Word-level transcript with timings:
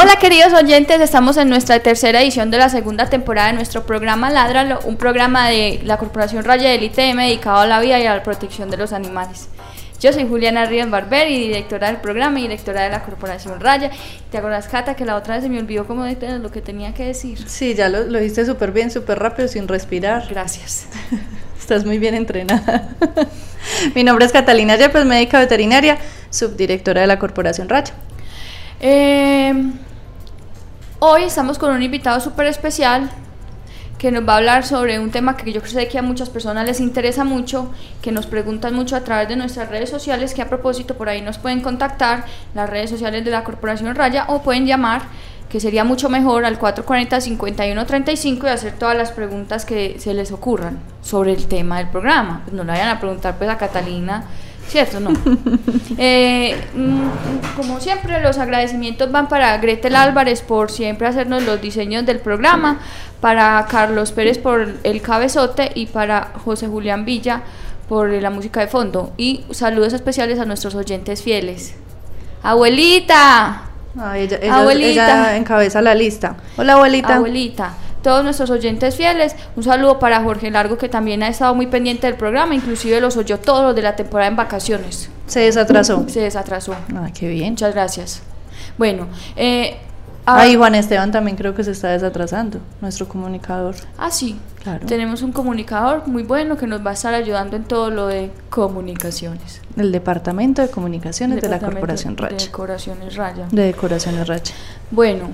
Hola 0.00 0.14
queridos 0.14 0.52
oyentes, 0.52 1.00
estamos 1.00 1.36
en 1.38 1.48
nuestra 1.48 1.80
tercera 1.80 2.22
edición 2.22 2.52
de 2.52 2.58
la 2.58 2.68
segunda 2.68 3.10
temporada 3.10 3.48
de 3.48 3.54
nuestro 3.54 3.84
programa 3.84 4.30
Ládralo, 4.30 4.78
un 4.84 4.96
programa 4.96 5.48
de 5.48 5.80
la 5.82 5.96
Corporación 5.96 6.44
Raya 6.44 6.70
del 6.70 6.84
ITM 6.84 7.16
dedicado 7.16 7.58
a 7.58 7.66
la 7.66 7.80
vida 7.80 7.98
y 7.98 8.06
a 8.06 8.14
la 8.14 8.22
protección 8.22 8.70
de 8.70 8.76
los 8.76 8.92
animales. 8.92 9.48
Yo 9.98 10.12
soy 10.12 10.24
Juliana 10.28 10.66
Ríos 10.66 10.88
Barber 10.88 11.28
y 11.28 11.48
directora 11.48 11.88
del 11.88 11.96
programa 11.96 12.38
y 12.38 12.42
directora 12.42 12.82
de 12.82 12.90
la 12.90 13.02
Corporación 13.02 13.58
Raya. 13.58 13.90
¿Te 14.30 14.38
acuerdas, 14.38 14.68
Cata, 14.68 14.94
que 14.94 15.04
la 15.04 15.16
otra 15.16 15.34
vez 15.34 15.42
se 15.42 15.50
me 15.50 15.58
olvidó 15.58 15.84
cómo 15.84 16.04
de 16.04 16.38
lo 16.38 16.52
que 16.52 16.60
tenía 16.60 16.94
que 16.94 17.04
decir? 17.04 17.36
Sí, 17.48 17.74
ya 17.74 17.88
lo, 17.88 18.04
lo 18.04 18.20
hiciste 18.22 18.46
súper 18.46 18.70
bien, 18.70 18.92
súper 18.92 19.18
rápido, 19.18 19.48
sin 19.48 19.66
respirar. 19.66 20.28
Gracias. 20.30 20.86
Estás 21.58 21.84
muy 21.84 21.98
bien 21.98 22.14
entrenada. 22.14 22.90
Mi 23.96 24.04
nombre 24.04 24.26
es 24.26 24.30
Catalina 24.30 24.76
Yepes, 24.76 25.04
médica 25.04 25.40
veterinaria, 25.40 25.98
subdirectora 26.30 27.00
de 27.00 27.08
la 27.08 27.18
Corporación 27.18 27.68
Raya. 27.68 27.94
Eh, 28.80 29.52
hoy 31.00 31.22
estamos 31.22 31.58
con 31.58 31.70
un 31.70 31.82
invitado 31.82 32.18
súper 32.20 32.46
especial 32.46 33.08
que 33.98 34.10
nos 34.10 34.28
va 34.28 34.34
a 34.34 34.36
hablar 34.38 34.64
sobre 34.64 34.98
un 34.98 35.10
tema 35.10 35.36
que 35.36 35.52
yo 35.52 35.60
sé 35.64 35.86
que 35.88 35.98
a 35.98 36.02
muchas 36.02 36.30
personas 36.30 36.64
les 36.66 36.80
interesa 36.80 37.24
mucho, 37.24 37.70
que 38.00 38.12
nos 38.12 38.26
preguntan 38.26 38.74
mucho 38.74 38.94
a 38.96 39.00
través 39.00 39.28
de 39.28 39.36
nuestras 39.36 39.68
redes 39.68 39.90
sociales, 39.90 40.34
que 40.34 40.42
a 40.42 40.48
propósito 40.48 40.94
por 40.94 41.08
ahí 41.08 41.20
nos 41.20 41.38
pueden 41.38 41.60
contactar, 41.60 42.24
las 42.54 42.70
redes 42.70 42.90
sociales 42.90 43.24
de 43.24 43.32
la 43.32 43.42
Corporación 43.42 43.94
Raya, 43.96 44.26
o 44.28 44.42
pueden 44.42 44.66
llamar, 44.66 45.02
que 45.48 45.58
sería 45.58 45.82
mucho 45.82 46.08
mejor, 46.08 46.44
al 46.44 46.60
440-5135 46.60 48.44
y 48.44 48.48
hacer 48.48 48.74
todas 48.74 48.96
las 48.96 49.10
preguntas 49.10 49.64
que 49.64 49.96
se 49.98 50.14
les 50.14 50.30
ocurran 50.30 50.78
sobre 51.02 51.32
el 51.32 51.48
tema 51.48 51.78
del 51.78 51.88
programa. 51.88 52.42
Pues 52.44 52.54
no 52.54 52.62
le 52.62 52.70
vayan 52.70 52.90
a 52.90 53.00
preguntar 53.00 53.36
pues 53.36 53.50
a 53.50 53.58
Catalina 53.58 54.24
¿Cierto? 54.68 55.00
No. 55.00 55.10
Eh, 56.00 56.54
mm, 56.76 57.56
como 57.56 57.80
siempre, 57.80 58.20
los 58.20 58.38
agradecimientos 58.38 59.10
van 59.10 59.28
para 59.28 59.56
Gretel 59.58 59.96
Álvarez 59.96 60.42
por 60.42 60.70
siempre 60.70 61.08
hacernos 61.08 61.42
los 61.42 61.60
diseños 61.60 62.06
del 62.06 62.20
programa, 62.20 62.78
para 63.20 63.66
Carlos 63.68 64.12
Pérez 64.12 64.38
por 64.38 64.74
el 64.84 65.02
cabezote 65.02 65.72
y 65.74 65.86
para 65.86 66.34
José 66.44 66.68
Julián 66.68 67.04
Villa 67.04 67.42
por 67.88 68.10
la 68.10 68.30
música 68.30 68.60
de 68.60 68.68
fondo. 68.68 69.12
Y 69.16 69.44
saludos 69.50 69.92
especiales 69.92 70.38
a 70.38 70.44
nuestros 70.44 70.76
oyentes 70.76 71.20
fieles. 71.20 71.74
¡Abuelita! 72.44 73.62
ella, 74.14 74.38
ella 74.40 75.36
encabeza 75.36 75.82
la 75.82 75.96
lista. 75.96 76.36
Hola, 76.56 76.74
abuelita. 76.74 77.16
Abuelita 77.16 77.72
todos 78.02 78.24
nuestros 78.24 78.50
oyentes 78.50 78.96
fieles. 78.96 79.34
Un 79.56 79.62
saludo 79.62 79.98
para 79.98 80.22
Jorge 80.22 80.50
Largo, 80.50 80.78
que 80.78 80.88
también 80.88 81.22
ha 81.22 81.28
estado 81.28 81.54
muy 81.54 81.66
pendiente 81.66 82.06
del 82.06 82.16
programa, 82.16 82.54
inclusive 82.54 83.00
los 83.00 83.16
oyó 83.16 83.38
todos 83.38 83.62
los 83.62 83.74
de 83.74 83.82
la 83.82 83.96
temporada 83.96 84.28
en 84.28 84.36
vacaciones. 84.36 85.10
Se 85.26 85.40
desatrasó. 85.40 86.08
Se 86.08 86.20
desatrasó. 86.20 86.74
Ah, 86.94 87.08
qué 87.12 87.28
bien. 87.28 87.50
Muchas 87.50 87.74
gracias. 87.74 88.22
Bueno, 88.76 89.06
eh, 89.36 89.78
Ahí 90.36 90.56
Juan 90.56 90.74
Esteban 90.74 91.10
también 91.10 91.36
creo 91.38 91.54
que 91.54 91.64
se 91.64 91.70
está 91.70 91.88
desatrasando, 91.88 92.60
nuestro 92.82 93.08
comunicador. 93.08 93.74
Ah, 93.96 94.10
sí. 94.10 94.38
Claro. 94.62 94.86
Tenemos 94.86 95.22
un 95.22 95.32
comunicador 95.32 96.06
muy 96.06 96.22
bueno 96.22 96.58
que 96.58 96.66
nos 96.66 96.84
va 96.84 96.90
a 96.90 96.92
estar 96.92 97.14
ayudando 97.14 97.56
en 97.56 97.64
todo 97.64 97.90
lo 97.90 98.08
de 98.08 98.30
comunicaciones. 98.50 99.62
El 99.76 99.90
Departamento 99.90 100.60
de 100.60 100.68
Comunicaciones 100.68 101.40
de 101.40 101.48
la 101.48 101.58
Corporación 101.58 102.16
Raya. 102.16 102.36
De 102.36 102.44
Decoraciones 102.44 103.16
Raya. 103.16 103.46
De 103.50 103.62
Decoraciones 103.62 104.28
Raya. 104.28 104.54
Bueno, 104.90 105.30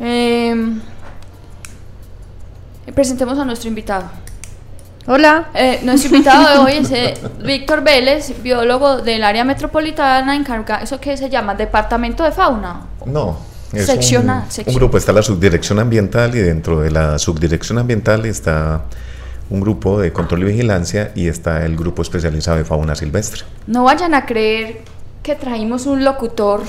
eh, 0.00 0.54
Presentemos 2.92 3.38
a 3.38 3.44
nuestro 3.44 3.68
invitado. 3.68 4.04
Hola. 5.06 5.48
Eh, 5.54 5.80
nuestro 5.82 6.14
invitado 6.14 6.48
de 6.50 6.58
hoy 6.58 6.72
es 6.82 6.90
eh, 6.90 7.14
Víctor 7.44 7.82
Vélez, 7.82 8.42
biólogo 8.42 8.98
del 8.98 9.22
área 9.22 9.44
metropolitana 9.44 10.34
encargado, 10.34 10.82
¿eso 10.82 10.98
qué 10.98 11.16
se 11.16 11.28
llama? 11.28 11.54
¿Departamento 11.54 12.24
de 12.24 12.32
fauna? 12.32 12.80
No. 13.04 13.36
Es 13.72 13.88
un, 14.12 14.30
un, 14.30 14.74
grupo, 14.74 14.98
está 14.98 15.12
la 15.12 15.22
subdirección 15.22 15.80
ambiental 15.80 16.32
y 16.36 16.38
dentro 16.38 16.80
de 16.80 16.92
la 16.92 17.18
subdirección 17.18 17.78
ambiental 17.78 18.24
está 18.24 18.82
un 19.50 19.60
grupo 19.60 20.00
de 20.00 20.12
control 20.12 20.42
y 20.42 20.44
vigilancia 20.44 21.10
y 21.16 21.26
está 21.26 21.64
el 21.66 21.76
grupo 21.76 22.02
especializado 22.02 22.56
de 22.58 22.64
fauna 22.64 22.94
silvestre. 22.94 23.42
No 23.66 23.82
vayan 23.82 24.14
a 24.14 24.26
creer 24.26 24.82
que 25.24 25.34
traímos 25.34 25.86
un 25.86 26.04
locutor 26.04 26.62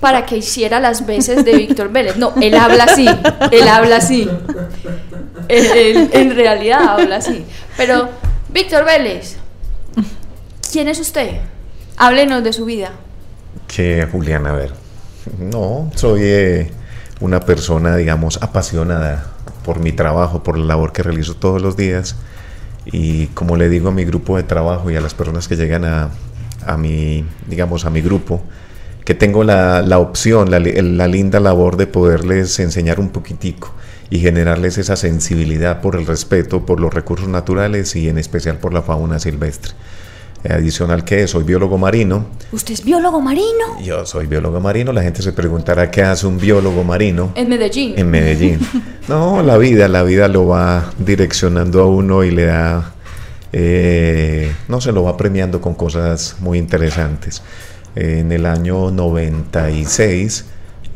para 0.00 0.26
que 0.26 0.36
hiciera 0.36 0.80
las 0.80 1.06
veces 1.06 1.44
de 1.44 1.56
Víctor 1.56 1.90
Vélez. 1.90 2.16
No, 2.16 2.32
él 2.40 2.56
habla 2.56 2.84
así, 2.84 3.06
él 3.50 3.68
habla 3.68 3.96
así. 3.96 4.28
Él, 5.48 6.10
en 6.12 6.34
realidad 6.34 6.80
habla 6.82 7.16
así. 7.16 7.44
Pero, 7.76 8.08
Víctor 8.48 8.84
Vélez, 8.84 9.36
¿quién 10.70 10.88
es 10.88 11.00
usted? 11.00 11.40
Háblenos 11.96 12.44
de 12.44 12.52
su 12.52 12.64
vida. 12.64 12.92
Que 13.66 14.06
Julián, 14.10 14.46
a 14.46 14.52
ver. 14.52 14.72
No, 15.38 15.90
soy 15.94 16.20
eh, 16.22 16.70
una 17.20 17.40
persona, 17.40 17.96
digamos, 17.96 18.38
apasionada 18.42 19.26
por 19.64 19.80
mi 19.80 19.92
trabajo, 19.92 20.42
por 20.42 20.56
la 20.58 20.64
labor 20.64 20.92
que 20.92 21.02
realizo 21.02 21.34
todos 21.34 21.60
los 21.60 21.76
días. 21.76 22.16
Y 22.86 23.26
como 23.28 23.56
le 23.56 23.68
digo 23.68 23.88
a 23.88 23.92
mi 23.92 24.04
grupo 24.04 24.36
de 24.36 24.44
trabajo 24.44 24.90
y 24.90 24.96
a 24.96 25.00
las 25.00 25.14
personas 25.14 25.48
que 25.48 25.56
llegan 25.56 25.84
a, 25.84 26.10
a 26.64 26.76
mi, 26.76 27.24
digamos, 27.46 27.84
a 27.84 27.90
mi 27.90 28.00
grupo, 28.00 28.42
que 29.08 29.14
tengo 29.14 29.42
la, 29.42 29.80
la 29.80 30.00
opción, 30.00 30.50
la, 30.50 30.58
la, 30.58 31.08
linda 31.08 31.40
labor 31.40 31.78
de 31.78 31.86
poderles 31.86 32.58
enseñar 32.58 33.00
un 33.00 33.08
poquitico 33.08 33.72
y 34.10 34.18
generarles 34.18 34.76
esa 34.76 34.96
sensibilidad 34.96 35.80
por 35.80 35.96
el 35.96 36.04
respeto 36.04 36.66
por 36.66 36.78
los 36.78 36.92
recursos 36.92 37.26
naturales 37.26 37.96
y 37.96 38.10
en 38.10 38.18
especial 38.18 38.58
por 38.58 38.74
la 38.74 38.82
fauna 38.82 39.18
silvestre. 39.18 39.72
Adicional 40.46 41.04
que 41.04 41.26
soy 41.26 41.44
biólogo 41.44 41.78
marino. 41.78 42.26
¿Usted 42.52 42.74
es 42.74 42.84
biólogo 42.84 43.22
marino? 43.22 43.80
Yo 43.82 44.04
soy 44.04 44.26
biólogo 44.26 44.60
marino. 44.60 44.92
La 44.92 45.02
gente 45.02 45.22
se 45.22 45.32
preguntará 45.32 45.90
qué 45.90 46.02
hace 46.02 46.26
un 46.26 46.36
biólogo 46.36 46.84
marino. 46.84 47.32
En 47.34 47.48
Medellín. 47.48 47.94
En 47.96 48.10
Medellín. 48.10 48.60
No, 49.08 49.42
la 49.42 49.56
vida, 49.56 49.88
la 49.88 50.02
vida 50.02 50.28
lo 50.28 50.48
va 50.48 50.92
direccionando 50.98 51.80
a 51.80 51.86
uno 51.86 52.24
y 52.24 52.30
le 52.30 52.44
da, 52.44 52.92
eh, 53.54 54.52
no 54.68 54.82
se 54.82 54.92
lo 54.92 55.02
va 55.02 55.16
premiando 55.16 55.62
con 55.62 55.72
cosas 55.72 56.36
muy 56.40 56.58
interesantes 56.58 57.40
en 57.94 58.32
el 58.32 58.46
año 58.46 58.90
96 58.90 60.44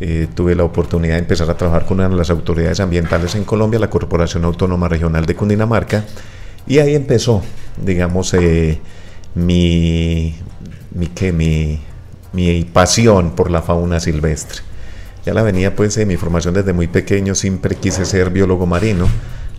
eh, 0.01 0.27
tuve 0.35 0.55
la 0.55 0.65
oportunidad 0.65 1.15
de 1.15 1.21
empezar 1.21 1.49
a 1.49 1.57
trabajar 1.57 1.87
con 1.87 2.01
una 2.01 2.09
de 2.09 2.17
las 2.17 2.31
autoridades 2.31 2.81
ambientales 2.81 3.35
en 3.35 3.45
Colombia, 3.45 3.79
la 3.79 3.89
Corporación 3.91 4.45
Autónoma 4.45 4.89
Regional 4.89 5.27
de 5.27 5.37
Cundinamarca, 5.37 6.05
y 6.67 6.79
ahí 6.79 6.95
empezó, 6.95 7.43
digamos, 7.77 8.35
eh, 8.35 8.81
mi, 9.35 10.35
mi, 10.91 11.11
mi, 11.33 11.81
mi 12.33 12.65
pasión 12.65 13.37
por 13.37 13.51
la 13.51 13.63
fauna 13.63 14.01
silvestre. 14.01 14.63
Ya 15.25 15.35
la 15.35 15.43
venía 15.43 15.77
pues 15.77 15.97
en 15.99 16.09
mi 16.09 16.17
formación 16.17 16.55
desde 16.55 16.73
muy 16.73 16.89
pequeño, 16.89 17.37
siempre 17.37 17.77
quise 17.77 18.05
ser 18.05 18.31
biólogo 18.31 18.67
marino. 18.67 19.07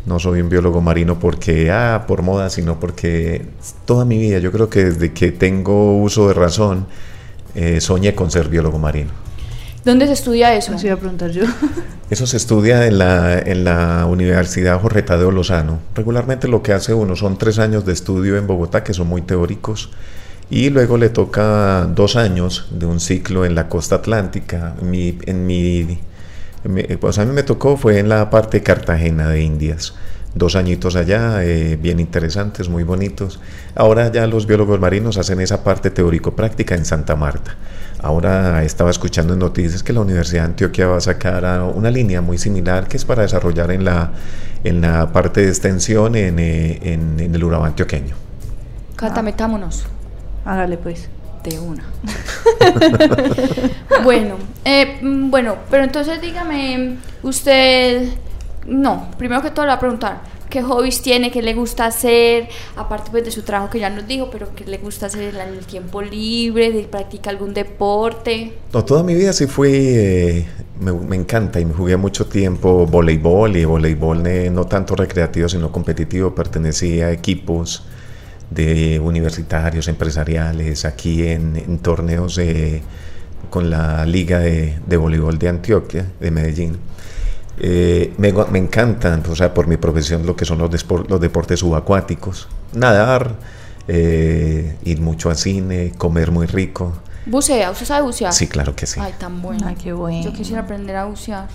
No 0.06 0.20
soy 0.20 0.42
un 0.42 0.50
biólogo 0.50 0.82
marino 0.82 1.18
porque, 1.20 1.72
ah, 1.72 2.04
por 2.06 2.22
moda, 2.22 2.50
sino 2.50 2.82
porque 2.82 3.46
toda 3.86 4.04
mi 4.04 4.18
vida, 4.18 4.40
yo 4.40 4.52
creo 4.52 4.70
que 4.70 4.84
desde 4.84 5.14
que 5.14 5.32
tengo 5.32 5.98
uso 5.98 6.28
de 6.28 6.34
razón, 6.34 6.88
eh, 7.56 7.82
soñé 7.82 8.16
con 8.16 8.32
ser 8.32 8.50
biólogo 8.50 8.80
marino. 8.80 9.12
¿Dónde 9.86 10.08
se 10.08 10.14
estudia 10.14 10.56
eso? 10.56 10.74
iba 10.82 10.94
a 10.94 10.98
preguntar 10.98 11.32
yo. 11.32 11.44
Eso 12.10 12.28
se 12.28 12.38
estudia 12.38 12.86
en 12.86 13.00
la, 13.00 13.40
en 13.40 13.64
la 13.64 14.06
Universidad 14.06 14.80
Jorge 14.80 15.02
Tadeo 15.02 15.32
Lozano. 15.32 15.80
Regularmente 15.96 16.48
lo 16.48 16.62
que 16.62 16.72
hace 16.72 16.94
uno 16.94 17.16
son 17.16 17.38
tres 17.38 17.60
años 17.60 17.86
de 17.86 17.94
estudio 17.94 18.38
en 18.38 18.46
Bogotá, 18.46 18.84
que 18.84 18.94
son 18.94 19.08
muy 19.08 19.24
teóricos, 19.24 19.90
y 20.50 20.70
luego 20.70 20.98
le 20.98 21.10
toca 21.10 21.86
dos 21.86 22.16
años 22.16 22.68
de 22.70 22.86
un 22.86 23.00
ciclo 23.00 23.46
en 23.46 23.56
la 23.56 23.68
costa 23.68 23.96
atlántica. 23.96 24.76
Mi, 24.82 25.18
en 25.26 25.48
mi, 25.48 26.00
pues 27.00 27.18
a 27.18 27.26
mí 27.26 27.34
me 27.34 27.44
tocó, 27.44 27.78
fue 27.78 28.00
en 28.00 28.10
la 28.10 28.30
parte 28.30 28.60
de 28.60 28.64
Cartagena 28.64 29.30
de 29.30 29.42
Indias 29.42 29.96
dos 30.36 30.56
añitos 30.56 30.96
allá, 30.96 31.44
eh, 31.44 31.78
bien 31.80 32.00
interesantes, 32.00 32.70
muy 32.70 32.84
bonitos. 32.84 33.40
Ahora 33.76 34.12
ya 34.12 34.28
los 34.28 34.48
biólogos 34.48 34.80
marinos 34.80 35.18
hacen 35.18 35.40
esa 35.42 35.64
parte 35.64 35.92
teórico-práctica 35.92 36.76
en 36.76 36.86
Santa 36.86 37.16
Marta. 37.16 37.56
Ahora 38.02 38.64
estaba 38.64 38.90
escuchando 38.90 39.34
en 39.34 39.40
noticias 39.40 39.82
que 39.82 39.94
la 39.94 40.02
Universidad 40.02 40.42
de 40.42 40.48
Antioquia 40.48 40.88
va 40.88 40.98
a 40.98 41.02
sacar 41.02 41.46
una 41.74 41.90
línea 41.90 42.20
muy 42.22 42.38
similar 42.38 42.88
que 42.88 42.98
es 42.98 43.06
para 43.06 43.22
desarrollar 43.22 43.72
en 43.72 43.86
la, 43.86 44.12
en 44.66 44.82
la 44.82 45.12
parte 45.14 45.42
de 45.42 45.48
extensión 45.48 46.16
en, 46.16 46.38
eh, 46.38 46.80
en, 46.82 47.34
el 47.34 47.44
Urabá 47.44 47.68
antioqueño. 47.68 48.16
Cata, 48.98 49.22
metámonos. 49.22 49.86
Hágale 50.44 50.78
pues. 50.78 51.10
De 51.46 51.60
una. 51.60 51.84
bueno, 54.04 54.36
eh, 54.64 54.98
mm, 55.02 55.30
bueno, 55.30 55.58
pero 55.70 55.84
entonces 55.84 56.22
dígame, 56.22 56.98
usted, 57.22 58.08
no, 58.68 59.12
primero 59.18 59.42
que 59.42 59.52
todo 59.52 59.66
le 59.66 59.72
voy 59.72 59.78
a 59.78 59.80
preguntar, 59.80 60.22
¿qué 60.50 60.62
hobbies 60.62 61.02
tiene, 61.02 61.32
qué 61.32 61.42
le 61.42 61.54
gusta 61.54 61.86
hacer, 61.86 62.48
aparte 62.76 63.12
pues 63.12 63.26
de 63.26 63.32
su 63.32 63.42
trabajo 63.42 63.72
que 63.72 63.80
ya 63.80 63.90
nos 63.90 64.08
dijo, 64.08 64.30
pero 64.32 64.54
qué 64.56 64.66
le 64.66 64.78
gusta 64.78 65.08
hacer 65.08 65.36
en 65.36 65.54
el 65.54 65.66
tiempo 65.66 66.02
libre, 66.02 66.72
de 66.72 66.84
practica 66.84 67.30
algún 67.30 67.54
deporte? 67.54 68.54
No, 68.72 68.86
toda 68.86 69.04
mi 69.04 69.16
vida 69.16 69.34
sí 69.34 69.48
fui, 69.48 69.72
eh, 69.74 70.48
me, 70.80 71.16
encanta 71.16 71.60
y 71.60 71.66
me 71.66 71.74
jugué 71.74 71.98
mucho 71.98 72.26
tiempo 72.28 72.86
voleibol 72.86 73.56
y 73.56 73.66
voleibol 73.66 74.26
eh, 74.28 74.50
no 74.50 74.66
tanto 74.66 74.96
recreativo 74.96 75.50
sino 75.50 75.72
competitivo, 75.72 76.36
pertenecía 76.36 77.08
a 77.08 77.12
equipos 77.12 77.84
de 78.54 79.00
universitarios, 79.00 79.88
empresariales, 79.88 80.86
aquí 80.86 81.28
en, 81.28 81.80
torneos 81.80 82.36
de, 82.36 82.82
con 83.50 83.70
la 83.70 84.06
Liga 84.06 84.40
de, 84.40 84.98
Voleibol 84.98 85.38
de 85.40 85.50
Antioquia, 85.50 86.08
de 86.20 86.32
Medellín. 86.32 86.78
Eh, 87.66 88.14
me, 88.18 88.34
me, 88.34 88.60
encantan, 88.60 89.24
o 89.30 89.36
sea, 89.38 89.54
por 89.54 89.68
mi 89.68 89.78
profesión, 89.78 90.26
lo 90.26 90.36
que 90.36 90.44
son 90.44 90.58
los, 90.58 90.70
los 91.08 91.22
deportes 91.22 91.62
subacuáticos. 91.62 92.50
Nadar, 92.74 93.36
eh, 93.88 94.76
ir 94.84 95.00
mucho 95.00 95.30
al 95.30 95.38
cine, 95.38 95.94
comer 95.98 96.32
muy 96.32 96.46
rico. 96.46 96.92
¿Bucea? 97.26 97.72
¿Usted 97.72 97.86
sabe 97.86 98.04
bucear? 98.04 98.34
Sí, 98.34 98.48
claro 98.48 98.76
que 98.76 98.86
sí. 98.86 99.00
Ay, 99.02 99.14
tan 99.18 99.42
bueno. 99.42 99.66
Ay, 99.66 99.76
qué 99.82 99.94
bueno. 99.94 100.26
Yo 100.26 100.34
quisiera 100.34 100.64
aprender 100.64 100.98
a 100.98 101.06
bucear. 101.06 101.48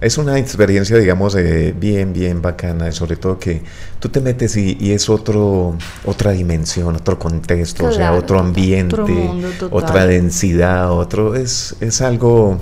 Es 0.00 0.18
una 0.18 0.36
experiencia, 0.36 0.96
digamos, 0.98 1.36
eh, 1.36 1.72
bien, 1.78 2.12
bien 2.12 2.42
bacana, 2.42 2.90
sobre 2.90 3.14
todo 3.14 3.38
que 3.38 3.62
tú 4.00 4.08
te 4.08 4.20
metes 4.20 4.56
y, 4.56 4.76
y, 4.80 4.90
es 4.90 5.08
otro, 5.08 5.76
otra 6.04 6.32
dimensión, 6.32 6.96
otro 6.96 7.20
contexto, 7.20 7.84
claro, 7.84 7.94
o 7.94 7.96
sea, 7.96 8.12
otro 8.14 8.40
ambiente, 8.40 8.96
otro 8.96 9.06
mundo, 9.06 9.48
otra 9.70 10.06
densidad, 10.06 10.90
otro, 10.90 11.36
es, 11.36 11.76
es 11.78 12.02
algo 12.02 12.58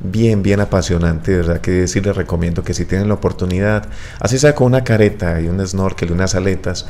bien, 0.00 0.42
bien 0.42 0.60
apasionante, 0.60 1.32
de 1.32 1.36
verdad 1.38 1.60
que 1.60 1.86
sí 1.88 2.00
les 2.00 2.16
recomiendo 2.16 2.62
que 2.62 2.74
si 2.74 2.84
tienen 2.84 3.08
la 3.08 3.14
oportunidad, 3.14 3.88
así 4.20 4.38
sea 4.38 4.54
con 4.54 4.68
una 4.68 4.84
careta 4.84 5.40
y 5.40 5.48
un 5.48 5.66
snorkel 5.66 6.10
y 6.10 6.12
unas 6.12 6.34
aletas, 6.34 6.86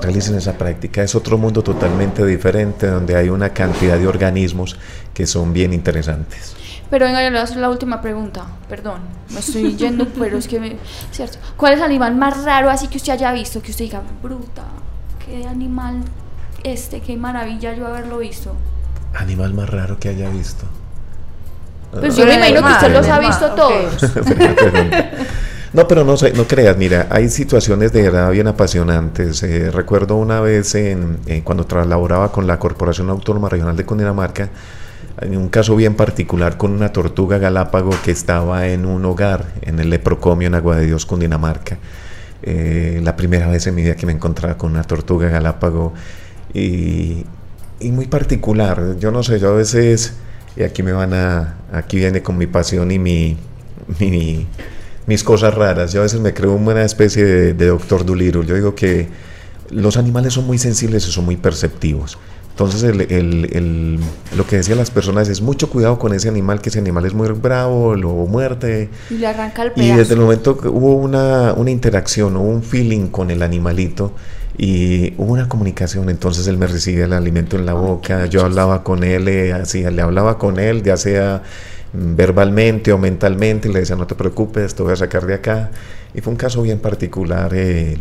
realicen 0.00 0.34
esa 0.34 0.58
práctica. 0.58 1.02
Es 1.02 1.14
otro 1.14 1.38
mundo 1.38 1.62
totalmente 1.62 2.24
diferente 2.24 2.86
donde 2.86 3.16
hay 3.16 3.28
una 3.28 3.50
cantidad 3.50 3.98
de 3.98 4.06
organismos 4.06 4.78
que 5.14 5.26
son 5.26 5.52
bien 5.52 5.72
interesantes. 5.72 6.54
Pero 6.90 7.06
venga, 7.06 7.20
yo 7.20 7.30
le 7.30 7.32
voy 7.32 7.40
a 7.40 7.42
hacer 7.42 7.56
la 7.56 7.70
última 7.70 8.00
pregunta. 8.00 8.46
Perdón, 8.68 9.00
me 9.30 9.40
estoy 9.40 9.74
yendo, 9.76 10.06
pero 10.18 10.38
es 10.38 10.46
que, 10.46 10.60
me, 10.60 10.76
¿cierto? 11.10 11.38
¿Cuál 11.56 11.72
es 11.72 11.78
el 11.78 11.84
animal 11.84 12.14
más 12.14 12.44
raro 12.44 12.70
así 12.70 12.88
que 12.88 12.98
usted 12.98 13.14
haya 13.14 13.32
visto? 13.32 13.60
Que 13.60 13.70
usted 13.70 13.86
diga, 13.86 14.02
bruta, 14.22 14.64
qué 15.24 15.46
animal 15.46 16.02
este, 16.62 17.00
qué 17.00 17.16
maravilla 17.16 17.74
yo 17.74 17.86
haberlo 17.86 18.18
visto. 18.18 18.54
Animal 19.14 19.54
más 19.54 19.70
raro 19.70 19.98
que 19.98 20.08
haya 20.08 20.28
visto. 20.30 20.66
Pues 21.92 22.16
yo 22.16 22.26
me 22.26 22.34
imagino 22.34 22.62
que 22.62 22.72
usted 22.72 22.92
los 22.92 23.08
ha 23.08 23.18
visto 23.18 23.50
todos. 23.52 23.96
No, 25.72 25.86
pero 25.86 26.04
no, 26.04 26.14
no 26.34 26.44
creas, 26.46 26.74
mira, 26.78 27.06
hay 27.10 27.28
situaciones 27.28 27.92
de 27.92 28.00
verdad 28.00 28.30
bien 28.30 28.46
apasionantes. 28.46 29.42
Eh, 29.42 29.70
recuerdo 29.70 30.16
una 30.16 30.40
vez 30.40 30.74
en, 30.74 31.18
en, 31.26 31.42
cuando 31.42 31.66
laboraba 31.84 32.32
con 32.32 32.46
la 32.46 32.58
Corporación 32.58 33.10
Autónoma 33.10 33.50
Regional 33.50 33.76
de 33.76 33.84
Cundinamarca, 33.84 34.48
en 35.20 35.36
un 35.36 35.50
caso 35.50 35.76
bien 35.76 35.94
particular 35.94 36.56
con 36.56 36.72
una 36.72 36.92
tortuga 36.92 37.36
galápago 37.36 37.90
que 38.02 38.10
estaba 38.10 38.68
en 38.68 38.86
un 38.86 39.04
hogar, 39.04 39.46
en 39.60 39.78
el 39.78 39.90
Leprocomio 39.90 40.48
en 40.48 40.54
Agua 40.54 40.76
de 40.76 40.86
Dios, 40.86 41.04
Cundinamarca. 41.04 41.76
Eh, 42.42 43.00
la 43.02 43.16
primera 43.16 43.48
vez 43.48 43.66
en 43.66 43.74
mi 43.74 43.82
vida 43.82 43.96
que 43.96 44.06
me 44.06 44.12
encontraba 44.12 44.56
con 44.56 44.70
una 44.70 44.84
tortuga 44.84 45.28
galápago 45.28 45.92
y, 46.54 47.24
y 47.80 47.92
muy 47.92 48.06
particular. 48.06 48.96
Yo 48.98 49.10
no 49.10 49.22
sé, 49.22 49.38
yo 49.38 49.50
a 49.50 49.56
veces, 49.56 50.14
y 50.56 50.62
aquí 50.62 50.82
me 50.82 50.92
van 50.92 51.12
a, 51.12 51.56
aquí 51.72 51.98
viene 51.98 52.22
con 52.22 52.38
mi 52.38 52.46
pasión 52.46 52.90
y 52.90 52.98
mi, 52.98 53.36
mi 54.00 54.46
mis 55.06 55.22
cosas 55.22 55.54
raras. 55.54 55.92
Yo 55.92 56.00
a 56.00 56.02
veces 56.02 56.20
me 56.20 56.34
creo 56.34 56.52
una 56.52 56.84
especie 56.84 57.24
de, 57.24 57.54
de 57.54 57.66
doctor 57.66 58.04
Dolittle. 58.04 58.44
Yo 58.44 58.54
digo 58.54 58.74
que 58.74 59.08
los 59.70 59.96
animales 59.96 60.34
son 60.34 60.46
muy 60.46 60.58
sensibles 60.58 61.06
y 61.06 61.12
son 61.12 61.24
muy 61.24 61.36
perceptivos. 61.36 62.18
Entonces, 62.50 62.82
el, 62.84 63.02
el, 63.02 63.50
el, 63.52 64.00
lo 64.34 64.46
que 64.46 64.56
decían 64.56 64.78
las 64.78 64.90
personas 64.90 65.28
es 65.28 65.42
mucho 65.42 65.68
cuidado 65.68 65.98
con 65.98 66.14
ese 66.14 66.28
animal, 66.28 66.62
que 66.62 66.70
ese 66.70 66.78
animal 66.78 67.04
es 67.04 67.12
muy 67.12 67.28
bravo, 67.28 67.94
lo 67.94 68.08
muerde. 68.08 68.88
Y 69.10 69.14
le 69.14 69.26
arranca 69.26 69.62
el 69.62 69.72
pedazo. 69.72 69.92
Y 69.92 69.96
desde 69.96 70.14
el 70.14 70.20
momento 70.20 70.56
que 70.56 70.68
hubo 70.68 70.94
una, 70.94 71.52
una 71.52 71.70
interacción 71.70 72.34
o 72.36 72.40
un 72.40 72.62
feeling 72.62 73.08
con 73.08 73.30
el 73.30 73.42
animalito 73.42 74.12
y 74.58 75.12
hubo 75.18 75.34
una 75.34 75.48
comunicación, 75.48 76.08
entonces 76.08 76.46
él 76.46 76.56
me 76.56 76.66
recibía 76.66 77.04
el 77.04 77.12
alimento 77.12 77.56
en 77.56 77.66
la 77.66 77.74
boca, 77.74 78.26
yo 78.26 78.44
hablaba 78.44 78.82
con 78.82 79.04
él, 79.04 79.28
eh, 79.28 79.52
así, 79.52 79.82
le 79.82 80.00
hablaba 80.00 80.38
con 80.38 80.58
él, 80.58 80.82
ya 80.82 80.96
sea 80.96 81.42
verbalmente 81.92 82.92
o 82.92 82.98
mentalmente 82.98 83.68
y 83.68 83.72
le 83.72 83.80
decía 83.80 83.96
no 83.96 84.06
te 84.06 84.14
preocupes, 84.14 84.74
te 84.74 84.82
voy 84.82 84.92
a 84.92 84.96
sacar 84.96 85.26
de 85.26 85.34
acá. 85.34 85.70
Y 86.14 86.20
fue 86.20 86.32
un 86.32 86.38
caso 86.38 86.62
bien 86.62 86.78
particular. 86.78 87.52
Eh, 87.54 87.98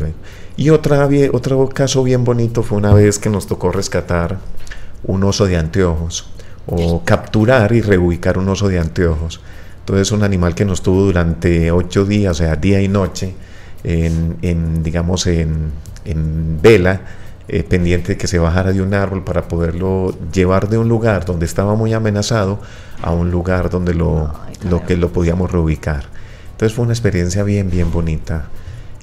y 0.55 0.69
otra, 0.69 1.09
otro 1.33 1.67
caso 1.69 2.03
bien 2.03 2.23
bonito 2.23 2.63
fue 2.63 2.77
una 2.77 2.93
vez 2.93 3.19
que 3.19 3.29
nos 3.29 3.47
tocó 3.47 3.71
rescatar 3.71 4.37
un 5.03 5.23
oso 5.23 5.45
de 5.45 5.57
anteojos 5.57 6.29
o 6.65 7.03
capturar 7.03 7.73
y 7.73 7.81
reubicar 7.81 8.37
un 8.37 8.47
oso 8.47 8.69
de 8.69 8.79
anteojos. 8.79 9.41
Entonces 9.79 10.11
un 10.11 10.23
animal 10.23 10.55
que 10.55 10.65
nos 10.65 10.81
tuvo 10.81 11.03
durante 11.03 11.71
ocho 11.71 12.05
días, 12.05 12.31
o 12.31 12.35
sea, 12.35 12.55
día 12.55 12.81
y 12.81 12.87
noche, 12.87 13.35
en, 13.83 14.37
en 14.41 14.81
digamos, 14.81 15.27
en, 15.27 15.71
en 16.05 16.61
vela, 16.61 17.01
eh, 17.47 17.63
pendiente 17.63 18.13
de 18.13 18.17
que 18.17 18.27
se 18.27 18.39
bajara 18.39 18.71
de 18.71 18.81
un 18.81 18.93
árbol 18.93 19.23
para 19.23 19.47
poderlo 19.47 20.15
llevar 20.31 20.69
de 20.69 20.77
un 20.77 20.87
lugar 20.89 21.25
donde 21.25 21.45
estaba 21.45 21.75
muy 21.75 21.93
amenazado 21.93 22.59
a 23.01 23.11
un 23.11 23.29
lugar 23.29 23.69
donde 23.69 23.93
lo, 23.93 24.31
Ay, 24.47 24.53
lo 24.69 24.83
que 24.85 24.95
lo 24.97 25.09
podíamos 25.11 25.51
reubicar. 25.51 26.05
Entonces 26.51 26.75
fue 26.75 26.85
una 26.85 26.93
experiencia 26.93 27.43
bien, 27.43 27.69
bien 27.69 27.91
bonita. 27.91 28.45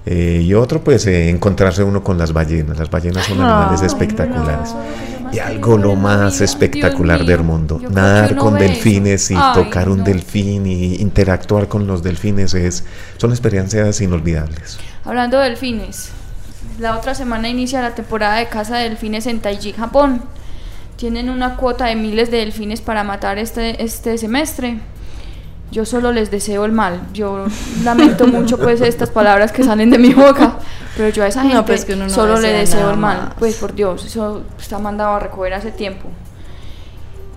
Eh, 0.04 0.42
y 0.44 0.54
otro, 0.54 0.82
pues, 0.82 1.06
eh, 1.06 1.28
encontrarse 1.28 1.84
uno 1.84 2.02
con 2.02 2.18
las 2.18 2.32
ballenas. 2.32 2.78
Las 2.78 2.90
ballenas 2.90 3.26
son 3.26 3.40
animales 3.40 3.80
Ay, 3.82 3.86
espectaculares. 3.86 4.70
No, 4.74 5.32
y 5.32 5.38
algo 5.38 5.78
lo 5.78 5.94
más 5.94 6.40
espectacular 6.40 7.24
del 7.24 7.42
mundo. 7.42 7.80
Nadar 7.90 8.36
con 8.36 8.54
delfines 8.58 9.30
y 9.30 9.34
Ay, 9.36 9.54
tocar 9.54 9.88
un 9.88 9.98
no. 9.98 10.04
delfín 10.04 10.66
y 10.66 10.96
interactuar 10.96 11.68
con 11.68 11.86
los 11.86 12.02
delfines 12.02 12.54
es, 12.54 12.84
son 13.16 13.30
experiencias 13.30 14.00
inolvidables. 14.00 14.78
Hablando 15.04 15.38
de 15.38 15.50
delfines, 15.50 16.10
la 16.78 16.96
otra 16.96 17.14
semana 17.14 17.48
inicia 17.48 17.80
la 17.80 17.94
temporada 17.94 18.36
de 18.36 18.48
caza 18.48 18.76
de 18.76 18.88
delfines 18.88 19.26
en 19.26 19.40
Taiji, 19.40 19.72
Japón. 19.72 20.22
Tienen 20.96 21.30
una 21.30 21.56
cuota 21.56 21.86
de 21.86 21.96
miles 21.96 22.30
de 22.30 22.38
delfines 22.38 22.80
para 22.80 23.04
matar 23.04 23.38
este, 23.38 23.82
este 23.82 24.18
semestre. 24.18 24.78
Yo 25.70 25.86
solo 25.86 26.12
les 26.12 26.30
deseo 26.30 26.64
el 26.64 26.72
mal. 26.72 27.00
Yo 27.12 27.46
lamento 27.84 28.26
mucho 28.26 28.58
pues 28.58 28.80
estas 28.80 29.10
palabras 29.10 29.52
que 29.52 29.64
salen 29.64 29.90
de 29.90 29.98
mi 29.98 30.12
boca, 30.12 30.58
pero 30.96 31.08
yo 31.08 31.24
a 31.24 31.28
esa 31.28 31.42
gente 31.42 31.56
no, 31.56 31.64
pues 31.64 31.88
no 31.96 32.10
solo 32.10 32.38
le 32.38 32.52
deseo 32.52 32.90
el 32.90 32.98
mal. 32.98 33.18
Más. 33.18 33.34
Pues 33.38 33.56
por 33.56 33.74
Dios, 33.74 34.04
eso 34.04 34.44
está 34.60 34.78
mandado 34.78 35.14
a 35.14 35.18
recoger 35.18 35.54
hace 35.54 35.72
tiempo. 35.72 36.08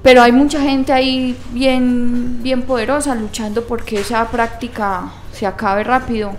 Pero 0.04 0.22
hay 0.22 0.32
mucha 0.32 0.62
gente 0.62 0.94
ahí 0.94 1.36
bien, 1.52 2.44
bien 2.44 2.62
poderosa 2.62 3.16
luchando 3.16 3.64
porque 3.64 4.02
esa 4.02 4.30
práctica 4.30 5.10
se 5.32 5.48
acabe 5.48 5.84
rápido. 5.84 6.34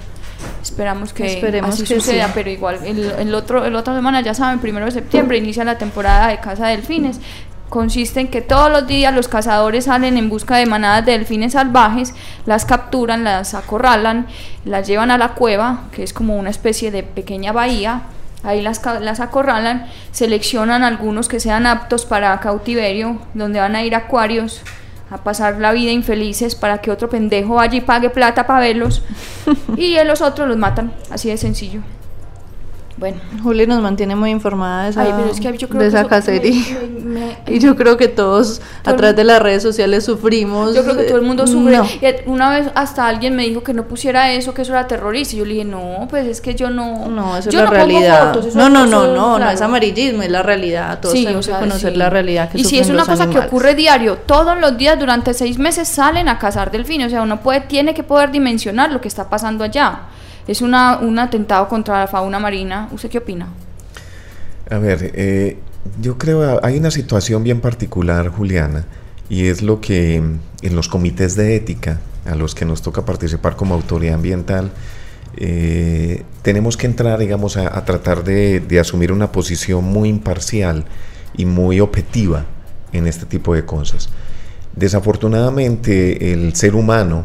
Esperamos 0.67 1.13
que 1.13 1.35
Esperemos 1.35 1.75
así 1.75 1.85
que 1.85 2.01
suceda, 2.01 2.27
sí. 2.27 2.33
pero 2.35 2.51
igual 2.51 2.81
el, 2.85 3.13
el 3.19 3.35
otro 3.35 3.65
el 3.65 3.77
otra 3.77 3.95
semana 3.95 4.21
ya 4.21 4.35
saben, 4.35 4.59
primero 4.59 4.87
de 4.87 4.91
septiembre 4.91 5.39
inicia 5.39 5.65
la 5.65 5.79
temporada 5.79 6.29
de 6.29 6.41
caza 6.41 6.67
de 6.67 6.77
delfines. 6.77 7.21
Consiste 7.69 8.21
en 8.21 8.29
que 8.29 8.43
todos 8.43 8.71
los 8.71 8.87
días 8.87 9.15
los 9.15 9.29
cazadores 9.29 9.85
salen 9.85 10.17
en 10.17 10.29
busca 10.29 10.57
de 10.57 10.67
manadas 10.67 11.07
de 11.07 11.13
delfines 11.13 11.53
salvajes, 11.53 12.15
las 12.47 12.65
capturan, 12.65 13.23
las 13.23 13.55
acorralan, 13.55 14.27
las 14.65 14.87
llevan 14.87 15.11
a 15.11 15.19
la 15.19 15.35
cueva, 15.35 15.85
que 15.93 16.03
es 16.03 16.13
como 16.13 16.37
una 16.37 16.51
especie 16.51 16.91
de 16.91 17.03
pequeña 17.03 17.53
bahía, 17.53 18.03
ahí 18.43 18.63
las, 18.63 18.81
las 19.01 19.21
acorralan, 19.21 19.87
seleccionan 20.13 20.83
algunos 20.85 21.29
que 21.29 21.41
sean 21.41 21.67
aptos 21.67 22.07
para 22.07 22.39
cautiverio, 22.41 23.19
donde 23.35 23.61
van 23.61 23.75
a 23.77 23.85
ir 23.85 23.95
acuarios 23.95 24.63
a 25.11 25.19
pasar 25.19 25.59
la 25.61 25.73
vida 25.73 25.93
infelices 25.93 26.55
para 26.55 26.79
que 26.79 26.91
otro 26.91 27.09
pendejo 27.09 27.55
vaya 27.55 27.77
y 27.77 27.81
pague 27.81 28.11
plata 28.11 28.47
para 28.47 28.61
verlos 28.61 29.03
y 29.77 29.97
los 30.05 30.21
otros 30.21 30.49
los 30.49 30.57
matan, 30.57 30.93
así 31.11 31.29
de 31.29 31.37
sencillo. 31.37 31.81
Bueno. 32.99 33.19
Juli 33.43 33.67
nos 33.67 33.83
mantiene 33.83 34.17
muy 34.17 34.31
informada 34.31 34.85
de 34.85 34.91
esa, 34.91 35.03
Ay, 35.03 35.13
pero 35.15 35.31
es 35.31 35.39
que 35.39 35.59
yo 35.59 35.69
creo 35.69 35.83
de 35.83 35.89
esa 35.89 36.05
que 36.05 36.09
cacería. 36.09 36.65
me- 37.05 37.21
me- 37.21 37.37
y 37.47 37.59
yo 37.59 37.77
creo 37.77 37.99
que 37.99 38.09
todos 38.09 38.63
a 38.87 38.97
través 38.97 39.15
de 39.17 39.25
las 39.25 39.41
redes 39.43 39.63
sociales 39.63 40.03
sufrimos. 40.05 40.75
Yo 40.75 40.83
creo 40.83 40.97
que 40.97 41.03
todo 41.03 41.19
el 41.19 41.23
mundo 41.25 41.47
sufre. 41.47 41.77
no. 41.77 41.85
Y 41.85 42.01
una 42.25 42.49
vez 42.49 42.69
hasta 42.75 43.07
alguien 43.07 43.37
me 43.37 43.43
dijo 43.43 43.63
que 43.63 43.75
no 43.75 43.85
pusiera 43.87 44.33
eso, 44.33 44.55
que 44.55 44.63
eso 44.63 44.73
era 44.73 44.87
terrorista. 44.87 45.35
Y 45.37 45.41
yo 45.41 45.45
le 45.45 45.53
dije, 45.53 45.65
no, 45.67 46.07
pues 46.09 46.27
es 46.27 46.41
que 46.41 46.55
yo 46.55 46.71
no. 46.71 47.07
No, 47.09 47.37
eso 47.37 47.51
yo 47.51 47.59
es 47.59 47.65
la 47.65 47.71
no 47.71 47.77
realidad. 47.77 48.33
fotos, 48.33 48.55
no, 48.55 48.71
no, 48.71 48.87
no, 48.87 49.07
no, 49.15 49.39
no 49.39 49.51
es 49.51 49.61
amarillismo, 49.61 50.23
es 50.23 50.31
la 50.31 50.43
realidad. 50.43 50.99
Todos 51.01 51.13
Sí, 51.15 51.25
tenemos 51.25 51.45
o 51.47 51.49
sea, 51.51 51.59
que 51.59 51.67
conocer 51.67 51.93
sí. 51.93 51.99
la 51.99 52.09
realidad 52.09 52.49
que 52.51 52.59
Y 52.59 52.65
si 52.65 52.79
es 52.79 52.89
una 52.89 53.05
cosa 53.05 53.25
animales. 53.25 53.43
que 53.43 53.47
ocurre 53.49 53.75
diario, 53.75 54.17
todos 54.25 54.59
los 54.59 54.77
días 54.79 54.99
durante 54.99 55.35
seis 55.35 55.59
meses 55.59 55.87
salen 55.87 56.29
a 56.31 56.39
cazar 56.39 56.71
delfines. 56.71 57.09
O 57.09 57.11
sea, 57.11 57.21
uno 57.23 57.41
puede, 57.41 57.61
tiene 57.61 57.93
que 57.93 58.03
poder 58.05 58.31
dimensionar 58.31 58.91
lo 58.91 59.03
que 59.03 59.09
está 59.09 59.29
pasando 59.29 59.65
allá. 59.65 60.01
Es 60.47 60.63
una, 60.63 60.99
un 60.99 61.19
atentado 61.19 61.69
contra 61.69 62.01
la 62.01 62.07
fauna 62.07 62.39
marina. 62.39 62.89
¿Usted 62.93 63.11
qué 63.11 63.19
opina? 63.19 63.49
A 64.71 64.79
ver, 64.79 65.13
eh, 65.15 65.59
yo 66.01 66.19
creo 66.19 66.65
hay 66.65 66.79
una 66.79 66.91
situación 66.91 67.45
bien 67.45 67.61
particular, 67.61 68.29
Juliana, 68.29 68.85
y 69.29 69.47
es 69.47 69.63
lo 69.63 69.81
que 69.81 70.17
en 70.17 70.77
los 70.77 70.89
comités 70.89 71.37
de 71.37 71.57
ética 71.57 72.01
a 72.25 72.35
los 72.35 72.55
que 72.55 72.65
nos 72.65 72.83
toca 72.83 73.05
participar 73.05 73.57
como 73.57 73.75
autoridad 73.75 74.15
ambiental, 74.15 74.71
eh, 75.37 76.23
tenemos 76.43 76.77
que 76.77 76.87
entrar, 76.87 77.19
digamos, 77.19 77.57
a, 77.57 77.85
tratar 77.85 78.25
de, 78.25 78.79
asumir 78.81 79.13
una 79.13 79.33
posición 79.33 79.85
muy 79.85 80.09
imparcial 80.09 80.85
y 81.37 81.45
muy 81.45 81.81
objetiva 81.81 82.47
en 82.93 83.07
este 83.07 83.27
tipo 83.27 83.55
de 83.55 83.65
cosas. 83.65 84.09
Desafortunadamente, 84.75 86.33
el 86.33 86.55
ser 86.55 86.75
humano, 86.75 87.25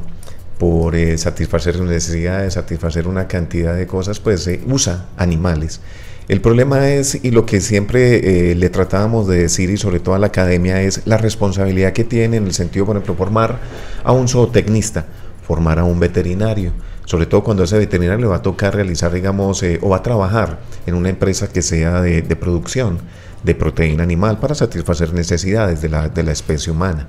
por 0.62 0.96
eh, 0.96 1.18
satisfacer 1.18 1.76
sus 1.76 1.88
necesidades, 1.88 2.54
satisfacer 2.54 3.08
una 3.08 3.28
cantidad 3.28 3.76
de 3.76 3.88
cosas, 3.88 4.20
pues 4.20 4.48
usa 4.68 5.08
animales. 5.18 5.82
El 6.28 6.40
problema 6.40 6.88
es, 6.88 7.18
y 7.24 7.32
lo 7.32 7.48
que 7.48 7.62
siempre 7.62 8.52
eh, 8.52 8.54
le 8.54 8.70
tratábamos 8.70 9.28
de 9.28 9.40
decir, 9.40 9.72
y 9.72 9.78
sobre 9.78 10.00
todo 10.00 10.14
a 10.14 10.20
la 10.20 10.28
academia, 10.28 10.80
es 10.84 11.02
la 11.06 11.18
responsabilidad 11.18 11.94
que 11.94 12.04
tiene 12.04 12.38
en 12.38 12.46
el 12.46 12.54
sentido, 12.54 12.86
por 12.86 12.96
ejemplo, 12.96 13.16
formar 13.16 13.58
a 14.04 14.12
un 14.12 14.28
zootecnista, 14.28 15.08
formar 15.48 15.80
a 15.80 15.84
un 15.84 16.00
veterinario, 16.00 16.74
sobre 17.06 17.26
todo 17.26 17.44
cuando 17.44 17.64
ese 17.64 17.80
veterinario 17.80 18.20
le 18.20 18.28
va 18.28 18.36
a 18.36 18.44
tocar 18.44 18.76
realizar, 18.76 19.12
digamos, 19.12 19.64
eh, 19.64 19.80
o 19.82 19.90
va 19.90 19.98
a 19.98 20.04
trabajar 20.04 20.60
en 20.86 20.94
una 20.94 21.10
empresa 21.10 21.52
que 21.52 21.64
sea 21.64 22.04
de, 22.04 22.22
producción 22.36 23.00
de 23.44 23.56
proteína 23.56 24.04
animal 24.04 24.38
para 24.38 24.54
satisfacer 24.54 25.12
necesidades 25.12 25.82
de 25.82 25.90
la, 25.90 26.08
de 26.08 26.22
la 26.22 26.34
especie 26.34 26.72
humana. 26.72 27.08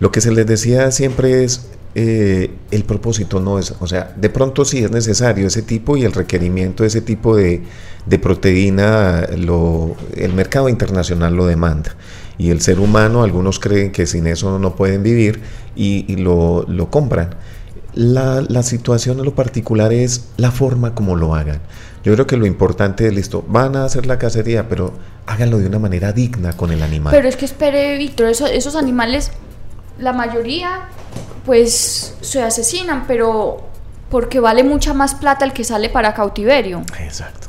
Lo 0.00 0.10
que 0.10 0.20
se 0.20 0.32
les 0.32 0.44
decía 0.44 0.90
siempre 0.90 1.44
es, 1.44 1.68
eh, 1.94 2.50
el 2.70 2.84
propósito 2.84 3.40
no 3.40 3.58
es, 3.58 3.74
o 3.80 3.86
sea, 3.86 4.12
de 4.14 4.28
pronto 4.28 4.64
sí 4.64 4.84
es 4.84 4.90
necesario 4.90 5.46
ese 5.46 5.62
tipo 5.62 5.96
y 5.96 6.04
el 6.04 6.12
requerimiento 6.12 6.82
de 6.82 6.88
ese 6.88 7.00
tipo 7.00 7.34
de, 7.34 7.62
de 8.06 8.18
proteína, 8.18 9.26
lo, 9.36 9.96
el 10.16 10.32
mercado 10.32 10.68
internacional 10.68 11.34
lo 11.34 11.46
demanda. 11.46 11.94
Y 12.36 12.50
el 12.50 12.60
ser 12.60 12.78
humano, 12.78 13.22
algunos 13.24 13.58
creen 13.58 13.90
que 13.90 14.06
sin 14.06 14.26
eso 14.26 14.58
no 14.58 14.76
pueden 14.76 15.02
vivir 15.02 15.40
y, 15.74 16.16
lo, 16.16 16.64
lo, 16.68 16.88
compran. 16.88 17.30
La, 17.94 18.44
la, 18.48 18.62
situación 18.62 19.18
en 19.18 19.24
lo 19.24 19.34
particular 19.34 19.92
es 19.92 20.28
la 20.36 20.52
forma 20.52 20.94
como 20.94 21.16
lo 21.16 21.34
hagan. 21.34 21.60
Yo 22.04 22.14
creo 22.14 22.28
que 22.28 22.36
lo 22.36 22.46
importante 22.46 23.08
es, 23.08 23.14
listo, 23.14 23.44
van 23.48 23.74
a 23.74 23.84
hacer 23.84 24.06
la 24.06 24.18
cacería, 24.18 24.68
pero 24.68 24.92
háganlo 25.26 25.58
de 25.58 25.66
una 25.66 25.80
manera 25.80 26.12
digna 26.12 26.52
con 26.52 26.70
el 26.70 26.82
animal. 26.82 27.12
Pero 27.12 27.28
es 27.28 27.36
que 27.36 27.44
espere, 27.44 27.98
Víctor, 27.98 28.28
esos 28.28 28.76
animales, 28.76 29.32
la 29.98 30.12
mayoría, 30.12 30.88
pues 31.48 32.14
se 32.20 32.42
asesinan, 32.42 33.06
pero 33.06 33.62
porque 34.10 34.38
vale 34.38 34.62
mucha 34.64 34.92
más 34.92 35.14
plata 35.14 35.46
el 35.46 35.54
que 35.54 35.64
sale 35.64 35.88
para 35.88 36.12
cautiverio. 36.12 36.82
Exacto. 37.00 37.48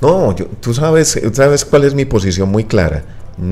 No, 0.00 0.36
tú 0.60 0.72
sabes, 0.72 1.20
sabes 1.32 1.64
cuál 1.64 1.82
es 1.82 1.94
mi 1.94 2.04
posición 2.04 2.48
muy 2.48 2.62
clara. 2.62 3.02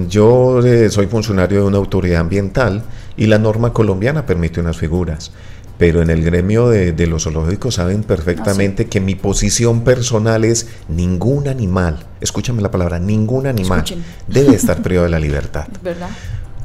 Yo 0.09 0.65
eh, 0.65 0.89
soy 0.91 1.09
funcionario 1.09 1.63
de 1.63 1.67
una 1.67 1.79
autoridad 1.79 2.21
ambiental 2.21 2.85
y 3.17 3.27
la 3.27 3.41
norma 3.41 3.73
colombiana 3.73 4.25
permite 4.25 4.61
unas 4.61 4.77
figuras. 4.77 5.33
Pero 5.79 6.01
en 6.01 6.11
el 6.11 6.23
gremio 6.23 6.69
de, 6.69 7.07
los 7.09 7.25
zoológicos 7.25 7.75
saben 7.75 8.05
perfectamente 8.05 8.85
ah, 8.85 8.89
que 8.89 9.01
mi 9.01 9.17
posición 9.17 9.83
personal 9.83 10.45
es 10.45 10.69
ningún 10.87 11.49
animal, 11.49 12.07
escúchame 12.21 12.63
la 12.63 12.71
palabra, 12.71 13.01
ningún 13.01 13.49
animal 13.49 13.85
debe 14.29 14.55
estar 14.55 14.81
privado 14.81 15.07
de 15.07 15.11
la 15.11 15.19
libertad. 15.19 15.67
¿Verdad? 15.83 16.11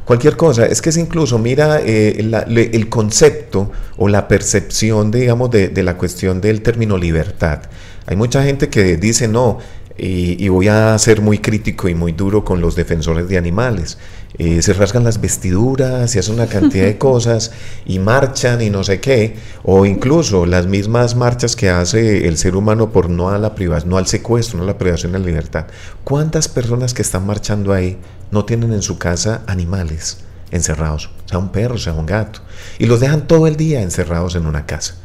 Cualquier 0.05 0.35
cosa, 0.35 0.65
es 0.65 0.81
que 0.81 0.89
es 0.89 0.97
incluso, 0.97 1.39
mira, 1.39 1.79
eh, 1.81 2.17
el 2.19 2.89
concepto 2.89 3.71
o 3.97 4.09
la 4.09 4.27
percepción, 4.27 5.11
digamos, 5.11 5.49
de 5.51 5.83
la 5.83 5.97
cuestión 5.97 6.41
del 6.41 6.61
término 6.61 6.97
libertad. 6.97 7.61
Hay 8.05 8.15
mucha 8.15 8.43
gente 8.43 8.69
que 8.69 8.97
dice 8.97 9.27
no, 9.27 9.59
y, 9.97 10.47
voy 10.49 10.67
a 10.67 10.97
ser 10.97 11.21
muy 11.21 11.37
crítico 11.37 11.87
y 11.87 11.95
muy 11.95 12.13
duro 12.13 12.43
con 12.43 12.61
los 12.61 12.75
defensores 12.75 13.29
de 13.29 13.37
animales. 13.37 13.97
Eh, 14.39 14.63
se 14.63 14.73
rasgan 14.73 15.03
las 15.03 15.21
vestiduras 15.21 16.15
y 16.15 16.19
hacen 16.19 16.35
una 16.35 16.47
cantidad 16.47 16.85
de 16.85 16.97
cosas 17.09 17.51
y 17.85 17.99
marchan 17.99 18.61
y 18.61 18.69
no 18.69 18.83
sé 18.83 18.99
qué, 18.99 19.35
o 19.63 19.85
incluso 19.85 20.45
las 20.45 20.65
mismas 20.65 21.15
marchas 21.15 21.55
que 21.55 21.69
hace 21.69 22.27
el 22.27 22.37
ser 22.37 22.55
humano 22.55 22.91
por 22.91 23.09
no 23.09 23.29
a 23.29 23.37
la 23.37 23.53
privación, 23.53 23.91
no 23.91 23.97
al 23.97 24.07
secuestro, 24.07 24.57
no 24.57 24.63
a 24.63 24.67
la 24.67 24.77
privación 24.77 25.11
de 25.11 25.19
la 25.19 25.25
libertad. 25.25 25.67
¿Cuántas 26.03 26.47
personas 26.47 26.93
que 26.93 27.03
están 27.03 27.27
marchando 27.27 27.73
ahí 27.73 27.99
no 28.31 28.45
tienen 28.45 28.73
en 28.73 28.81
su 28.81 28.97
casa 28.97 29.43
animales 29.45 30.17
encerrados, 30.49 31.09
sea 31.25 31.39
un 31.39 31.51
perro, 31.51 31.77
sea 31.77 31.93
un 31.93 32.05
gato, 32.05 32.41
y 32.79 32.85
los 32.85 32.99
dejan 32.99 33.27
todo 33.27 33.47
el 33.47 33.55
día 33.55 33.81
encerrados 33.81 34.35
en 34.35 34.47
una 34.47 34.65
casa? 34.65 34.95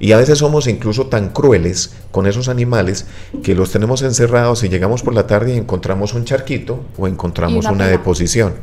Y 0.00 0.12
a 0.12 0.16
veces 0.16 0.38
somos 0.38 0.66
incluso 0.66 1.06
tan 1.06 1.28
crueles 1.28 1.92
con 2.10 2.26
esos 2.26 2.48
animales 2.48 3.04
que 3.42 3.54
los 3.54 3.70
tenemos 3.70 4.00
encerrados 4.00 4.64
y 4.64 4.70
llegamos 4.70 5.02
por 5.02 5.14
la 5.14 5.26
tarde 5.26 5.54
y 5.54 5.58
encontramos 5.58 6.14
un 6.14 6.24
charquito 6.24 6.82
o 6.96 7.06
encontramos 7.06 7.66
una, 7.66 7.86
deposición. 7.86 8.54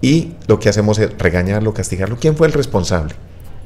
Y 0.00 0.34
lo 0.46 0.60
que 0.60 0.68
hacemos 0.68 0.98
es 1.00 1.10
regañarlo, 1.18 1.74
castigarlo. 1.74 2.16
¿Quién 2.20 2.36
fue 2.36 2.46
el 2.46 2.52
responsable? 2.52 3.16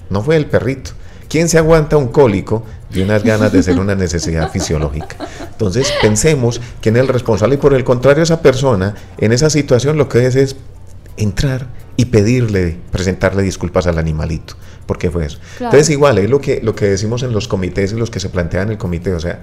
No 0.08 0.22
fue 0.22 0.36
el 0.36 0.46
perrito. 0.46 0.92
¿Quién 1.28 1.48
se 1.48 1.58
aguanta 1.58 1.98
un 1.98 2.08
cólico 2.08 2.64
de 2.88 3.04
unas 3.04 3.22
ganas 3.22 3.52
de 3.52 3.62
ser 3.62 3.78
una 3.78 3.94
necesidad 3.94 4.50
fisiológica? 4.52 5.16
Entonces 5.52 5.92
pensemos 6.00 6.60
quién 6.80 6.96
es 6.96 7.02
el 7.02 7.08
responsable 7.08 7.56
y 7.56 7.58
por 7.58 7.74
el 7.74 7.84
contrario 7.84 8.22
esa 8.22 8.40
persona 8.40 8.94
en 9.18 9.32
esa 9.32 9.50
situación 9.50 9.98
lo 9.98 10.08
que 10.08 10.26
hace 10.26 10.42
es 10.42 10.56
entrar 11.17 11.69
y 11.97 12.07
pedirle, 12.07 12.79
presentarle 12.90 13.43
disculpas 13.43 13.87
al 13.87 13.99
animalito. 13.99 14.55
¿Por 14.87 14.99
qué 14.99 15.11
fue 15.11 15.26
eso? 15.26 15.38
Entonces, 15.61 15.90
igual, 15.90 16.19
es 16.19 16.31
lo 16.31 16.40
que, 16.40 16.61
lo 16.62 16.75
que 16.75 16.87
decimos 16.87 17.23
en 17.23 17.33
los 17.33 17.47
comités 17.47 17.93
y 17.93 17.97
los 17.97 18.11
que 18.11 18.21
se 18.21 18.29
plantean 18.29 18.69
en 18.69 18.73
el 18.73 18.79
comité, 18.79 19.12
o 19.12 19.21
sea, 19.21 19.43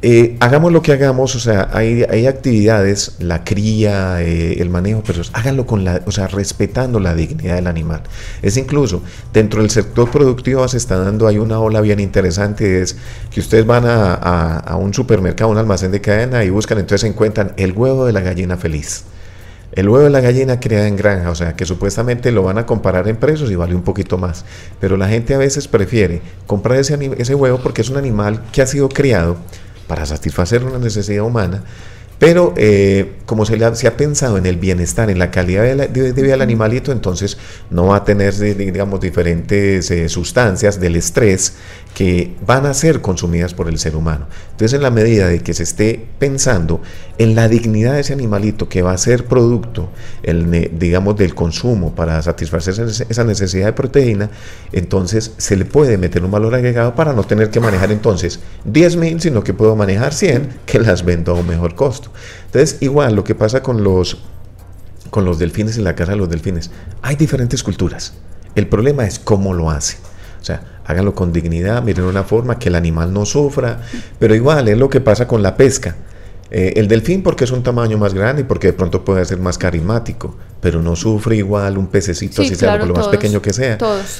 eh, 0.00 0.36
hagamos 0.38 0.70
lo 0.70 0.80
que 0.80 0.92
hagamos, 0.92 1.34
o 1.34 1.40
sea, 1.40 1.70
hay, 1.72 2.04
hay 2.04 2.26
actividades, 2.26 3.16
la 3.18 3.42
cría, 3.42 4.22
eh, 4.22 4.60
el 4.60 4.70
manejo, 4.70 5.02
pero 5.04 5.22
háganlo 5.32 5.66
con 5.66 5.82
la, 5.82 6.02
o 6.06 6.12
sea, 6.12 6.28
respetando 6.28 7.00
la 7.00 7.14
dignidad 7.14 7.56
del 7.56 7.66
animal. 7.66 8.02
Es 8.40 8.56
incluso, 8.56 9.02
dentro 9.32 9.60
del 9.60 9.70
sector 9.70 10.08
productivo 10.10 10.68
se 10.68 10.76
está 10.76 10.98
dando, 10.98 11.26
hay 11.26 11.38
una 11.38 11.58
ola 11.58 11.80
bien 11.80 11.98
interesante, 11.98 12.80
es 12.80 12.96
que 13.30 13.40
ustedes 13.40 13.66
van 13.66 13.86
a, 13.86 14.14
a 14.14 14.76
un 14.76 14.94
supermercado, 14.94 15.50
un 15.50 15.58
almacén 15.58 15.90
de 15.90 16.00
cadena 16.00 16.44
y 16.44 16.50
buscan, 16.50 16.78
entonces 16.78 17.08
encuentran 17.08 17.54
el 17.56 17.72
huevo 17.72 18.06
de 18.06 18.12
la 18.12 18.20
gallina 18.20 18.56
feliz. 18.56 19.04
El 19.72 19.88
huevo 19.88 20.04
de 20.04 20.10
la 20.10 20.20
gallina 20.20 20.60
criada 20.60 20.88
en 20.88 20.96
granja, 20.96 21.30
o 21.30 21.34
sea 21.34 21.54
que 21.54 21.66
supuestamente 21.66 22.32
lo 22.32 22.42
van 22.42 22.58
a 22.58 22.66
comparar 22.66 23.06
en 23.08 23.16
precios 23.16 23.50
y 23.50 23.54
vale 23.54 23.74
un 23.74 23.82
poquito 23.82 24.16
más. 24.16 24.44
Pero 24.80 24.96
la 24.96 25.08
gente 25.08 25.34
a 25.34 25.38
veces 25.38 25.68
prefiere 25.68 26.22
comprar 26.46 26.78
ese, 26.78 26.98
ese 27.18 27.34
huevo 27.34 27.58
porque 27.62 27.82
es 27.82 27.90
un 27.90 27.98
animal 27.98 28.42
que 28.50 28.62
ha 28.62 28.66
sido 28.66 28.88
criado 28.88 29.36
para 29.86 30.06
satisfacer 30.06 30.64
una 30.64 30.78
necesidad 30.78 31.24
humana 31.24 31.64
pero 32.18 32.52
eh, 32.56 33.14
como 33.26 33.44
se, 33.46 33.56
le 33.56 33.74
se, 33.76 33.86
ha 33.86 33.96
pensado 33.96 34.38
en 34.38 34.46
el 34.46 34.56
bienestar, 34.56 35.10
en 35.10 35.18
la 35.18 35.30
calidad 35.30 35.62
de, 35.62 36.12
vida 36.12 36.32
del 36.32 36.42
animalito, 36.42 36.90
entonces 36.90 37.38
no 37.70 37.86
va 37.88 37.96
a 37.96 38.04
tener, 38.04 38.34
digamos, 38.56 39.00
diferentes 39.00 39.90
eh, 39.90 40.08
sustancias 40.08 40.80
del 40.80 40.96
estrés 40.96 41.54
que 41.94 42.34
van 42.46 42.66
a 42.66 42.74
ser 42.74 43.00
consumidas 43.00 43.54
por 43.54 43.68
el 43.68 43.78
ser 43.78 43.96
humano. 43.96 44.26
Entonces, 44.52 44.74
en 44.74 44.82
la 44.82 44.90
medida 44.90 45.28
de 45.28 45.40
que 45.40 45.54
se 45.54 45.62
esté 45.62 46.06
pensando 46.18 46.80
en 47.18 47.34
la 47.34 47.48
dignidad 47.48 47.94
de 47.94 48.00
ese 48.00 48.12
animalito 48.12 48.68
que 48.68 48.82
va 48.82 48.92
a 48.92 48.98
ser 48.98 49.24
producto, 49.24 49.90
el, 50.22 50.70
digamos, 50.78 51.16
del 51.16 51.34
consumo 51.34 51.94
para 51.94 52.20
satisfacer 52.22 52.74
esa 53.08 53.24
necesidad 53.24 53.66
de 53.66 53.72
proteína, 53.72 54.30
entonces 54.72 55.32
se 55.36 55.56
le 55.56 55.64
puede 55.64 55.98
meter 55.98 56.24
un 56.24 56.30
valor 56.30 56.54
agregado 56.54 56.94
para 56.94 57.12
no 57.12 57.24
tener 57.24 57.50
que 57.50 57.60
manejar 57.60 57.90
entonces 57.90 58.40
10 58.64 58.96
mil, 58.96 59.20
sino 59.20 59.42
que 59.42 59.54
puedo 59.54 59.76
manejar 59.76 60.14
100 60.14 60.60
que 60.66 60.78
las 60.78 61.04
vendo 61.04 61.32
a 61.32 61.34
un 61.34 61.46
mejor 61.46 61.74
costo. 61.74 62.07
Entonces, 62.46 62.78
igual 62.80 63.14
lo 63.14 63.24
que 63.24 63.34
pasa 63.34 63.62
con 63.62 63.82
los, 63.84 64.18
con 65.10 65.24
los 65.24 65.38
delfines 65.38 65.76
en 65.78 65.84
la 65.84 65.94
casa 65.94 66.12
de 66.12 66.18
los 66.18 66.28
delfines, 66.28 66.70
hay 67.02 67.16
diferentes 67.16 67.62
culturas. 67.62 68.14
El 68.54 68.66
problema 68.66 69.06
es 69.06 69.18
cómo 69.18 69.54
lo 69.54 69.70
hacen. 69.70 69.98
O 70.40 70.44
sea, 70.44 70.80
háganlo 70.84 71.14
con 71.14 71.32
dignidad, 71.32 71.82
miren 71.82 72.04
una 72.04 72.24
forma 72.24 72.58
que 72.58 72.68
el 72.68 72.74
animal 72.74 73.12
no 73.12 73.26
sufra, 73.26 73.82
pero 74.18 74.34
igual 74.34 74.68
es 74.68 74.78
lo 74.78 74.88
que 74.88 75.00
pasa 75.00 75.26
con 75.26 75.42
la 75.42 75.56
pesca. 75.56 75.96
Eh, 76.50 76.74
el 76.76 76.88
delfín 76.88 77.22
porque 77.22 77.44
es 77.44 77.50
un 77.50 77.62
tamaño 77.62 77.98
más 77.98 78.14
grande 78.14 78.42
y 78.42 78.44
porque 78.44 78.68
de 78.68 78.72
pronto 78.72 79.04
puede 79.04 79.24
ser 79.24 79.38
más 79.38 79.58
carismático, 79.58 80.36
pero 80.60 80.80
no 80.80 80.96
sufre 80.96 81.36
igual 81.36 81.76
un 81.76 81.88
pececito, 81.88 82.42
así 82.42 82.54
sea 82.54 82.78
por 82.78 82.88
lo 82.88 82.94
más 82.94 83.08
pequeño 83.08 83.42
que 83.42 83.52
sea. 83.52 83.78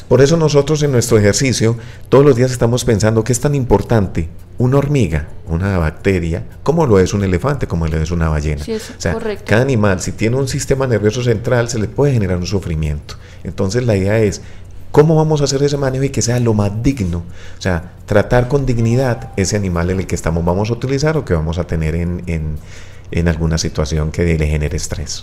Por 0.08 0.20
eso 0.20 0.36
nosotros 0.36 0.82
en 0.82 0.92
nuestro 0.92 1.18
ejercicio 1.18 1.76
todos 2.08 2.24
los 2.24 2.36
días 2.36 2.50
estamos 2.50 2.84
pensando 2.84 3.24
que 3.24 3.32
es 3.32 3.40
tan 3.40 3.54
importante 3.54 4.28
una 4.58 4.76
hormiga, 4.76 5.28
una 5.46 5.78
bacteria, 5.78 6.44
como 6.62 6.84
lo 6.86 6.98
es 6.98 7.14
un 7.14 7.24
elefante, 7.24 7.66
como 7.66 7.86
lo 7.86 7.96
es 7.96 8.10
una 8.10 8.28
ballena. 8.28 8.62
o 8.62 9.00
sea, 9.00 9.16
cada 9.46 9.62
animal, 9.62 10.00
si 10.00 10.12
tiene 10.12 10.36
un 10.36 10.48
sistema 10.48 10.86
nervioso 10.86 11.22
central, 11.22 11.68
se 11.68 11.78
le 11.78 11.88
puede 11.88 12.12
generar 12.12 12.36
un 12.36 12.46
sufrimiento. 12.46 13.14
Entonces 13.44 13.86
la 13.86 13.96
idea 13.96 14.18
es 14.18 14.42
¿Cómo 14.90 15.14
vamos 15.16 15.40
a 15.40 15.44
hacer 15.44 15.62
ese 15.62 15.76
manejo 15.76 16.04
y 16.04 16.10
que 16.10 16.22
sea 16.22 16.40
lo 16.40 16.54
más 16.54 16.82
digno? 16.82 17.18
O 17.58 17.60
sea, 17.60 17.92
tratar 18.06 18.48
con 18.48 18.64
dignidad 18.64 19.30
ese 19.36 19.56
animal 19.56 19.90
en 19.90 20.00
el 20.00 20.06
que 20.06 20.14
estamos 20.14 20.44
vamos 20.44 20.70
a 20.70 20.72
utilizar 20.72 21.16
o 21.16 21.24
que 21.24 21.34
vamos 21.34 21.58
a 21.58 21.64
tener 21.64 21.94
en, 21.94 22.22
en, 22.26 23.28
alguna 23.28 23.58
situación 23.58 24.10
que 24.10 24.38
le 24.38 24.46
genere 24.46 24.76
estrés. 24.76 25.22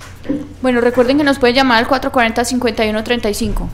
Bueno, 0.61 0.81
recuerden 0.81 1.17
que 1.17 1.23
nos 1.23 1.39
pueden 1.39 1.55
llamar 1.55 1.83
al 1.83 1.89
440-5135. 1.89 3.67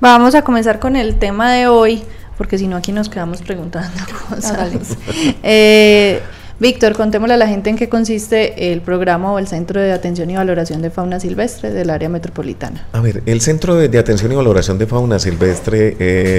Vamos 0.00 0.34
a 0.34 0.42
comenzar 0.42 0.80
con 0.80 0.96
el 0.96 1.18
tema 1.18 1.52
de 1.52 1.68
hoy, 1.68 2.02
porque 2.36 2.58
si 2.58 2.66
no 2.66 2.76
aquí 2.76 2.90
nos 2.90 3.08
quedamos 3.08 3.42
preguntando 3.42 4.00
cosas. 4.28 4.96
Eh, 5.42 6.20
Víctor, 6.60 6.94
contémosle 6.94 7.32
a 7.32 7.36
la 7.38 7.48
gente 7.48 7.70
en 7.70 7.76
qué 7.76 7.88
consiste 7.88 8.70
el 8.70 8.82
programa 8.82 9.32
o 9.32 9.38
el 9.38 9.48
Centro 9.48 9.80
de 9.80 9.92
Atención 9.92 10.28
y 10.28 10.36
Valoración 10.36 10.82
de 10.82 10.90
Fauna 10.90 11.18
Silvestre 11.18 11.70
del 11.70 11.88
área 11.88 12.10
metropolitana. 12.10 12.86
A 12.92 13.00
ver, 13.00 13.22
el 13.24 13.40
Centro 13.40 13.76
de, 13.76 13.98
Atención 13.98 14.30
y 14.30 14.34
Valoración 14.34 14.76
de 14.76 14.86
Fauna 14.86 15.18
Silvestre 15.18 15.96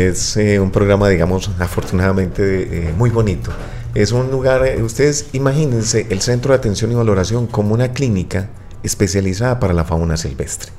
es 0.09 0.37
eh, 0.37 0.59
un 0.59 0.69
programa, 0.69 1.09
digamos, 1.09 1.49
afortunadamente 1.57 2.89
eh, 2.89 2.93
muy 2.95 3.09
bonito. 3.09 3.49
Es 3.95 4.11
un 4.11 4.29
lugar, 4.29 4.63
eh, 4.63 4.83
ustedes 4.83 5.25
imagínense 5.33 6.05
el 6.11 6.21
Centro 6.21 6.53
de 6.53 6.59
Atención 6.59 6.91
y 6.91 6.93
Valoración 6.93 7.47
como 7.47 7.73
una 7.73 7.91
clínica 7.91 8.47
especializada 8.83 9.59
para 9.59 9.73
la 9.73 9.85
fauna 9.85 10.17
silvestre. 10.17 10.71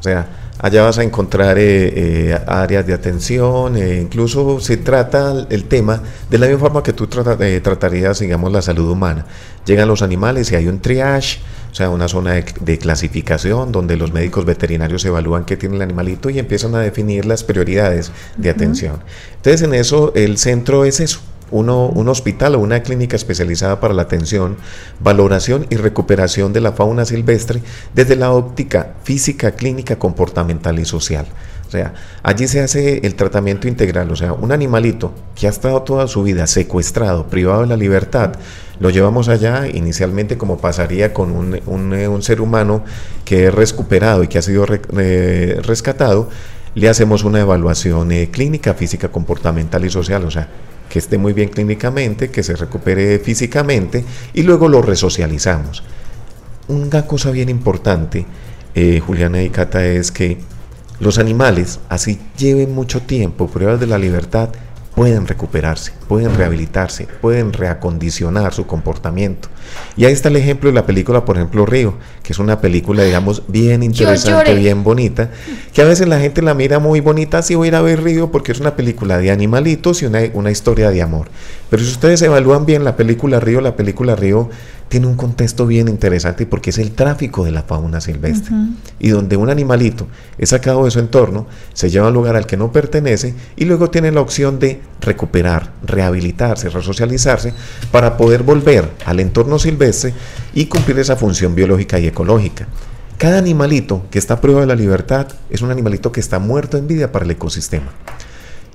O 0.00 0.02
sea, 0.02 0.49
allá 0.62 0.82
vas 0.82 0.98
a 0.98 1.02
encontrar 1.02 1.58
eh, 1.58 2.32
eh, 2.32 2.38
áreas 2.46 2.86
de 2.86 2.92
atención, 2.92 3.76
eh, 3.76 4.00
incluso 4.00 4.60
se 4.60 4.76
trata 4.76 5.46
el 5.48 5.64
tema 5.64 6.02
de 6.28 6.38
la 6.38 6.46
misma 6.46 6.60
forma 6.60 6.82
que 6.82 6.92
tú 6.92 7.06
tratarías, 7.06 8.18
digamos, 8.18 8.52
la 8.52 8.62
salud 8.62 8.90
humana. 8.90 9.26
Llegan 9.64 9.88
los 9.88 10.02
animales 10.02 10.52
y 10.52 10.56
hay 10.56 10.68
un 10.68 10.80
triage, 10.80 11.38
o 11.72 11.74
sea, 11.74 11.88
una 11.90 12.08
zona 12.08 12.34
de, 12.60 12.78
clasificación 12.78 13.72
donde 13.72 13.96
los 13.96 14.12
médicos 14.12 14.44
veterinarios 14.44 15.04
evalúan 15.04 15.44
qué 15.44 15.56
tiene 15.56 15.76
el 15.76 15.82
animalito 15.82 16.28
y 16.28 16.38
empiezan 16.38 16.74
a 16.74 16.80
definir 16.80 17.24
las 17.24 17.44
prioridades 17.44 18.12
de 18.36 18.50
atención. 18.50 19.00
Entonces, 19.36 19.62
en 19.62 19.74
eso, 19.74 20.12
el 20.14 20.36
centro 20.36 20.84
es 20.84 21.00
eso, 21.00 21.20
un 21.50 22.08
hospital 22.08 22.54
o 22.54 22.58
una 22.58 22.82
clínica 22.82 23.16
especializada 23.16 23.80
para 23.80 23.94
la 23.94 24.02
atención, 24.02 24.56
valoración 25.00 25.66
y 25.70 25.76
recuperación 25.76 26.52
de 26.52 26.60
la 26.60 26.72
fauna 26.72 27.04
silvestre 27.04 27.62
desde 27.94 28.16
la 28.16 28.32
óptica 28.32 28.94
física, 29.02 29.52
clínica, 29.52 29.98
comportamental 29.98 30.78
y 30.78 30.84
social. 30.84 31.26
O 31.70 31.72
sea, 31.72 31.94
allí 32.24 32.48
se 32.48 32.60
hace 32.60 33.06
el 33.06 33.14
tratamiento 33.14 33.68
integral. 33.68 34.10
O 34.10 34.16
sea, 34.16 34.32
un 34.32 34.50
animalito 34.50 35.12
que 35.36 35.46
ha 35.46 35.50
estado 35.50 35.82
toda 35.82 36.08
su 36.08 36.24
vida 36.24 36.48
secuestrado, 36.48 37.28
privado 37.28 37.60
de 37.60 37.68
la 37.68 37.76
libertad, 37.76 38.32
lo 38.80 38.90
llevamos 38.90 39.28
allá 39.28 39.68
inicialmente 39.68 40.36
como 40.36 40.58
pasaría 40.58 41.14
con 41.14 41.30
un, 41.30 41.60
un, 41.66 42.22
ser 42.22 42.40
humano 42.40 42.82
que 43.24 43.46
es 43.46 43.54
recuperado 43.54 44.24
y 44.24 44.26
que 44.26 44.38
ha 44.38 44.42
sido 44.42 44.66
eh, 44.98 45.60
rescatado. 45.62 46.28
Le 46.74 46.88
hacemos 46.88 47.22
una 47.22 47.38
evaluación 47.38 48.10
eh, 48.10 48.30
clínica, 48.32 48.74
física, 48.74 49.12
comportamental 49.12 49.84
y 49.84 49.90
social. 49.90 50.24
O 50.24 50.30
sea, 50.32 50.48
que 50.90 50.98
esté 50.98 51.16
muy 51.16 51.32
bien 51.32 51.48
clínicamente, 51.48 52.30
que 52.30 52.42
se 52.42 52.54
recupere 52.54 53.18
físicamente 53.20 54.04
y 54.34 54.42
luego 54.42 54.68
lo 54.68 54.82
resocializamos. 54.82 55.82
Una 56.68 57.06
cosa 57.06 57.30
bien 57.30 57.48
importante, 57.48 58.26
eh, 58.74 59.00
Juliana 59.00 59.42
y 59.42 59.48
Cata, 59.48 59.86
es 59.86 60.12
que 60.12 60.36
los 60.98 61.18
animales, 61.18 61.80
así 61.88 62.18
lleven 62.36 62.74
mucho 62.74 63.00
tiempo 63.00 63.48
pruebas 63.48 63.80
de 63.80 63.86
la 63.86 63.98
libertad, 63.98 64.50
pueden 65.00 65.26
recuperarse, 65.26 65.92
pueden 66.08 66.34
rehabilitarse, 66.34 67.08
pueden 67.22 67.54
reacondicionar 67.54 68.52
su 68.52 68.66
comportamiento. 68.66 69.48
Y 69.96 70.04
ahí 70.04 70.12
está 70.12 70.28
el 70.28 70.36
ejemplo 70.36 70.68
de 70.68 70.74
la 70.74 70.84
película, 70.84 71.24
por 71.24 71.38
ejemplo, 71.38 71.64
Río, 71.64 71.94
que 72.22 72.34
es 72.34 72.38
una 72.38 72.60
película, 72.60 73.02
digamos, 73.02 73.44
bien 73.48 73.82
interesante, 73.82 74.54
bien 74.56 74.84
bonita, 74.84 75.30
que 75.72 75.80
a 75.80 75.86
veces 75.86 76.06
la 76.06 76.20
gente 76.20 76.42
la 76.42 76.52
mira 76.52 76.80
muy 76.80 77.00
bonita, 77.00 77.40
si 77.40 77.54
voy 77.54 77.68
a 77.68 77.68
ir 77.68 77.74
a 77.76 77.80
ver 77.80 78.02
Río, 78.02 78.30
porque 78.30 78.52
es 78.52 78.60
una 78.60 78.76
película 78.76 79.16
de 79.16 79.30
animalitos 79.30 80.02
y 80.02 80.04
una, 80.04 80.20
una 80.34 80.50
historia 80.50 80.90
de 80.90 81.00
amor. 81.00 81.28
Pero 81.70 81.82
si 81.82 81.92
ustedes 81.92 82.20
evalúan 82.20 82.66
bien 82.66 82.84
la 82.84 82.96
película 82.96 83.40
Río, 83.40 83.62
la 83.62 83.76
película 83.76 84.16
Río 84.16 84.50
tiene 84.90 85.06
un 85.06 85.14
contexto 85.14 85.68
bien 85.68 85.86
interesante 85.86 86.46
porque 86.46 86.70
es 86.70 86.78
el 86.78 86.90
tráfico 86.90 87.44
de 87.44 87.52
la 87.52 87.62
fauna 87.62 88.00
silvestre. 88.00 88.52
Y 88.98 89.10
donde 89.10 89.36
un 89.36 89.48
animalito 89.48 90.08
es 90.36 90.48
sacado 90.48 90.84
de 90.84 90.90
su 90.90 90.98
entorno, 90.98 91.46
se 91.74 91.90
lleva 91.90 92.06
a 92.06 92.08
un 92.08 92.14
lugar 92.14 92.34
al 92.34 92.44
que 92.44 92.56
no 92.56 92.72
pertenece 92.72 93.32
y 93.56 93.66
luego 93.66 93.88
tiene 93.88 94.10
la 94.10 94.20
opción 94.20 94.58
de 94.58 94.80
recuperar, 95.00 95.70
rehabilitarse, 95.86 96.70
resocializarse 96.70 97.54
para 97.92 98.16
poder 98.16 98.42
volver 98.42 98.90
al 99.06 99.20
entorno 99.20 99.60
silvestre 99.60 100.12
y 100.54 100.66
cumplir 100.66 100.98
esa 100.98 101.14
función 101.14 101.54
biológica 101.54 102.00
y 102.00 102.08
ecológica. 102.08 102.66
Cada 103.16 103.38
animalito 103.38 104.02
que 104.10 104.18
está 104.18 104.34
a 104.34 104.40
prueba 104.40 104.62
de 104.62 104.66
la 104.66 104.74
libertad 104.74 105.28
es 105.50 105.62
un 105.62 105.70
animalito 105.70 106.10
que 106.10 106.18
está 106.18 106.40
muerto 106.40 106.76
en 106.76 106.88
vida 106.88 107.12
para 107.12 107.24
el 107.24 107.30
ecosistema. 107.30 107.92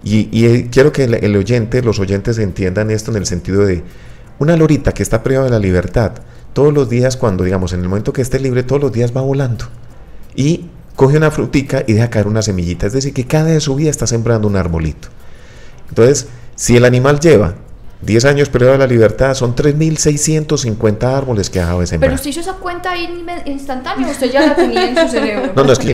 Y, 0.01 0.45
eh, 0.45 0.69
quiero 0.71 0.93
que 0.93 1.03
el 1.03 1.35
oyente, 1.35 1.81
los 1.81 1.99
oyentes 1.99 2.37
entiendan 2.37 2.89
esto 2.89 3.11
en 3.11 3.17
el 3.17 3.25
sentido 3.25 3.65
de 3.65 3.83
una 4.39 4.55
lorita 4.57 4.93
que 4.93 5.03
está 5.03 5.23
privada 5.23 5.45
de 5.45 5.51
la 5.51 5.59
libertad, 5.59 6.11
todos 6.53 6.73
los 6.73 6.89
días, 6.89 7.17
cuando 7.17 7.43
digamos, 7.43 7.73
en 7.73 7.81
el 7.81 7.89
momento 7.89 8.13
que 8.13 8.21
esté 8.21 8.39
libre, 8.39 8.63
todos 8.63 8.81
los 8.81 8.91
días 8.91 9.15
va 9.15 9.21
volando. 9.21 9.65
Y 10.35 10.65
coge 10.95 11.17
una 11.17 11.31
frutica 11.31 11.83
y 11.85 11.93
deja 11.93 12.09
caer 12.09 12.27
una 12.27 12.41
semillita. 12.41 12.87
Es 12.87 12.93
decir, 12.93 13.13
que 13.13 13.25
cada 13.25 13.45
de 13.45 13.59
su 13.59 13.75
vida 13.75 13.89
está 13.89 14.07
sembrando 14.07 14.47
un 14.47 14.55
arbolito. 14.55 15.09
Entonces, 15.89 16.27
si 16.55 16.77
el 16.77 16.85
animal 16.85 17.19
lleva 17.19 17.55
10 18.01 18.25
años 18.25 18.49
privado 18.49 18.73
de 18.73 18.79
la 18.79 18.87
libertad, 18.87 19.33
son 19.33 19.55
3.650 19.55 21.03
árboles 21.03 21.49
que 21.49 21.59
ha 21.59 21.63
dejado 21.63 21.81
de 21.81 21.87
sembrar. 21.87 22.09
Pero 22.09 22.15
usted 22.15 22.29
hizo 22.29 22.39
esa 22.39 22.53
cuenta 22.53 22.91
ahí 22.91 23.25
instantánea, 23.45 24.07
usted 24.09 24.31
ya 24.31 24.47
la 24.47 24.55
tenía 24.55 24.89
en 24.89 24.97
su 24.97 25.07
cerebro. 25.09 25.53
No, 25.55 25.63
no 25.63 25.73
es 25.73 25.79
que... 25.79 25.93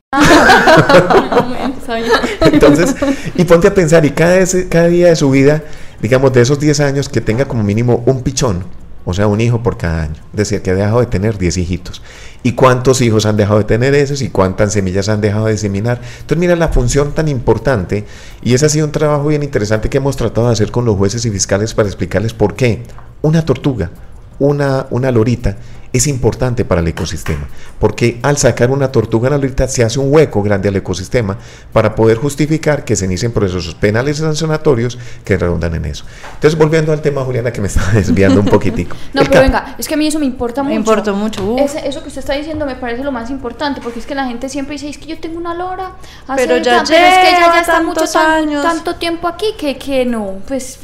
Entonces, 2.41 2.95
y 3.36 3.43
ponte 3.45 3.67
a 3.67 3.73
pensar, 3.73 4.06
y 4.06 4.12
cada, 4.12 4.38
cada 4.69 4.88
día 4.88 5.08
de 5.08 5.15
su 5.15 5.30
vida 5.30 5.63
digamos, 6.02 6.34
de 6.34 6.42
esos 6.42 6.60
10 6.60 6.80
años, 6.82 7.10
que 7.10 7.22
tenga 7.22 7.46
como 7.46 7.64
mínimo 7.64 8.04
un 8.06 8.22
pichón, 8.22 8.66
o 9.06 9.14
sea, 9.14 9.28
un 9.28 9.42
hijo 9.42 9.64
por 9.64 9.78
cada 9.78 10.04
año. 10.04 10.22
Es 10.32 10.38
decir, 10.38 10.62
que 10.62 10.72
ha 10.72 10.76
dejado 10.76 11.00
de 11.00 11.08
tener 11.08 11.38
10 11.38 11.58
hijitos. 11.58 12.02
¿Y 12.44 12.54
cuántos 12.54 13.02
hijos 13.02 13.26
han 13.26 13.38
dejado 13.38 13.60
de 13.60 13.66
tener 13.66 13.94
esos? 13.94 14.22
¿Y 14.22 14.30
cuántas 14.30 14.74
semillas 14.74 15.10
han 15.10 15.22
dejado 15.22 15.46
de 15.46 15.54
diseminar? 15.54 16.02
Entonces, 16.02 16.38
mira 16.38 16.56
la 16.56 16.70
función 16.70 17.12
tan 17.14 17.28
importante. 17.28 18.06
Y 18.42 18.54
ese 18.54 18.66
ha 18.66 18.70
sido 18.70 18.86
un 18.86 18.92
trabajo 18.92 19.28
bien 19.28 19.44
interesante 19.44 19.90
que 19.90 19.98
hemos 19.98 20.18
tratado 20.18 20.48
de 20.48 20.54
hacer 20.54 20.72
con 20.72 20.86
los 20.86 20.98
jueces 20.98 21.26
y 21.26 21.32
fiscales 21.32 21.74
para 21.74 21.88
explicarles 21.88 22.34
por 22.34 22.56
qué 22.56 22.84
una 23.22 23.46
tortuga, 23.46 23.92
una, 24.40 24.88
una 24.90 25.12
lorita, 25.12 25.58
es 25.93 26.08
importante 26.08 26.63
para 26.63 26.82
el 26.82 26.88
ecosistema, 26.88 27.47
porque 27.80 28.19
al 28.23 28.38
sacar 28.38 28.71
una 28.71 28.91
tortuga 28.91 29.27
en 29.27 29.32
la 29.34 29.38
lorita 29.38 29.67
se 29.67 29.84
hace 29.84 29.99
un 29.99 30.13
hueco 30.13 30.41
grande 30.41 30.69
al 30.69 30.75
ecosistema 30.75 31.38
para 31.73 31.95
poder 31.95 32.17
justificar 32.17 32.86
que 32.86 32.95
se 32.95 33.06
inicien 33.06 33.32
procesos 33.32 33.75
penales 33.75 34.19
y 34.19 34.21
sancionatorios 34.21 34.97
que 35.25 35.38
redundan 35.38 35.75
en 35.75 35.86
eso. 35.86 36.06
Entonces, 36.36 36.58
volviendo 36.58 36.93
al 36.93 37.01
tema, 37.01 37.23
Juliana, 37.23 37.51
que 37.51 37.62
me 37.62 37.67
está 37.67 37.91
desviando 37.93 38.39
un 38.39 38.47
poquitico. 38.47 38.95
no, 39.13 39.23
pero 39.25 39.41
venga, 39.41 39.75
es 39.77 39.88
que 39.88 39.95
a 39.95 39.97
mí 39.97 40.08
eso 40.08 40.19
me 40.19 40.25
importa 40.25 40.63
mucho. 40.63 40.73
Me 40.73 40.75
importa 40.75 41.13
mucho. 41.13 41.58
eso 41.58 42.01
que 42.01 42.08
usted 42.08 42.19
está 42.19 42.34
diciendo 42.34 42.65
me 42.65 42.75
parece 42.75 43.04
lo 43.04 43.12
más 43.12 43.30
importante, 43.30 43.82
porque 43.82 43.99
es 43.99 44.06
que 44.06 44.15
la 44.15 44.25
gente 44.25 44.47
siempre 44.47 44.73
dice, 44.73 44.88
es 44.89 44.97
que 44.97 45.08
yo 45.08 45.19
tengo 45.19 45.38
una 45.38 45.54
lora, 45.54 45.93
pero 46.36 46.58
ya, 46.58 46.84
pero 46.88 47.06
es 47.06 47.17
que 47.17 47.30
ella 47.30 47.54
ya 47.54 47.62
está 47.62 47.82
muchos 47.82 48.15
años. 48.15 48.63
tanto 48.63 48.95
tiempo 48.95 49.27
aquí 49.27 49.47
que, 49.58 49.77
que 49.77 50.06
no, 50.06 50.38
pues 50.47 50.80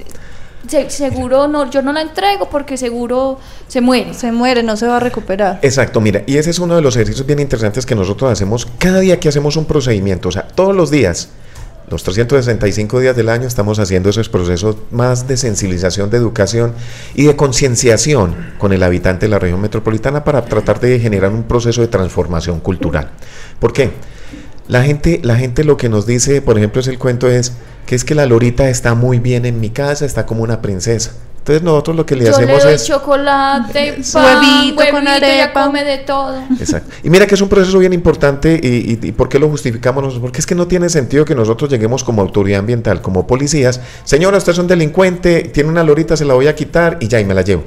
seguro 0.90 1.48
no, 1.48 1.70
yo 1.70 1.82
no 1.82 1.94
la 1.94 2.02
entrego 2.02 2.50
porque 2.50 2.78
seguro 2.78 3.40
se 3.68 3.82
muere. 3.82 4.14
Se 4.14 4.32
muere, 4.32 4.64
no 4.64 4.78
se 4.78 4.88
va 4.88 4.98
a 4.98 5.00
recuperar. 5.00 5.60
Exacto, 5.62 6.02
mira, 6.02 6.24
y 6.26 6.38
ese 6.38 6.50
es 6.50 6.60
uno 6.60 6.76
de 6.76 6.82
los 6.82 6.96
ejercicios 6.96 7.26
bien 7.26 7.40
interesantes 7.40 7.86
que 7.86 7.96
nosotros 7.96 8.32
hacemos 8.32 8.68
cada 8.78 9.00
día 9.00 9.20
que 9.20 9.30
hacemos 9.30 9.58
un 9.58 9.66
procedimiento, 9.66 10.30
o 10.30 10.32
sea, 10.32 10.48
todos 10.48 10.76
los 10.76 10.92
días. 10.92 11.30
Los 11.90 12.04
365 12.04 13.00
días 13.00 13.16
del 13.16 13.30
año 13.30 13.48
estamos 13.48 13.80
haciendo 13.80 14.10
esos 14.10 14.28
procesos 14.28 14.76
más 14.92 15.26
de 15.26 15.38
sensibilización, 15.38 16.10
de 16.10 16.18
educación 16.18 16.74
y 17.16 17.24
de 17.24 17.38
concienciación 17.38 18.36
con 18.58 18.74
el 18.74 18.84
habitante 18.84 19.26
de 19.26 19.30
la 19.30 19.40
región 19.40 19.62
metropolitana 19.62 20.26
para 20.26 20.44
tratar 20.44 20.82
de 20.82 21.00
generar 21.00 21.32
un 21.32 21.44
proceso 21.44 21.80
de 21.80 21.88
transformación 21.88 22.60
cultural. 22.60 23.12
¿Por 23.60 23.72
qué? 23.72 23.92
La 24.68 24.84
gente, 24.84 25.22
la 25.24 25.38
gente 25.38 25.64
lo 25.64 25.78
que 25.78 25.88
nos 25.88 26.06
dice, 26.06 26.42
por 26.42 26.58
ejemplo, 26.58 26.82
es 26.82 26.88
el 26.88 27.00
cuento 27.00 27.30
es, 27.30 27.54
que 27.88 27.96
es 27.96 28.04
que 28.04 28.14
la 28.14 28.28
lorita 28.28 28.70
está 28.70 28.94
muy 28.94 29.18
bien 29.18 29.46
en 29.46 29.60
mi 29.60 29.72
casa, 29.72 30.06
está 30.06 30.28
como 30.28 30.44
una 30.44 30.62
princesa. 30.62 31.14
Entonces 31.40 31.64
nosotros 31.64 31.96
lo 31.96 32.06
que 32.06 32.18
le 32.18 32.28
hacemos 32.28 32.66
le 32.66 32.74
es 32.74 32.86
chocolate, 32.86 34.04
pan, 34.12 34.44
huevito, 34.44 34.84
con 34.92 35.08
arepa, 35.08 35.64
come 35.64 35.86
de 35.86 36.00
todo. 36.00 36.44
Exacto. 36.60 36.94
Y 37.04 37.10
mira 37.10 37.26
que 37.26 37.36
es 37.36 37.42
un 37.42 37.48
proceso 37.48 37.80
bien 37.80 37.94
importante 37.94 38.60
y, 38.62 39.00
y, 39.02 39.12
¿por 39.14 39.30
qué 39.30 39.40
lo 39.40 39.48
justificamos 39.48 40.04
nosotros? 40.04 40.22
Porque 40.22 40.40
es 40.42 40.46
que 40.46 40.56
no 40.56 40.68
tiene 40.68 40.90
sentido 40.90 41.24
que 41.24 41.36
nosotros 41.36 41.70
lleguemos 41.70 42.04
como 42.04 42.22
autoridad 42.22 42.60
ambiental, 42.60 43.02
como 43.02 43.26
policías, 43.26 43.80
señora, 44.04 44.38
usted 44.38 44.52
es 44.52 44.58
un 44.58 44.68
delincuente, 44.68 45.44
tiene 45.54 45.70
una 45.70 45.84
lorita, 45.84 46.18
se 46.18 46.26
la 46.26 46.34
voy 46.34 46.48
a 46.48 46.56
quitar 46.56 46.98
y 47.00 47.08
ya 47.08 47.22
y 47.22 47.26
me 47.26 47.34
la 47.34 47.44
llevo. 47.44 47.64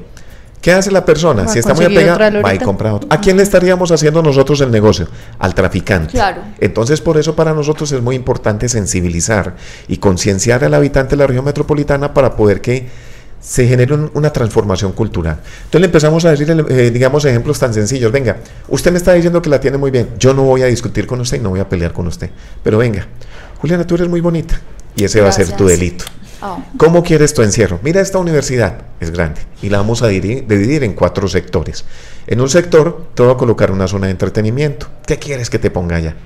¿Qué 0.60 0.72
hace 0.72 0.90
la 0.90 1.04
persona? 1.04 1.48
si 1.48 1.58
está 1.58 1.74
muy 1.74 1.86
apegada, 1.86 2.42
va 2.42 2.54
y 2.54 2.58
compra 2.58 2.94
otro. 2.94 3.08
¿A 3.10 3.20
quién 3.20 3.36
le 3.36 3.42
estaríamos 3.42 3.90
haciendo 3.90 4.22
nosotros 4.22 4.60
el 4.60 4.70
negocio? 4.70 5.08
Al 5.38 5.54
traficante. 5.54 6.12
Claro. 6.12 6.42
Entonces, 6.58 7.00
por 7.00 7.16
eso 7.16 7.34
para 7.34 7.54
nosotros 7.54 7.90
es 7.92 8.02
muy 8.02 8.14
importante 8.14 8.68
sensibilizar 8.68 9.56
y 9.88 9.96
concienciar 9.96 10.62
al 10.64 10.74
habitante 10.74 11.10
de 11.10 11.16
la 11.16 11.26
región 11.26 11.44
metropolitana 11.44 12.12
para 12.12 12.36
poder 12.36 12.60
que 12.60 12.88
se 13.40 13.66
genere 13.66 13.94
una 14.12 14.30
transformación 14.30 14.92
cultural. 14.92 15.38
Entonces 15.64 15.80
le 15.80 15.86
empezamos 15.86 16.24
a 16.26 16.30
decir, 16.30 16.50
eh, 16.50 16.90
digamos, 16.90 17.24
ejemplos 17.24 17.58
tan 17.58 17.72
sencillos. 17.72 18.12
Venga, 18.12 18.36
usted 18.68 18.92
me 18.92 18.98
está 18.98 19.14
diciendo 19.14 19.40
que 19.40 19.48
la 19.48 19.60
tiene 19.60 19.78
muy 19.78 19.90
bien. 19.90 20.10
Yo 20.18 20.34
no 20.34 20.42
voy 20.42 20.62
a 20.62 20.66
discutir 20.66 21.06
con 21.06 21.20
usted 21.20 21.38
y 21.38 21.40
no 21.40 21.48
voy 21.48 21.60
a 21.60 21.68
pelear 21.68 21.94
con 21.94 22.06
usted. 22.06 22.30
Pero 22.62 22.76
venga, 22.76 23.06
Juliana, 23.60 23.86
tú 23.86 23.94
eres 23.94 24.08
muy 24.08 24.20
bonita. 24.20 24.60
Y 24.94 25.04
ese 25.04 25.22
va 25.22 25.30
a 25.30 25.32
ser 25.32 25.56
tu 25.56 25.66
delito. 25.66 26.04
Oh. 26.42 26.62
¿Cómo 26.78 27.02
quieres 27.02 27.34
tu 27.34 27.42
encierro? 27.42 27.78
Mira, 27.82 28.00
esta 28.00 28.18
universidad 28.18 28.78
es 28.98 29.10
grande 29.10 29.42
y 29.60 29.68
la 29.68 29.78
vamos 29.78 30.02
a 30.02 30.08
dividir, 30.08 30.84
en 30.84 30.94
cuatro 30.94 31.28
sectores. 31.28 31.84
En 32.26 32.40
un 32.40 32.48
sector 32.48 33.08
te 33.14 33.22
voy 33.22 33.32
a 33.32 33.36
colocar 33.36 33.70
una 33.70 33.86
zona 33.86 34.06
de 34.06 34.12
entretenimiento. 34.12 34.86
¿Qué 35.06 35.18
quieres 35.18 35.50
que 35.50 35.58
te 35.58 35.70
ponga 35.70 35.96
allá? 35.96 36.16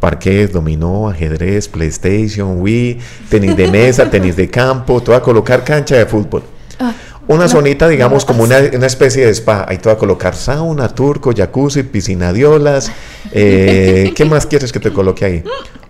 Parques, 0.00 0.52
dominó, 0.52 1.08
ajedrez, 1.08 1.68
PlayStation, 1.68 2.60
Wii, 2.60 2.98
tenis 3.28 3.56
de 3.56 3.68
mesa, 3.68 4.08
tenis 4.10 4.36
de 4.36 4.48
campo, 4.48 5.02
te 5.02 5.10
voy 5.10 5.16
a 5.16 5.22
colocar 5.22 5.64
cancha 5.64 5.96
de 5.96 6.06
fútbol. 6.06 6.42
Ah. 6.80 6.94
una 7.26 7.48
zonita, 7.48 7.88
digamos, 7.88 8.24
como 8.24 8.44
una, 8.44 8.58
una, 8.72 8.86
especie 8.86 9.26
de 9.26 9.34
spa. 9.34 9.66
Ahí 9.68 9.78
te 9.78 9.88
va 9.88 9.96
a 9.96 9.98
colocar 9.98 10.36
sauna, 10.36 10.88
turco, 10.88 11.32
jacuzzi, 11.36 11.82
piscina 11.82 12.32
de 12.32 12.46
olas. 12.46 12.90
Eh, 13.32 14.12
¿Qué 14.16 14.24
más 14.24 14.46
quieres 14.46 14.72
que 14.72 14.78
te 14.78 14.92
coloque 14.92 15.24
ahí? 15.24 15.44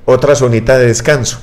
Otra 0.07 0.35
zonita 0.35 0.79
de 0.79 0.87
descanso. 0.87 1.39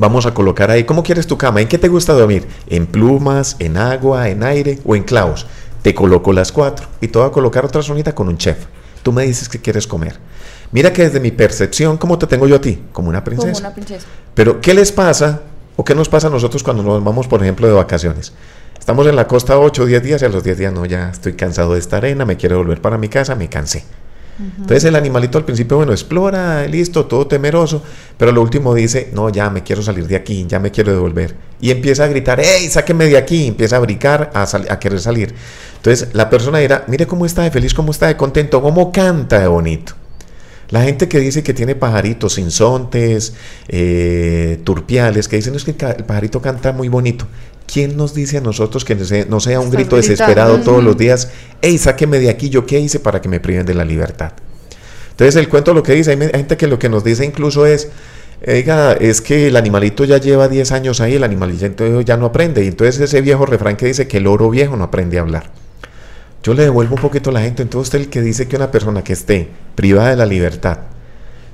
Vamos 0.00 0.24
a 0.24 0.32
colocar 0.32 0.70
ahí, 0.70 0.84
¿cómo 0.84 1.02
quieres 1.02 1.26
tu 1.26 1.36
cama? 1.36 1.60
¿En 1.60 1.68
qué 1.68 1.76
te 1.76 1.86
gusta 1.86 2.14
dormir? 2.14 2.48
¿En 2.68 2.86
plumas, 2.86 3.56
en 3.58 3.76
agua, 3.76 4.30
en 4.30 4.42
aire 4.42 4.78
o 4.86 4.96
en 4.96 5.02
clavos? 5.02 5.46
Te 5.82 5.94
coloco 5.94 6.32
las 6.32 6.52
cuatro 6.52 6.86
y 7.02 7.08
te 7.08 7.18
voy 7.18 7.28
a 7.28 7.30
colocar 7.30 7.66
otra 7.66 7.82
zonita 7.82 8.14
con 8.14 8.26
un 8.26 8.38
chef. 8.38 8.64
Tú 9.02 9.12
me 9.12 9.24
dices 9.24 9.50
qué 9.50 9.58
quieres 9.58 9.86
comer. 9.86 10.16
Mira 10.72 10.90
que 10.90 11.02
desde 11.02 11.20
mi 11.20 11.32
percepción, 11.32 11.98
¿cómo 11.98 12.18
te 12.18 12.26
tengo 12.26 12.46
yo 12.46 12.56
a 12.56 12.60
ti? 12.62 12.82
Como 12.94 13.10
una 13.10 13.22
princesa. 13.22 13.52
Como 13.52 13.58
una 13.58 13.74
princesa. 13.74 14.06
Pero, 14.32 14.62
¿qué 14.62 14.72
les 14.72 14.90
pasa 14.90 15.42
o 15.76 15.84
qué 15.84 15.94
nos 15.94 16.08
pasa 16.08 16.28
a 16.28 16.30
nosotros 16.30 16.62
cuando 16.62 16.82
nos 16.82 17.04
vamos, 17.04 17.28
por 17.28 17.42
ejemplo, 17.42 17.66
de 17.66 17.74
vacaciones? 17.74 18.32
Estamos 18.78 19.06
en 19.06 19.16
la 19.16 19.26
costa 19.26 19.58
8 19.58 19.82
o 19.82 19.84
10 19.84 20.02
días 20.02 20.22
y 20.22 20.24
a 20.24 20.30
los 20.30 20.42
10 20.42 20.56
días 20.56 20.72
no, 20.72 20.86
ya 20.86 21.10
estoy 21.10 21.34
cansado 21.34 21.74
de 21.74 21.78
esta 21.78 21.98
arena, 21.98 22.24
me 22.24 22.38
quiero 22.38 22.56
volver 22.56 22.80
para 22.80 22.96
mi 22.96 23.10
casa, 23.10 23.34
me 23.34 23.50
cansé. 23.50 23.84
Entonces 24.40 24.84
el 24.84 24.96
animalito 24.96 25.36
al 25.38 25.44
principio, 25.44 25.76
bueno, 25.76 25.92
explora, 25.92 26.66
listo, 26.66 27.04
todo 27.06 27.26
temeroso, 27.26 27.82
pero 28.16 28.32
lo 28.32 28.40
último 28.40 28.74
dice, 28.74 29.10
no, 29.12 29.28
ya 29.28 29.50
me 29.50 29.62
quiero 29.62 29.82
salir 29.82 30.06
de 30.06 30.16
aquí, 30.16 30.46
ya 30.48 30.58
me 30.58 30.70
quiero 30.70 30.92
devolver. 30.92 31.34
Y 31.60 31.70
empieza 31.70 32.04
a 32.04 32.06
gritar, 32.08 32.40
¡Ey, 32.40 32.68
sáqueme 32.68 33.06
de 33.06 33.18
aquí! 33.18 33.46
empieza 33.46 33.76
a 33.76 33.80
brincar, 33.80 34.30
a, 34.32 34.42
a, 34.42 34.78
querer 34.78 35.00
salir. 35.00 35.34
Entonces 35.76 36.08
la 36.14 36.30
persona 36.30 36.58
dirá, 36.58 36.84
mire 36.86 37.06
cómo 37.06 37.26
está 37.26 37.42
de 37.42 37.50
feliz, 37.50 37.74
cómo 37.74 37.90
está 37.90 38.06
de 38.06 38.16
contento, 38.16 38.62
cómo 38.62 38.92
canta 38.92 39.38
de 39.38 39.46
bonito. 39.46 39.94
La 40.70 40.82
gente 40.82 41.08
que 41.08 41.18
dice 41.18 41.42
que 41.42 41.52
tiene 41.52 41.74
pajaritos, 41.74 42.34
sinsontes, 42.34 43.34
eh, 43.68 44.60
turpiales, 44.64 45.26
que 45.26 45.36
dicen 45.36 45.54
es 45.56 45.64
que 45.64 45.72
el 45.72 46.04
pajarito 46.04 46.40
canta 46.40 46.72
muy 46.72 46.88
bonito. 46.88 47.26
¿Quién 47.72 47.96
nos 47.96 48.14
dice 48.14 48.38
a 48.38 48.40
nosotros 48.40 48.84
que 48.84 48.96
no 49.28 49.40
sea 49.40 49.60
un 49.60 49.70
grito 49.70 49.96
desesperado 49.96 50.58
todos 50.60 50.82
los 50.82 50.96
días? 50.96 51.30
¡Ey, 51.62 51.78
sáqueme 51.78 52.18
de 52.18 52.30
aquí! 52.30 52.48
¿Yo 52.48 52.66
qué 52.66 52.80
hice 52.80 52.98
para 52.98 53.20
que 53.20 53.28
me 53.28 53.38
priven 53.38 53.64
de 53.64 53.74
la 53.74 53.84
libertad? 53.84 54.32
Entonces 55.10 55.36
el 55.36 55.48
cuento 55.48 55.74
lo 55.74 55.82
que 55.82 55.92
dice, 55.92 56.10
hay 56.10 56.18
gente 56.18 56.56
que 56.56 56.66
lo 56.66 56.78
que 56.78 56.88
nos 56.88 57.04
dice 57.04 57.24
incluso 57.24 57.66
es, 57.66 57.88
Oiga, 58.46 58.94
es 58.94 59.20
que 59.20 59.48
el 59.48 59.56
animalito 59.56 60.04
ya 60.04 60.16
lleva 60.16 60.48
10 60.48 60.72
años 60.72 61.00
ahí, 61.02 61.16
el 61.16 61.24
animalito 61.24 62.00
ya 62.00 62.16
no 62.16 62.26
aprende. 62.26 62.64
Y 62.64 62.68
entonces 62.68 62.98
ese 62.98 63.20
viejo 63.20 63.44
refrán 63.44 63.76
que 63.76 63.86
dice 63.86 64.08
que 64.08 64.16
el 64.16 64.26
oro 64.26 64.48
viejo 64.48 64.76
no 64.76 64.84
aprende 64.84 65.18
a 65.18 65.20
hablar. 65.20 65.50
Yo 66.42 66.54
le 66.54 66.62
devuelvo 66.62 66.94
un 66.94 67.02
poquito 67.02 67.28
a 67.30 67.34
la 67.34 67.42
gente. 67.42 67.62
Entonces 67.62 67.88
usted 67.88 68.00
el 68.00 68.08
que 68.08 68.22
dice 68.22 68.48
que 68.48 68.56
una 68.56 68.70
persona 68.70 69.04
que 69.04 69.12
esté 69.12 69.48
privada 69.74 70.08
de 70.10 70.16
la 70.16 70.24
libertad, 70.24 70.78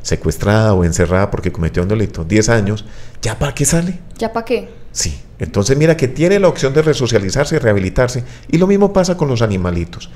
secuestrada 0.06 0.72
o 0.72 0.84
encerrada 0.84 1.32
porque 1.32 1.50
cometió 1.50 1.82
un 1.82 1.88
delito, 1.88 2.22
10 2.22 2.48
años, 2.50 2.84
¿ya 3.20 3.36
para 3.36 3.52
qué 3.54 3.64
sale? 3.64 3.98
¿Ya 4.16 4.32
para 4.32 4.44
qué? 4.44 4.68
Sí. 4.92 5.20
Entonces 5.40 5.76
mira 5.76 5.96
que 5.96 6.06
tiene 6.06 6.38
la 6.38 6.46
opción 6.46 6.72
de 6.72 6.80
resocializarse 6.80 7.56
y 7.56 7.58
rehabilitarse. 7.58 8.22
Y 8.48 8.58
lo 8.58 8.68
mismo 8.68 8.92
pasa 8.92 9.16
con 9.16 9.26
los 9.28 9.42
animalitos. 9.42 10.08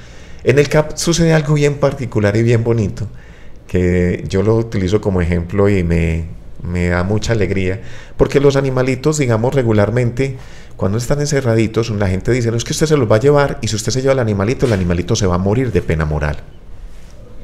En 0.44 0.60
el 0.60 0.68
CAP 0.68 0.96
sucede 0.96 1.34
algo 1.34 1.54
bien 1.54 1.74
particular 1.78 2.36
y 2.36 2.44
bien 2.44 2.62
bonito, 2.62 3.08
que 3.66 4.24
yo 4.28 4.44
lo 4.44 4.56
utilizo 4.56 5.00
como 5.00 5.20
ejemplo 5.20 5.68
y 5.68 5.82
me, 5.82 6.26
me 6.62 6.88
da 6.88 7.02
mucha 7.02 7.32
alegría, 7.32 7.82
porque 8.16 8.38
los 8.38 8.54
animalitos, 8.54 9.18
digamos, 9.18 9.54
regularmente, 9.54 10.38
cuando 10.76 10.98
están 10.98 11.20
encerraditos, 11.20 11.90
la 11.90 12.08
gente 12.08 12.30
dice, 12.30 12.52
no 12.52 12.56
es 12.56 12.64
que 12.64 12.72
usted 12.72 12.86
se 12.86 12.96
los 12.96 13.10
va 13.10 13.16
a 13.16 13.20
llevar, 13.20 13.58
y 13.60 13.68
si 13.68 13.76
usted 13.76 13.92
se 13.92 14.00
lleva 14.00 14.12
al 14.12 14.20
animalito, 14.20 14.66
el 14.66 14.72
animalito 14.72 15.16
se 15.16 15.26
va 15.26 15.34
a 15.34 15.38
morir 15.38 15.72
de 15.72 15.82
pena 15.82 16.06
moral. 16.06 16.38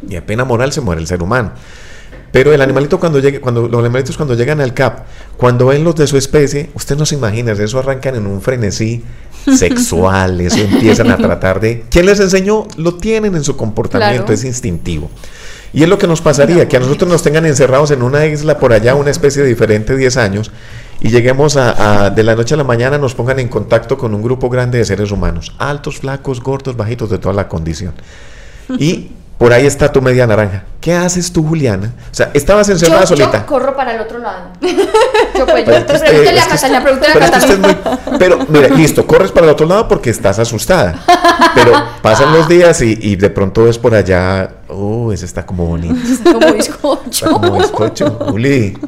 Y 0.09 0.15
de 0.15 0.23
pena 0.23 0.45
moral 0.45 0.73
se 0.73 0.81
muere 0.81 1.01
el 1.01 1.07
ser 1.07 1.23
humano. 1.23 1.53
Pero 2.37 2.53
el 2.53 2.61
animalito 2.61 3.01
cuando 3.01 3.19
llegue, 3.19 3.41
cuando 3.41 3.67
los 3.69 3.81
animalitos 3.81 4.17
cuando 4.17 4.35
llegan 4.35 4.61
al 4.61 4.75
CAP, 4.75 5.07
cuando 5.37 5.67
ven 5.67 5.85
los 5.85 5.95
de 5.97 6.07
su 6.07 6.17
especie, 6.17 6.71
usted 6.75 6.97
no 6.97 7.07
se 7.07 7.15
imagina, 7.15 7.53
eso 7.53 7.79
arrancan 7.79 8.15
en 8.17 8.27
un 8.27 8.43
frenesí 8.43 9.03
sexual, 9.57 10.41
eso 10.41 10.59
empiezan 10.59 11.11
a 11.11 11.17
tratar 11.17 11.61
de... 11.61 11.85
¿Quién 11.91 12.07
les 12.07 12.21
enseñó? 12.21 12.67
Lo 12.77 12.95
tienen 12.97 13.35
en 13.35 13.45
su 13.45 13.57
comportamiento, 13.57 14.25
Claro. 14.25 14.35
es 14.35 14.45
instintivo. 14.45 15.11
Y 15.73 15.83
es 15.83 15.89
lo 15.89 15.99
que 15.99 16.07
nos 16.07 16.21
pasaría, 16.21 16.69
que 16.69 16.77
a 16.77 16.81
nosotros 16.81 17.11
nos 17.11 17.23
tengan 17.23 17.45
encerrados 17.47 17.91
en 17.91 18.03
una 18.03 18.25
isla 18.27 18.59
por 18.59 18.73
allá, 18.73 18.95
una 18.95 19.11
especie 19.11 19.43
diferente, 19.45 19.97
10 19.97 20.17
años, 20.17 20.51
y 21.01 21.11
lleguemos 21.11 21.57
a, 21.57 22.05
a- 22.07 22.11
de 22.11 22.23
la 22.23 22.35
noche 22.35 22.55
a 22.55 22.57
la 22.57 22.65
mañana, 22.65 22.99
nos 22.99 23.15
pongan 23.15 23.39
en 23.41 23.49
contacto 23.49 23.99
con 23.99 24.15
un 24.15 24.23
grupo 24.23 24.49
grande 24.49 24.79
de 24.79 24.85
seres 24.85 25.11
humanos, 25.11 25.55
altos, 25.59 25.99
flacos, 25.99 26.41
gordos, 26.43 26.77
bajitos, 26.77 27.11
de 27.11 27.19
toda 27.19 27.35
la 27.35 27.49
condición. 27.49 27.93
Y 28.79 29.09
por 29.39 29.53
ahí 29.53 29.67
está 29.67 29.93
tu 29.93 30.01
media 30.01 30.27
naranja. 30.27 30.65
¿Qué 30.81 30.95
haces 30.95 31.33
tú, 31.33 31.45
Juliana? 31.47 31.93
O 32.11 32.15
sea, 32.15 32.31
estabas 32.33 32.69
encerrada 32.69 33.05
Yo, 33.05 33.11
yo 33.17 33.17
solita. 33.17 33.45
corro 33.45 33.75
para 33.77 33.95
el 33.95 34.01
otro 34.01 34.19
lado. 34.19 34.51
Yo 34.61 35.45
pues, 35.47 35.65
Pero 35.65 35.79
yo, 35.81 35.87
que 35.87 35.93
usted- 35.93 36.01
pregúntele 36.01 36.39
es 36.39 36.45
a 36.45 36.49
Catalina, 36.49 36.83
pregúntele 36.83 37.13
a 37.13 37.15
pero 37.19 37.31
Catalina. 37.31 38.39
muy- 38.39 38.47
mire, 38.61 38.71
listo, 38.77 39.07
corres 39.07 39.33
para 39.33 39.47
el 39.47 39.53
otro 39.53 39.67
lado 39.67 39.89
porque 39.89 40.11
estás 40.11 40.39
asustada. 40.39 40.95
Pero 41.55 41.73
pasan 42.03 42.33
los 42.33 42.49
días 42.49 42.81
y, 42.83 42.99
y 43.01 43.17
de 43.17 43.29
pronto 43.31 43.65
ves 43.65 43.79
por 43.79 43.95
allá, 43.95 44.49
oh, 44.69 45.13
ese 45.13 45.25
está 45.27 45.45
como 45.45 45.67
bonito. 45.67 45.97
Como 46.33 46.53
bizcocho. 46.53 47.03
Está 47.11 47.31
como 47.31 47.59
bizcocho. 47.59 48.19
Uli. 48.33 48.79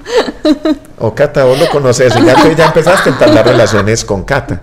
O 1.00 1.14
Cata, 1.14 1.44
vos 1.44 1.58
lo 1.58 1.68
conoces. 1.70 2.12
Ya, 2.14 2.34
tú 2.42 2.48
ya 2.56 2.66
empezaste 2.66 3.10
a 3.10 3.12
entablar 3.12 3.46
relaciones 3.46 4.04
con 4.04 4.24
Cata. 4.24 4.60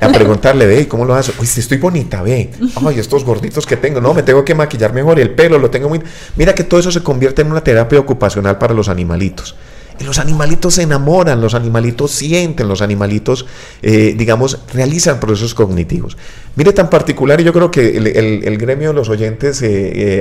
A 0.00 0.08
preguntarle, 0.08 0.66
ve, 0.66 0.88
¿cómo 0.88 1.04
lo 1.04 1.14
haces? 1.14 1.34
Uy, 1.38 1.46
estoy 1.46 1.78
bonita, 1.78 2.22
ve. 2.22 2.50
Ay, 2.86 2.98
estos 2.98 3.24
gorditos 3.24 3.66
que 3.66 3.76
tengo. 3.76 4.00
No, 4.00 4.14
me 4.14 4.22
tengo 4.22 4.44
que 4.44 4.54
maquillar 4.54 4.92
mejor. 4.92 5.18
El 5.20 5.30
pelo 5.30 5.58
lo 5.58 5.70
tengo 5.70 5.88
muy. 5.88 6.00
Mira 6.36 6.54
que 6.54 6.64
todo 6.64 6.80
eso 6.80 6.90
se 6.90 7.02
convierte 7.02 7.42
en 7.42 7.50
una 7.50 7.62
terapia 7.62 7.98
ocupacional 7.98 8.58
para 8.58 8.74
los 8.74 8.88
animalitos. 8.88 9.54
Y 10.00 10.04
los 10.04 10.20
animalitos 10.20 10.74
se 10.74 10.82
enamoran, 10.82 11.40
los 11.40 11.54
animalitos 11.54 12.12
sienten, 12.12 12.68
los 12.68 12.82
animalitos, 12.82 13.46
eh, 13.82 14.14
digamos, 14.16 14.60
realizan 14.72 15.18
procesos 15.18 15.54
cognitivos. 15.54 16.16
Mire, 16.54 16.72
tan 16.72 16.88
particular, 16.88 17.40
y 17.40 17.44
yo 17.44 17.52
creo 17.52 17.68
que 17.72 17.96
el, 17.96 18.06
el- 18.06 18.44
el 18.44 18.58
gremio 18.58 18.90
de 18.90 18.94
los 18.94 19.08
oyentes 19.08 19.60
eh, 19.62 19.68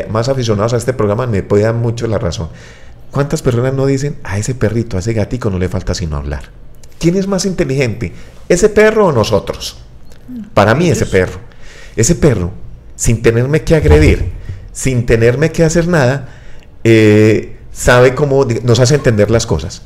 eh, 0.01 0.07
más 0.09 0.29
aficionados 0.29 0.73
a 0.73 0.77
este 0.77 0.93
programa 0.93 1.27
me 1.27 1.43
puede 1.43 1.61
dar 1.63 1.75
mucho 1.75 2.07
la 2.07 2.17
razón. 2.17 2.49
¿Cuántas 3.17 3.41
personas 3.41 3.73
no 3.73 3.87
dicen 3.87 4.17
a 4.23 4.37
ese 4.37 4.53
perrito, 4.53 4.95
a 4.95 4.99
ese 4.99 5.11
gatico 5.11 5.49
no 5.49 5.57
le 5.57 5.67
falta 5.69 5.95
sino 5.95 6.17
hablar? 6.17 6.51
¿Quién 6.99 7.15
es 7.15 7.25
más 7.25 7.45
inteligente? 7.45 8.13
¿Ese 8.47 8.69
perro 8.69 9.07
o 9.07 9.11
nosotros? 9.11 9.79
Para 10.53 10.75
mí 10.75 10.87
ese 10.87 11.07
perro. 11.07 11.39
Ese 11.95 12.13
perro, 12.13 12.51
sin 12.95 13.23
tenerme 13.23 13.63
que 13.63 13.73
agredir, 13.73 14.29
sin 14.71 15.07
tenerme 15.07 15.51
que 15.51 15.63
hacer 15.63 15.87
nada, 15.87 16.29
eh, 16.83 17.57
sabe 17.71 18.13
cómo 18.13 18.45
nos 18.61 18.79
hace 18.79 18.93
entender 18.93 19.31
las 19.31 19.47
cosas. 19.47 19.81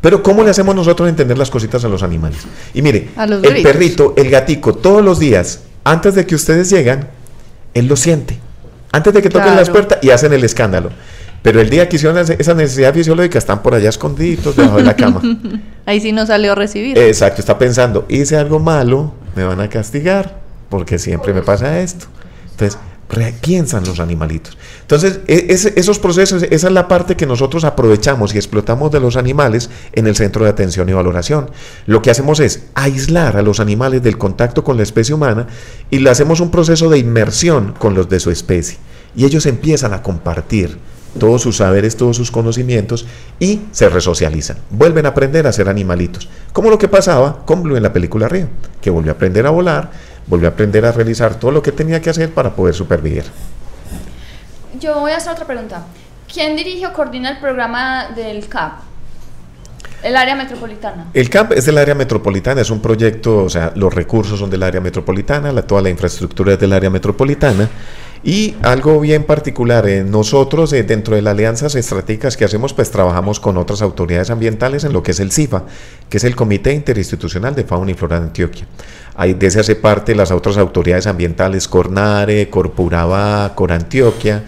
Pero 0.00 0.22
¿cómo 0.22 0.42
le 0.42 0.48
hacemos 0.48 0.74
nosotros 0.74 1.10
entender 1.10 1.36
las 1.36 1.50
cositas 1.50 1.84
a 1.84 1.88
los 1.88 2.02
animales? 2.02 2.38
Y 2.72 2.80
mire, 2.80 3.10
el 3.42 3.62
perrito, 3.62 4.14
el 4.16 4.30
gatico, 4.30 4.76
todos 4.76 5.04
los 5.04 5.18
días, 5.18 5.60
antes 5.84 6.14
de 6.14 6.24
que 6.24 6.34
ustedes 6.34 6.70
llegan, 6.70 7.10
él 7.74 7.86
lo 7.86 7.96
siente. 7.96 8.38
Antes 8.92 9.12
de 9.12 9.20
que 9.20 9.28
toquen 9.28 9.56
las 9.56 9.68
Claro. 9.68 9.72
puertas 9.72 9.98
y 10.00 10.08
hacen 10.08 10.32
el 10.32 10.42
escándalo. 10.42 10.88
Pero 11.42 11.60
el 11.60 11.68
día 11.70 11.88
que 11.88 11.96
hicieron 11.96 12.16
esa 12.18 12.54
necesidad 12.54 12.94
fisiológica, 12.94 13.38
están 13.38 13.62
por 13.62 13.74
allá 13.74 13.88
escondiditos 13.88 14.54
debajo 14.56 14.76
de 14.76 14.84
la 14.84 14.94
cama. 14.96 15.20
Ahí 15.86 16.00
sí 16.00 16.12
no 16.12 16.24
salió 16.24 16.52
a 16.52 16.54
recibir. 16.54 16.96
Exacto, 16.96 17.40
está 17.40 17.58
pensando, 17.58 18.06
hice 18.08 18.36
algo 18.36 18.60
malo, 18.60 19.12
me 19.34 19.42
van 19.44 19.60
a 19.60 19.68
castigar, 19.68 20.38
porque 20.68 20.98
siempre 20.98 21.34
me 21.34 21.42
pasa 21.42 21.80
esto. 21.80 22.06
Entonces, 22.52 22.78
piensan 23.42 23.84
los 23.84 24.00
animalitos. 24.00 24.56
Entonces, 24.82 25.20
e- 25.26 25.46
ese- 25.50 25.72
esos 25.76 25.98
procesos, 25.98 26.44
esa 26.44 26.66
es 26.68 26.72
la 26.72 26.88
parte 26.88 27.14
que 27.16 27.26
nosotros 27.26 27.64
aprovechamos 27.64 28.34
y 28.34 28.38
explotamos 28.38 28.90
de 28.90 29.00
los 29.00 29.16
animales 29.16 29.68
en 29.92 30.06
el 30.06 30.16
centro 30.16 30.44
de 30.44 30.50
atención 30.50 30.88
y 30.88 30.92
valoración. 30.94 31.50
Lo 31.86 32.00
que 32.00 32.10
hacemos 32.10 32.40
es 32.40 32.66
aislar 32.74 33.36
a 33.36 33.42
los 33.42 33.60
animales 33.60 34.02
del 34.02 34.16
contacto 34.16 34.64
con 34.64 34.76
la 34.78 34.82
especie 34.84 35.14
humana 35.14 35.46
y 35.90 35.98
le 35.98 36.08
hacemos 36.08 36.40
un 36.40 36.50
proceso 36.50 36.88
de 36.88 36.98
inmersión 36.98 37.74
con 37.78 37.94
los 37.94 38.08
de 38.08 38.18
su 38.20 38.30
especie. 38.30 38.78
Y 39.14 39.26
ellos 39.26 39.44
empiezan 39.44 39.92
a 39.92 40.02
compartir 40.02 40.78
todos 41.18 41.42
sus 41.42 41.58
saberes, 41.58 41.96
todos 41.96 42.16
sus 42.16 42.30
conocimientos 42.30 43.06
y 43.38 43.62
se 43.72 43.88
resocializan. 43.88 44.58
Vuelven 44.70 45.06
a 45.06 45.10
aprender 45.10 45.46
a 45.46 45.52
ser 45.52 45.68
animalitos. 45.68 46.28
Como 46.52 46.70
lo 46.70 46.78
que 46.78 46.88
pasaba 46.88 47.44
con 47.44 47.62
Blue 47.62 47.76
en 47.76 47.82
la 47.82 47.92
película 47.92 48.28
Río, 48.28 48.48
que 48.80 48.90
volvió 48.90 49.12
a 49.12 49.14
aprender 49.14 49.46
a 49.46 49.50
volar, 49.50 49.90
volvió 50.26 50.48
a 50.48 50.52
aprender 50.52 50.84
a 50.84 50.92
realizar 50.92 51.34
todo 51.34 51.50
lo 51.50 51.62
que 51.62 51.72
tenía 51.72 52.00
que 52.00 52.10
hacer 52.10 52.30
para 52.30 52.50
poder 52.50 52.74
supervivir. 52.74 53.24
Yo 54.80 55.00
voy 55.00 55.12
a 55.12 55.16
hacer 55.18 55.32
otra 55.32 55.46
pregunta. 55.46 55.84
¿Quién 56.32 56.56
dirige 56.56 56.86
o 56.86 56.92
coordina 56.92 57.30
el 57.30 57.38
programa 57.38 58.08
del 58.16 58.48
CAP? 58.48 58.92
El 60.02 60.16
área 60.16 60.34
metropolitana. 60.34 61.06
El 61.14 61.30
CAMP 61.30 61.52
es 61.52 61.64
del 61.64 61.78
área 61.78 61.94
metropolitana, 61.94 62.60
es 62.60 62.70
un 62.70 62.80
proyecto, 62.80 63.44
o 63.44 63.48
sea, 63.48 63.72
los 63.76 63.94
recursos 63.94 64.38
son 64.38 64.50
del 64.50 64.64
área 64.64 64.80
metropolitana, 64.80 65.52
la, 65.52 65.62
toda 65.62 65.80
la 65.80 65.90
infraestructura 65.90 66.54
es 66.54 66.58
del 66.58 66.72
área 66.72 66.90
metropolitana. 66.90 67.68
Y 68.24 68.54
algo 68.62 69.00
bien 69.00 69.24
particular, 69.24 69.88
eh, 69.88 70.04
nosotros 70.04 70.72
eh, 70.72 70.84
dentro 70.84 71.16
de 71.16 71.22
las 71.22 71.32
alianzas 71.32 71.74
estratégicas 71.74 72.36
que 72.36 72.44
hacemos, 72.44 72.72
pues 72.72 72.90
trabajamos 72.92 73.40
con 73.40 73.56
otras 73.56 73.82
autoridades 73.82 74.30
ambientales 74.30 74.84
en 74.84 74.92
lo 74.92 75.02
que 75.02 75.10
es 75.10 75.18
el 75.18 75.32
CIFA, 75.32 75.64
que 76.08 76.18
es 76.18 76.24
el 76.24 76.36
Comité 76.36 76.72
Interinstitucional 76.72 77.56
de 77.56 77.64
Fauna 77.64 77.90
y 77.90 77.94
Flora 77.94 78.20
de 78.20 78.26
Antioquia. 78.26 78.66
Ahí 79.16 79.34
de 79.34 79.48
ese 79.48 79.60
hace 79.60 79.74
parte 79.74 80.14
las 80.14 80.30
otras 80.30 80.56
autoridades 80.56 81.08
ambientales, 81.08 81.66
Cornare, 81.66 82.48
Corpuraba, 82.48 83.54
Corantioquia, 83.56 84.44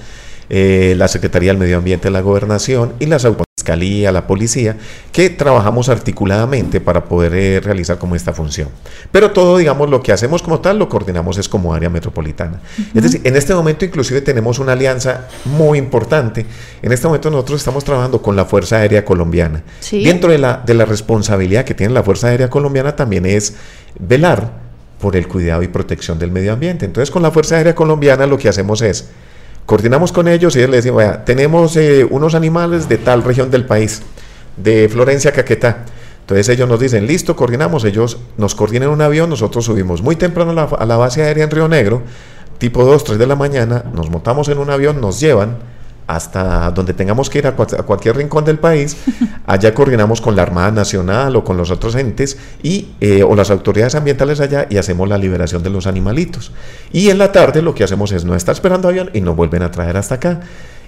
eh, 0.48 0.94
la 0.96 1.08
Secretaría 1.08 1.50
del 1.50 1.58
Medio 1.58 1.78
Ambiente 1.78 2.08
de 2.08 2.12
la 2.12 2.20
Gobernación 2.20 2.92
y 3.00 3.06
las 3.06 3.24
autoridades 3.24 3.53
fiscalía, 3.64 4.12
la 4.12 4.26
policía, 4.26 4.76
que 5.10 5.30
trabajamos 5.30 5.88
articuladamente 5.88 6.82
para 6.82 7.04
poder 7.04 7.34
eh, 7.34 7.60
realizar 7.60 7.96
como 7.96 8.14
esta 8.14 8.34
función. 8.34 8.68
Pero 9.10 9.30
todo, 9.30 9.56
digamos, 9.56 9.88
lo 9.88 10.02
que 10.02 10.12
hacemos 10.12 10.42
como 10.42 10.60
tal, 10.60 10.78
lo 10.78 10.90
coordinamos 10.90 11.38
es 11.38 11.48
como 11.48 11.72
área 11.72 11.88
metropolitana. 11.88 12.60
Es 12.94 13.02
decir, 13.02 13.22
en 13.24 13.36
este 13.36 13.54
momento 13.54 13.86
inclusive 13.86 14.20
tenemos 14.20 14.58
una 14.58 14.72
alianza 14.72 15.28
muy 15.46 15.78
importante. 15.78 16.44
En 16.82 16.92
este 16.92 17.06
momento 17.06 17.30
nosotros 17.30 17.60
estamos 17.60 17.84
trabajando 17.84 18.20
con 18.20 18.36
la 18.36 18.44
Fuerza 18.44 18.76
Aérea 18.76 19.02
Colombiana. 19.02 19.62
Dentro 19.90 20.30
de 20.30 20.38
la, 20.38 20.62
de 20.64 20.74
la 20.74 20.84
responsabilidad 20.84 21.64
que 21.64 21.72
tiene 21.74 21.94
la 21.94 22.02
Fuerza 22.02 22.28
Aérea 22.28 22.50
Colombiana 22.50 22.94
también 22.94 23.24
es 23.24 23.54
velar 23.98 24.52
por 25.00 25.16
el 25.16 25.26
cuidado 25.26 25.62
y 25.62 25.68
protección 25.68 26.18
del 26.18 26.30
medio 26.30 26.52
ambiente. 26.52 26.84
Entonces, 26.84 27.10
con 27.10 27.22
la 27.22 27.30
Fuerza 27.30 27.56
Aérea 27.56 27.74
Colombiana 27.74 28.26
lo 28.26 28.36
que 28.36 28.48
hacemos 28.48 28.82
es, 28.82 29.08
coordinamos 29.66 30.12
con 30.12 30.28
ellos 30.28 30.54
y 30.56 30.58
ellos 30.58 30.70
les 30.70 30.84
decimos, 30.84 31.24
tenemos 31.24 31.76
eh, 31.76 32.06
unos 32.08 32.34
animales 32.34 32.88
de 32.88 32.98
tal 32.98 33.22
región 33.22 33.50
del 33.50 33.64
país, 33.64 34.02
de 34.56 34.88
Florencia, 34.88 35.32
Caquetá. 35.32 35.84
Entonces 36.20 36.48
ellos 36.48 36.68
nos 36.68 36.80
dicen, 36.80 37.06
listo, 37.06 37.36
coordinamos, 37.36 37.84
ellos 37.84 38.18
nos 38.38 38.54
coordinan 38.54 38.88
un 38.88 39.02
avión, 39.02 39.28
nosotros 39.28 39.64
subimos 39.64 40.00
muy 40.00 40.16
temprano 40.16 40.52
a 40.52 40.54
la, 40.54 40.62
a 40.62 40.86
la 40.86 40.96
base 40.96 41.22
aérea 41.22 41.44
en 41.44 41.50
Río 41.50 41.68
Negro, 41.68 42.02
tipo 42.58 42.84
2, 42.84 43.04
3 43.04 43.18
de 43.18 43.26
la 43.26 43.36
mañana, 43.36 43.84
nos 43.92 44.08
montamos 44.08 44.48
en 44.48 44.58
un 44.58 44.70
avión, 44.70 45.00
nos 45.00 45.20
llevan, 45.20 45.58
hasta 46.06 46.70
donde 46.70 46.94
tengamos 46.94 47.30
que 47.30 47.38
ir 47.38 47.46
a, 47.46 47.52
cualquier 47.54 48.16
rincón 48.16 48.44
del 48.44 48.58
país, 48.58 48.96
allá 49.46 49.74
coordinamos 49.74 50.20
con 50.20 50.36
la 50.36 50.42
Armada 50.42 50.70
Nacional 50.70 51.36
o 51.36 51.44
con 51.44 51.56
los 51.56 51.70
otros 51.70 51.94
entes 51.94 52.36
y, 52.62 52.88
eh, 53.00 53.22
o 53.22 53.34
las 53.34 53.50
autoridades 53.50 53.94
ambientales 53.94 54.40
allá 54.40 54.66
y 54.68 54.76
hacemos 54.76 55.08
la 55.08 55.18
liberación 55.18 55.62
de 55.62 55.70
los 55.70 55.86
animalitos. 55.86 56.52
Y 56.92 57.10
en 57.10 57.18
la 57.18 57.32
tarde 57.32 57.62
lo 57.62 57.74
que 57.74 57.84
hacemos 57.84 58.12
es 58.12 58.24
no 58.24 58.34
estar 58.34 58.54
esperando 58.54 58.88
avión 58.88 59.10
y 59.12 59.20
nos 59.20 59.36
vuelven 59.36 59.62
a 59.62 59.70
traer 59.70 59.96
hasta 59.96 60.16
acá. 60.16 60.40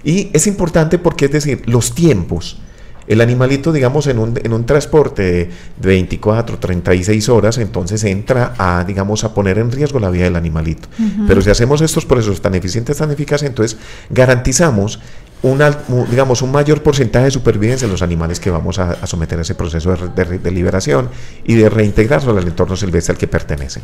Y 0.03 0.29
es 0.33 0.47
importante 0.47 0.99
porque 0.99 1.25
es 1.25 1.31
decir, 1.31 1.63
los 1.65 1.93
tiempos 1.93 2.57
el 3.07 3.21
animalito, 3.21 3.71
digamos, 3.71 4.07
en 4.07 4.19
un, 4.19 4.39
en 4.43 4.53
un 4.53 4.65
transporte 4.65 5.49
de 5.77 5.87
24, 5.87 6.59
36 6.59 7.29
horas, 7.29 7.57
entonces 7.57 8.03
entra 8.03 8.53
a, 8.57 8.83
digamos, 8.83 9.23
a 9.23 9.33
poner 9.33 9.57
en 9.59 9.71
riesgo 9.71 9.99
la 9.99 10.09
vida 10.09 10.25
del 10.25 10.35
animalito. 10.35 10.89
Pero 11.27 11.41
si 11.41 11.49
hacemos 11.49 11.81
estos 11.81 12.05
procesos 12.05 12.41
tan 12.41 12.55
eficientes, 12.55 12.97
tan 12.97 13.11
eficaces, 13.11 13.47
entonces 13.47 13.77
garantizamos 14.09 14.99
un, 15.41 15.63
digamos, 16.09 16.41
un 16.41 16.51
mayor 16.51 16.83
porcentaje 16.83 17.25
de 17.25 17.31
supervivencia 17.31 17.85
en 17.85 17.91
los 17.91 18.01
animales 18.01 18.39
que 18.39 18.49
vamos 18.49 18.79
a, 18.79 19.05
someter 19.07 19.39
a 19.39 19.43
ese 19.43 19.55
proceso 19.55 19.95
de, 19.95 20.39
de, 20.39 20.51
liberación 20.51 21.09
y 21.45 21.55
de 21.55 21.69
reintegrarse 21.69 22.29
al 22.29 22.39
entorno 22.39 22.75
silvestre 22.75 23.13
al 23.13 23.17
que 23.17 23.27
pertenecen. 23.27 23.83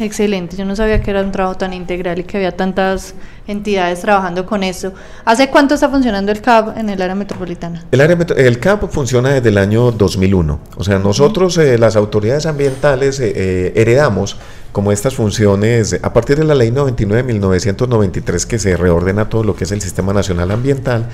Excelente, 0.00 0.56
yo 0.56 0.64
no 0.64 0.74
sabía 0.74 1.02
que 1.02 1.10
era 1.10 1.20
un 1.20 1.30
trabajo 1.30 1.58
tan 1.58 1.74
integral 1.74 2.18
y 2.18 2.24
que 2.24 2.38
había 2.38 2.56
tantas 2.56 3.14
entidades 3.46 4.00
trabajando 4.00 4.46
con 4.46 4.62
eso. 4.62 4.94
¿Hace 5.26 5.50
cuánto 5.50 5.74
está 5.74 5.90
funcionando 5.90 6.32
el 6.32 6.40
CAP 6.40 6.78
en 6.78 6.88
el 6.88 7.02
área 7.02 7.14
metropolitana? 7.14 7.84
El, 7.90 8.00
área 8.00 8.16
el 8.38 8.58
CAP 8.58 8.90
funciona 8.90 9.28
desde 9.28 9.50
el 9.50 9.58
año 9.58 9.92
2001. 9.92 10.58
O 10.78 10.84
sea, 10.84 10.98
nosotros, 10.98 11.58
eh, 11.58 11.76
las 11.76 11.96
autoridades 11.96 12.46
ambientales, 12.46 13.20
eh, 13.20 13.32
eh, 13.36 13.72
heredamos 13.76 14.38
como 14.72 14.90
estas 14.90 15.14
funciones 15.14 15.98
a 16.00 16.12
partir 16.14 16.38
de 16.38 16.44
la 16.44 16.54
ley 16.54 16.70
99 16.70 17.22
de 17.22 17.26
1993 17.26 18.46
que 18.46 18.58
se 18.58 18.78
reordena 18.78 19.28
todo 19.28 19.44
lo 19.44 19.54
que 19.54 19.64
es 19.64 19.72
el 19.72 19.82
Sistema 19.82 20.14
Nacional 20.14 20.50
Ambiental. 20.50 21.10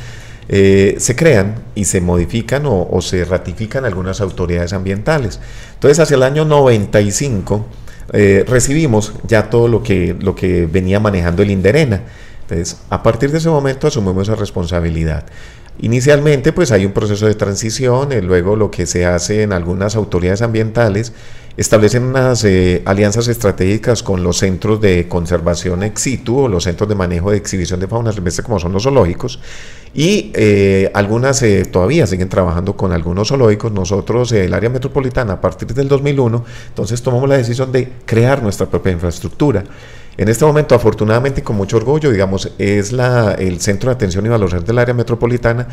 se 0.48 1.16
crean 1.16 1.56
y 1.74 1.86
se 1.86 2.00
modifican 2.00 2.66
o, 2.66 2.86
o 2.88 3.02
se 3.02 3.24
ratifican 3.24 3.84
algunas 3.84 4.20
autoridades 4.20 4.72
ambientales. 4.72 5.40
Entonces, 5.74 5.98
hacia 5.98 6.14
el 6.14 6.22
año 6.22 6.44
95 6.44 7.66
eh, 8.12 8.44
recibimos 8.46 9.12
ya 9.26 9.50
todo 9.50 9.68
lo 9.68 9.82
que, 9.82 10.16
lo 10.18 10.34
que 10.34 10.66
venía 10.66 11.00
manejando 11.00 11.42
el 11.42 11.50
Inderena. 11.50 12.02
Entonces, 12.42 12.78
a 12.90 13.02
partir 13.02 13.30
de 13.32 13.38
ese 13.38 13.48
momento 13.48 13.86
asumimos 13.86 14.28
esa 14.28 14.36
responsabilidad. 14.36 15.24
Inicialmente, 15.80 16.52
pues 16.52 16.72
hay 16.72 16.86
un 16.86 16.92
proceso 16.92 17.26
de 17.26 17.34
transición, 17.34 18.12
y 18.12 18.20
luego 18.20 18.56
lo 18.56 18.70
que 18.70 18.86
se 18.86 19.04
hace 19.04 19.42
en 19.42 19.52
algunas 19.52 19.94
autoridades 19.94 20.40
ambientales 20.40 21.12
establecen 21.56 22.04
unas 22.04 22.44
eh, 22.44 22.82
alianzas 22.84 23.28
estratégicas 23.28 24.02
con 24.02 24.22
los 24.22 24.38
centros 24.38 24.80
de 24.80 25.08
conservación 25.08 25.82
ex 25.82 26.02
situ 26.02 26.38
o 26.38 26.48
los 26.48 26.64
centros 26.64 26.88
de 26.88 26.94
manejo 26.94 27.30
de 27.30 27.38
exhibición 27.38 27.80
de 27.80 27.88
fauna 27.88 28.12
silvestre 28.12 28.44
como 28.44 28.58
son 28.58 28.72
los 28.72 28.82
zoológicos 28.82 29.40
y 29.96 30.30
eh, 30.34 30.90
algunas 30.92 31.40
eh, 31.42 31.64
todavía 31.64 32.06
siguen 32.06 32.28
trabajando 32.28 32.76
con 32.76 32.92
algunos 32.92 33.28
zoológicos. 33.28 33.72
Nosotros, 33.72 34.30
el 34.32 34.52
área 34.52 34.68
metropolitana, 34.68 35.32
a 35.32 35.40
partir 35.40 35.72
del 35.72 35.88
2001, 35.88 36.44
entonces 36.68 37.00
tomamos 37.00 37.26
la 37.26 37.38
decisión 37.38 37.72
de 37.72 37.90
crear 38.04 38.42
nuestra 38.42 38.66
propia 38.66 38.92
infraestructura. 38.92 39.64
En 40.18 40.28
este 40.28 40.44
momento, 40.44 40.74
afortunadamente, 40.74 41.42
con 41.42 41.56
mucho 41.56 41.78
orgullo, 41.78 42.10
digamos, 42.10 42.52
es 42.58 42.92
la, 42.92 43.32
el 43.32 43.58
centro 43.60 43.88
de 43.88 43.94
atención 43.94 44.26
y 44.26 44.28
valoración 44.28 44.66
del 44.66 44.78
área 44.78 44.92
metropolitana 44.92 45.66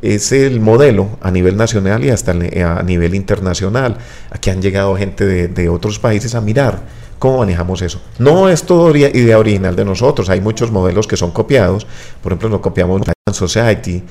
es 0.00 0.30
el 0.30 0.60
modelo 0.60 1.08
a 1.20 1.32
nivel 1.32 1.56
nacional 1.56 2.04
y 2.04 2.10
hasta 2.10 2.30
a 2.30 2.82
nivel 2.84 3.14
internacional. 3.16 3.98
Aquí 4.30 4.50
han 4.50 4.62
llegado 4.62 4.96
gente 4.96 5.26
de, 5.26 5.48
de 5.48 5.68
otros 5.68 5.98
países 5.98 6.36
a 6.36 6.40
mirar 6.40 6.80
¿Cómo 7.18 7.38
manejamos 7.38 7.80
eso? 7.80 8.02
No 8.18 8.50
es 8.50 8.64
todo 8.64 8.94
idea 8.94 9.38
original 9.38 9.74
de 9.74 9.84
nosotros, 9.84 10.28
hay 10.28 10.42
muchos 10.42 10.70
modelos 10.70 11.06
que 11.06 11.16
son 11.16 11.30
copiados, 11.30 11.86
por 12.22 12.32
ejemplo, 12.32 12.50
lo 12.50 12.60
copiamos 12.60 13.00
de 13.34 13.38
Society 13.38 14.02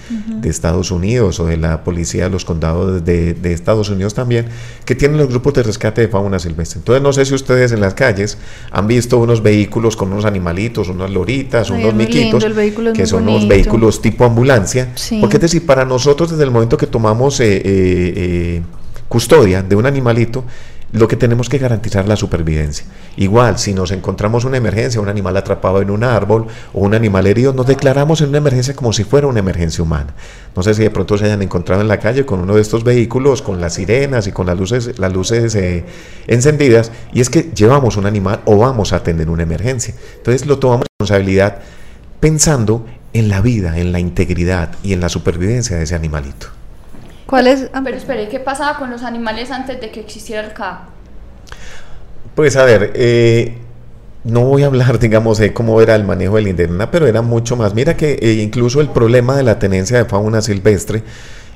de 0.42 0.50
Estados 0.50 0.92
Unidos 0.92 1.40
o 1.40 1.46
de 1.46 1.58
la 1.58 1.84
Policía 1.84 2.26
de 2.26 2.30
los 2.30 2.46
Condados 2.46 3.04
de, 3.04 3.54
Estados 3.54 3.90
Unidos 3.90 4.14
también, 4.14 4.46
que 4.86 4.96
tienen 4.96 5.18
los 5.18 5.30
grupos 5.30 5.54
de 5.54 5.64
rescate 5.64 6.02
de 6.02 6.08
fauna 6.08 6.40
silvestre. 6.40 6.80
Entonces, 6.80 7.02
no 7.02 7.14
sé 7.14 7.26
si 7.26 7.34
ustedes 7.34 7.72
en 7.72 7.82
las 7.82 7.94
calles 7.94 8.38
han 8.72 8.88
visto 8.88 9.18
unos 9.18 9.42
vehículos 9.42 9.96
con 9.96 10.12
unos 10.12 10.26
animalitos, 10.26 10.90
unas 10.90 11.10
loritas, 11.10 11.70
unos 11.70 11.94
miquitos, 11.94 12.44
que 12.94 13.06
son 13.06 13.28
unos 13.28 13.48
vehículos 13.48 14.02
tipo 14.02 14.26
ambulancia, 14.26 14.90
porque 15.20 15.38
es 15.38 15.42
decir, 15.42 15.66
para 15.66 15.86
nosotros 15.86 16.32
desde 16.32 16.44
el 16.44 16.52
momento 16.52 16.78
que 16.78 16.88
tomamos 16.88 17.40
eh, 17.40 17.58
eh, 17.58 17.64
eh, 17.66 18.62
custodia 19.08 19.62
de 19.62 19.76
un 19.76 19.86
animalito, 19.86 20.44
lo 20.94 21.08
que 21.08 21.16
tenemos 21.16 21.50
que 21.50 21.58
garantizar 21.58 22.08
la 22.08 22.16
supervivencia. 22.16 22.86
Igual, 23.18 23.58
si 23.58 23.74
nos 23.74 23.92
encontramos 23.92 24.46
una 24.46 24.58
emergencia, 24.58 25.02
un 25.02 25.10
animal 25.10 25.36
atrapado 25.36 25.82
en 25.82 25.90
un 25.90 26.04
árbol 26.04 26.46
o 26.72 26.82
un 26.82 26.94
animal 26.94 27.26
herido, 27.26 27.52
nos 27.52 27.66
declaramos 27.66 28.22
en 28.22 28.30
una 28.30 28.38
emergencia 28.38 28.76
como 28.76 28.94
si 28.94 29.04
fuera 29.04 29.26
una 29.26 29.40
emergencia 29.40 29.84
humana. 29.84 30.14
No 30.56 30.62
sé 30.62 30.76
si 30.76 30.84
de 30.84 30.92
pronto 30.92 31.18
se 31.18 31.26
hayan 31.26 31.42
encontrado 31.42 31.82
en 31.82 31.88
la 31.88 32.00
calle 32.00 32.28
con 32.28 32.40
uno 32.40 32.56
de 32.56 32.62
estos 32.62 32.84
vehículos, 32.84 33.42
con 33.42 33.60
las 33.60 33.74
sirenas 33.74 34.28
y 34.28 34.32
con 34.32 34.46
las 34.46 34.58
luces, 34.58 35.00
las 35.00 35.12
luces 35.12 35.56
eh, 35.56 35.84
encendidas, 36.28 36.92
y 37.12 37.22
es 37.22 37.32
que 37.32 37.52
llevamos 37.56 37.98
un 37.98 38.06
animal 38.06 38.42
o 38.46 38.58
vamos 38.58 38.94
a 38.94 38.98
atender 38.98 39.32
una 39.32 39.44
emergencia. 39.44 39.96
Entonces 40.18 40.46
lo 40.46 40.60
tomamos 40.60 40.86
responsabilidad 41.00 41.58
pensando 42.20 42.86
en 43.14 43.30
la 43.30 43.42
vida, 43.42 43.80
en 43.80 43.92
la 43.92 44.00
integridad 44.00 44.70
y 44.84 44.94
en 44.94 45.02
la 45.02 45.10
supervivencia 45.10 45.76
de 45.76 45.84
ese 45.84 45.96
animalito. 45.96 46.63
¿Cuál 47.34 47.48
es? 47.48 47.68
Ah, 47.74 47.82
pero 47.84 47.98
espere, 47.98 48.28
¿qué 48.30 48.40
pasaba 48.40 48.78
con 48.78 48.92
los 48.92 49.02
animales 49.02 49.50
antes 49.50 49.82
de 49.82 49.90
que 49.90 50.02
existiera 50.02 50.44
el 50.46 50.54
CAP? 50.54 50.82
Pues 52.36 52.56
a 52.56 52.64
ver, 52.64 52.92
eh, 52.94 53.58
no 54.24 54.42
voy 54.42 54.62
a 54.62 54.68
hablar, 54.68 55.00
digamos, 55.00 55.40
de 55.40 55.52
cómo 55.52 55.82
era 55.82 55.96
el 55.96 56.04
manejo 56.04 56.36
del 56.36 56.50
indígena, 56.50 56.92
pero 56.92 57.08
era 57.08 57.24
mucho 57.24 57.56
más. 57.56 57.74
Mira 57.74 57.98
que 57.98 58.20
eh, 58.22 58.34
incluso 58.34 58.82
el 58.82 58.90
problema 58.90 59.36
de 59.36 59.42
la 59.42 59.58
tenencia 59.58 59.98
de 59.98 60.06
fauna 60.06 60.44
silvestre 60.44 61.02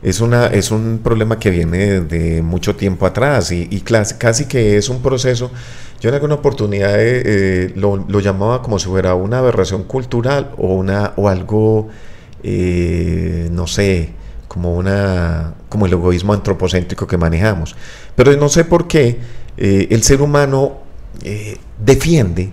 es, 0.01 0.19
una, 0.19 0.47
es 0.47 0.71
un 0.71 0.99
problema 1.03 1.37
que 1.37 1.51
viene 1.51 1.99
de 1.99 2.41
mucho 2.41 2.75
tiempo 2.75 3.05
atrás 3.05 3.51
y, 3.51 3.67
casi 4.17 4.45
que 4.47 4.77
es 4.77 4.89
un 4.89 5.03
proceso. 5.03 5.51
Yo 6.01 6.09
en 6.09 6.15
alguna 6.15 6.33
oportunidad 6.33 6.95
eh, 6.97 7.71
lo, 7.75 7.97
lo, 7.97 8.19
llamaba 8.19 8.63
como 8.63 8.79
si 8.79 8.87
fuera 8.87 9.13
una 9.13 9.37
aberración 9.37 9.83
cultural 9.83 10.55
o, 10.57 10.73
una, 10.73 11.13
o 11.17 11.29
algo, 11.29 11.89
no 12.43 13.67
sé, 13.67 14.17
como, 14.57 14.75
una, 14.75 15.53
como 15.69 15.85
el 15.85 15.93
egoísmo 15.93 16.33
antropocéntrico 16.33 17.05
que 17.05 17.15
manejamos. 17.15 17.75
Pero 18.15 18.35
no 18.37 18.49
sé 18.49 18.65
por 18.65 18.87
qué 18.87 19.19
eh, 19.55 19.87
el 19.91 20.01
ser 20.01 20.23
humano 20.23 20.79
eh, 21.21 21.57
defiende, 21.83 22.49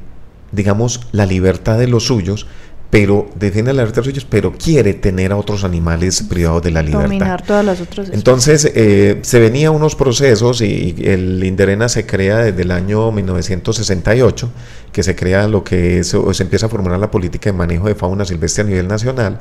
digamos, 0.53 1.01
la 1.13 1.25
libertad 1.25 1.79
de 1.79 1.89
los 1.89 2.05
suyos, 2.05 2.47
pero 2.91 3.31
defiende 3.37 3.73
la 3.73 3.83
libertad 3.83 4.03
de 4.03 4.09
los 4.09 4.13
suyos, 4.13 4.27
pero 4.29 4.53
quiere 4.53 4.93
tener 4.93 5.33
a 5.33 5.37
otros 5.39 5.65
animales 5.65 6.23
privados 6.29 6.63
de 6.63 6.73
la 6.73 6.83
libertad. 6.83 7.05
Dominar 7.05 7.43
todas 7.43 7.65
las 7.65 7.81
otras 7.81 8.11
Entonces, 8.11 8.71
eh, 8.75 9.21
se 9.23 9.41
venían 9.41 9.75
unos 9.75 9.97
procesos 9.97 10.61
y 10.61 10.95
el 11.05 11.43
Inderena 11.43 11.89
se 11.89 12.05
crea 12.05 12.37
desde 12.37 12.61
el 12.61 12.71
año 12.71 13.11
1968, 13.13 14.51
que 14.93 15.03
se 15.03 15.17
crea 15.17 15.49
lo 15.49 15.65
que 15.65 16.01
es, 16.01 16.13
o 16.13 16.35
se 16.35 16.43
empieza 16.43 16.67
a 16.67 16.69
formular 16.69 17.01
la 17.01 17.11
política 17.11 17.51
de 17.51 17.57
manejo 17.57 17.89
de 17.89 17.95
fauna 17.95 18.27
silvestre 18.27 18.63
a 18.63 18.67
nivel 18.67 18.89
nacional, 18.89 19.41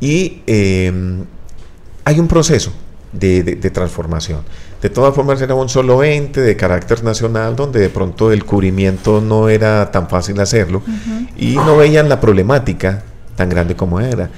y 0.00 0.42
hay 2.04 2.20
un 2.20 2.28
proceso 2.28 2.72
de, 3.12 3.70
transformación. 3.72 4.40
De 4.82 4.90
todas 4.90 5.14
formas 5.14 5.40
era 5.40 5.54
un 5.54 5.68
solo 5.68 6.02
ente 6.04 6.40
de 6.40 6.56
carácter 6.56 7.02
nacional 7.02 7.56
donde 7.56 7.80
de 7.80 7.88
pronto 7.88 8.32
el 8.32 8.44
cubrimiento 8.44 9.20
no 9.20 9.48
era 9.48 9.90
tan 9.90 10.08
fácil 10.08 10.38
hacerlo 10.40 10.82
y 11.38 11.56
no 11.56 11.76
veían 11.76 12.08
la 12.08 12.20
problemática 12.20 13.02
tan 13.36 13.48
grande 13.48 13.76
como 13.76 14.00
era. 14.00 14.30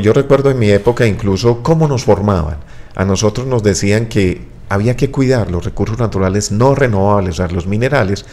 Yo 0.00 0.12
recuerdo 0.12 0.50
en 0.50 0.58
mi 0.58 0.70
época 0.70 1.06
incluso 1.06 1.62
cómo 1.62 1.88
nos 1.88 2.04
formaban. 2.04 2.58
A 2.94 3.04
nosotros 3.04 3.46
nos 3.46 3.62
decían 3.62 4.06
que 4.06 4.46
había 4.68 4.96
que 4.96 5.10
cuidar 5.10 5.50
los 5.50 5.64
recursos 5.64 5.98
naturales 5.98 6.52
no 6.52 6.74
renovables, 6.74 7.34
o 7.34 7.36
sea, 7.36 7.48
los 7.48 7.66
minerales, 7.66 8.24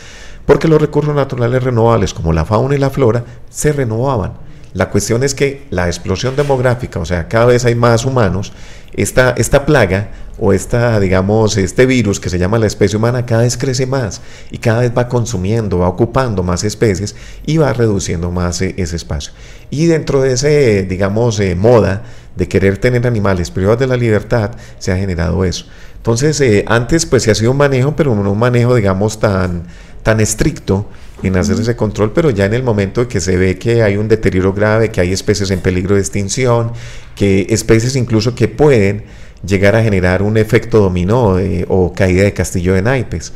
porque 0.45 0.67
los 0.67 0.79
recursos 0.79 1.15
naturales 1.15 1.63
renovables 1.63 2.13
como 2.13 2.33
la 2.33 2.45
fauna 2.45 2.75
y 2.75 2.77
la 2.77 2.89
flora 2.89 3.25
se 3.49 3.73
renovaban 3.73 4.33
La 4.73 4.89
cuestión 4.89 5.23
es 5.23 5.33
que 5.33 5.63
la 5.71 5.87
explosión 5.87 6.35
demográfica, 6.35 6.99
o 6.99 7.05
sea, 7.05 7.27
cada 7.27 7.45
vez 7.45 7.65
hay 7.65 7.75
más 7.75 8.05
humanos, 8.05 8.53
esta, 8.93 9.31
esta 9.31 9.65
plaga 9.65 10.09
o 10.39 10.53
esta, 10.53 10.99
digamos, 10.99 11.57
este 11.57 11.85
virus 11.85 12.19
que 12.19 12.29
se 12.29 12.39
llama 12.39 12.59
la 12.59 12.67
especie 12.67 12.97
humana 12.97 13.25
cada 13.25 13.41
vez 13.41 13.57
crece 13.57 13.85
más 13.85 14.21
y 14.51 14.57
cada 14.57 14.81
vez 14.81 14.91
va 14.97 15.07
consumiendo, 15.07 15.79
va 15.79 15.89
ocupando 15.89 16.43
más 16.43 16.63
especies 16.63 17.15
y 17.45 17.57
va 17.57 17.73
reduciendo 17.73 18.31
más 18.31 18.61
eh, 18.61 18.73
ese 18.77 18.95
espacio. 18.95 19.33
Y 19.69 19.87
dentro 19.87 20.21
de 20.21 20.33
ese, 20.33 20.83
digamos, 20.83 21.39
eh, 21.39 21.55
moda 21.55 22.03
de 22.35 22.47
querer 22.47 22.77
tener 22.77 23.05
animales 23.05 23.51
privados 23.51 23.79
de 23.79 23.87
la 23.87 23.97
libertad, 23.97 24.51
se 24.77 24.91
ha 24.91 24.97
generado 24.97 25.43
eso. 25.43 25.65
Entonces, 25.97 26.39
eh, 26.39 26.63
antes 26.67 27.05
pues 27.05 27.23
se 27.23 27.31
ha 27.31 27.35
sido 27.35 27.51
un 27.51 27.57
manejo, 27.57 27.95
pero 27.95 28.15
no 28.15 28.31
un 28.31 28.39
manejo, 28.39 28.75
digamos, 28.75 29.19
tan, 29.19 29.63
tan 30.03 30.21
estricto 30.21 30.87
en 31.23 31.37
hacer 31.37 31.59
ese 31.59 31.75
control, 31.75 32.11
pero 32.13 32.29
ya 32.29 32.45
en 32.45 32.53
el 32.53 32.63
momento 32.63 33.01
de 33.01 33.07
que 33.07 33.19
se 33.19 33.37
ve 33.37 33.57
que 33.57 33.83
hay 33.83 33.97
un 33.97 34.07
deterioro 34.07 34.53
grave, 34.53 34.89
que 34.89 35.01
hay 35.01 35.11
especies 35.11 35.51
en 35.51 35.59
peligro 35.59 35.95
de 35.95 36.01
extinción, 36.01 36.71
que 37.15 37.47
especies 37.49 37.95
incluso 37.95 38.35
que 38.35 38.47
pueden 38.47 39.03
llegar 39.45 39.75
a 39.75 39.83
generar 39.83 40.21
un 40.21 40.37
efecto 40.37 40.79
dominó 40.79 41.39
eh, 41.39 41.65
o 41.67 41.93
caída 41.93 42.23
de 42.23 42.33
castillo 42.33 42.73
de 42.73 42.81
naipes. 42.81 43.33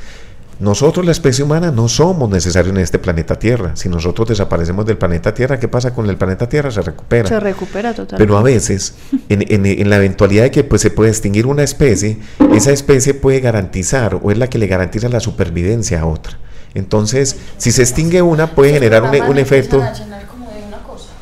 Nosotros, 0.60 1.06
la 1.06 1.12
especie 1.12 1.44
humana, 1.44 1.72
no 1.72 1.90
somos 1.90 2.30
necesarios 2.30 2.76
en 2.76 2.82
este 2.82 3.00
planeta 3.00 3.38
Tierra. 3.38 3.76
Si 3.76 3.90
nosotros 3.90 4.30
desaparecemos 4.30 4.86
del 4.86 4.98
planeta 4.98 5.34
Tierra, 5.34 5.60
¿qué 5.60 5.68
pasa 5.68 5.94
con 5.94 6.10
el 6.10 6.16
planeta 6.16 6.48
Tierra? 6.48 6.72
Se 6.72 6.82
recupera. 6.82 7.28
Se 7.28 7.40
recupera 7.40 7.94
totalmente. 7.94 8.18
Pero 8.18 8.38
a 8.38 8.44
veces, 8.44 8.96
en, 9.30 9.44
en, 9.50 9.90
la 9.90 9.98
eventualidad 9.98 10.44
de 10.44 10.52
que 10.52 10.64
pues, 10.64 10.82
se 10.82 10.92
puede 10.92 11.10
extinguir 11.10 11.48
una 11.48 11.64
especie, 11.64 12.20
esa 12.56 12.72
especie 12.72 13.14
puede 13.14 13.40
garantizar 13.40 14.20
o 14.22 14.32
es 14.32 14.38
la 14.38 14.48
que 14.48 14.58
le 14.58 14.68
garantiza 14.68 15.10
la 15.10 15.20
supervivencia 15.20 16.02
a 16.02 16.06
otra. 16.06 16.38
Entonces, 16.76 17.36
si 17.58 17.72
se 17.72 17.82
extingue 17.82 18.22
una, 18.22 18.52
puede 18.56 18.74
generar 18.74 19.04
un, 19.04 19.16
un 19.30 19.38
efecto 19.38 19.82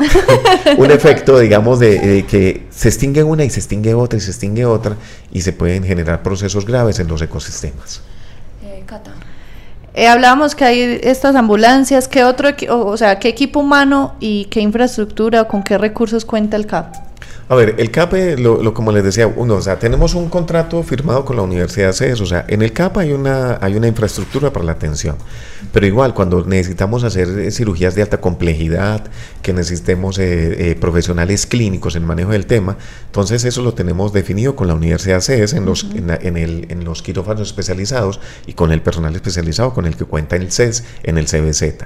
un 0.77 0.91
efecto, 0.91 1.39
digamos, 1.39 1.79
de, 1.79 2.25
que 2.27 2.67
se 2.69 2.89
extingue 2.89 3.23
una 3.23 3.43
y 3.43 3.49
se 3.49 3.59
extingue 3.59 3.93
otra 3.93 4.17
y 4.17 4.21
se 4.21 4.31
extingue 4.31 4.65
otra 4.65 4.95
y 5.31 5.41
se 5.41 5.53
pueden 5.53 5.83
generar 5.83 6.23
procesos 6.23 6.65
graves 6.65 6.99
en 6.99 7.07
los 7.07 7.21
ecosistemas. 7.21 8.01
Eh, 8.63 8.83
eh 9.93 10.07
hablábamos 10.07 10.55
que 10.55 10.65
hay 10.65 10.99
estas 11.03 11.35
ambulancias, 11.35 12.07
¿qué 12.07 12.23
otro, 12.23 12.49
o 12.69 12.97
sea, 12.97 13.19
qué 13.19 13.29
equipo 13.29 13.59
humano 13.59 14.15
y 14.19 14.45
qué 14.45 14.61
infraestructura 14.61 15.43
o 15.43 15.47
con 15.47 15.63
qué 15.63 15.77
recursos 15.77 16.25
cuenta 16.25 16.57
el 16.57 16.65
CAP? 16.65 17.10
A 17.51 17.55
ver, 17.55 17.75
el 17.79 17.91
CAP, 17.91 18.13
lo, 18.37 18.73
como 18.73 18.93
les 18.93 19.03
decía, 19.03 19.27
uno, 19.27 19.55
o 19.55 19.61
sea, 19.61 19.77
tenemos 19.77 20.15
un 20.15 20.29
contrato 20.29 20.81
firmado 20.83 21.25
con 21.25 21.35
la 21.35 21.41
Universidad 21.41 21.87
de 21.87 21.93
CES, 21.93 22.21
o 22.21 22.25
sea, 22.25 22.45
en 22.47 22.61
el 22.61 22.71
CAP 22.71 22.99
hay 22.99 23.11
una, 23.11 23.57
hay 23.59 23.75
una 23.75 23.89
infraestructura 23.89 24.53
para 24.53 24.63
la 24.63 24.71
atención, 24.71 25.17
pero 25.73 25.85
igual 25.85 26.13
cuando 26.13 26.45
necesitamos 26.45 27.03
hacer 27.03 27.27
eh, 27.27 27.51
cirugías 27.51 27.93
de 27.93 28.03
alta 28.03 28.21
complejidad, 28.21 29.03
que 29.41 29.51
necesitemos 29.51 30.17
eh, 30.17 30.71
eh, 30.71 30.75
profesionales 30.75 31.45
clínicos 31.45 31.97
en 31.97 32.05
manejo 32.05 32.31
del 32.31 32.45
tema, 32.45 32.77
entonces 33.07 33.43
eso 33.43 33.61
lo 33.61 33.73
tenemos 33.73 34.13
definido 34.13 34.55
con 34.55 34.69
la 34.69 34.73
Universidad 34.73 35.17
de 35.17 35.21
CES 35.21 35.51
en 35.51 35.65
los, 35.65 35.87
en, 35.93 36.37
el, 36.37 36.67
en 36.69 36.85
los 36.85 37.01
quirófanos 37.01 37.49
especializados 37.49 38.21
y 38.47 38.53
con 38.53 38.71
el 38.71 38.81
personal 38.81 39.13
especializado 39.13 39.73
con 39.73 39.85
el 39.85 39.97
que 39.97 40.05
cuenta 40.05 40.37
el 40.37 40.53
CES 40.53 40.85
en 41.03 41.17
el 41.17 41.25
CBZ. 41.25 41.83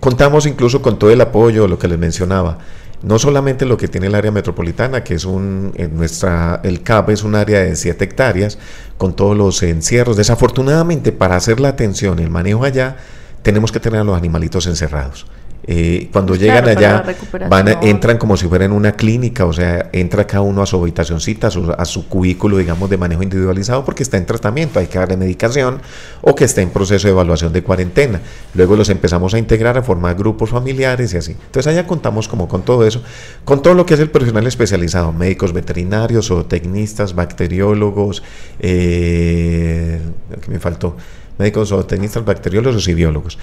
contamos 0.00 0.46
incluso 0.46 0.80
con 0.80 0.98
todo 0.98 1.10
el 1.10 1.20
apoyo, 1.20 1.68
lo 1.68 1.78
que 1.78 1.88
les 1.88 1.98
mencionaba, 1.98 2.60
no 3.02 3.18
solamente 3.18 3.66
lo 3.66 3.76
que 3.76 3.88
tiene 3.88 4.06
el 4.06 4.14
área 4.14 4.30
metropolitana, 4.30 5.02
que 5.02 5.14
es 5.14 5.24
un, 5.24 5.72
nuestra, 5.92 6.60
el 6.62 6.82
CAP 6.82 7.10
es 7.10 7.24
un 7.24 7.34
área 7.34 7.60
de 7.60 7.76
7 7.76 8.04
hectáreas, 8.04 8.58
con 8.96 9.14
todos 9.14 9.36
los 9.36 9.62
encierros. 9.62 10.16
Desafortunadamente, 10.16 11.12
para 11.12 11.36
hacer 11.36 11.60
la 11.60 11.68
atención 11.68 12.18
el 12.18 12.30
manejo 12.30 12.64
allá, 12.64 12.96
tenemos 13.42 13.72
que 13.72 13.80
tener 13.80 14.00
a 14.00 14.04
los 14.04 14.16
animalitos 14.16 14.66
encerrados. 14.66 15.26
Eh, 15.64 16.08
cuando 16.12 16.34
llegan 16.34 16.68
allá, 16.68 17.04
van 17.48 17.68
entran 17.82 18.18
como 18.18 18.36
si 18.36 18.48
fueran 18.48 18.72
una 18.72 18.92
clínica, 18.92 19.46
o 19.46 19.52
sea, 19.52 19.90
entra 19.92 20.26
cada 20.26 20.42
uno 20.42 20.62
a 20.62 20.66
su 20.66 20.76
habitacióncita, 20.76 21.48
a 21.48 21.84
su, 21.84 22.08
cubículo, 22.08 22.56
digamos, 22.56 22.90
de 22.90 22.96
manejo 22.96 23.22
individualizado, 23.22 23.84
porque 23.84 24.02
está 24.02 24.16
en 24.16 24.26
tratamiento, 24.26 24.80
hay 24.80 24.88
que 24.88 24.98
darle 24.98 25.16
medicación 25.16 25.80
o 26.20 26.34
que 26.34 26.44
está 26.44 26.62
en 26.62 26.70
proceso 26.70 27.06
de 27.06 27.12
evaluación 27.12 27.52
de 27.52 27.62
cuarentena. 27.62 28.20
Luego 28.54 28.74
los 28.74 28.88
empezamos 28.88 29.34
a 29.34 29.38
integrar 29.38 29.78
a 29.78 29.82
formar 29.82 30.16
grupos 30.16 30.50
familiares 30.50 31.14
y 31.14 31.18
así. 31.18 31.32
Entonces 31.32 31.68
allá 31.68 31.86
contamos 31.86 32.26
como 32.26 32.48
con 32.48 32.62
todo 32.62 32.84
eso, 32.84 33.02
con 33.44 33.62
todo 33.62 33.74
lo 33.74 33.86
que 33.86 33.94
es 33.94 34.00
el 34.00 34.10
personal 34.10 34.46
especializado, 34.46 35.12
médicos 35.12 35.52
veterinarios 35.52 36.30
o 36.32 36.44
tecnistas, 36.44 37.14
bacteriólogos, 37.14 38.24
eh, 38.58 40.00
que 40.40 40.50
me 40.50 40.58
faltó, 40.58 40.96
médicos 41.38 41.70
o 41.70 41.84
tecnistas, 41.86 42.24
bacteriólogos 42.24 42.88
y 42.88 42.94
biólogos. 42.94 43.38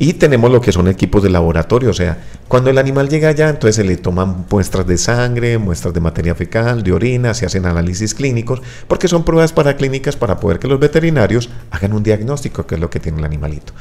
Y 0.00 0.12
tenemos 0.12 0.52
lo 0.52 0.60
que 0.60 0.70
son 0.70 0.86
equipos 0.86 1.24
de 1.24 1.28
laboratorio, 1.28 1.90
o 1.90 1.92
sea, 1.92 2.18
cuando 2.46 2.70
el 2.70 2.78
animal 2.78 3.08
llega 3.08 3.30
allá, 3.30 3.48
entonces 3.48 3.74
se 3.74 3.84
le 3.84 3.96
toman 3.96 4.46
muestras 4.48 4.86
de 4.86 4.96
sangre, 4.96 5.58
muestras 5.58 5.92
de 5.92 6.00
materia 6.00 6.36
fecal, 6.36 6.84
de 6.84 6.92
orina, 6.92 7.34
se 7.34 7.46
hacen 7.46 7.66
análisis 7.66 8.14
clínicos, 8.14 8.62
porque 8.86 9.08
son 9.08 9.24
pruebas 9.24 9.52
para 9.52 9.76
clínicas 9.76 10.14
para 10.14 10.38
poder 10.38 10.60
que 10.60 10.68
los 10.68 10.78
veterinarios 10.78 11.50
hagan 11.72 11.94
un 11.94 12.04
diagnóstico, 12.04 12.64
que 12.64 12.76
es 12.76 12.80
lo 12.80 12.90
que 12.90 13.00
tiene 13.00 13.18
el 13.18 13.24
animalito 13.24 13.72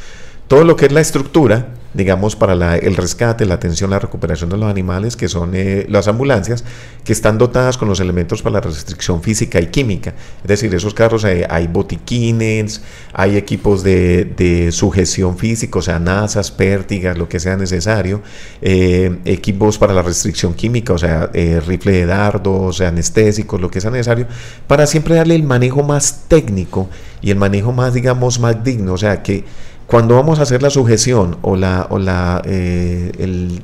todo 0.48 0.64
lo 0.64 0.76
que 0.76 0.86
es 0.86 0.92
la 0.92 1.02
estructura, 1.02 1.68
digamos, 1.94 2.36
para 2.36 2.78
el 2.78 2.96
rescate, 2.96 3.46
la 3.46 3.56
atención, 3.56 3.90
la 3.90 4.00
recuperación 4.00 4.50
de 4.50 4.58
los 4.58 4.70
animales, 4.70 5.16
que 5.16 5.28
son 5.28 5.52
eh, 5.56 5.86
las 5.90 6.08
ambulancias, 6.08 6.64
que 7.04 7.12
están 7.12 7.38
dotadas 7.38 7.78
con 7.78 7.88
los 7.88 8.00
elementos 8.00 8.42
para 8.44 8.54
la 8.54 8.62
restricción 8.62 9.22
física 9.24 9.60
y 9.60 9.68
química. 9.68 10.14
Es 10.44 10.48
decir, 10.48 10.74
esos 10.76 10.94
carros 10.94 11.24
eh, 11.24 11.48
hay, 11.50 11.68
botiquines, 11.68 12.82
hay 13.14 13.36
equipos 13.36 13.84
de, 13.84 14.70
sujeción 14.72 15.38
física, 15.38 15.80
o 15.80 15.82
sea, 15.82 15.98
nasas, 15.98 16.52
pértigas, 16.52 17.18
lo 17.18 17.28
que 17.28 17.40
sea 17.40 17.58
necesario, 17.58 18.22
eh, 18.62 19.18
equipos 19.26 19.78
para 19.78 19.94
la 19.94 20.04
restricción 20.04 20.54
química, 20.54 20.94
o 20.94 20.98
sea, 20.98 21.32
rifle 21.66 21.94
de 21.94 22.06
dardos, 22.06 22.80
anestésicos, 22.82 23.60
lo 23.60 23.72
que 23.72 23.82
sea 23.82 23.92
necesario, 23.92 24.28
para 24.68 24.86
siempre 24.86 25.16
darle 25.16 25.36
el 25.36 25.44
manejo 25.44 25.84
más 25.84 26.26
técnico 26.28 26.90
y 27.22 27.32
el 27.32 27.38
manejo 27.38 27.72
más, 27.72 27.94
digamos, 27.94 28.40
más 28.40 28.64
digno, 28.64 28.94
o 28.94 28.98
sea, 28.98 29.24
que 29.24 29.46
cuando 29.88 30.16
vamos 30.16 30.40
a 30.40 30.44
hacer 30.44 30.62
la 30.62 30.70
sujeción 30.70 31.38
o 31.42 31.56
la, 31.56 31.88
o 31.90 31.98
la 31.98 32.42
eh, 32.46 33.12
el, 33.18 33.62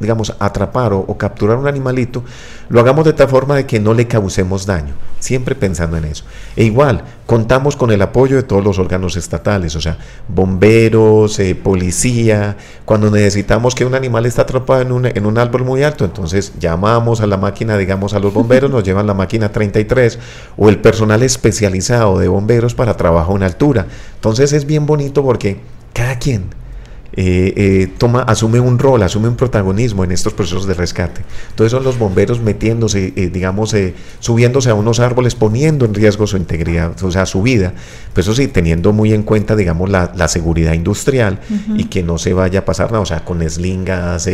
digamos, 0.00 0.34
atrapar 0.38 0.92
o, 0.94 1.06
capturar 1.16 1.58
un 1.58 1.68
animalito, 1.68 2.24
lo 2.68 2.80
hagamos 2.80 3.04
de 3.04 3.12
tal 3.12 3.28
forma 3.28 3.54
de 3.54 3.66
que 3.66 3.78
no 3.78 3.92
le 3.92 4.08
causemos 4.08 4.64
daño, 4.64 4.94
siempre 5.18 5.54
pensando 5.54 5.98
en 5.98 6.06
eso. 6.06 6.24
E 6.56 6.64
igual, 6.64 7.04
contamos 7.26 7.76
con 7.76 7.90
el 7.90 8.00
apoyo 8.00 8.36
de 8.36 8.42
todos 8.42 8.64
los 8.64 8.78
órganos 8.78 9.16
estatales, 9.16 9.76
o 9.76 9.80
sea, 9.80 9.98
bomberos, 10.26 11.38
eh, 11.38 11.54
policía, 11.54 12.56
cuando 12.86 13.10
necesitamos 13.10 13.74
que 13.74 13.84
un 13.84 13.94
animal 13.94 14.24
está 14.24 14.42
atrapado 14.42 14.80
en 14.80 14.92
un, 14.92 15.06
en 15.06 15.26
un 15.26 15.36
árbol 15.36 15.64
muy 15.64 15.82
alto, 15.82 16.06
entonces 16.06 16.54
llamamos 16.58 17.20
a 17.20 17.26
la 17.26 17.36
máquina, 17.36 17.76
digamos, 17.76 18.14
a 18.14 18.18
los 18.18 18.32
bomberos, 18.32 18.70
nos 18.70 18.82
llevan 18.82 19.06
la 19.06 19.14
máquina 19.14 19.52
33 19.52 20.18
o 20.56 20.70
el 20.70 20.78
personal 20.78 21.22
especializado 21.22 22.18
de 22.18 22.28
bomberos 22.28 22.74
para 22.74 22.96
trabajo 22.96 23.36
en 23.36 23.42
altura. 23.42 23.86
Entonces 24.14 24.54
es 24.54 24.64
bien 24.64 24.86
bonito 24.86 25.22
porque 25.22 25.60
cada 25.92 26.18
quien 26.18 26.44
eh, 27.12 27.52
eh, 27.56 27.92
toma, 27.98 28.22
asume 28.22 28.60
un 28.60 28.78
rol, 28.78 29.02
asume 29.02 29.28
un 29.28 29.36
protagonismo 29.36 30.04
en 30.04 30.12
estos 30.12 30.32
procesos 30.32 30.66
de 30.66 30.74
rescate. 30.74 31.22
Entonces 31.50 31.72
son 31.72 31.82
los 31.82 31.98
bomberos 31.98 32.40
metiéndose, 32.40 33.12
eh, 33.16 33.30
digamos, 33.32 33.74
subiéndose 34.20 34.70
a 34.70 34.74
unos 34.74 35.00
árboles, 35.00 35.34
poniendo 35.34 35.84
en 35.84 35.94
riesgo 35.94 36.26
su 36.26 36.36
integridad, 36.36 37.02
o 37.02 37.10
sea, 37.10 37.26
su 37.26 37.42
vida. 37.42 37.72
Pues 38.14 38.26
eso 38.26 38.34
sí, 38.34 38.48
teniendo 38.48 38.92
muy 38.92 39.12
en 39.12 39.22
cuenta, 39.22 39.56
digamos, 39.56 39.90
la, 39.90 40.28
seguridad 40.30 40.74
industrial 40.74 41.40
y 41.76 41.84
que 41.84 42.04
no 42.04 42.16
se 42.16 42.32
vaya 42.34 42.60
a 42.60 42.64
pasar 42.64 42.92
nada, 42.92 43.00
o 43.00 43.06
sea, 43.06 43.24
con 43.24 43.42
eslingas, 43.42 44.28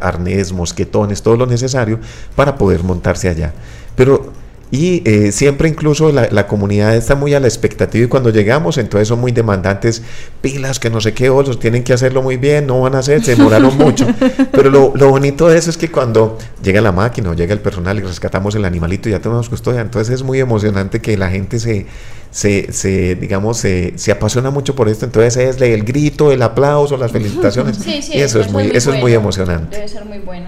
arnés, 0.00 0.52
mosquetones, 0.52 1.22
todo 1.22 1.36
lo 1.36 1.46
necesario 1.46 2.00
para 2.34 2.56
poder 2.56 2.82
montarse 2.82 3.28
allá. 3.28 3.52
Pero 3.94 4.32
y 4.70 5.02
eh, 5.08 5.30
siempre 5.32 5.68
incluso 5.68 6.10
la, 6.10 6.46
comunidad 6.46 6.96
está 6.96 7.14
muy 7.14 7.34
a 7.34 7.40
la 7.40 7.46
expectativa 7.46 8.04
y 8.04 8.08
cuando 8.08 8.30
llegamos 8.30 8.78
entonces 8.78 9.08
son 9.08 9.20
muy 9.20 9.32
demandantes, 9.32 10.02
pilas 10.40 10.80
que 10.80 10.90
no 10.90 11.00
sé 11.00 11.14
qué 11.14 11.30
otros, 11.30 11.60
tienen 11.60 11.84
que 11.84 11.92
hacerlo 11.92 12.22
muy 12.22 12.36
bien, 12.36 12.66
no 12.66 12.80
van 12.80 12.94
a 12.94 12.98
hacer, 12.98 13.24
se 13.24 13.36
demoraron 13.36 13.76
mucho. 13.76 14.06
Pero 14.52 14.70
lo, 14.70 14.90
bonito 15.10 15.48
de 15.48 15.58
eso 15.58 15.70
es 15.70 15.76
que 15.76 15.90
cuando 15.90 16.38
llega 16.62 16.80
la 16.80 16.92
máquina 16.92 17.30
o 17.30 17.34
llega 17.34 17.52
el 17.52 17.60
personal 17.60 17.98
y 17.98 18.02
rescatamos 18.02 18.54
el 18.54 18.64
animalito 18.64 19.08
y 19.08 19.12
ya 19.12 19.20
tenemos 19.20 19.48
custodia, 19.48 19.80
entonces 19.80 20.14
es 20.14 20.22
muy 20.22 20.40
emocionante 20.40 21.00
que 21.00 21.16
la 21.16 21.30
gente 21.30 21.58
se, 21.60 21.86
se, 22.30 23.14
digamos, 23.14 23.58
se, 23.58 23.94
apasiona 24.10 24.50
mucho 24.50 24.74
por 24.74 24.88
esto, 24.88 25.04
entonces 25.04 25.36
es 25.36 25.60
el 25.60 25.84
grito, 25.84 26.32
el 26.32 26.42
aplauso, 26.42 26.96
las 26.96 27.12
felicitaciones. 27.12 27.78
y 27.86 28.18
eso 28.18 28.40
es 28.40 28.50
muy, 28.50 28.70
eso 28.74 28.92
es 28.92 29.00
muy 29.00 29.12
emocionante. 29.12 29.76
Debe 29.76 29.88
ser 29.88 30.04
muy 30.04 30.18
bueno. 30.18 30.46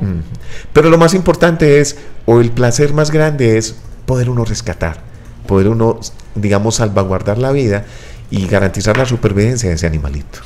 Pero 0.73 0.91
lo 0.91 0.99
más 0.99 1.14
importante 1.14 1.81
es, 1.81 1.97
o 2.25 2.41
el 2.41 2.51
placer 2.51 2.93
más 2.93 3.11
grande 3.11 3.57
es 3.57 3.77
poder 4.07 4.31
uno 4.31 4.45
rescatar, 4.45 4.99
poder 5.47 5.69
uno, 5.69 5.99
digamos, 6.35 6.77
salvaguardar 6.77 7.39
la 7.39 7.53
vida 7.53 7.85
y 8.31 8.47
garantizar 8.47 8.97
la 8.97 9.05
supervivencia 9.05 9.69
de 9.69 9.75
ese 9.75 9.87
animalito. 9.87 10.41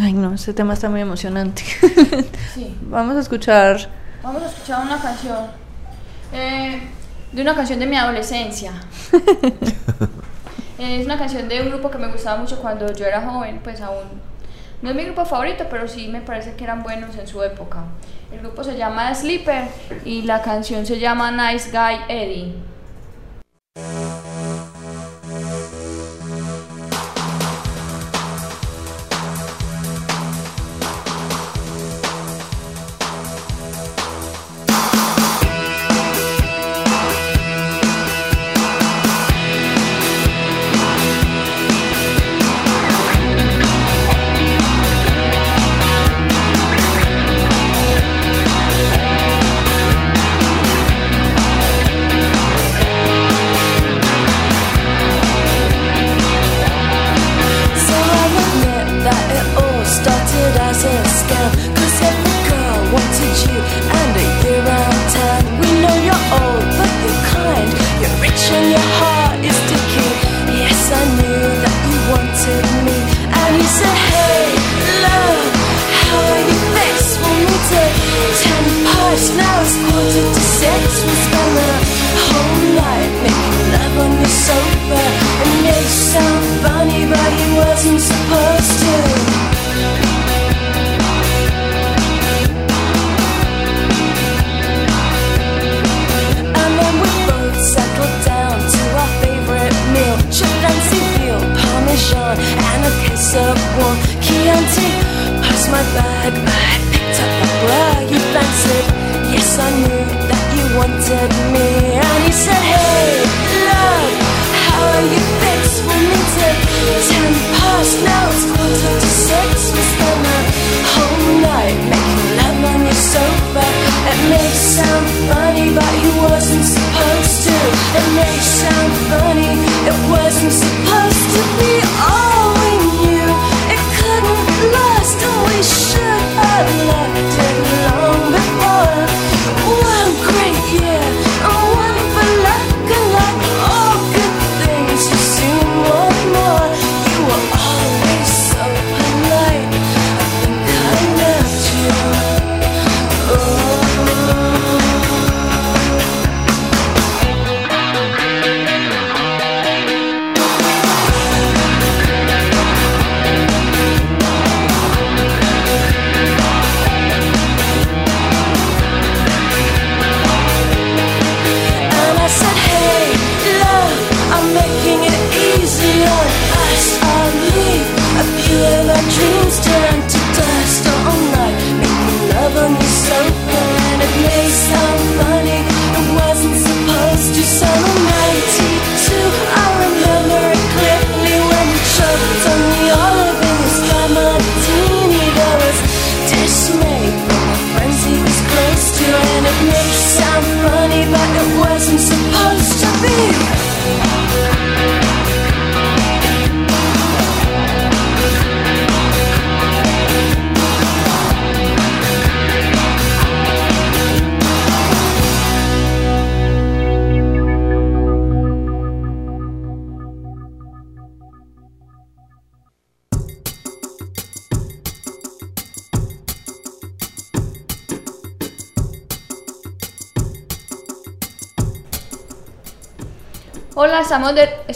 Ay, 0.00 0.12
no, 0.12 0.34
ese 0.34 0.54
tema 0.54 0.74
está 0.74 0.88
muy 0.88 1.00
emocionante. 1.00 1.62
Sí. 2.54 2.76
Vamos 2.82 3.16
a 3.16 3.20
escuchar. 3.20 3.88
Vamos 4.24 4.42
a 4.42 4.46
escuchar 4.46 4.84
una 4.84 5.00
canción. 5.00 5.38
Eh, 6.32 6.80
de 7.32 7.42
una 7.42 7.54
canción 7.54 7.78
de 7.78 7.86
mi 7.86 7.96
adolescencia. 7.96 8.72
es 10.78 11.06
una 11.06 11.16
canción 11.16 11.48
de 11.48 11.62
un 11.62 11.68
grupo 11.70 11.90
que 11.90 11.98
me 11.98 12.08
gustaba 12.08 12.38
mucho 12.38 12.60
cuando 12.60 12.92
yo 12.92 13.06
era 13.06 13.20
joven, 13.22 13.60
pues 13.62 13.80
aún, 13.80 14.20
No 14.82 14.90
es 14.90 14.96
mi 14.96 15.04
grupo 15.04 15.26
favorito, 15.26 15.66
pero 15.68 15.86
sí 15.86 16.08
me 16.08 16.22
parece 16.22 16.54
que 16.54 16.64
eran 16.64 16.82
buenos 16.82 17.16
en 17.16 17.26
su 17.26 17.42
época. 17.42 17.84
El 18.32 18.40
grupo 18.40 18.64
se 18.64 18.76
llama 18.76 19.14
Sleeper 19.14 19.64
y 20.04 20.22
la 20.22 20.40
canción 20.40 20.86
se 20.86 20.98
llama 20.98 21.30
Nice 21.30 21.70
Guy 21.70 22.00
Eddie. 22.08 22.69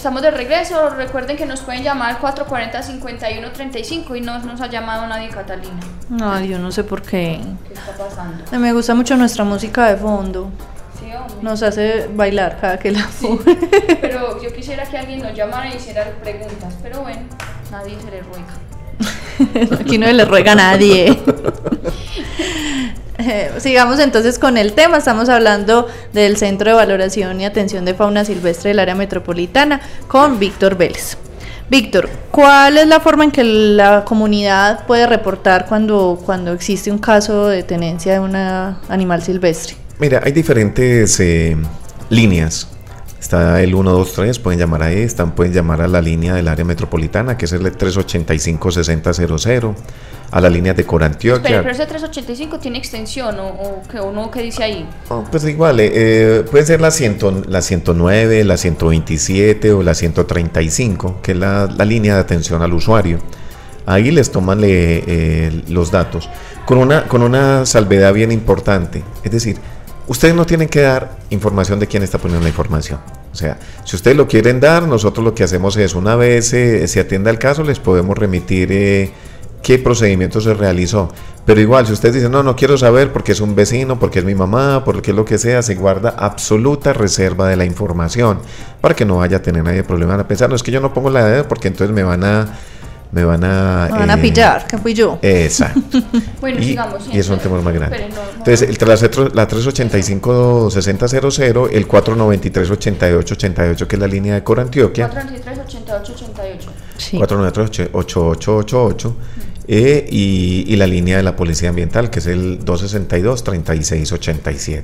Estamos 0.05 0.21
de, 0.21 0.31
regreso. 0.31 0.91
Recuerden 0.91 1.35
que 1.35 1.47
nos 1.47 1.61
pueden 1.61 1.83
llamar 1.83 2.21
440-5135 2.21 4.19
y 4.19 4.21
no 4.21 4.39
nos 4.41 4.61
ha 4.61 4.67
llamado 4.67 5.07
nadie 5.07 5.31
Catalina. 5.31 5.81
Ay, 6.21 6.49
yo 6.49 6.59
no 6.59 6.71
sé 6.71 6.85
por 6.85 7.01
qué. 7.01 7.41
¿Qué 7.67 7.73
está 7.73 7.93
pasando? 7.97 8.45
Me 8.59 8.75
gusta 8.75 8.95
mucho 8.95 9.17
nuestra 9.17 9.45
música 9.45 9.87
de 9.87 9.97
fondo. 9.97 10.51
Sí, 11.01 11.07
hombre. 11.07 11.37
Nos 11.41 11.63
hace 11.63 12.11
bailar 12.15 12.59
cada 12.61 12.79
que 12.79 12.93
la 12.93 13.09
Sí, 13.09 13.29
pero 14.03 14.43
yo 14.43 14.53
quisiera 14.53 14.85
que 14.85 14.99
alguien 14.99 15.23
nos 15.23 15.35
llamara 15.35 15.73
y 15.73 15.77
hiciera 15.77 16.05
preguntas, 16.23 16.75
pero 16.83 17.01
bueno, 17.01 17.23
nadie 17.71 17.97
se 17.99 18.11
le 18.11 18.21
ruega. 18.21 19.81
Aquí 19.81 19.97
no 19.97 20.07
le 20.07 20.27
ruega 20.27 20.53
a 20.53 20.57
nadie. 20.57 21.19
Sigamos 23.59 23.99
entonces 23.99 24.39
con 24.39 24.57
el 24.57 24.72
tema. 24.72 24.99
Estamos 24.99 25.29
hablando 25.29 25.89
del 26.12 26.37
Centro 26.37 26.70
de 26.70 26.77
Valoración 26.77 27.41
y 27.41 27.45
Atención 27.45 27.85
de 27.85 27.95
Fauna 27.95 28.25
Silvestre 28.25 28.70
del 28.70 28.79
Área 28.79 28.95
Metropolitana 28.95 29.81
con 30.09 30.39
Víctor 30.39 30.77
Vélez. 30.77 31.16
Víctor, 31.70 32.11
¿cuál 32.31 32.77
es 32.77 32.87
la 32.87 33.01
forma 33.01 33.25
en 33.25 33.31
que 33.31 33.43
la 33.43 34.05
comunidad 34.05 34.87
puede 34.87 35.07
reportar 35.07 35.66
cuando, 35.66 36.20
cuando 36.25 36.53
existe 36.53 36.91
un 36.91 36.99
caso 36.99 37.49
de 37.49 37.62
tenencia 37.62 38.12
de 38.12 38.20
un 38.20 38.37
animal 38.37 39.22
silvestre? 39.22 39.77
Mira, 39.99 40.20
hay 40.22 40.33
diferentes 40.33 41.18
eh, 41.20 41.57
líneas. 42.11 42.68
Está 43.25 43.62
el 43.62 43.70
123, 43.70 44.39
pueden 44.39 44.61
llamar 44.61 44.83
ahí, 44.83 45.01
están, 45.01 45.35
pueden 45.35 45.55
llamar 45.55 45.81
a 45.81 45.89
la 45.89 46.03
línea 46.03 46.35
del 46.35 46.47
área 46.47 46.62
metropolitana, 46.62 47.39
que 47.39 47.47
es 47.47 47.53
el 47.53 47.62
385-6000, 47.62 49.75
a 50.31 50.41
la 50.43 50.51
línea 50.51 50.75
de 50.75 50.85
Corantioquia. 50.85 51.62
pero 51.62 51.70
ese 51.70 51.87
385 51.87 52.59
tiene 52.59 52.77
extensión 52.77 53.41
o, 53.41 53.47
o, 53.47 53.83
que, 53.91 53.99
o 53.99 54.12
no, 54.12 54.31
¿qué 54.31 54.43
dice 54.43 54.62
ahí? 54.64 54.87
Oh, 55.09 55.25
pues 55.31 55.43
igual, 55.47 55.81
eh, 55.81 55.91
eh, 55.95 56.45
puede 56.51 56.66
ser 56.66 56.83
la, 56.83 56.91
100 56.91 57.47
la 57.49 57.62
109, 57.62 58.45
la 58.45 58.59
127 58.59 59.72
o 59.72 59.83
la 59.83 59.95
135, 59.95 61.20
que 61.22 61.33
es 61.33 61.39
la, 61.39 61.66
la 61.75 61.87
línea 61.87 62.16
de 62.16 62.20
atención 62.20 62.61
al 62.61 62.75
usuario. 62.75 63.20
Ahí 63.87 64.11
les 64.11 64.31
toman 64.33 64.61
le- 64.61 65.03
eh, 65.07 65.62
los 65.68 65.91
datos 65.91 66.29
con 66.66 66.77
una, 66.77 67.05
con 67.05 67.22
una 67.22 67.64
salvedad 67.64 68.12
bien 68.12 68.33
importante. 68.33 69.03
Es 69.22 69.33
decir, 69.33 69.57
ustedes 70.07 70.35
no 70.35 70.47
tienen 70.47 70.69
que 70.69 70.81
dar 70.81 71.19
información 71.31 71.81
de 71.81 71.87
quién 71.87 72.03
está 72.03 72.19
poniendo 72.19 72.43
la 72.43 72.49
información. 72.49 73.01
O 73.33 73.37
sea, 73.37 73.59
si 73.85 73.97
ustedes 73.97 74.17
lo 74.17 74.29
quieren 74.29 74.61
dar, 74.61 74.87
nosotros 74.87 75.25
lo 75.25 75.35
que 75.35 75.45
hacemos 75.45 75.77
es, 75.77 75.95
una 75.95 76.17
vez 76.17 76.53
eh, 76.53 76.87
se 76.87 77.01
atienda 77.01 77.31
el 77.31 77.39
caso, 77.39 77.65
les 77.65 77.81
podemos 77.81 78.17
remitir 78.17 78.71
eh, 78.71 79.13
qué 79.63 79.79
procedimiento 79.79 80.41
se 80.41 80.55
realizó. 80.55 81.11
Pero 81.45 81.61
igual, 81.61 81.87
si 81.87 81.93
usted 81.93 82.13
dice, 82.13 82.29
no, 82.29 82.43
no 82.43 82.57
quiero 82.57 82.79
saber 82.79 83.13
porque 83.13 83.33
es 83.33 83.41
un 83.41 83.55
vecino, 83.55 83.99
porque 83.99 84.21
es 84.21 84.25
mi 84.25 84.35
mamá, 84.35 84.83
porque 84.85 85.11
es 85.11 85.17
lo 85.17 85.25
que 85.25 85.37
sea, 85.37 85.63
se 85.63 85.75
guarda 85.75 86.11
absoluta 86.11 86.93
reserva 86.93 87.49
de 87.49 87.57
la 87.57 87.65
información 87.65 88.39
para 88.81 88.95
que 88.95 89.05
no 89.05 89.17
vaya 89.17 89.39
a 89.39 89.43
tener 89.43 89.65
nadie 89.65 89.83
problema 89.83 90.15
a 90.15 90.29
pensar, 90.29 90.49
no 90.49 90.57
es 90.57 90.63
que 90.63 90.71
yo 90.71 90.81
no 90.81 90.95
pongo 90.95 91.11
la 91.11 91.21
edad 91.21 91.47
porque 91.49 91.69
entonces 91.69 91.95
me 91.95 92.03
van 92.03 92.25
a 92.25 92.59
me 93.15 93.25
van 93.25 93.45
a... 93.45 93.89
Me 93.93 93.99
van 94.01 94.11
a 94.11 94.15
eh, 94.15 94.19
pillar, 94.19 94.67
que 94.67 94.77
fui 94.77 94.93
yo. 94.93 95.19
Exacto. 95.23 96.03
Bueno, 96.41 96.59
y, 96.61 96.65
sigamos. 96.65 97.09
y 97.12 97.19
es 97.19 97.29
un 97.29 97.39
temor 97.39 97.62
más 97.62 97.73
grande. 97.73 98.09
No, 98.09 98.17
no. 98.17 98.23
Entonces, 98.39 98.62
el, 98.69 98.77
la, 98.89 98.97
cetro- 98.97 99.33
la 99.33 99.47
385-6000, 99.49 101.69
el 101.73 101.87
493-8888, 101.89 103.87
que 103.87 103.97
es 103.97 104.01
la 104.01 104.09
línea 104.09 104.35
de 104.35 104.43
Coro 104.43 104.62
Antioquia, 104.62 105.09
423 105.09 105.67
88 105.67 106.12
88. 106.12 106.69
Sí. 106.97 107.17
493-8888, 107.19 109.12
eh, 109.69 110.07
y, 110.11 110.65
y 110.69 110.77
la 110.77 110.87
línea 110.87 111.17
de 111.17 111.23
la 111.23 111.35
Policía 111.37 111.71
Ambiental, 111.71 112.11
que 112.11 112.19
es 112.19 112.27
el 112.27 112.62
262-3687. 112.65 114.83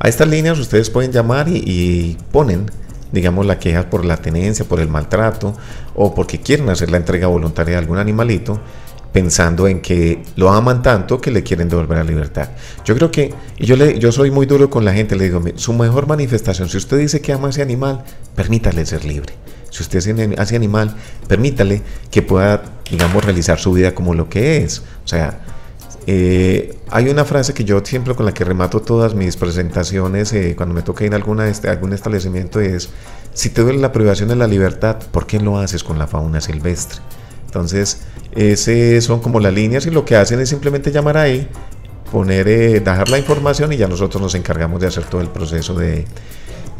A 0.00 0.08
estas 0.08 0.28
líneas 0.28 0.58
ustedes 0.58 0.90
pueden 0.90 1.12
llamar 1.12 1.48
y, 1.48 1.62
y 1.64 2.18
ponen, 2.32 2.70
digamos, 3.12 3.46
la 3.46 3.58
queja 3.58 3.88
por 3.90 4.04
la 4.04 4.16
tenencia, 4.16 4.64
por 4.64 4.80
el 4.80 4.88
maltrato, 4.88 5.54
o 5.94 6.14
porque 6.14 6.40
quieren 6.40 6.68
hacer 6.68 6.90
la 6.90 6.96
entrega 6.96 7.26
voluntaria 7.26 7.72
de 7.72 7.78
algún 7.78 7.98
animalito, 7.98 8.60
pensando 9.12 9.66
en 9.66 9.80
que 9.80 10.22
lo 10.36 10.50
aman 10.50 10.82
tanto 10.82 11.20
que 11.20 11.30
le 11.30 11.42
quieren 11.42 11.68
devolver 11.68 11.98
la 11.98 12.04
libertad. 12.04 12.50
Yo 12.84 12.94
creo 12.94 13.10
que, 13.10 13.32
y 13.56 13.66
yo, 13.66 13.76
le, 13.76 13.98
yo 13.98 14.12
soy 14.12 14.30
muy 14.30 14.46
duro 14.46 14.68
con 14.68 14.84
la 14.84 14.92
gente, 14.92 15.16
le 15.16 15.24
digo, 15.24 15.40
"Mire, 15.40 15.58
su 15.58 15.72
mejor 15.72 16.06
manifestación, 16.06 16.68
si 16.68 16.76
usted 16.76 16.98
dice 16.98 17.20
que 17.20 17.32
ama 17.32 17.48
a 17.48 17.50
ese 17.50 17.62
animal, 17.62 18.04
permítale 18.34 18.84
ser 18.84 19.04
libre. 19.04 19.34
Si 19.70 19.82
usted 19.82 19.98
hace 20.38 20.56
animal, 20.56 20.94
permítale 21.26 21.82
que 22.10 22.22
pueda, 22.22 22.62
digamos, 22.90 23.24
realizar 23.24 23.58
su 23.58 23.72
vida 23.72 23.94
como 23.94 24.14
lo 24.14 24.28
que 24.28 24.58
es. 24.58 24.82
O 25.04 25.08
sea, 25.08 25.40
eh, 26.10 26.74
hay 26.90 27.10
una 27.10 27.26
frase 27.26 27.52
que 27.52 27.64
yo 27.64 27.82
siempre 27.84 28.14
con 28.14 28.24
la 28.24 28.32
que 28.32 28.42
remato 28.42 28.80
todas 28.80 29.14
mis 29.14 29.36
presentaciones 29.36 30.32
eh, 30.32 30.54
cuando 30.56 30.74
me 30.74 30.80
toca 30.80 31.04
ir 31.04 31.12
a 31.12 31.16
alguna, 31.16 31.44
algún 31.68 31.92
establecimiento 31.92 32.60
es, 32.60 32.88
si 33.34 33.50
te 33.50 33.60
duele 33.60 33.78
la 33.78 33.92
privación 33.92 34.30
de 34.30 34.36
la 34.36 34.46
libertad, 34.46 34.96
¿por 35.12 35.26
qué 35.26 35.38
lo 35.38 35.58
haces 35.58 35.84
con 35.84 35.98
la 35.98 36.06
fauna 36.06 36.40
silvestre? 36.40 37.00
Entonces, 37.44 38.04
ese 38.34 38.98
son 39.02 39.20
como 39.20 39.38
las 39.38 39.52
líneas 39.52 39.84
y 39.84 39.90
lo 39.90 40.06
que 40.06 40.16
hacen 40.16 40.40
es 40.40 40.48
simplemente 40.48 40.90
llamar 40.92 41.18
ahí, 41.18 41.46
poner, 42.10 42.48
eh, 42.48 42.80
dejar 42.80 43.10
la 43.10 43.18
información 43.18 43.74
y 43.74 43.76
ya 43.76 43.86
nosotros 43.86 44.22
nos 44.22 44.34
encargamos 44.34 44.80
de 44.80 44.86
hacer 44.86 45.04
todo 45.04 45.20
el 45.20 45.28
proceso 45.28 45.74
de, 45.74 46.06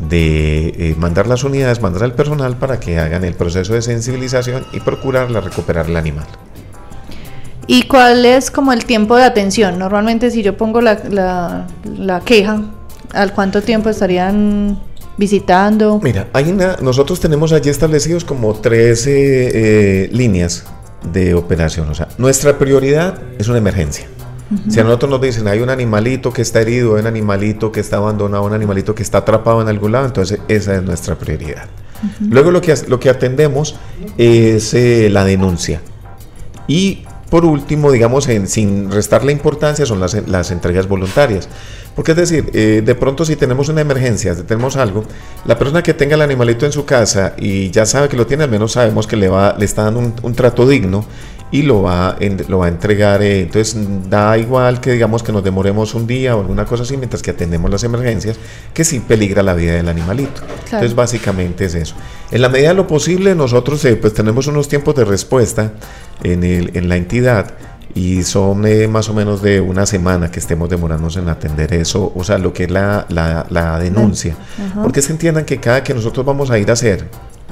de 0.08 0.96
mandar 0.96 1.26
las 1.26 1.44
unidades, 1.44 1.82
mandar 1.82 2.04
al 2.04 2.14
personal 2.14 2.56
para 2.56 2.80
que 2.80 2.98
hagan 2.98 3.24
el 3.24 3.34
proceso 3.34 3.74
de 3.74 3.82
sensibilización 3.82 4.64
y 4.72 4.80
procurarla 4.80 5.42
recuperar 5.42 5.84
el 5.84 5.98
animal. 5.98 6.26
¿Y 7.70 7.82
cuál 7.82 8.24
es 8.24 8.50
como 8.50 8.72
el 8.72 8.86
tiempo 8.86 9.14
de 9.14 9.24
atención? 9.24 9.78
Normalmente 9.78 10.30
si 10.30 10.42
yo 10.42 10.56
pongo 10.56 10.80
la, 10.80 11.02
la, 11.10 11.66
la 11.84 12.20
queja, 12.20 12.62
¿al 13.12 13.34
cuánto 13.34 13.60
tiempo 13.60 13.90
estarían 13.90 14.80
visitando? 15.18 16.00
Mira, 16.02 16.28
hay 16.32 16.50
una, 16.50 16.78
nosotros 16.80 17.20
tenemos 17.20 17.52
allí 17.52 17.68
establecidos 17.68 18.24
como 18.24 18.54
13 18.54 19.10
eh, 19.12 20.08
líneas 20.12 20.64
de 21.12 21.34
operación. 21.34 21.90
O 21.90 21.94
sea, 21.94 22.08
nuestra 22.16 22.58
prioridad 22.58 23.20
es 23.38 23.48
una 23.48 23.58
emergencia. 23.58 24.08
Si 24.70 24.80
a 24.80 24.82
nosotros 24.82 25.10
nos 25.10 25.20
dicen 25.20 25.46
hay 25.46 25.60
un 25.60 25.68
animalito 25.68 26.32
que 26.32 26.40
está 26.40 26.62
herido, 26.62 26.94
hay 26.94 27.02
un 27.02 27.06
animalito 27.06 27.70
que 27.70 27.80
está 27.80 27.98
abandonado, 27.98 28.44
un 28.44 28.54
animalito 28.54 28.94
que 28.94 29.02
está 29.02 29.18
atrapado 29.18 29.60
en 29.60 29.68
algún 29.68 29.92
lado, 29.92 30.06
entonces 30.06 30.40
esa 30.48 30.74
es 30.74 30.82
nuestra 30.82 31.18
prioridad. 31.18 31.66
Luego 32.18 32.50
lo 32.50 32.62
que, 32.62 32.74
lo 32.88 32.98
que 32.98 33.10
atendemos 33.10 33.76
es 34.16 34.72
eh, 34.72 35.10
la 35.10 35.26
denuncia. 35.26 35.82
Y 36.66 37.04
por 37.30 37.44
último, 37.44 37.92
digamos, 37.92 38.28
en- 38.28 38.48
sin 38.48 38.90
restarle 38.90 39.32
importancia, 39.32 39.84
son 39.86 40.00
las, 40.00 40.50
entregas 40.50 40.88
voluntarias. 40.88 41.48
Porque 41.94 42.12
es 42.12 42.16
decir, 42.16 42.50
eh, 42.54 42.82
de 42.84 42.94
pronto 42.94 43.24
si 43.24 43.34
tenemos 43.36 43.68
una 43.68 43.80
emergencia, 43.80 44.34
si 44.34 44.42
tenemos 44.44 44.76
algo, 44.76 45.04
la 45.44 45.58
persona 45.58 45.82
que 45.82 45.94
tenga 45.94 46.14
el 46.14 46.22
animalito 46.22 46.64
en 46.64 46.72
su 46.72 46.84
casa 46.84 47.34
y 47.36 47.70
ya 47.70 47.86
sabe 47.86 48.08
que 48.08 48.16
lo 48.16 48.26
tiene, 48.26 48.44
al 48.44 48.50
menos 48.50 48.72
sabemos 48.72 49.06
que 49.06 49.16
le, 49.16 49.28
va, 49.28 49.56
le 49.58 49.64
está 49.64 49.82
dando 49.84 50.12
un 50.22 50.34
trato 50.34 50.66
digno 50.66 51.04
y 51.50 51.62
lo 51.62 51.82
va, 51.82 52.16
en- 52.20 52.44
lo 52.48 52.58
va 52.58 52.66
a 52.66 52.68
entregar. 52.68 53.22
eh, 53.22 53.40
entonces 53.42 53.76
da 54.10 54.36
igual 54.36 54.80
que 54.80 54.92
digamos 54.92 55.22
que 55.22 55.32
nos 55.32 55.42
demoremos 55.42 55.94
un 55.94 56.06
día 56.06 56.36
o 56.36 56.40
alguna 56.40 56.64
cosa 56.66 56.82
así 56.82 56.96
mientras 56.96 57.22
que 57.22 57.30
atendemos 57.30 57.70
las 57.70 57.84
emergencias, 57.84 58.36
que 58.74 58.84
sí 58.84 59.00
peligra 59.00 59.42
la 59.42 59.54
vida 59.54 59.72
del 59.74 59.88
animalito. 59.88 60.42
Entonces 60.64 60.94
básicamente 60.94 61.64
es 61.64 61.74
eso. 61.74 61.94
En 62.30 62.42
la 62.42 62.48
medida 62.48 62.68
de 62.68 62.74
lo 62.74 62.86
posible 62.86 63.34
nosotros 63.34 63.84
eh, 63.86 63.96
pues 63.96 64.12
tenemos 64.14 64.46
unos 64.46 64.68
tiempos 64.68 64.94
de 64.94 65.04
respuesta 65.04 65.72
en, 66.22 66.44
el, 66.44 66.76
en 66.76 66.88
la 66.88 66.96
entidad 66.96 67.54
y 67.94 68.22
son 68.24 68.66
eh, 68.66 68.86
más 68.86 69.08
o 69.08 69.14
menos 69.14 69.40
de 69.40 69.60
una 69.62 69.86
semana 69.86 70.30
que 70.30 70.38
estemos 70.40 70.68
demorándonos 70.68 71.16
en 71.16 71.30
atender 71.30 71.72
eso, 71.72 72.12
o 72.14 72.22
sea, 72.22 72.36
lo 72.36 72.52
que 72.52 72.64
es 72.64 72.70
la, 72.70 73.06
la- 73.08 73.46
la 73.48 73.78
denuncia. 73.78 74.36
Porque 74.82 75.00
se 75.00 75.12
entiendan 75.12 75.46
que 75.46 75.58
cada 75.58 75.82
que 75.82 75.94
nosotros 75.94 76.24
vamos 76.26 76.50
a 76.50 76.58
ir 76.58 76.68
a 76.68 76.74
hacer 76.74 77.06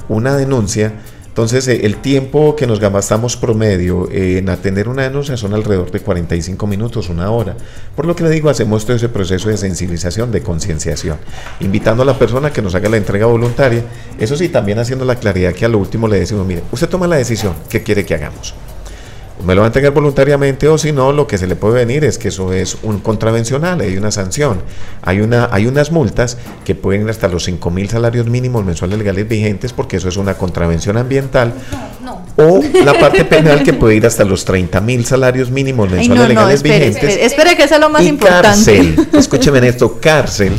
una 0.07 0.35
denuncia, 0.37 0.93
entonces 1.37 1.67
eh, 1.67 1.81
el 1.83 1.97
tiempo 1.97 2.55
que 2.55 2.65
nos 2.65 2.79
gastamos 2.79 3.37
promedio 3.37 4.09
eh, 4.09 4.39
en 4.39 4.49
atender 4.49 4.89
una 4.89 5.03
denuncia 5.03 5.37
son 5.37 5.53
alrededor 5.53 5.91
de 5.91 5.99
45 5.99 6.65
minutos, 6.65 7.09
una 7.09 7.29
hora. 7.29 7.55
Por 7.95 8.07
lo 8.07 8.15
que 8.15 8.23
le 8.23 8.31
digo, 8.31 8.49
hacemos 8.49 8.85
todo 8.87 8.95
ese 8.95 9.07
proceso 9.07 9.47
de 9.47 9.55
sensibilización, 9.55 10.31
de 10.31 10.41
concienciación, 10.41 11.19
invitando 11.59 12.01
a 12.01 12.07
la 12.07 12.17
persona 12.17 12.51
que 12.51 12.63
nos 12.63 12.73
haga 12.73 12.89
la 12.89 12.97
entrega 12.97 13.27
voluntaria. 13.27 13.83
Eso 14.17 14.35
sí, 14.35 14.49
también 14.49 14.79
haciendo 14.79 15.05
la 15.05 15.17
claridad 15.17 15.53
que 15.53 15.65
a 15.65 15.69
lo 15.69 15.77
último 15.77 16.07
le 16.07 16.17
decimos, 16.17 16.43
mire, 16.47 16.63
usted 16.71 16.89
toma 16.89 17.05
la 17.05 17.17
decisión, 17.17 17.53
¿qué 17.69 17.83
quiere 17.83 18.03
que 18.03 18.15
hagamos? 18.15 18.55
Me 19.45 19.55
lo 19.55 19.61
va 19.61 19.67
a 19.67 19.69
entregar 19.69 19.93
voluntariamente 19.93 20.67
o 20.67 20.77
si 20.77 20.91
no, 20.91 21.11
lo 21.11 21.27
que 21.27 21.37
se 21.37 21.47
le 21.47 21.55
puede 21.55 21.85
venir 21.85 22.03
es 22.03 22.17
que 22.17 22.29
eso 22.29 22.53
es 22.53 22.77
un 22.83 22.99
contravencional, 22.99 23.81
hay 23.81 23.97
una 23.97 24.11
sanción, 24.11 24.61
hay, 25.01 25.21
una, 25.21 25.49
hay 25.51 25.67
unas 25.67 25.91
multas 25.91 26.37
que 26.65 26.75
pueden 26.75 27.03
ir 27.03 27.09
hasta 27.09 27.27
los 27.27 27.43
5 27.45 27.69
mil 27.69 27.89
salarios 27.89 28.27
mínimos 28.27 28.65
mensuales 28.65 28.97
legales 28.97 29.27
vigentes 29.27 29.73
porque 29.73 29.97
eso 29.97 30.09
es 30.09 30.17
una 30.17 30.35
contravención 30.35 30.97
ambiental 30.97 31.53
No, 32.03 32.21
o 32.35 32.61
la 32.83 32.99
parte 32.99 33.25
penal 33.25 33.63
que 33.63 33.73
puede 33.73 33.95
ir 33.95 34.05
hasta 34.05 34.23
los 34.23 34.43
30 34.45 34.81
mil 34.81 35.05
salarios 35.05 35.51
mínimos 35.51 35.89
mensuales 35.89 36.15
no, 36.15 36.23
no, 36.23 36.27
legales 36.29 36.55
espere, 36.55 36.79
vigentes 36.79 37.03
espere, 37.03 37.25
espere 37.25 37.57
que 37.57 37.63
eso 37.63 37.75
es 37.75 37.81
lo 37.81 37.89
más 37.89 38.01
y 38.01 38.07
importante. 38.07 38.43
cárcel, 38.43 39.07
escúcheme 39.13 39.67
esto, 39.67 39.99
cárcel 39.99 40.53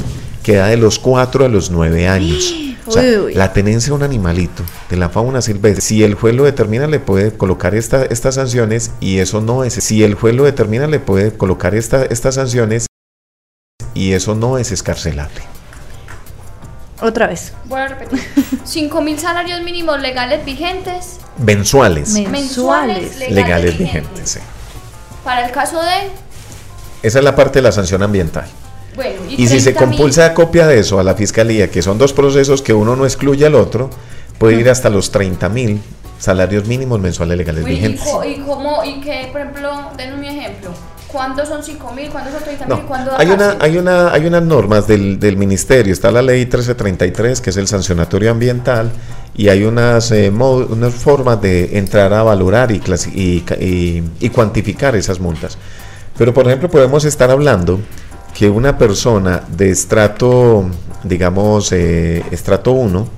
que 0.49 0.55
da 0.55 0.69
de 0.69 0.79
los 0.79 0.99
4 0.99 1.45
a 1.45 1.49
los 1.49 1.71
9 1.71 2.09
años. 2.09 2.55
O 2.89 2.93
sea, 2.93 3.03
Uy, 3.03 3.17
uy. 3.17 3.35
la 3.35 3.53
tenencia 3.53 3.91
de 3.91 3.97
un 3.97 4.03
animalito 4.03 4.63
de 4.89 4.97
la 4.97 5.11
fauna 5.11 5.43
silvestre, 5.43 5.83
si 5.83 6.03
el 6.03 6.15
juez 6.15 6.35
lo 6.35 6.45
determina, 6.45 6.87
le 6.87 6.99
puede 7.01 7.33
colocar 7.37 7.75
esta- 7.75 8.05
estas 8.07 8.37
sanciones 8.37 8.91
y 9.01 9.19
eso 9.19 9.41
no 9.41 9.63
es. 9.65 9.75
Si 9.75 10.03
el 10.03 10.15
juez 10.15 10.35
lo 10.35 10.45
determina, 10.45 10.87
le 10.87 10.99
puede 10.99 11.33
colocar 11.37 11.75
esta- 11.75 12.05
estas 12.07 12.37
sanciones 12.37 12.87
y 13.95 14.13
eso 14.13 14.35
no 14.35 14.59
es 14.59 14.73
escarcelable. 14.73 15.43
Otra 17.01 17.27
vez. 17.29 17.53
voy 17.67 17.81
a 17.81 17.89
repetir. 17.89 18.21
5 18.65 19.01
mil 19.03 19.19
salarios 19.19 19.63
mínimos 19.63 20.01
legales 20.01 20.45
vigentes 20.45 21.19
Mensuales. 21.39 22.11
Men- 22.15 22.31
mensuales 22.33 22.97
Mensuales. 22.97 23.19
legales, 23.21 23.35
legales 23.35 23.79
vigentes. 23.79 24.11
vigentes. 24.13 24.31
sí. 24.31 24.41
Para 25.25 25.47
el 25.47 25.53
caso 25.53 25.81
de. 25.81 26.11
Esa 27.03 27.19
es 27.19 27.25
la 27.25 27.37
parte 27.37 27.59
de 27.61 27.63
la 27.63 27.71
sanción 27.73 28.03
ambiental. 28.03 28.47
Bueno, 28.99 29.21
Y 29.31 29.47
si 29.47 29.61
se 29.61 29.73
30.000 29.73 29.79
compulsa 29.79 30.35
copia 30.35 30.67
de 30.67 30.81
eso 30.81 30.99
a 30.99 31.05
la 31.05 31.15
fiscalía, 31.15 31.71
que 31.71 31.83
son 31.83 31.99
dos 31.99 32.13
procesos 32.13 32.63
que 32.63 32.75
uno 32.75 32.97
no 32.97 33.05
excluye 33.05 33.47
al 33.47 33.55
otro, 33.55 33.91
puede 34.39 34.57
ir 34.61 34.69
hasta 34.69 34.91
los 34.91 35.13
30 35.13 35.49
mil 35.49 35.81
salarios 36.19 36.67
mínimos 36.67 36.99
mensuales 37.01 37.39
legales 37.39 37.65
Uy, 37.65 37.71
¿Y, 37.71 37.75
vigentes. 37.77 38.01
co- 38.03 38.25
y 38.25 38.35
cómo, 38.41 38.83
y 38.85 39.01
que, 39.01 39.29
por 39.31 39.41
ejemplo, 39.41 39.71
den 39.97 40.15
un 40.15 40.25
ejemplo. 40.25 40.71
¿Cuándo 41.07 41.47
son 41.47 41.63
5 41.63 41.93
mil? 41.93 42.09
¿Cuándo 42.11 42.33
son 42.33 42.43
30 42.43 42.67
mil? 42.67 42.77
No, 42.77 42.87
¿Cuándo 42.89 43.13
hay, 43.17 43.31
una, 43.31 43.57
hay, 43.61 43.79
una, 43.79 44.13
hay 44.13 44.27
unas 44.27 44.43
normas 44.43 44.89
del, 44.89 45.21
del 45.21 45.37
ministerio, 45.37 45.93
está 45.93 46.11
la 46.11 46.21
ley 46.21 46.41
1333, 46.41 47.41
que 47.41 47.51
es 47.51 47.57
el 47.57 47.69
sancionatorio 47.69 48.33
ambiental, 48.33 48.91
y 49.37 49.49
hay 49.49 49.63
unas, 49.63 50.11
eh, 50.11 50.29
unas 50.29 50.93
formas 50.95 51.41
de 51.41 51.79
entrar 51.79 52.13
a 52.13 52.25
valorar 52.25 52.73
y, 52.73 52.83
y, 53.15 53.45
y- 53.61 54.03
y 54.19 54.29
cuantificar 54.31 54.97
esas 54.97 55.21
multas. 55.21 55.57
Pero, 56.19 56.35
por 56.35 56.47
ejemplo, 56.49 56.69
podemos 56.69 57.05
estar 57.05 57.31
hablando 57.31 57.79
que 58.39 58.49
una 58.49 58.79
persona 58.79 59.43
de 59.49 59.69
estrato, 59.69 60.65
digamos, 61.03 61.73
eh, 61.73 62.23
estrato 62.31 62.71
1, 62.71 63.09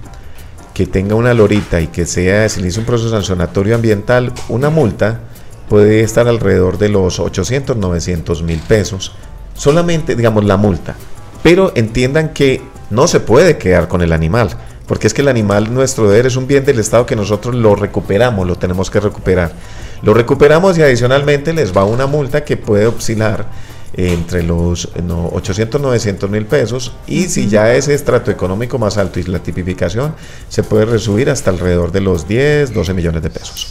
que 0.72 0.86
tenga 0.86 1.14
una 1.14 1.34
lorita 1.34 1.78
y 1.82 1.88
que 1.88 2.06
sea, 2.06 2.48
se 2.48 2.66
hizo 2.66 2.80
un 2.80 2.86
proceso 2.86 3.10
sancionatorio 3.10 3.74
ambiental, 3.74 4.32
una 4.48 4.70
multa 4.70 5.20
puede 5.68 6.00
estar 6.00 6.26
alrededor 6.26 6.78
de 6.78 6.88
los 6.88 7.20
800, 7.20 7.76
900 7.76 8.42
mil 8.42 8.60
pesos. 8.60 9.12
Solamente, 9.52 10.16
digamos, 10.16 10.46
la 10.46 10.56
multa. 10.56 10.94
Pero 11.42 11.72
entiendan 11.74 12.30
que 12.30 12.62
no 12.88 13.06
se 13.06 13.20
puede 13.20 13.58
quedar 13.58 13.88
con 13.88 14.00
el 14.00 14.14
animal, 14.14 14.48
porque 14.86 15.06
es 15.06 15.12
que 15.12 15.20
el 15.20 15.28
animal, 15.28 15.74
nuestro 15.74 16.08
deber, 16.08 16.24
es 16.24 16.36
un 16.36 16.46
bien 16.46 16.64
del 16.64 16.78
Estado 16.78 17.04
que 17.04 17.14
nosotros 17.14 17.54
lo 17.54 17.74
recuperamos, 17.74 18.46
lo 18.46 18.56
tenemos 18.56 18.90
que 18.90 19.00
recuperar. 19.00 19.52
Lo 20.00 20.14
recuperamos 20.14 20.78
y 20.78 20.82
adicionalmente 20.82 21.52
les 21.52 21.76
va 21.76 21.84
una 21.84 22.06
multa 22.06 22.42
que 22.42 22.56
puede 22.56 22.86
oscilar 22.86 23.44
entre 23.94 24.42
los 24.42 24.88
no, 25.02 25.28
800, 25.28 25.80
900 25.80 26.30
mil 26.30 26.46
pesos 26.46 26.92
y 27.06 27.24
si 27.24 27.48
ya 27.48 27.74
es 27.74 27.88
estrato 27.88 28.30
económico 28.30 28.78
más 28.78 28.98
alto 28.98 29.18
y 29.18 29.24
la 29.24 29.40
tipificación 29.40 30.14
se 30.48 30.62
puede 30.62 30.84
resubir 30.84 31.28
hasta 31.30 31.50
alrededor 31.50 31.92
de 31.92 32.00
los 32.00 32.28
10, 32.28 32.72
12 32.72 32.94
millones 32.94 33.22
de 33.22 33.30
pesos. 33.30 33.66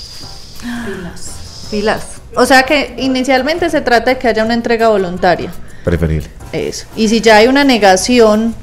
Pilas. 1.72 2.04
O 2.36 2.46
sea 2.46 2.64
que 2.64 2.96
inicialmente 2.98 3.70
se 3.70 3.82
trata 3.82 4.12
de 4.12 4.18
que 4.18 4.28
haya 4.28 4.44
una 4.44 4.54
entrega 4.54 4.90
voluntaria. 4.90 5.52
Preferible. 5.84 6.30
Eso. 6.52 6.86
Y 6.96 7.08
si 7.08 7.22
ya 7.22 7.38
hay 7.38 7.48
una 7.48 7.64
negación 7.64 8.54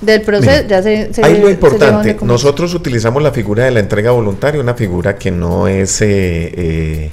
del 0.00 0.22
proceso, 0.22 0.52
Mire, 0.52 0.68
ya 0.68 0.82
se, 0.82 1.14
se 1.14 1.24
Ahí 1.24 1.40
lo 1.40 1.50
importante, 1.50 2.16
nosotros 2.22 2.74
utilizamos 2.74 3.22
la 3.22 3.32
figura 3.32 3.64
de 3.64 3.70
la 3.70 3.80
entrega 3.80 4.10
voluntaria, 4.10 4.60
una 4.60 4.74
figura 4.74 5.16
que 5.16 5.30
no 5.30 5.68
es, 5.68 6.00
eh, 6.02 6.06
eh, 6.56 7.10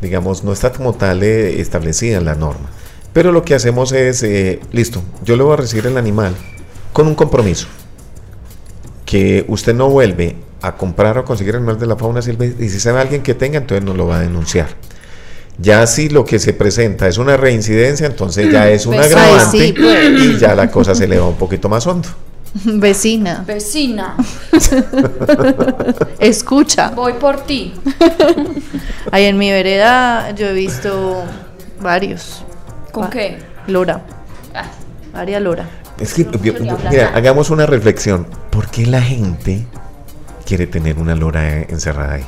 digamos, 0.00 0.44
no 0.44 0.52
está 0.52 0.72
como 0.72 0.94
tal 0.94 1.22
eh, 1.22 1.60
establecida 1.60 2.18
en 2.18 2.24
la 2.24 2.34
norma. 2.34 2.70
Pero 3.12 3.30
lo 3.32 3.42
que 3.44 3.54
hacemos 3.54 3.92
es, 3.92 4.22
eh, 4.22 4.60
listo, 4.72 5.02
yo 5.24 5.36
le 5.36 5.42
voy 5.42 5.52
a 5.52 5.56
recibir 5.56 5.86
el 5.86 5.98
animal 5.98 6.34
con 6.92 7.06
un 7.06 7.14
compromiso, 7.14 7.66
que 9.04 9.44
usted 9.48 9.74
no 9.74 9.88
vuelve 9.90 10.36
a 10.62 10.76
comprar 10.76 11.18
o 11.18 11.24
conseguir 11.24 11.56
animal 11.56 11.78
de 11.78 11.86
la 11.86 11.96
fauna 11.96 12.22
silvestre 12.22 12.64
y 12.64 12.68
si 12.70 12.80
sabe 12.80 13.00
alguien 13.00 13.22
que 13.22 13.34
tenga, 13.34 13.58
entonces 13.58 13.84
no 13.84 13.94
lo 13.94 14.06
va 14.06 14.18
a 14.18 14.20
denunciar. 14.20 14.68
Ya 15.58 15.86
si 15.86 16.08
lo 16.08 16.24
que 16.24 16.38
se 16.38 16.54
presenta 16.54 17.06
es 17.08 17.18
una 17.18 17.36
reincidencia, 17.36 18.06
entonces 18.06 18.50
ya 18.50 18.70
es 18.70 18.86
un 18.86 18.94
Pues, 18.94 19.06
ay, 19.08 19.12
agravante 19.12 19.58
sí, 19.58 19.72
pues. 19.74 20.22
y 20.22 20.38
ya 20.38 20.54
la 20.54 20.70
cosa 20.70 20.94
se 20.94 21.06
le 21.06 21.18
va 21.18 21.26
un 21.28 21.36
poquito 21.36 21.68
más 21.68 21.86
hondo. 21.86 22.08
Vecina, 22.64 23.44
Vecina, 23.46 24.16
escucha. 26.18 26.90
voy 26.94 27.14
por 27.14 27.40
ti. 27.42 27.72
Ahí 29.10 29.24
en 29.24 29.36
mi 29.38 29.50
vereda 29.50 30.30
yo 30.34 30.46
he 30.48 30.52
visto 30.54 31.22
varios. 31.80 32.44
¿Con 32.92 33.04
Ah, 33.04 33.10
qué? 33.10 33.38
Lora, 33.66 34.02
Ah, 34.54 34.64
Aria 35.14 35.40
Lora. 35.40 35.66
Es 35.98 36.14
que, 36.14 36.24
Yo 36.24 36.54
mira, 36.90 37.12
hagamos 37.14 37.50
una 37.50 37.64
reflexión. 37.66 38.26
¿Por 38.50 38.68
qué 38.70 38.86
la 38.86 39.00
gente 39.00 39.64
quiere 40.44 40.66
tener 40.66 40.98
una 40.98 41.14
lora 41.14 41.58
eh, 41.58 41.66
encerrada 41.70 42.14
ahí? 42.14 42.24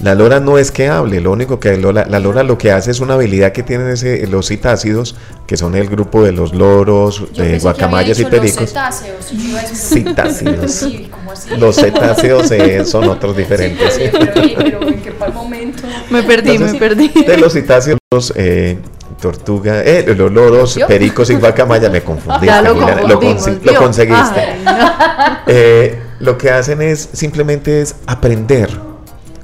La 0.00 0.16
lora 0.16 0.40
no 0.40 0.58
es 0.58 0.72
que 0.72 0.88
hable, 0.88 1.20
lo 1.20 1.30
único 1.30 1.60
que 1.60 1.76
lola- 1.76 2.06
la 2.08 2.18
lora 2.18 2.42
lo 2.42 2.58
que 2.58 2.72
hace 2.72 2.90
es 2.90 2.98
una 2.98 3.14
habilidad 3.14 3.52
que 3.52 3.62
tienen 3.62 3.86
ese, 3.88 4.26
los 4.26 4.48
citácidos, 4.48 5.14
que 5.46 5.56
son 5.56 5.76
el 5.76 5.88
grupo 5.88 6.24
de 6.24 6.32
los 6.32 6.52
loros, 6.54 7.30
yo 7.32 7.44
de 7.44 7.60
guacamayas 7.60 8.18
y 8.18 8.24
había 8.24 8.40
dicho 8.40 8.56
pericos. 8.58 8.60
Los 8.62 8.70
cetáceos, 8.70 9.30
yo 9.30 9.58
a. 9.58 10.68
Sí, 10.68 11.08
¿cómo 11.10 11.30
así? 11.32 11.50
Los 11.56 11.76
cetáceos 11.76 12.50
eh, 12.50 12.84
son 12.84 13.08
otros 13.08 13.36
diferentes. 13.36 13.94
Sí, 13.94 14.02
pero, 14.10 14.32
pero, 14.34 14.54
pero 14.56 14.88
¿en 14.88 15.00
qué 15.02 15.12
momento? 15.32 15.82
Me 16.10 16.22
perdí, 16.24 16.50
Entonces, 16.52 16.72
me 16.72 16.78
perdí. 16.80 17.08
De 17.24 17.36
los 17.36 17.52
citáceos, 17.52 17.98
eh, 18.34 18.78
tortuga, 19.22 19.82
eh, 19.82 20.04
los 20.14 20.30
loros, 20.30 20.74
¿Yo? 20.74 20.86
pericos 20.86 21.30
y 21.30 21.34
guacamayas, 21.36 21.90
me 21.90 22.02
confundí. 22.02 22.46
Ya 22.46 22.60
lo 22.60 22.74
conseguiste. 23.78 24.40
Ay, 24.40 24.62
no. 24.64 24.92
Eh, 25.46 26.00
lo 26.20 26.38
que 26.38 26.50
hacen 26.50 26.80
es 26.82 27.08
simplemente 27.12 27.80
es 27.82 27.96
aprender 28.06 28.70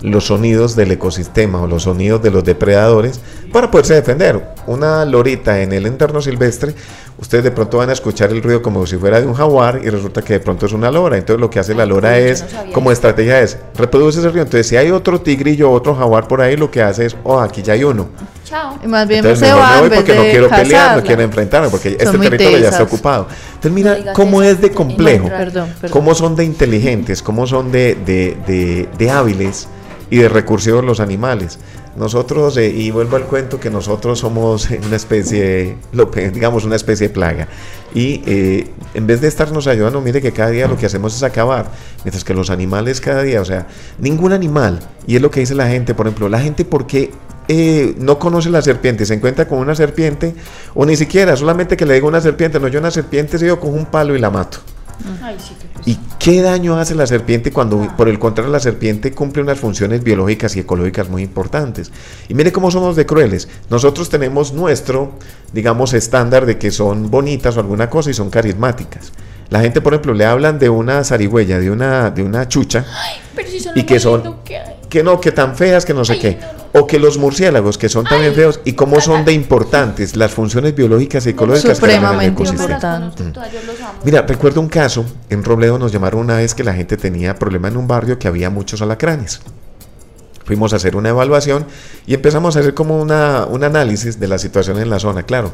los 0.00 0.26
sonidos 0.26 0.76
del 0.76 0.92
ecosistema 0.92 1.60
o 1.60 1.66
los 1.66 1.84
sonidos 1.84 2.22
de 2.22 2.30
los 2.30 2.44
depredadores 2.44 3.20
para 3.52 3.70
poderse 3.70 3.94
defender. 3.94 4.54
Una 4.66 5.04
lorita 5.04 5.60
en 5.60 5.72
el 5.72 5.86
entorno 5.86 6.22
silvestre, 6.22 6.74
ustedes 7.18 7.44
de 7.44 7.50
pronto 7.50 7.78
van 7.78 7.90
a 7.90 7.94
escuchar 7.94 8.30
el 8.30 8.42
ruido 8.42 8.62
como 8.62 8.86
si 8.86 8.96
fuera 8.96 9.20
de 9.20 9.26
un 9.26 9.34
jaguar 9.34 9.80
y 9.82 9.90
resulta 9.90 10.22
que 10.22 10.34
de 10.34 10.40
pronto 10.40 10.66
es 10.66 10.72
una 10.72 10.90
lora. 10.90 11.16
Entonces 11.16 11.40
lo 11.40 11.50
que 11.50 11.58
hace 11.58 11.74
la 11.74 11.86
lora 11.86 12.18
es, 12.18 12.44
no 12.66 12.72
como 12.72 12.92
estrategia 12.92 13.40
es, 13.40 13.58
reproduce 13.74 14.20
ese 14.20 14.28
ruido. 14.28 14.44
Entonces 14.44 14.66
si 14.66 14.76
hay 14.76 14.90
otro 14.90 15.20
tigrillo 15.20 15.70
o 15.70 15.74
otro 15.74 15.94
jaguar 15.94 16.28
por 16.28 16.40
ahí, 16.40 16.56
lo 16.56 16.70
que 16.70 16.82
hace 16.82 17.06
es, 17.06 17.16
oh, 17.24 17.40
aquí 17.40 17.62
ya 17.62 17.72
hay 17.72 17.84
uno. 17.84 18.08
Chao. 18.48 18.78
Y 18.82 18.86
más 18.86 19.06
bien 19.06 19.18
Entonces 19.20 19.40
se 19.40 19.54
mejor 19.54 19.60
va 19.60 19.68
me 19.68 19.74
en 19.74 19.80
voy 19.80 19.88
vez 19.90 19.98
porque 19.98 20.14
no 20.14 20.22
de 20.22 20.30
quiero 20.30 20.48
pelear, 20.48 20.96
no 20.96 21.02
quiero 21.02 21.22
enfrentarme, 21.22 21.68
porque 21.68 21.90
Son 21.90 22.14
este 22.14 22.18
territorio 22.30 22.58
ya 22.58 22.64
está 22.68 22.70
tesas. 22.78 22.92
ocupado. 22.92 23.28
Entonces 23.54 23.70
No 23.70 23.74
mira 23.74 23.94
digas 23.94 24.14
cómo 24.14 24.42
eso, 24.42 24.52
es 24.52 24.60
de 24.62 24.70
complejo, 24.70 25.28
Perdón, 25.28 25.68
perdón. 25.80 25.90
cómo 25.92 26.14
son 26.14 26.34
de 26.36 26.44
inteligentes, 26.44 27.22
cómo 27.22 27.46
son 27.46 27.70
de, 27.72 27.94
de, 28.06 28.36
de- 28.46 28.88
de 28.96 29.10
hábiles 29.10 29.68
y 30.10 30.16
de 30.18 30.28
recursivos 30.28 30.82
los 30.84 31.00
animales. 31.00 31.58
Nosotros, 31.96 32.56
eh, 32.58 32.68
y 32.70 32.92
vuelvo 32.92 33.16
al 33.16 33.24
cuento, 33.24 33.58
que 33.58 33.70
nosotros 33.70 34.20
somos 34.20 34.68
una 34.86 34.96
especie, 34.96 35.76
lo 35.92 36.06
digamos, 36.06 36.64
una 36.64 36.76
especie 36.76 37.08
de 37.08 37.14
plaga. 37.14 37.48
Y 37.94 38.22
eh, 38.24 38.68
en 38.94 39.06
vez 39.06 39.20
de 39.20 39.26
estarnos 39.28 39.66
ayudando, 39.66 40.00
mire 40.00 40.22
que 40.22 40.32
cada 40.32 40.50
día 40.50 40.68
lo 40.68 40.76
que 40.78 40.86
hacemos 40.86 41.14
es 41.16 41.22
acabar. 41.24 41.66
Mientras 42.04 42.22
que 42.24 42.34
los 42.34 42.50
animales 42.50 43.00
cada 43.00 43.22
día, 43.24 43.40
o 43.40 43.44
sea, 43.44 43.66
ningún 43.98 44.32
animal, 44.32 44.78
y 45.06 45.16
es 45.16 45.22
lo 45.22 45.30
que 45.30 45.40
dice 45.40 45.54
la 45.56 45.66
gente, 45.66 45.92
por 45.94 46.06
ejemplo, 46.06 46.28
la 46.28 46.38
gente, 46.40 46.64
¿por 46.64 46.86
qué 46.86 47.10
eh, 47.48 47.94
no 47.98 48.18
conoce 48.18 48.50
la 48.50 48.62
serpiente? 48.62 49.06
Se 49.06 49.14
encuentra 49.14 49.48
con 49.48 49.58
una 49.58 49.74
serpiente, 49.74 50.34
o 50.74 50.84
ni 50.86 50.96
siquiera, 50.96 51.36
solamente 51.36 51.76
que 51.76 51.86
le 51.86 51.94
diga 51.94 52.06
una 52.06 52.20
serpiente, 52.20 52.60
no, 52.60 52.68
yo 52.68 52.78
una 52.80 52.90
serpiente, 52.90 53.38
si 53.38 53.46
yo 53.46 53.58
cojo 53.58 53.72
un 53.72 53.86
palo 53.86 54.14
y 54.14 54.18
la 54.18 54.30
mato. 54.30 54.58
Ay, 55.22 55.36
sí, 55.38 55.54
qué 55.60 55.68
pesado. 55.68 55.84
¿Y 55.86 55.98
qué 56.18 56.42
daño 56.42 56.78
hace 56.78 56.94
la 56.94 57.06
serpiente 57.06 57.52
cuando, 57.52 57.88
por 57.96 58.08
el 58.08 58.18
contrario, 58.18 58.52
la 58.52 58.60
serpiente 58.60 59.12
cumple 59.12 59.42
unas 59.42 59.58
funciones 59.58 60.02
biológicas 60.02 60.56
y 60.56 60.60
ecológicas 60.60 61.08
muy 61.08 61.22
importantes? 61.22 61.92
Y 62.28 62.34
mire 62.34 62.52
cómo 62.52 62.70
somos 62.70 62.96
de 62.96 63.06
crueles. 63.06 63.48
Nosotros 63.70 64.08
tenemos 64.08 64.52
nuestro, 64.52 65.12
digamos, 65.52 65.94
estándar 65.94 66.46
de 66.46 66.58
que 66.58 66.70
son 66.70 67.10
bonitas 67.10 67.56
o 67.56 67.60
alguna 67.60 67.88
cosa 67.88 68.10
y 68.10 68.14
son 68.14 68.28
carismáticas. 68.28 69.12
La 69.50 69.60
gente, 69.60 69.80
por 69.80 69.94
ejemplo, 69.94 70.12
le 70.14 70.26
hablan 70.26 70.58
de 70.58 70.68
una 70.68 71.02
zarigüeya, 71.04 71.58
de 71.58 71.70
una, 71.70 72.10
de 72.10 72.22
una 72.22 72.46
chucha, 72.48 72.84
Pero 73.34 73.48
si 73.48 73.60
son 73.60 73.78
y 73.78 73.84
que 73.84 73.98
son 73.98 74.36
que 74.44 74.58
hay. 74.58 74.74
que 74.90 75.02
no, 75.02 75.20
que 75.20 75.32
tan 75.32 75.56
feas, 75.56 75.84
que 75.86 75.94
no 75.94 76.04
sé 76.04 76.14
Ay, 76.14 76.18
qué. 76.18 76.38
no, 76.74 76.80
O 76.82 76.86
que 76.86 76.98
los 76.98 77.16
murciélagos, 77.16 77.78
que 77.78 77.88
son 77.88 78.04
también 78.04 78.34
feos, 78.34 78.60
y 78.64 78.74
cómo 78.74 79.00
son 79.00 79.24
de 79.24 79.32
importantes 79.32 80.16
las 80.16 80.32
funciones 80.32 80.74
biológicas 80.74 81.24
y 81.26 81.30
ecológicas 81.30 81.80
que 81.80 81.86
dan 81.86 81.90
en 81.90 81.96
el 81.96 82.00
Supremamente 82.02 82.42
ecosistema. 82.42 82.74
importante. 82.74 83.22
Amo. 83.82 83.98
Mira, 84.04 84.22
recuerdo 84.22 84.60
un 84.60 84.68
caso, 84.68 85.06
en 85.30 85.42
Robledo 85.42 85.78
nos 85.78 85.92
llamaron 85.92 86.20
una 86.20 86.36
vez 86.36 86.54
que 86.54 86.62
la 86.62 86.74
gente 86.74 86.98
tenía 86.98 87.34
problema 87.34 87.68
en 87.68 87.78
un 87.78 87.88
barrio 87.88 88.18
que 88.18 88.28
había 88.28 88.50
muchos 88.50 88.82
alacranes. 88.82 89.40
Fuimos 90.44 90.72
a 90.72 90.76
hacer 90.76 90.94
una 90.96 91.08
evaluación 91.10 91.66
y 92.06 92.14
empezamos 92.14 92.56
a 92.56 92.60
hacer 92.60 92.74
como 92.74 93.00
una, 93.00 93.46
un 93.46 93.64
análisis 93.64 94.18
de 94.20 94.28
la 94.28 94.38
situación 94.38 94.78
en 94.78 94.88
la 94.90 94.98
zona, 94.98 95.22
claro. 95.22 95.52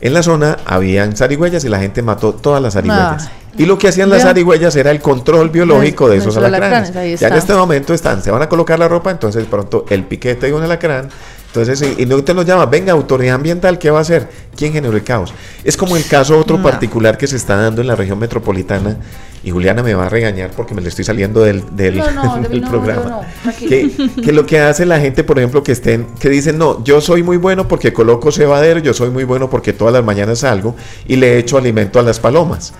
En 0.00 0.14
la 0.14 0.22
zona 0.22 0.58
habían 0.64 1.16
zarigüeyas 1.16 1.64
y 1.64 1.68
la 1.68 1.80
gente 1.80 2.02
mató 2.02 2.32
todas 2.32 2.62
las 2.62 2.74
zarigüeyas. 2.74 3.26
Ay. 3.26 3.64
y 3.64 3.66
lo 3.66 3.76
que 3.78 3.88
hacían 3.88 4.08
las 4.08 4.22
zarigüeyas 4.22 4.76
era 4.76 4.90
el 4.92 5.00
control 5.00 5.50
biológico 5.50 6.08
de 6.08 6.18
esos 6.18 6.36
alacranes. 6.36 6.92
Ya 7.20 7.28
en 7.28 7.34
este 7.34 7.54
momento 7.54 7.92
están, 7.92 8.22
se 8.22 8.30
van 8.30 8.42
a 8.42 8.48
colocar 8.48 8.78
la 8.78 8.86
ropa, 8.88 9.10
entonces 9.10 9.44
pronto 9.46 9.84
el 9.88 10.04
piquete 10.04 10.46
de 10.46 10.54
un 10.54 10.62
alacrán. 10.62 11.08
Entonces, 11.48 11.82
y, 11.98 12.04
no 12.04 12.22
te 12.22 12.34
nos 12.34 12.44
llama, 12.44 12.66
venga, 12.66 12.92
autoridad 12.92 13.34
ambiental, 13.34 13.78
¿qué 13.78 13.90
va 13.90 13.98
a 13.98 14.02
hacer? 14.02 14.28
¿Quién 14.54 14.72
generó 14.72 14.94
el 14.96 15.02
caos? 15.02 15.32
Es 15.64 15.76
como 15.78 15.96
el 15.96 16.04
caso 16.06 16.38
otro 16.38 16.58
No. 16.58 16.62
particular 16.62 17.16
que 17.16 17.26
se 17.26 17.36
está 17.36 17.56
dando 17.56 17.80
en 17.80 17.86
la 17.86 17.96
región 17.96 18.18
metropolitana, 18.18 18.98
y 19.42 19.50
Juliana 19.50 19.82
me 19.82 19.94
va 19.94 20.06
a 20.06 20.08
regañar 20.10 20.50
porque 20.50 20.74
me 20.74 20.82
le 20.82 20.90
estoy 20.90 21.04
saliendo 21.06 21.40
del, 21.40 21.64
del, 21.74 21.96
No, 21.98 22.10
no, 22.10 22.34
del 22.34 22.42
David, 22.42 22.60
no, 22.62 22.68
programa. 22.70 23.20
que, 23.58 23.90
que 24.22 24.32
lo 24.32 24.44
que 24.44 24.60
hace 24.60 24.84
la 24.84 25.00
gente, 25.00 25.24
por 25.24 25.38
ejemplo, 25.38 25.62
que 25.62 25.72
estén, 25.72 26.06
que 26.20 26.28
dicen, 26.28 26.58
no, 26.58 26.84
yo 26.84 27.00
soy 27.00 27.22
muy 27.22 27.38
bueno 27.38 27.66
porque 27.66 27.94
coloco 27.94 28.30
cebadero, 28.30 28.80
yo 28.80 28.92
soy 28.92 29.08
muy 29.10 29.24
bueno 29.24 29.48
porque 29.48 29.72
todas 29.72 29.94
las 29.94 30.04
mañanas 30.04 30.40
salgo 30.40 30.76
y 31.06 31.16
le 31.16 31.38
echo 31.38 31.56
alimento 31.56 31.98
a 31.98 32.02
las 32.02 32.20
palomas. 32.20 32.74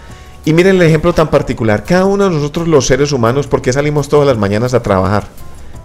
Y 0.45 0.53
miren 0.53 0.77
el 0.77 0.83
ejemplo 0.83 1.13
tan 1.15 1.29
particular. 1.31 1.85
Cada 1.85 2.05
uno 2.05 2.25
de 2.25 2.31
nosotros 2.31 2.69
los 2.69 2.87
seres 2.87 3.13
humanos, 3.13 3.47
¿por 3.47 3.63
qué 3.63 3.73
salimos 3.73 4.09
todas 4.09 4.27
las 4.27 4.37
mañanas 4.37 4.75
a 4.75 4.83
trabajar? 4.83 5.27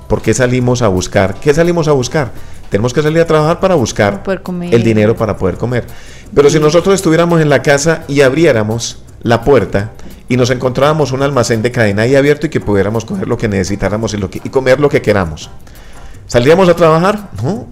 ¿Por 0.08 0.22
qué 0.22 0.34
salimos 0.34 0.82
a 0.82 0.88
buscar? 0.88 1.36
¿Qué 1.36 1.54
salimos 1.54 1.88
a 1.88 1.92
buscar? 1.94 2.32
Tenemos 2.70 2.94
que 2.94 3.02
salir 3.02 3.20
a 3.22 3.28
trabajar 3.28 3.60
para 3.60 3.76
buscar 3.76 4.24
Para 4.24 4.42
el 4.76 4.84
dinero 4.84 5.16
para 5.16 5.38
poder 5.38 5.58
comer. 5.58 5.86
Pero 6.34 6.50
si 6.50 6.60
nosotros 6.60 6.96
estuviéramos 6.96 7.40
en 7.42 7.50
la 7.50 7.62
casa 7.62 8.04
y 8.08 8.22
abriéramos 8.22 9.04
la 9.22 9.42
puerta 9.42 9.92
y 10.28 10.38
nos 10.38 10.50
encontráramos 10.50 11.12
un 11.12 11.22
almacén 11.22 11.62
de 11.62 11.72
cadena 11.72 12.02
ahí 12.04 12.16
abierto 12.16 12.48
y 12.48 12.50
que 12.50 12.60
pudiéramos 12.60 13.06
coger 13.06 13.28
lo 13.28 13.38
que 13.38 13.48
necesitáramos 13.48 14.14
y, 14.14 14.18
lo 14.18 14.30
que- 14.30 14.42
y 14.44 14.50
comer 14.50 14.80
lo 14.80 14.90
que 14.90 15.02
queramos, 15.02 15.50
¿saldríamos 16.28 16.68
a 16.70 16.76
trabajar? 16.76 17.30
No. 17.44 17.68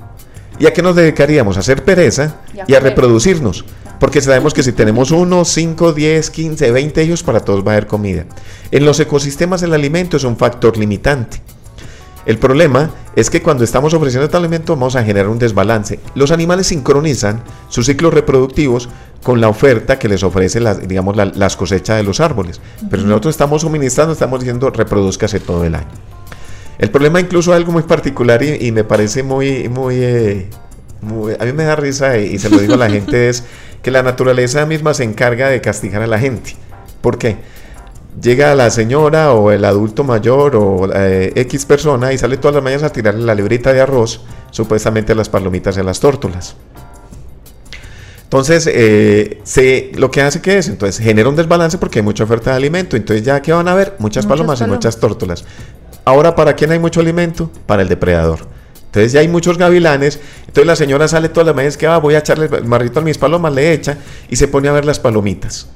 ¿Y 0.60 0.68
a 0.68 0.74
qué 0.74 0.82
nos 0.84 0.96
dedicaríamos? 0.96 1.58
A 1.58 1.62
hacer 1.62 1.84
pereza 1.84 2.36
Y 2.68 2.74
a 2.76 2.80
reproducirnos. 2.80 3.66
Porque 4.00 4.22
sabemos 4.22 4.54
que 4.54 4.62
si 4.62 4.72
tenemos 4.74 5.10
uno, 5.12 5.44
5, 5.46 5.94
10, 5.94 6.30
15, 6.30 6.72
20 6.72 7.04
hijos, 7.04 7.24
para 7.24 7.40
todos 7.40 7.66
va 7.66 7.72
a 7.72 7.76
haber 7.76 7.88
comida. 7.88 8.26
En 8.70 8.86
los 8.86 9.00
ecosistemas 9.00 9.64
el 9.64 9.74
alimento 9.74 10.18
es 10.18 10.24
un 10.24 10.38
factor 10.38 10.78
limitante. 10.78 11.42
El 12.26 12.38
problema 12.38 12.92
es 13.16 13.30
que 13.30 13.42
cuando 13.42 13.64
estamos 13.64 13.94
ofreciendo 13.94 14.26
este 14.26 14.38
alimento 14.38 14.76
vamos 14.76 14.96
a 14.96 15.04
generar 15.04 15.28
un 15.30 15.40
desbalance. 15.40 16.00
Los 16.16 16.32
animales 16.32 16.68
sincronizan 16.68 17.42
sus 17.68 17.86
ciclos 17.88 18.14
reproductivos 18.14 18.90
con 19.24 19.42
la 19.42 19.50
oferta 19.50 19.98
que 20.00 20.08
les 20.08 20.24
ofrece 20.24 20.60
las, 20.60 20.88
digamos, 20.88 21.16
la- 21.16 21.26
las 21.26 21.56
cosechas 21.58 21.98
de 21.98 22.04
los 22.04 22.20
árboles. 22.20 22.62
Pero 22.90 23.04
nosotros 23.04 23.34
estamos 23.34 23.62
suministrando, 23.64 24.14
estamos 24.14 24.40
diciendo 24.40 24.70
reproduzcase 24.70 25.40
todo 25.40 25.64
el 25.66 25.76
año. 25.76 25.88
El 26.78 26.90
problema 26.90 27.20
incluso 27.20 27.54
algo 27.54 27.72
muy 27.72 27.84
particular 27.84 28.42
y, 28.44 28.68
y 28.68 28.72
me 28.72 28.84
parece 28.84 29.24
muy, 29.24 29.68
muy, 29.70 29.96
eh, 29.98 30.50
muy- 31.02 31.34
a 31.40 31.46
mí 31.46 31.54
me 31.54 31.64
da 31.64 31.76
risa 31.76 32.18
y, 32.18 32.34
y 32.36 32.40
se 32.40 32.50
lo 32.50 32.58
digo 32.60 32.74
a 32.76 32.78
la 32.78 32.90
gente 32.90 33.30
es 33.30 33.44
que 33.82 33.92
la 33.92 34.04
naturaleza 34.04 34.66
misma 34.66 34.94
se 34.94 35.04
encarga 35.04 35.50
de 35.50 35.60
castigar 35.62 36.02
a 36.02 36.08
la 36.08 36.20
gente. 36.20 36.56
¿Por 37.02 37.18
qué? 37.18 37.38
Llega 38.20 38.54
la 38.56 38.70
señora 38.70 39.34
o 39.34 39.52
el 39.52 39.64
adulto 39.64 40.04
mayor 40.04 40.56
o 40.56 40.90
eh, 40.94 41.32
X 41.36 41.66
persona 41.66 42.12
y 42.12 42.18
sale 42.18 42.38
todas 42.38 42.56
las 42.56 42.64
mañanas 42.64 42.84
a 42.84 42.92
tirarle 42.92 43.24
la 43.24 43.36
librita 43.36 43.72
de 43.72 43.82
arroz, 43.82 44.22
supuestamente 44.52 45.14
a 45.14 45.16
las 45.16 45.30
palomitas 45.30 45.78
y 45.78 45.80
a 45.80 45.84
las 45.84 46.00
tórtolas. 46.00 46.56
Entonces, 48.24 48.70
eh, 48.72 49.42
se, 49.44 49.92
lo 49.96 50.10
que 50.10 50.22
hace 50.22 50.42
que 50.42 50.58
es, 50.58 50.68
entonces 50.68 51.04
genera 51.04 51.30
un 51.30 51.36
desbalance 51.36 51.78
porque 51.78 52.00
hay 52.00 52.04
mucha 52.04 52.24
oferta 52.24 52.52
de 52.52 52.58
alimento. 52.58 52.96
Entonces, 52.96 53.26
ya 53.26 53.42
que 53.42 53.52
van 53.54 53.68
a 53.68 53.76
ver 53.76 53.96
muchas 54.00 54.26
Muchas 54.26 54.26
palomas 54.26 54.62
y 54.62 54.66
muchas 54.66 55.00
tórtolas. 55.00 55.46
Ahora, 56.06 56.36
¿para 56.36 56.56
quién 56.56 56.72
hay 56.72 56.80
mucho 56.80 57.00
alimento? 57.00 57.52
Para 57.66 57.82
el 57.82 57.90
depredador. 57.90 58.40
Entonces 58.86 59.14
ya 59.14 59.22
hay 59.22 59.30
muchos 59.30 59.58
gavilanes. 59.58 60.20
Entonces 60.42 60.66
la 60.66 60.76
señora 60.76 61.08
sale 61.08 61.30
todas 61.30 61.48
las 61.48 61.56
mañanas 61.56 61.78
que 61.78 61.88
va, 61.88 61.98
voy 61.98 62.16
a 62.16 62.20
echarle 62.20 62.50
el 62.52 62.66
marrito 62.66 63.00
a 63.00 63.04
mis 63.04 63.18
palomas, 63.18 63.54
le 63.54 63.72
echa 63.72 63.98
y 64.30 64.36
se 64.36 64.50
pone 64.50 64.68
a 64.68 64.74
ver 64.74 64.84
las 64.84 65.00
palomitas. 65.00 65.68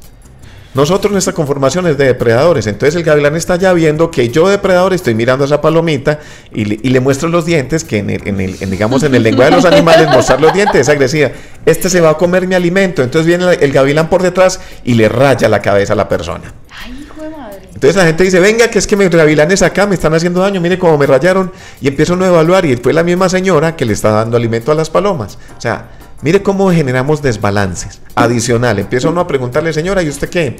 Nosotros 0.75 1.11
nuestra 1.11 1.33
conformación 1.33 1.87
es 1.87 1.97
de 1.97 2.05
depredadores, 2.05 2.67
entonces 2.67 2.95
el 2.95 3.03
gavilán 3.03 3.35
está 3.37 3.55
ya 3.55 3.71
viendo 3.71 4.11
que 4.11 4.27
yo 4.27 4.49
depredador 4.49 4.93
estoy 4.93 5.15
mirando 5.15 5.45
a 5.45 5.47
esa 5.47 5.61
palomita 5.61 6.19
y 6.53 6.65
le, 6.65 6.79
y 6.83 6.89
le 6.89 6.99
muestro 6.99 7.29
los 7.29 7.45
dientes, 7.45 7.85
que 7.85 7.99
en 7.99 8.09
el, 8.09 8.27
en 8.27 8.41
el- 8.41 8.57
en, 8.61 8.69
digamos 8.69 9.01
en 9.03 9.15
el 9.15 9.23
lenguaje 9.23 9.51
de 9.51 9.55
los 9.55 9.65
animales 9.65 10.09
mostrar 10.11 10.41
los 10.41 10.53
dientes 10.53 10.81
es 10.81 10.89
agresiva. 10.89 11.31
Este 11.65 11.89
se 11.89 12.01
va 12.01 12.09
a 12.11 12.17
comer 12.17 12.45
mi 12.45 12.55
alimento, 12.55 13.01
entonces 13.03 13.25
viene 13.25 13.45
el, 13.53 13.63
el 13.63 13.71
gavilán 13.71 14.09
por 14.09 14.21
detrás 14.21 14.59
y 14.83 14.95
le 14.95 15.07
raya 15.07 15.47
la 15.47 15.61
cabeza 15.61 15.93
a 15.93 15.95
la 15.95 16.09
persona. 16.09 16.53
Ay, 16.83 17.05
hijo 17.05 17.23
de 17.23 17.29
madre. 17.29 17.61
Entonces 17.73 17.95
la 17.95 18.03
gente 18.05 18.25
dice, 18.25 18.41
venga, 18.41 18.67
que 18.67 18.77
es 18.79 18.85
que 18.85 18.97
mis 18.97 19.09
gavilanes 19.09 19.61
acá 19.61 19.87
me 19.87 19.95
están 19.95 20.13
haciendo 20.13 20.41
daño, 20.41 20.59
mire 20.59 20.77
cómo 20.77 20.97
me 20.97 21.05
rayaron. 21.05 21.53
Y 21.79 21.87
empieza 21.87 22.11
uno 22.13 22.25
a 22.25 22.27
evaluar 22.27 22.65
y 22.65 22.75
fue 22.75 22.91
la 22.91 23.03
misma 23.03 23.29
señora 23.29 23.77
que 23.77 23.85
le 23.85 23.93
está 23.93 24.09
dando 24.11 24.35
alimento 24.35 24.73
a 24.73 24.75
las 24.75 24.89
palomas. 24.89 25.37
O 25.57 25.61
sea, 25.61 25.85
mire 26.21 26.41
cómo 26.43 26.71
generamos 26.71 27.21
desbalances. 27.21 28.01
Adicional, 28.15 28.79
empieza 28.79 29.09
uno 29.09 29.21
a 29.21 29.27
preguntarle, 29.27 29.73
señora, 29.73 30.03
¿y 30.03 30.09
usted 30.09 30.29
qué? 30.29 30.57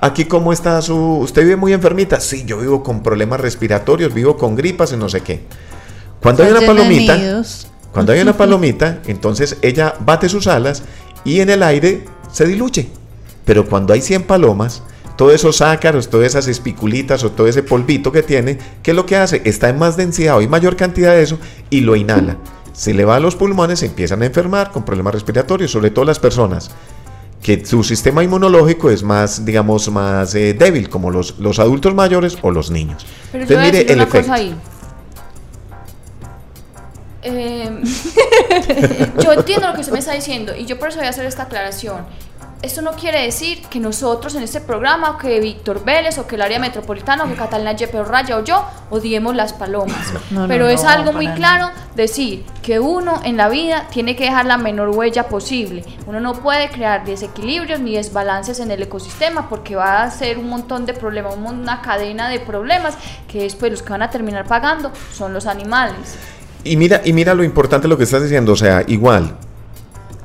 Aquí 0.00 0.26
cómo 0.26 0.52
está 0.52 0.80
su... 0.82 0.96
¿Usted 0.96 1.42
vive 1.42 1.56
muy 1.56 1.72
enfermita? 1.72 2.20
Sí, 2.20 2.44
yo 2.46 2.58
vivo 2.58 2.82
con 2.82 3.02
problemas 3.02 3.40
respiratorios, 3.40 4.14
vivo 4.14 4.36
con 4.36 4.54
gripas 4.54 4.92
y 4.92 4.96
no 4.96 5.08
sé 5.08 5.22
qué. 5.22 5.42
Cuando 6.20 6.44
hay 6.44 6.50
una 6.50 6.60
palomita... 6.60 7.42
Cuando 7.92 8.12
hay 8.12 8.20
una 8.20 8.32
palomita, 8.36 9.00
entonces 9.06 9.56
ella 9.62 9.94
bate 10.00 10.28
sus 10.28 10.46
alas 10.46 10.82
y 11.24 11.40
en 11.40 11.50
el 11.50 11.62
aire 11.62 12.04
se 12.30 12.46
diluye. 12.46 12.88
Pero 13.44 13.66
cuando 13.66 13.94
hay 13.94 14.02
100 14.02 14.24
palomas, 14.24 14.82
todos 15.16 15.34
esos 15.34 15.62
ácaros, 15.62 16.10
todas 16.10 16.28
esas 16.28 16.46
espiculitas 16.46 17.24
o 17.24 17.32
todo 17.32 17.48
ese 17.48 17.64
polvito 17.64 18.12
que 18.12 18.22
tiene, 18.22 18.58
¿qué 18.82 18.92
es 18.92 18.96
lo 18.96 19.04
que 19.04 19.16
hace? 19.16 19.42
Está 19.44 19.68
en 19.68 19.78
más 19.78 19.96
densidad 19.96 20.36
o 20.36 20.38
hay 20.40 20.48
mayor 20.48 20.76
cantidad 20.76 21.12
de 21.12 21.22
eso 21.22 21.38
y 21.70 21.80
lo 21.80 21.96
inhala. 21.96 22.36
Se 22.78 22.94
le 22.94 23.04
va 23.04 23.16
a 23.16 23.20
los 23.20 23.34
pulmones, 23.34 23.80
se 23.80 23.86
empiezan 23.86 24.22
a 24.22 24.26
enfermar 24.26 24.70
con 24.70 24.84
problemas 24.84 25.12
respiratorios, 25.12 25.72
sobre 25.72 25.90
todo 25.90 26.04
las 26.04 26.20
personas 26.20 26.70
que 27.42 27.66
su 27.66 27.82
sistema 27.82 28.22
inmunológico 28.22 28.88
es 28.88 29.02
más, 29.02 29.44
digamos, 29.44 29.90
más 29.90 30.32
eh, 30.36 30.54
débil, 30.54 30.88
como 30.88 31.10
los, 31.10 31.40
los 31.40 31.58
adultos 31.58 31.92
mayores 31.92 32.38
o 32.40 32.52
los 32.52 32.70
niños. 32.70 33.04
Pero 33.32 33.44
yo 33.46 33.50
Entonces, 33.50 33.66
mire 33.66 33.78
decir 33.78 33.90
el 33.90 33.96
una 33.96 34.04
efecto. 34.04 34.28
cosa 34.28 34.34
ahí. 34.34 34.54
Eh, 37.22 37.82
yo 39.24 39.32
entiendo 39.32 39.66
lo 39.66 39.74
que 39.74 39.80
usted 39.80 39.92
me 39.92 39.98
está 39.98 40.14
diciendo 40.14 40.54
y 40.54 40.64
yo 40.64 40.78
por 40.78 40.90
eso 40.90 40.98
voy 40.98 41.08
a 41.08 41.10
hacer 41.10 41.26
esta 41.26 41.42
aclaración. 41.42 42.02
Esto 42.60 42.82
no 42.82 42.90
quiere 42.92 43.22
decir 43.22 43.62
que 43.70 43.78
nosotros 43.78 44.34
en 44.34 44.42
este 44.42 44.60
programa, 44.60 45.10
o 45.10 45.18
que 45.18 45.38
Víctor 45.38 45.84
Vélez, 45.84 46.18
o 46.18 46.26
que 46.26 46.34
el 46.34 46.42
área 46.42 46.58
metropolitana, 46.58 47.22
o 47.22 47.28
que 47.28 47.34
Catalina 47.34 47.72
Yepe 47.72 48.02
Raya 48.02 48.36
o 48.36 48.42
yo 48.42 48.64
odiemos 48.90 49.36
las 49.36 49.52
palomas. 49.52 50.12
No, 50.32 50.40
no, 50.42 50.48
Pero 50.48 50.66
es 50.66 50.82
no, 50.82 50.88
algo 50.88 51.12
muy 51.12 51.28
claro 51.28 51.70
decir 51.94 52.44
que 52.60 52.80
uno 52.80 53.20
en 53.22 53.36
la 53.36 53.48
vida 53.48 53.86
tiene 53.92 54.16
que 54.16 54.24
dejar 54.24 54.46
la 54.46 54.58
menor 54.58 54.88
huella 54.88 55.28
posible. 55.28 55.84
Uno 56.08 56.18
no 56.18 56.34
puede 56.34 56.68
crear 56.68 57.04
desequilibrios 57.04 57.78
ni 57.78 57.94
desbalances 57.94 58.58
en 58.58 58.72
el 58.72 58.82
ecosistema 58.82 59.48
porque 59.48 59.76
va 59.76 60.02
a 60.02 60.10
ser 60.10 60.36
un 60.36 60.48
montón 60.48 60.84
de 60.84 60.94
problemas, 60.94 61.36
una 61.36 61.80
cadena 61.80 62.28
de 62.28 62.40
problemas 62.40 62.98
que 63.28 63.42
después 63.42 63.70
los 63.70 63.82
que 63.82 63.90
van 63.90 64.02
a 64.02 64.10
terminar 64.10 64.46
pagando 64.46 64.90
son 65.12 65.32
los 65.32 65.46
animales. 65.46 66.16
Y 66.64 66.76
mira, 66.76 67.02
y 67.04 67.12
mira 67.12 67.34
lo 67.34 67.44
importante 67.44 67.84
de 67.84 67.90
lo 67.90 67.96
que 67.96 68.02
estás 68.02 68.20
diciendo, 68.20 68.52
o 68.52 68.56
sea, 68.56 68.82
igual, 68.88 69.36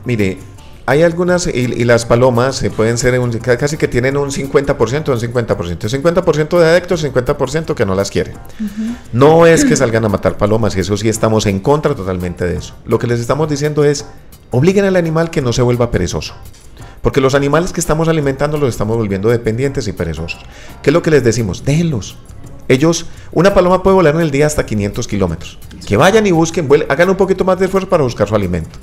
mire, 0.03 0.39
hay 0.85 1.01
algunas, 1.03 1.47
y, 1.47 1.51
y 1.51 1.83
las 1.85 2.05
palomas 2.05 2.61
eh, 2.63 2.69
pueden 2.69 2.97
ser 2.97 3.17
un- 3.19 3.31
ca- 3.39 3.57
casi 3.57 3.77
que 3.77 3.87
tienen 3.87 4.17
un 4.17 4.31
50%, 4.31 5.09
un 5.13 5.19
50%, 5.19 5.89
50% 5.89 6.59
de 6.59 6.65
adeptos, 6.65 7.03
50% 7.03 7.73
que 7.75 7.85
no 7.85 7.95
las 7.95 8.11
quieren. 8.11 8.35
No 9.11 9.45
es 9.45 9.65
que 9.65 9.75
salgan 9.75 10.03
a 10.05 10.09
matar 10.09 10.37
palomas, 10.37 10.75
y 10.75 10.81
eso 10.81 10.97
sí 10.97 11.09
estamos 11.09 11.45
en 11.45 11.59
contra 11.59 11.95
totalmente 11.95 12.45
de 12.45 12.57
eso. 12.57 12.73
Lo 12.85 12.99
que 12.99 13.07
les 13.07 13.19
estamos 13.19 13.49
diciendo 13.49 13.83
es, 13.83 14.05
obliguen 14.51 14.85
al 14.85 14.95
animal 14.95 15.29
que 15.29 15.41
no 15.41 15.53
se 15.53 15.61
vuelva 15.61 15.89
perezoso. 15.91 16.33
Porque 17.01 17.19
los 17.21 17.35
animales 17.35 17.73
que 17.73 17.81
estamos 17.81 18.07
alimentando 18.07 18.57
los 18.57 18.69
estamos 18.69 18.95
volviendo 18.97 19.29
dependientes 19.29 19.87
y 19.87 19.93
perezosos. 19.93 20.39
¿Qué 20.81 20.89
es 20.89 20.93
lo 20.93 21.01
que 21.01 21.11
les 21.11 21.23
decimos? 21.23 21.65
Déjenlos. 21.65 22.17
Ellos, 22.69 23.07
una 23.33 23.53
paloma 23.53 23.83
puede 23.83 23.95
volar 23.95 24.15
en 24.15 24.21
el 24.21 24.31
día 24.31 24.45
hasta 24.47 24.65
500 24.65 25.05
kilómetros. 25.09 25.59
Que 25.85 25.97
vayan 25.97 26.25
y 26.25 26.31
busquen, 26.31 26.69
hagan 26.87 27.09
un 27.09 27.17
poquito 27.17 27.43
más 27.43 27.59
de 27.59 27.65
esfuerzo 27.65 27.89
para 27.89 28.03
buscar 28.03 28.29
su 28.29 28.35
alimento. 28.35 28.79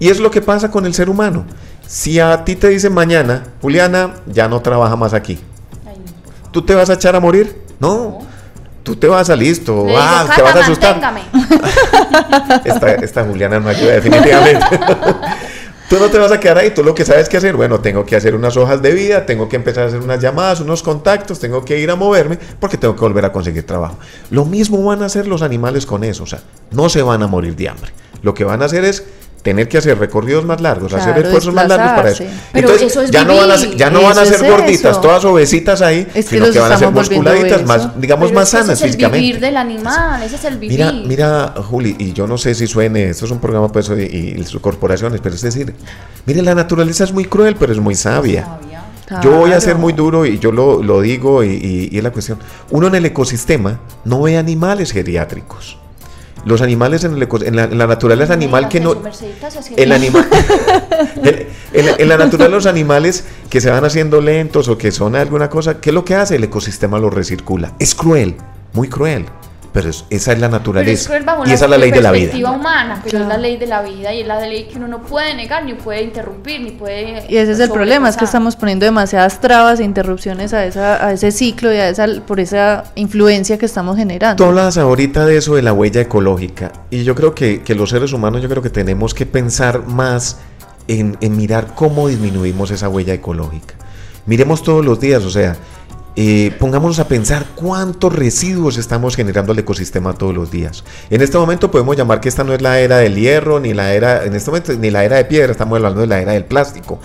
Y 0.00 0.08
es 0.08 0.18
lo 0.18 0.30
que 0.32 0.40
pasa 0.40 0.70
con 0.72 0.84
el 0.86 0.94
ser 0.94 1.08
humano. 1.08 1.44
Si 1.86 2.18
a 2.18 2.44
ti 2.44 2.56
te 2.56 2.68
dicen 2.68 2.92
mañana, 2.92 3.44
Juliana, 3.62 4.14
ya 4.26 4.48
no 4.48 4.60
trabaja 4.60 4.96
más 4.96 5.14
aquí. 5.14 5.38
¿tú 6.50 6.62
te 6.62 6.74
vas 6.74 6.90
a 6.90 6.94
echar 6.94 7.14
a 7.14 7.20
morir? 7.20 7.62
No. 7.78 8.18
Tú 8.82 8.96
te 8.96 9.06
vas 9.06 9.30
a 9.30 9.36
listo. 9.36 9.84
Digo, 9.84 9.96
Ah, 9.96 10.24
te 10.24 10.30
"Cata, 10.30 10.42
vas 10.42 10.56
a 10.56 10.60
asustar. 10.60 11.00
manténgame". 11.00 11.22
Esta, 12.64 12.92
esta 12.94 13.24
Juliana 13.24 13.60
no 13.60 13.68
ayuda 13.68 13.92
definitivamente. 13.92 14.64
tú 15.88 15.98
no 16.00 16.06
te 16.08 16.18
vas 16.18 16.32
a 16.32 16.40
quedar 16.40 16.58
ahí, 16.58 16.70
tú 16.70 16.82
lo 16.82 16.94
que 16.94 17.04
sabes 17.04 17.28
que 17.28 17.36
hacer, 17.36 17.54
bueno, 17.56 17.80
tengo 17.80 18.04
que 18.04 18.16
hacer 18.16 18.34
unas 18.34 18.56
hojas 18.56 18.80
de 18.82 18.92
vida, 18.92 19.26
tengo 19.26 19.48
que 19.48 19.56
empezar 19.56 19.84
a 19.84 19.86
hacer 19.88 20.00
unas 20.00 20.20
llamadas, 20.20 20.60
unos 20.60 20.82
contactos, 20.82 21.38
tengo 21.40 21.64
que 21.64 21.78
ir 21.78 21.90
a 21.90 21.96
moverme 21.96 22.38
porque 22.58 22.76
tengo 22.78 22.94
que 22.94 23.00
volver 23.00 23.24
a 23.24 23.32
conseguir 23.32 23.64
trabajo. 23.66 23.98
Lo 24.30 24.44
mismo 24.44 24.82
van 24.84 25.02
a 25.02 25.06
hacer 25.06 25.26
los 25.28 25.42
animales 25.42 25.86
con 25.86 26.02
eso, 26.04 26.24
o 26.24 26.26
sea, 26.26 26.40
no 26.70 26.88
se 26.88 27.02
van 27.02 27.22
a 27.22 27.26
morir 27.26 27.54
de 27.56 27.68
hambre. 27.68 27.92
Lo 28.22 28.34
que 28.34 28.44
van 28.44 28.62
a 28.62 28.64
hacer 28.66 28.84
es 28.84 29.04
tener 29.42 29.68
que 29.68 29.78
hacer 29.78 29.98
recorridos 29.98 30.44
más 30.44 30.60
largos, 30.60 30.92
hacer 30.92 31.16
esfuerzos 31.18 31.54
más 31.54 31.66
largos 31.68 31.92
para 31.92 32.10
eso. 32.10 32.24
Pero 32.52 32.70
eso 32.74 33.00
es 33.02 33.10
ya 33.10 33.24
no 33.24 33.36
van 33.36 33.50
a, 33.50 33.56
ya 33.56 33.88
no 33.90 34.02
van 34.02 34.18
a 34.18 34.24
ser 34.26 34.44
es 34.44 34.50
gorditas, 34.50 34.92
eso. 34.92 35.00
todas 35.00 35.24
obesitas 35.24 35.80
ahí, 35.82 36.06
Es 36.14 36.26
que 36.26 36.36
sino 36.36 36.50
que 36.50 36.58
van 36.58 36.72
a 36.72 36.78
ser 36.78 36.90
musculaditas, 36.90 37.64
más, 37.64 38.00
digamos, 38.00 38.28
Pero 38.28 38.40
más 38.40 38.48
es 38.48 38.50
que 38.54 38.62
sanas 38.64 38.68
ese 38.68 38.72
es 38.74 38.82
el 38.82 38.88
físicamente. 38.90 39.18
vivir 39.26 39.40
del 39.40 39.56
animal, 39.56 40.22
ese 40.22 40.36
es 40.36 40.44
el 40.44 40.58
vivir. 40.58 40.78
Mira, 40.78 40.92
mira, 40.92 41.54
Juli, 41.62 41.96
y 41.98 42.12
yo 42.12 42.26
no 42.26 42.36
sé 42.38 42.54
si 42.54 42.66
suene, 42.66 43.10
esto 43.10 43.24
es 43.24 43.30
un 43.30 43.38
programa 43.40 43.68
pues 43.72 43.88
y, 43.90 44.02
y 44.38 44.44
sus 44.44 44.60
corporaciones, 44.60 45.20
pero 45.22 45.34
es 45.34 45.40
decir, 45.42 45.74
mire, 46.26 46.42
la 46.42 46.54
naturaleza 46.54 47.04
es 47.04 47.12
muy 47.12 47.24
cruel, 47.24 47.56
pero 47.56 47.72
es 47.72 47.78
muy 47.78 47.94
sabia. 47.94 48.44
Sabia. 48.44 49.22
Yo 49.22 49.32
voy 49.38 49.52
a 49.52 49.60
ser 49.60 49.74
muy 49.74 49.92
duro 49.92 50.24
y 50.24 50.38
yo 50.38 50.52
lo, 50.52 50.82
lo 50.84 51.00
digo 51.00 51.42
y, 51.42 51.48
y- 51.48 51.88
y 51.90 51.98
es 51.98 52.04
la 52.04 52.12
cuestión. 52.12 52.38
Uno 52.70 52.86
en 52.86 52.94
el 52.94 53.06
ecosistema 53.06 53.80
no 54.04 54.22
ve 54.22 54.36
animales 54.38 54.92
geriátricos. 54.92 55.78
Los 56.44 56.62
animales 56.62 57.04
en, 57.04 57.14
el 57.16 57.28
en, 57.44 57.56
la, 57.56 57.64
en 57.64 57.78
la 57.78 57.86
naturaleza 57.86 58.32
animal 58.32 58.68
que 58.68 58.80
no... 58.80 58.94
El 59.76 59.92
animal, 59.92 60.26
en, 61.22 61.46
en 61.72 61.86
la- 61.86 61.92
en 61.98 62.08
la 62.08 62.16
naturaleza 62.16 62.50
los 62.56 62.66
animales 62.66 63.24
que 63.50 63.60
se 63.60 63.70
van 63.70 63.84
haciendo 63.84 64.20
lentos 64.20 64.68
o 64.68 64.78
que 64.78 64.90
son 64.90 65.16
alguna 65.16 65.50
cosa, 65.50 65.80
¿qué 65.80 65.90
es 65.90 65.94
lo 65.94 66.04
que 66.04 66.14
hace? 66.14 66.36
El 66.36 66.44
ecosistema 66.44 66.98
lo 66.98 67.10
recircula. 67.10 67.72
Es 67.78 67.94
cruel, 67.94 68.36
muy 68.72 68.88
cruel, 68.88 69.26
pero 69.72 69.88
es- 69.90 70.04
esa 70.10 70.32
es 70.32 70.38
la 70.40 70.48
Pero 70.48 70.56
es 70.56 70.60
naturaleza 70.60 71.06
cruel 71.08 71.22
bajo 71.24 71.42
y 71.46 71.52
esa 71.52 71.64
es 71.66 71.70
la 71.70 71.78
ley 71.78 71.90
de 71.90 72.00
la 72.00 72.10
vida. 72.10 72.22
perspectiva 72.22 72.50
humana, 72.52 73.00
pero 73.04 73.18
es 73.20 73.26
la 73.26 73.36
ley 73.38 73.56
de 73.56 73.66
la 73.66 73.82
vida 73.82 74.12
y 74.12 74.20
es 74.22 74.26
la 74.26 74.40
ley 74.40 74.64
que 74.64 74.76
uno 74.78 74.88
no 74.88 75.02
puede 75.02 75.34
negar, 75.34 75.64
ni 75.64 75.74
puede 75.74 76.02
interrumpir, 76.02 76.60
ni 76.60 76.70
puede. 76.72 77.24
Y 77.28 77.36
ese 77.36 77.52
es 77.52 77.60
el 77.60 77.70
problema, 77.70 78.08
es 78.08 78.16
que 78.16 78.24
estamos 78.24 78.56
poniendo 78.56 78.84
demasiadas 78.84 79.40
trabas 79.40 79.80
e 79.80 79.84
interrupciones 79.84 80.52
a, 80.52 80.64
esa, 80.64 81.04
a 81.06 81.12
ese 81.12 81.30
ciclo 81.32 81.72
y 81.72 81.76
a 81.76 81.88
esa, 81.88 82.06
por 82.26 82.40
esa 82.40 82.84
influencia 82.96 83.58
que 83.58 83.66
estamos 83.66 83.94
Tú 83.94 83.98
generando. 83.98 84.44
hablas 84.44 84.76
ahorita 84.78 85.24
de 85.26 85.36
eso, 85.36 85.54
de 85.54 85.62
la 85.62 85.72
huella 85.72 86.00
ecológica, 86.00 86.72
y 86.90 87.04
yo 87.04 87.14
creo 87.14 87.34
que, 87.34 87.62
que 87.62 87.74
los 87.74 87.90
seres 87.90 88.12
humanos, 88.12 88.42
yo 88.42 88.48
creo 88.48 88.62
que 88.62 88.70
tenemos 88.70 89.14
que 89.14 89.26
pensar 89.26 89.86
más 89.86 90.38
en, 90.88 91.16
en 91.20 91.36
mirar 91.36 91.68
cómo 91.76 92.08
disminuimos 92.08 92.70
esa 92.72 92.88
huella 92.88 93.14
ecológica. 93.14 93.74
Miremos 94.26 94.62
todos 94.62 94.84
los 94.84 94.98
días, 95.00 95.22
o 95.24 95.30
sea, 95.30 95.56
eh, 96.16 96.54
pongámonos 96.58 96.98
a 96.98 97.08
pensar 97.08 97.46
cuántos 97.54 98.14
residuos 98.14 98.76
estamos 98.76 99.16
generando 99.16 99.52
al 99.52 99.58
ecosistema 99.58 100.12
todos 100.12 100.34
los 100.34 100.50
días. 100.50 100.84
En 101.08 101.22
este 101.22 101.38
momento 101.38 101.70
podemos 101.70 101.96
llamar 101.96 102.20
que 102.20 102.28
esta 102.28 102.44
no 102.44 102.52
es 102.52 102.62
la 102.62 102.80
era 102.80 102.98
del 102.98 103.14
hierro, 103.14 103.60
ni 103.60 103.74
la 103.74 103.94
era, 103.94 104.24
en 104.24 104.34
este 104.34 104.50
momento, 104.50 104.72
ni 104.74 104.90
la 104.90 105.04
era 105.04 105.16
de 105.16 105.24
piedra, 105.24 105.52
estamos 105.52 105.76
hablando 105.76 106.00
de 106.00 106.06
la 106.06 106.20
era 106.20 106.32
del 106.32 106.44
plástico. 106.44 106.98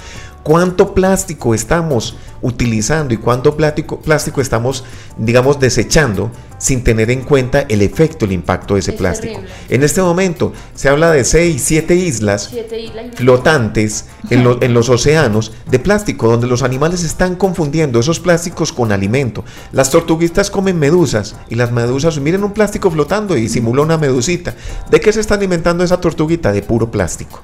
¿Cuánto 0.45 0.93
plástico 0.93 1.55
estamos 1.55 2.17
utilizando 2.43 3.15
y 3.15 3.17
cuánto 3.17 3.57
plástico, 3.57 3.99
plástico 3.99 4.41
estamos, 4.41 4.83
digamos, 5.17 5.59
desechando 5.59 6.29
sin 6.59 6.83
tener 6.83 7.09
en 7.09 7.21
cuenta 7.23 7.61
el 7.67 7.81
efecto, 7.81 8.25
el 8.25 8.31
impacto 8.31 8.75
de 8.75 8.81
ese 8.81 8.91
Es 8.91 8.97
plástico? 8.97 9.33
terrible. 9.39 9.51
En 9.69 9.81
este 9.81 10.03
momento 10.03 10.53
se 10.75 10.87
habla 10.87 11.09
de 11.11 11.23
6, 11.23 11.59
7 11.65 11.95
islas 11.95 12.49
Siete 12.51 12.79
islas 12.79 13.07
flotantes 13.15 14.05
en, 14.29 14.43
lo- 14.43 14.61
en 14.61 14.75
los 14.75 14.87
océanos 14.89 15.51
de 15.71 15.79
plástico, 15.79 16.27
donde 16.29 16.45
los 16.45 16.61
animales 16.61 17.03
están 17.03 17.37
confundiendo 17.37 17.99
esos 17.99 18.19
plásticos 18.19 18.71
con 18.71 18.91
alimento. 18.91 19.43
Las 19.71 19.89
tortuguitas 19.89 20.51
comen 20.51 20.77
medusas 20.77 21.35
y 21.49 21.55
las 21.55 21.71
medusas, 21.71 22.19
miren 22.19 22.43
un 22.43 22.51
plástico 22.53 22.91
flotando 22.91 23.35
y 23.35 23.49
simula 23.49 23.81
una 23.81 23.97
medusita. 23.97 24.53
¿De 24.91 24.99
qué 25.01 25.11
se 25.11 25.21
está 25.21 25.33
alimentando 25.33 25.83
esa 25.83 25.99
tortuguita? 25.99 26.51
De 26.51 26.61
puro 26.61 26.91
plástico. 26.91 27.41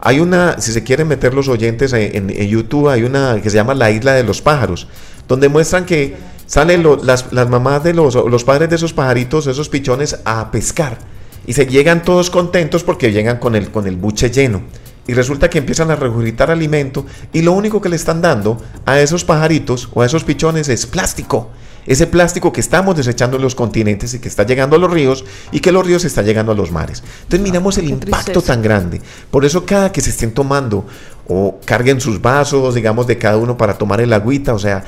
Hay 0.00 0.20
una, 0.20 0.60
si 0.60 0.72
se 0.72 0.82
quieren 0.82 1.08
meter 1.08 1.34
los 1.34 1.48
oyentes 1.48 1.92
en, 1.92 2.28
YouTube, 2.28 2.88
hay 2.88 3.02
una 3.02 3.40
que 3.42 3.50
se 3.50 3.56
llama 3.56 3.74
La 3.74 3.90
Isla 3.90 4.12
de 4.12 4.22
los 4.22 4.42
Pájaros, 4.42 4.86
donde 5.28 5.48
muestran 5.48 5.86
que 5.86 6.16
salen 6.46 6.84
las, 7.02 7.32
mamás 7.48 7.82
de 7.82 7.94
los, 7.94 8.44
padres 8.44 8.68
de 8.70 8.76
esos 8.76 8.92
pajaritos, 8.92 9.46
esos 9.46 9.68
pichones, 9.68 10.20
a 10.24 10.50
pescar. 10.50 10.98
Y 11.46 11.52
se 11.52 11.66
llegan 11.66 12.02
todos 12.02 12.30
contentos 12.30 12.82
porque 12.82 13.12
llegan 13.12 13.38
con 13.38 13.54
el, 13.54 13.70
con 13.70 13.86
el 13.86 13.96
buche 13.96 14.30
lleno. 14.30 14.62
Y 15.06 15.14
resulta 15.14 15.48
que 15.48 15.58
empiezan 15.58 15.90
a 15.92 15.96
regurgitar 15.96 16.50
alimento 16.50 17.06
y 17.32 17.42
lo 17.42 17.52
único 17.52 17.80
que 17.80 17.88
le 17.88 17.94
están 17.94 18.20
dando 18.20 18.60
a 18.84 18.98
esos 19.00 19.24
pajaritos 19.24 19.88
o 19.94 20.02
a 20.02 20.06
esos 20.06 20.24
pichones 20.24 20.68
es 20.68 20.86
plástico. 20.86 21.50
Ese 21.86 22.06
plástico 22.06 22.52
que 22.52 22.60
estamos 22.60 22.96
desechando 22.96 23.36
en 23.36 23.42
los 23.42 23.54
continentes 23.54 24.14
y 24.14 24.18
que 24.18 24.28
está 24.28 24.44
llegando 24.44 24.76
a 24.76 24.78
los 24.78 24.90
ríos 24.90 25.24
y 25.52 25.60
que 25.60 25.72
los 25.72 25.86
ríos 25.86 26.04
están 26.04 26.24
llegando 26.24 26.52
a 26.52 26.54
los 26.54 26.70
mares. 26.72 27.02
Entonces 27.22 27.40
miramos 27.40 27.78
el 27.78 27.88
impacto 27.88 28.42
tan 28.42 28.62
grande. 28.62 29.00
Por 29.30 29.44
eso 29.44 29.64
cada 29.64 29.92
que 29.92 30.00
se 30.00 30.10
estén 30.10 30.32
tomando 30.32 30.86
o 31.28 31.58
carguen 31.64 32.00
sus 32.00 32.20
vasos, 32.20 32.74
digamos, 32.74 33.06
de 33.06 33.18
cada 33.18 33.36
uno 33.36 33.56
para 33.56 33.74
tomar 33.74 34.00
el 34.00 34.12
agüita, 34.12 34.54
o 34.54 34.58
sea, 34.58 34.84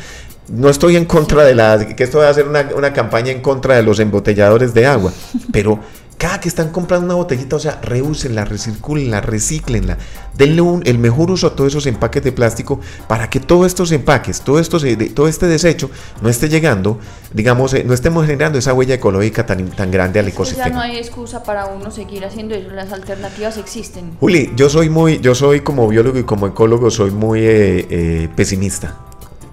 no 0.49 0.71
estoy 0.71 0.97
en 0.97 1.05
contra 1.05 1.45
de 1.45 1.55
la, 1.55 1.87
que 1.95 2.05
esto 2.05 2.19
va 2.19 2.29
a 2.29 2.35
ser 2.35 2.49
una, 2.49 2.69
una 2.75 2.93
campaña 2.93 3.31
en 3.31 3.41
contra 3.41 3.77
de 3.77 3.83
los 3.83 4.01
embotelladores 4.01 4.73
de 4.73 4.87
agua, 4.87 5.13
pero 5.53 5.81
cada 6.19 6.41
que 6.41 6.49
están 6.49 6.71
comprando 6.71 7.07
una 7.07 7.15
botellita, 7.15 7.55
o 7.57 7.61
sea, 7.61 7.81
reúsenla, 7.81 8.45
recircúlenla, 8.45 9.21
recíclenla, 9.21 9.97
denle 10.37 10.61
un- 10.63 10.83
el 10.85 10.99
mejor 10.99 11.31
uso 11.31 11.47
a 11.47 11.55
todos 11.55 11.69
esos 11.73 11.87
empaques 11.87 12.25
de 12.25 12.33
plástico 12.33 12.81
para 13.07 13.31
que 13.31 13.39
todos 13.39 13.67
estos 13.69 13.93
empaques, 13.93 14.41
todo, 14.41 14.59
de- 14.59 14.97
todo 15.15 15.29
este 15.29 15.47
desecho 15.47 15.91
no 16.21 16.29
esté 16.29 16.49
llegando, 16.49 16.99
digamos, 17.33 17.73
eh, 17.75 17.85
no 17.85 17.95
estemos 17.95 18.27
generando 18.27 18.59
esa 18.59 18.75
huella 18.75 18.95
ecológica 18.97 19.47
tan, 19.47 19.69
tan 19.71 19.93
grande 19.93 20.19
al 20.19 20.27
Entonces 20.27 20.57
ya 20.57 20.65
no 20.65 20.71
ecosistema. 20.71 20.83
hay 20.93 20.97
excusa 20.99 21.43
para 21.45 21.67
uno 21.67 21.91
seguir 21.93 22.25
haciendo 22.25 22.57
eso, 22.57 22.69
las 22.71 22.93
alternativas 22.93 23.57
existen. 23.57 24.17
Juli, 24.19 24.53
yo 24.57 24.69
soy 24.69 24.91
muy, 24.91 25.21
yo 25.21 25.37
soy 25.37 25.61
como 25.61 25.87
biólogo 25.87 26.19
y 26.19 26.25
como 26.25 26.49
ecólogo, 26.49 26.91
soy 26.91 27.13
muy 27.13 27.41
eh, 27.41 27.87
eh, 27.91 28.29
pesimista 28.35 28.97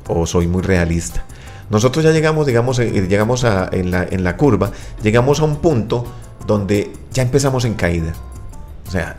o 0.08 0.26
soy 0.26 0.48
muy 0.48 0.64
realista. 0.64 1.24
Nosotros 1.70 2.04
ya 2.04 2.12
llegamos, 2.12 2.46
digamos, 2.48 2.80
eh, 2.80 3.06
llegamos 3.08 3.44
a, 3.44 3.70
en, 3.72 3.92
la, 3.92 4.04
en 4.04 4.24
la 4.24 4.36
curva, 4.36 4.72
llegamos 5.04 5.40
a 5.40 5.44
un 5.44 5.58
punto 5.58 6.06
donde 6.46 6.92
ya 7.12 7.24
empezamos 7.24 7.66
en 7.66 7.74
caída. 7.76 8.14
O 8.88 8.92
sea, 8.92 9.16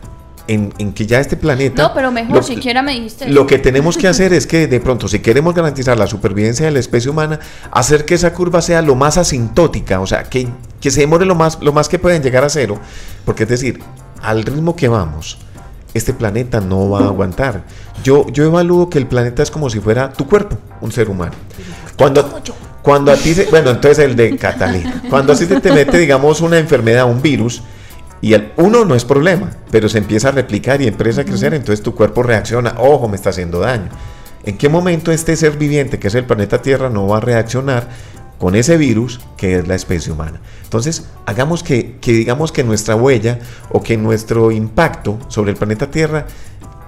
en, 0.48 0.72
en 0.78 0.92
que 0.92 1.06
ya 1.06 1.18
este 1.18 1.36
planeta... 1.36 1.82
No, 1.82 1.92
pero 1.92 2.12
mejor, 2.12 2.36
lo- 2.36 2.42
siquiera 2.42 2.80
me 2.82 2.92
dijiste. 2.92 3.28
Lo 3.28 3.46
que 3.48 3.58
tenemos 3.58 3.96
que 3.96 4.06
hacer 4.06 4.32
es 4.32 4.46
que 4.46 4.68
de 4.68 4.78
pronto, 4.80 5.08
si 5.08 5.18
queremos 5.18 5.54
garantizar 5.54 5.98
la 5.98 6.06
supervivencia 6.06 6.66
de 6.66 6.72
la 6.72 6.78
especie 6.78 7.10
humana, 7.10 7.40
hacer 7.72 8.04
que 8.04 8.14
esa 8.14 8.32
curva 8.32 8.62
sea 8.62 8.80
lo 8.82 8.94
más 8.94 9.18
asintótica, 9.18 9.98
o 10.00 10.06
sea, 10.06 10.24
que, 10.24 10.48
que 10.80 10.90
se 10.92 11.00
demore 11.00 11.26
lo 11.26 11.34
más, 11.34 11.58
lo 11.60 11.72
más 11.72 11.88
que 11.88 11.98
pueden 11.98 12.22
llegar 12.22 12.44
a 12.44 12.48
cero, 12.48 12.78
porque 13.24 13.42
es 13.42 13.48
decir, 13.48 13.80
al 14.22 14.44
ritmo 14.44 14.76
que 14.76 14.86
vamos, 14.86 15.38
este 15.94 16.12
planeta 16.12 16.60
no 16.60 16.90
va 16.90 17.00
a 17.00 17.04
aguantar. 17.06 17.64
Yo, 18.04 18.26
yo 18.28 18.44
evalúo 18.44 18.88
que 18.88 18.98
el 18.98 19.06
planeta 19.08 19.42
es 19.42 19.50
como 19.50 19.68
si 19.68 19.80
fuera 19.80 20.12
tu 20.12 20.28
cuerpo, 20.28 20.56
un 20.80 20.92
ser 20.92 21.08
humano. 21.08 21.32
Cuando, 21.98 22.22
cuando 22.86 23.10
a 23.10 23.16
ti 23.16 23.34
se, 23.34 23.46
bueno, 23.46 23.70
entonces 23.70 23.98
el 23.98 24.14
de 24.14 24.36
Catalina, 24.36 25.02
cuando 25.10 25.32
así 25.32 25.46
te, 25.46 25.60
te 25.60 25.72
mete, 25.72 25.98
digamos, 25.98 26.40
una 26.40 26.56
enfermedad, 26.56 27.10
un 27.10 27.20
virus, 27.20 27.60
y 28.20 28.32
el 28.32 28.52
uno 28.58 28.84
no 28.84 28.94
es 28.94 29.04
problema, 29.04 29.50
pero 29.72 29.88
se 29.88 29.98
empieza 29.98 30.28
a 30.28 30.30
replicar 30.30 30.80
y 30.80 30.86
empieza 30.86 31.22
a 31.22 31.24
crecer, 31.24 31.52
entonces 31.52 31.82
tu 31.82 31.96
cuerpo 31.96 32.22
reacciona, 32.22 32.76
ojo, 32.78 33.08
me 33.08 33.16
está 33.16 33.30
haciendo 33.30 33.58
daño. 33.58 33.88
¿En 34.44 34.56
qué 34.56 34.68
momento 34.68 35.10
este 35.10 35.34
ser 35.34 35.58
viviente, 35.58 35.98
que 35.98 36.06
es 36.06 36.14
el 36.14 36.26
planeta 36.26 36.62
Tierra, 36.62 36.88
no 36.88 37.08
va 37.08 37.16
a 37.16 37.20
reaccionar 37.20 37.88
con 38.38 38.54
ese 38.54 38.76
virus 38.76 39.18
que 39.36 39.58
es 39.58 39.66
la 39.66 39.74
especie 39.74 40.12
humana? 40.12 40.40
Entonces, 40.62 41.06
hagamos 41.26 41.64
que, 41.64 41.96
que 42.00 42.12
digamos 42.12 42.52
que 42.52 42.62
nuestra 42.62 42.94
huella 42.94 43.40
o 43.72 43.82
que 43.82 43.96
nuestro 43.96 44.52
impacto 44.52 45.18
sobre 45.26 45.50
el 45.50 45.56
planeta 45.56 45.90
Tierra 45.90 46.28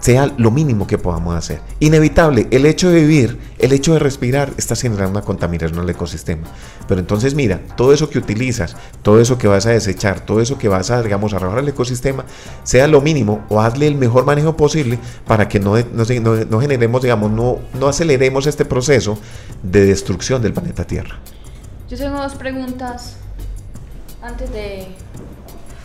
sea 0.01 0.33
lo 0.37 0.51
mínimo 0.51 0.87
que 0.87 0.97
podamos 0.99 1.35
hacer. 1.35 1.61
Inevitable, 1.81 2.47
el 2.51 2.67
hecho 2.67 2.91
de 2.91 3.01
vivir, 3.01 3.39
el 3.59 3.73
hecho 3.73 3.93
de 3.95 3.99
respirar, 3.99 4.53
está 4.57 4.77
generando 4.77 5.11
una 5.19 5.23
contaminación 5.23 5.81
al 5.81 5.91
ecosistema. 5.91 6.45
Pero 6.87 7.01
entonces 7.01 7.35
mira, 7.35 7.61
todo 7.77 7.93
eso 7.93 8.09
que 8.09 8.19
utilizas, 8.19 8.77
todo 9.03 9.21
eso 9.21 9.39
que 9.39 9.49
vas 9.49 9.67
a 9.67 9.71
desechar, 9.71 10.21
todo 10.21 10.41
eso 10.41 10.57
que 10.57 10.69
vas 10.69 10.91
a, 10.91 11.03
digamos, 11.03 11.35
arrojar 11.35 11.59
al 11.59 11.69
ecosistema, 11.69 12.25
sea 12.63 12.87
lo 12.87 13.01
mínimo 13.01 13.45
o 13.49 13.61
hazle 13.61 13.87
el 13.89 13.97
mejor 13.97 14.25
manejo 14.25 14.57
posible 14.57 14.99
para 15.27 15.49
que 15.49 15.59
no, 15.61 15.77
no, 15.77 16.05
no- 16.23 16.45
no 16.45 16.61
generemos, 16.61 17.03
digamos, 17.03 17.31
no, 17.31 17.59
no 17.79 17.89
aceleremos 17.89 18.47
este 18.47 18.65
proceso 18.65 19.19
de 19.63 19.85
destrucción 19.87 20.41
del 20.43 20.53
planeta 20.53 20.85
Tierra. 20.85 21.19
Yo 21.91 21.97
tengo 21.97 22.19
dos 22.23 22.35
preguntas 22.35 23.17
antes 24.23 24.53
de. 24.53 24.87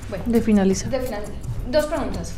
Bueno, 0.10 0.24
De 0.28 0.42
finalizar. 0.42 0.90
de 0.90 1.00
final. 1.00 1.24
Dos 1.72 1.86
preguntas. 1.86 2.34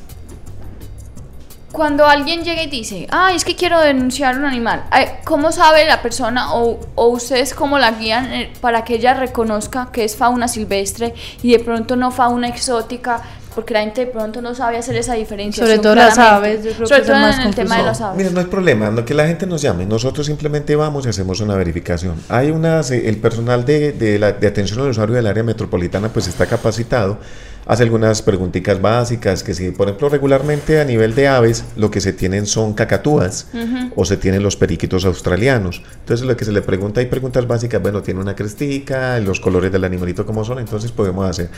Cuando 1.75 2.05
alguien 2.05 2.43
llega 2.45 2.63
y 2.63 2.67
dice, 2.67 3.05
ah, 3.11 3.33
es 3.35 3.43
que 3.43 3.53
quiero 3.55 3.81
denunciar 3.81 4.37
un 4.37 4.45
animal, 4.45 4.85
eh, 4.97 5.17
¿cómo 5.25 5.51
sabe 5.51 5.85
la 5.85 6.01
persona 6.01 6.53
o, 6.53 6.79
o 6.95 7.07
ustedes 7.07 7.53
cómo 7.53 7.77
la 7.77 7.91
guían 7.91 8.31
eh, 8.31 8.53
para 8.61 8.85
que 8.85 8.95
ella 8.95 9.13
reconozca 9.13 9.89
que 9.91 10.05
es 10.05 10.15
fauna 10.15 10.47
silvestre 10.47 11.13
y 11.43 11.51
de 11.51 11.59
pronto 11.59 11.97
no 11.97 12.11
fauna 12.11 12.47
exótica? 12.47 13.21
Porque 13.53 13.73
la 13.73 13.81
gente 13.81 14.05
de 14.05 14.11
pronto 14.11 14.41
no 14.41 14.53
sabe 14.55 14.77
hacer 14.77 14.95
esa 14.97 15.13
diferencia. 15.15 15.63
Sobre 15.65 15.79
todo 15.79 15.95
las 15.95 16.17
aves, 16.17 16.63
yo 16.63 16.71
creo 16.73 16.87
Sobre 16.87 17.01
que 17.01 17.07
todo 17.07 17.19
más 17.19 17.39
en 17.39 17.47
el 17.47 17.55
tema 17.55 17.77
de 17.77 17.83
las 17.83 18.01
aves. 18.01 18.17
Mira, 18.17 18.29
no 18.31 18.39
hay 18.41 18.45
problema, 18.47 18.89
no 18.89 19.03
que 19.05 19.13
la 19.13 19.27
gente 19.27 19.45
nos 19.45 19.61
llame, 19.61 19.85
nosotros 19.85 20.25
simplemente 20.27 20.75
vamos 20.77 21.05
y 21.05 21.09
hacemos 21.09 21.39
una 21.41 21.55
verificación. 21.55 22.15
Hay 22.29 22.51
unas, 22.51 22.91
eh, 22.91 23.07
el 23.09 23.17
personal 23.17 23.63
de, 23.65 23.91
de 23.93 24.19
la- 24.19 24.31
de 24.33 24.47
atención 24.47 24.79
al 24.81 24.89
usuario 24.89 25.15
del 25.15 25.27
área 25.27 25.43
metropolitana 25.43 26.07
pues 26.09 26.27
está 26.27 26.45
capacitado, 26.47 27.17
hace 27.65 27.83
algunas 27.83 28.21
preguntitas 28.21 28.81
básicas, 28.81 29.43
que 29.43 29.53
si 29.53 29.71
por 29.71 29.87
ejemplo 29.87 30.09
regularmente 30.09 30.79
a 30.79 30.85
nivel 30.85 31.15
de 31.15 31.27
aves 31.27 31.65
lo 31.75 31.89
que 31.91 32.01
se 32.01 32.13
tienen 32.13 32.45
son 32.45 32.73
cacatúas 32.73 33.47
o 33.95 34.05
se 34.05 34.17
tienen 34.17 34.43
los 34.43 34.55
periquitos 34.55 35.05
australianos. 35.05 35.81
Entonces 35.99 36.25
lo 36.25 36.37
que 36.37 36.45
se 36.45 36.51
le 36.51 36.61
pregunta, 36.61 36.99
hay 36.99 37.07
preguntas 37.07 37.47
básicas, 37.47 37.81
bueno, 37.81 38.01
tiene 38.01 38.19
una 38.19 38.35
crestica, 38.35 39.19
los 39.19 39.39
colores 39.39 39.71
del 39.71 39.83
animalito 39.83 40.25
como 40.25 40.45
son, 40.45 40.59
entonces 40.59 40.91
podemos 40.91 41.29
hacer. 41.29 41.49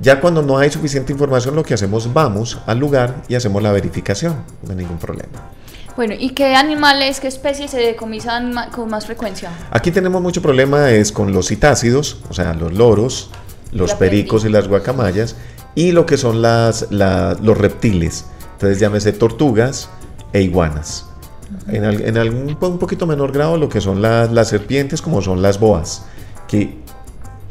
Ya 0.00 0.20
cuando 0.20 0.42
no 0.42 0.58
hay 0.58 0.70
suficiente 0.70 1.12
información, 1.12 1.54
lo 1.54 1.62
que 1.62 1.74
hacemos, 1.74 2.12
vamos 2.12 2.58
al 2.66 2.78
lugar 2.78 3.22
y 3.28 3.34
hacemos 3.34 3.62
la 3.62 3.72
verificación, 3.72 4.36
no 4.62 4.70
hay 4.70 4.76
ningún 4.76 4.98
problema. 4.98 5.50
Bueno, 5.94 6.14
¿y 6.18 6.30
qué 6.30 6.54
animales, 6.54 7.20
qué 7.20 7.28
especies 7.28 7.70
se 7.70 7.78
decomisan 7.78 8.54
con 8.70 8.88
más 8.88 9.04
frecuencia? 9.04 9.50
Aquí 9.70 9.90
tenemos 9.90 10.22
mucho 10.22 10.40
problema 10.40 10.90
es 10.90 11.12
con 11.12 11.32
los 11.32 11.48
citácidos, 11.48 12.18
o 12.30 12.34
sea, 12.34 12.54
los 12.54 12.72
loros, 12.72 13.30
los 13.72 13.94
pericos 13.94 14.44
y 14.44 14.48
las 14.48 14.68
guacamayas, 14.68 15.36
y 15.74 15.92
lo 15.92 16.06
que 16.06 16.16
son 16.16 16.42
las, 16.42 16.90
la- 16.90 17.36
los 17.42 17.56
reptiles. 17.58 18.26
Entonces 18.54 18.78
llámese 18.78 19.12
tortugas 19.12 19.88
e 20.32 20.42
iguanas. 20.42 21.06
En, 21.68 21.84
en 21.84 22.16
algún 22.16 22.56
un 22.60 22.78
poquito 22.78 23.06
menor 23.06 23.32
grado 23.32 23.56
lo 23.58 23.68
que 23.68 23.80
son 23.80 24.00
las, 24.00 24.30
las 24.32 24.48
serpientes, 24.48 25.02
como 25.02 25.20
son 25.20 25.42
las 25.42 25.58
boas, 25.60 26.06
que 26.48 26.78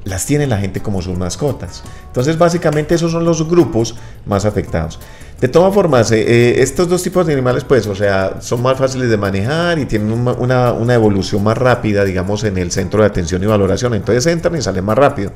las 0.04 0.26
tiene 0.26 0.48
la 0.48 0.58
gente 0.58 0.82
como 0.82 1.02
sus 1.02 1.18
mascotas. 1.18 1.84
Entonces, 2.08 2.38
básicamente 2.38 2.96
esos 2.96 3.12
son 3.12 3.24
los 3.26 3.48
grupos 3.48 3.96
más 4.26 4.46
afectados. 4.46 5.00
De 5.40 5.48
todas 5.48 5.74
formas, 5.74 6.12
eh, 6.12 6.22
eh, 6.22 6.62
estos 6.62 6.88
dos 6.88 7.02
tipos 7.02 7.26
de 7.26 7.34
animales, 7.34 7.64
pues, 7.64 7.88
o 7.88 7.96
sea, 7.96 8.42
son 8.42 8.62
más 8.62 8.78
fáciles 8.78 9.10
de 9.10 9.18
manejar 9.18 9.80
y 9.80 9.86
tienen 9.86 10.12
una, 10.12 10.34
una- 10.34 10.72
una 10.74 10.94
evolución 10.94 11.44
más 11.44 11.58
rápida, 11.58 12.04
digamos, 12.06 12.44
en 12.44 12.60
el 12.60 12.72
centro 12.72 13.02
de 13.02 13.08
atención 13.08 13.42
y 13.42 13.48
valoración. 13.48 13.96
Entonces 13.96 14.28
entran 14.28 14.56
y 14.56 14.62
salen 14.62 14.86
más 14.86 14.96
rápido. 14.98 15.32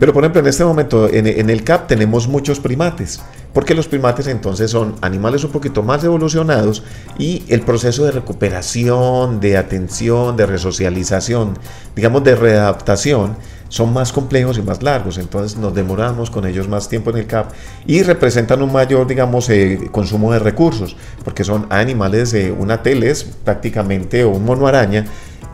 Pero, 0.00 0.12
por 0.12 0.24
ejemplo, 0.24 0.40
en 0.40 0.48
este 0.48 0.64
momento, 0.64 1.08
en, 1.08 1.28
en 1.28 1.48
el 1.48 1.62
CAP 1.62 1.86
tenemos 1.86 2.26
muchos 2.26 2.58
primates, 2.58 3.20
porque 3.52 3.74
los 3.76 3.86
primates 3.86 4.26
entonces 4.26 4.68
son 4.72 4.96
animales 5.00 5.44
un 5.44 5.52
poquito 5.52 5.84
más 5.84 6.02
evolucionados 6.02 6.82
y 7.16 7.44
el 7.48 7.60
proceso 7.60 8.04
de 8.04 8.10
recuperación, 8.10 9.38
de 9.38 9.56
atención, 9.58 10.36
de 10.36 10.46
resocialización, 10.46 11.56
digamos, 11.94 12.24
de 12.24 12.34
readaptación, 12.34 13.36
son 13.68 13.92
más 13.92 14.12
complejos 14.12 14.58
y 14.58 14.62
más 14.62 14.82
largos, 14.82 15.18
entonces 15.18 15.58
nos 15.58 15.74
demoramos 15.74 16.30
con 16.30 16.46
ellos 16.46 16.68
más 16.68 16.88
tiempo 16.88 17.10
en 17.10 17.16
el 17.18 17.26
CAP 17.26 17.50
y 17.86 18.02
representan 18.02 18.62
un 18.62 18.72
mayor, 18.72 19.06
digamos, 19.06 19.48
eh, 19.50 19.88
consumo 19.90 20.32
de 20.32 20.38
recursos, 20.38 20.96
porque 21.24 21.42
son 21.44 21.66
animales, 21.70 22.30
de 22.30 22.52
una 22.52 22.82
teles 22.82 23.24
prácticamente, 23.44 24.22
o 24.24 24.30
un 24.30 24.44
mono 24.44 24.66
araña, 24.66 25.04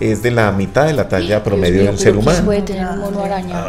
es 0.00 0.22
de 0.22 0.30
la 0.30 0.52
mitad 0.52 0.86
de 0.86 0.92
la 0.94 1.08
talla 1.08 1.42
promedio 1.42 1.82
Dios 1.82 1.82
mío, 1.82 1.90
del 1.92 1.98
ser 1.98 2.12
pero 2.12 2.20
¿quién 2.20 2.28
humano. 2.28 2.44
puede 2.46 2.62
tener 2.62 2.86
un 2.86 2.98
mono 2.98 3.22
araña? 3.24 3.64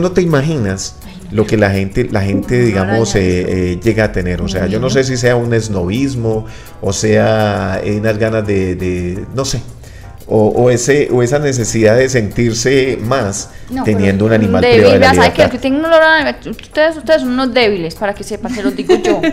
No 0.00 0.12
te 0.12 0.22
imaginas 0.22 0.96
lo 1.32 1.44
que 1.44 1.56
la 1.56 1.70
gente, 1.70 2.08
la 2.10 2.22
gente 2.22 2.62
digamos, 2.62 3.16
eh, 3.16 3.72
eh, 3.72 3.80
llega 3.82 4.04
a 4.04 4.12
tener. 4.12 4.40
O 4.42 4.48
sea, 4.48 4.66
yo 4.66 4.78
no 4.78 4.90
sé 4.90 5.02
si 5.02 5.16
sea 5.16 5.34
un 5.34 5.52
esnovismo 5.54 6.46
o 6.80 6.92
sea 6.92 7.80
eh, 7.82 7.98
unas 7.98 8.16
ganas 8.18 8.46
de, 8.46 8.76
de- 8.76 9.24
no 9.34 9.44
sé, 9.44 9.60
o, 10.28 10.48
o 10.48 10.70
ese, 10.70 11.08
o 11.12 11.22
esa 11.22 11.38
necesidad 11.38 11.96
de 11.96 12.08
sentirse 12.08 12.98
más 13.00 13.50
No, 13.70 13.84
teniendo 13.84 14.24
un 14.26 14.32
animal 14.32 14.60
débil, 14.60 14.80
privado 14.80 14.98
de 15.22 15.38
la 15.38 15.50
que 15.50 15.68
un 15.68 15.84
olor 15.84 16.02
a- 16.02 16.36
ustedes, 16.50 16.96
ustedes 16.96 17.20
son 17.22 17.30
unos 17.30 17.54
débiles, 17.54 17.94
para 17.94 18.12
que 18.14 18.24
sepan, 18.24 18.54
se 18.54 18.62
los 18.62 18.74
digo 18.74 18.94
yo. 18.96 19.20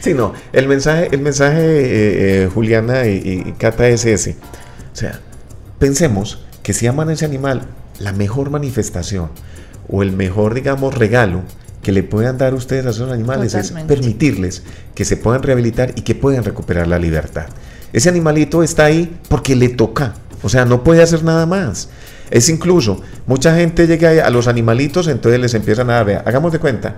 Sí, 0.00 0.14
no, 0.14 0.34
el 0.52 0.68
mensaje, 0.68 1.08
el 1.10 1.20
mensaje 1.20 1.58
eh, 1.60 2.44
eh, 2.44 2.50
Juliana 2.52 3.06
y, 3.06 3.44
y 3.46 3.52
Cata 3.58 3.88
es 3.88 4.04
ese. 4.04 4.36
O 4.92 4.96
sea, 4.96 5.18
pensemos 5.80 6.44
que 6.62 6.72
si 6.72 6.86
aman 6.86 7.08
a 7.08 7.14
ese 7.14 7.24
animal, 7.24 7.62
la 7.98 8.12
mejor 8.12 8.50
manifestación 8.50 9.30
o 9.88 10.02
el 10.02 10.12
mejor, 10.12 10.54
digamos, 10.54 10.94
regalo 10.94 11.42
que 11.82 11.90
le 11.92 12.02
puedan 12.04 12.38
dar 12.38 12.54
ustedes 12.54 12.86
a 12.86 12.90
esos 12.90 13.10
animales 13.10 13.52
Totalmente. 13.52 13.92
es 13.94 13.98
permitirles 13.98 14.62
que 14.94 15.04
se 15.04 15.16
puedan 15.16 15.42
rehabilitar 15.42 15.92
y 15.96 16.02
que 16.02 16.14
puedan 16.14 16.44
recuperar 16.44 16.86
la 16.86 16.98
libertad. 17.00 17.46
Ese 17.96 18.10
animalito 18.10 18.62
está 18.62 18.84
ahí 18.84 19.16
porque 19.30 19.56
le 19.56 19.70
toca, 19.70 20.12
o 20.42 20.50
sea, 20.50 20.66
no 20.66 20.84
puede 20.84 21.02
hacer 21.02 21.24
nada 21.24 21.46
más. 21.46 21.88
Es 22.30 22.50
incluso, 22.50 23.00
mucha 23.26 23.56
gente 23.56 23.86
llega 23.86 24.26
a 24.26 24.28
los 24.28 24.48
animalitos, 24.48 25.08
entonces 25.08 25.40
les 25.40 25.54
empiezan 25.54 25.88
a 25.88 25.94
dar, 25.94 26.04
vea, 26.04 26.22
hagamos 26.26 26.52
de 26.52 26.58
cuenta, 26.58 26.96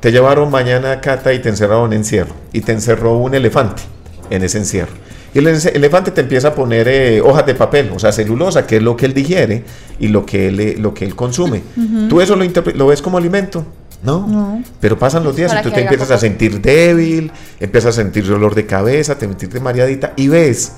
te 0.00 0.12
llevaron 0.12 0.50
mañana 0.50 0.92
a 0.92 1.00
Cata 1.00 1.32
y 1.32 1.38
te 1.38 1.48
encerraron 1.48 1.92
en 1.94 2.00
encierro. 2.00 2.34
Y 2.52 2.60
te 2.60 2.72
encerró 2.72 3.16
un 3.16 3.34
elefante 3.34 3.82
en 4.28 4.42
ese 4.42 4.58
encierro. 4.58 4.92
Y 5.32 5.38
el 5.38 5.46
ele- 5.48 5.70
elefante 5.74 6.10
te 6.10 6.20
empieza 6.20 6.48
a 6.48 6.54
poner 6.54 6.86
eh, 6.86 7.22
hojas 7.22 7.46
de 7.46 7.54
papel, 7.54 7.90
o 7.94 7.98
sea, 7.98 8.12
celulosa, 8.12 8.66
que 8.66 8.76
es 8.76 8.82
lo 8.82 8.98
que 8.98 9.06
él 9.06 9.14
digiere 9.14 9.64
y 9.98 10.08
lo 10.08 10.26
que 10.26 10.48
él, 10.48 10.60
eh, 10.60 10.76
lo 10.78 10.92
que 10.92 11.06
él 11.06 11.16
consume. 11.16 11.62
¿Tú 12.10 12.20
eso 12.20 12.36
lo, 12.36 12.44
lo 12.74 12.86
ves 12.88 13.00
como 13.00 13.16
alimento? 13.16 13.64
¿No? 14.04 14.26
No. 14.26 14.62
Pero 14.80 14.98
pasan 14.98 15.24
los 15.24 15.34
días 15.34 15.50
Para 15.50 15.60
y 15.60 15.64
tú 15.64 15.70
te 15.70 15.80
empiezas 15.82 16.10
a 16.10 16.18
sentir 16.18 16.60
débil, 16.60 17.32
empiezas 17.58 17.96
a 17.98 18.02
sentir 18.02 18.26
dolor 18.26 18.54
de 18.54 18.66
cabeza, 18.66 19.16
te 19.18 19.26
sentirte 19.26 19.60
mareadita 19.60 20.12
y 20.16 20.28
ves 20.28 20.72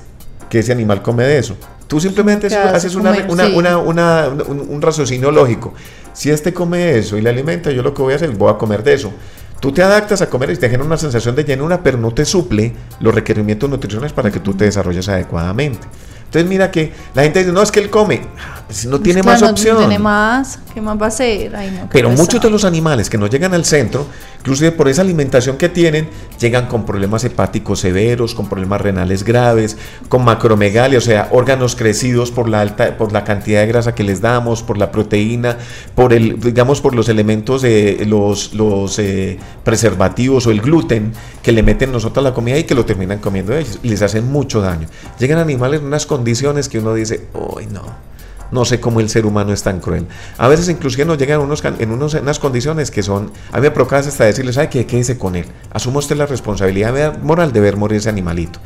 que 0.49 0.59
ese 0.59 0.71
animal 0.71 1.01
come 1.01 1.23
de 1.25 1.37
eso. 1.39 1.57
Tú 1.87 1.99
simplemente 1.99 2.47
haces- 2.47 2.57
hace 2.57 2.75
haces 2.77 2.95
una, 2.95 3.11
comer, 3.11 3.25
una- 3.29 3.45
sí. 3.47 3.53
una- 3.55 3.77
una- 3.77 4.27
un, 4.47 4.59
un 4.69 4.81
raciocinio 4.81 5.31
lógico. 5.31 5.73
Si 6.13 6.29
este 6.31 6.53
come 6.53 6.97
eso 6.97 7.17
y 7.17 7.21
le 7.21 7.29
alimenta, 7.29 7.69
yo 7.71 7.83
lo 7.83 7.93
que 7.93 8.01
voy 8.01 8.13
a 8.13 8.15
hacer, 8.15 8.29
voy 8.31 8.49
a 8.51 8.57
comer 8.57 8.81
de 8.83 8.93
eso. 8.93 9.11
Tú 9.59 9.71
te 9.71 9.81
adaptas 9.83 10.21
a 10.21 10.29
comer 10.29 10.51
y 10.51 10.55
te 10.55 10.67
genera 10.69 10.85
una 10.85 10.97
sensación 10.97 11.35
de 11.35 11.43
llenura, 11.43 11.81
pero 11.83 11.97
no 11.97 12.11
te 12.13 12.23
suple 12.25 12.73
los 12.99 13.13
requerimientos 13.13 13.69
nutricionales 13.69 14.13
para 14.13 14.31
que 14.31 14.39
tú 14.39 14.53
te 14.53 14.65
desarrolles 14.65 15.09
adecuadamente. 15.09 15.85
Entonces 16.27 16.47
mira 16.49 16.69
que 16.71 16.93
la 17.13 17.23
gente 17.23 17.39
dice, 17.39 17.51
no, 17.51 17.61
es 17.61 17.71
que 17.71 17.79
él 17.79 17.89
come. 17.89 18.21
Pues 18.67 18.85
no 18.85 18.99
tiene 18.99 19.21
Claro, 19.21 19.33
más 19.35 19.41
no 19.41 19.49
opción. 19.51 19.77
tiene 19.77 19.97
más. 19.97 20.59
¿Qué 20.73 20.81
más 20.81 20.99
va 21.01 21.05
a 21.05 21.07
hacer? 21.07 21.55
Ay, 21.55 21.71
no, 21.71 21.87
Pero 21.89 22.09
muchos 22.09 22.41
de 22.41 22.49
los 22.49 22.65
animales 22.65 23.09
que 23.09 23.17
no 23.17 23.27
llegan 23.27 23.53
al 23.53 23.63
centro, 23.63 24.05
inclusive 24.47 24.71
por 24.71 24.87
esa 24.87 25.01
alimentación 25.01 25.57
que 25.57 25.67
tienen, 25.67 26.07
llegan 26.39 26.67
con 26.67 26.85
problemas 26.85 27.21
hepáticos 27.25 27.81
severos, 27.81 28.33
con 28.33 28.47
problemas 28.47 28.79
renales 28.79 29.25
graves, 29.25 29.75
con 30.07 30.23
macromegalia, 30.23 30.99
o 30.99 31.01
sea, 31.01 31.27
órganos 31.33 31.75
crecidos 31.75 32.31
por 32.31 32.47
la 32.47 32.61
alta, 32.61 32.95
por 32.97 33.11
la 33.11 33.25
cantidad 33.25 33.59
de 33.59 33.67
grasa 33.67 33.93
que 33.93 34.03
les 34.03 34.21
damos, 34.21 34.63
por 34.63 34.77
la 34.77 34.89
proteína, 34.89 35.57
por 35.95 36.13
el, 36.13 36.39
digamos, 36.39 36.79
por 36.79 36.95
los 36.95 37.09
elementos 37.09 37.61
de 37.61 38.05
los, 38.07 38.53
los 38.53 38.97
eh, 38.99 39.37
preservativos 39.65 40.47
o 40.47 40.51
el 40.51 40.61
gluten 40.61 41.11
que 41.43 41.51
le 41.51 41.61
meten 41.61 41.91
nosotros 41.91 42.25
a 42.25 42.29
la 42.29 42.33
comida 42.33 42.57
y 42.57 42.63
que 42.63 42.73
lo 42.73 42.85
terminan 42.85 43.19
comiendo 43.19 43.53
ellos 43.53 43.79
y 43.83 43.89
les 43.89 44.01
hacen 44.01 44.31
mucho 44.31 44.61
daño. 44.61 44.87
Llegan 45.19 45.39
animales 45.39 45.81
en 45.81 45.87
unas 45.87 46.05
condiciones 46.05 46.69
que 46.69 46.79
uno 46.79 46.93
dice, 46.93 47.25
uy, 47.33 47.65
no. 47.65 48.16
No 48.51 48.65
sé 48.65 48.79
cómo 48.79 48.99
el 48.99 49.09
ser 49.09 49.25
humano 49.25 49.53
es 49.53 49.63
tan 49.63 49.79
cruel. 49.79 50.07
A 50.37 50.47
veces 50.47 50.69
inclusive 50.69 51.05
nos 51.05 51.17
llegan 51.17 51.41
unos, 51.41 51.63
en 51.65 51.91
unos, 51.91 52.13
en 52.13 52.23
unas 52.23 52.39
condiciones 52.39 52.91
que 52.91 53.03
son... 53.03 53.31
A 53.51 53.57
mí 53.57 53.63
me 53.63 53.71
provoca 53.71 53.97
hasta 53.97 54.25
decirles, 54.25 54.55
¿sabe 54.55 54.69
qué? 54.69 54.85
Quédese 54.85 55.17
con 55.17 55.35
él. 55.35 55.45
Asuma 55.73 55.99
usted 55.99 56.15
la 56.15 56.25
responsabilidad 56.25 57.19
moral 57.19 57.51
de 57.51 57.59
ver 57.59 57.77
morir 57.77 57.97
ese 57.97 58.09
animalito. 58.09 58.59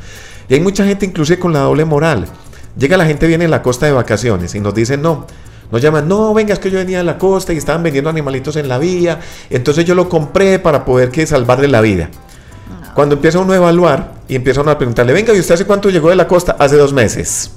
Y 0.48 0.54
hay 0.54 0.60
mucha 0.60 0.84
gente 0.84 1.06
inclusive 1.06 1.38
con 1.38 1.52
la 1.52 1.60
doble 1.60 1.84
moral. 1.84 2.26
Llega 2.76 2.96
la 2.96 3.06
gente, 3.06 3.26
viene 3.26 3.44
en 3.44 3.50
la 3.50 3.62
costa 3.62 3.86
de 3.86 3.92
vacaciones 3.92 4.54
y 4.54 4.60
nos 4.60 4.74
dicen, 4.74 5.02
no, 5.02 5.26
nos 5.70 5.80
llaman, 5.80 6.08
no, 6.08 6.32
venga, 6.32 6.52
es 6.52 6.58
que 6.58 6.70
yo 6.70 6.78
venía 6.78 6.98
de 6.98 7.04
la 7.04 7.18
costa 7.18 7.52
y 7.52 7.56
estaban 7.56 7.82
vendiendo 7.82 8.08
animalitos 8.08 8.56
en 8.56 8.68
la 8.68 8.78
vía, 8.78 9.20
entonces 9.50 9.84
yo 9.84 9.94
lo 9.94 10.08
compré 10.08 10.58
para 10.58 10.84
poder 10.84 11.10
que 11.10 11.26
salvarle 11.26 11.68
la 11.68 11.80
vida. 11.80 12.10
Cuando 12.94 13.14
empieza 13.14 13.38
uno 13.38 13.54
a 13.54 13.56
evaluar 13.56 14.14
y 14.28 14.36
empieza 14.36 14.60
uno 14.60 14.70
a 14.70 14.78
preguntarle, 14.78 15.12
venga, 15.12 15.34
¿y 15.34 15.40
usted 15.40 15.54
hace 15.54 15.64
cuánto 15.64 15.90
llegó 15.90 16.10
de 16.10 16.16
la 16.16 16.28
costa? 16.28 16.56
Hace 16.58 16.76
dos 16.76 16.92
meses. 16.92 17.52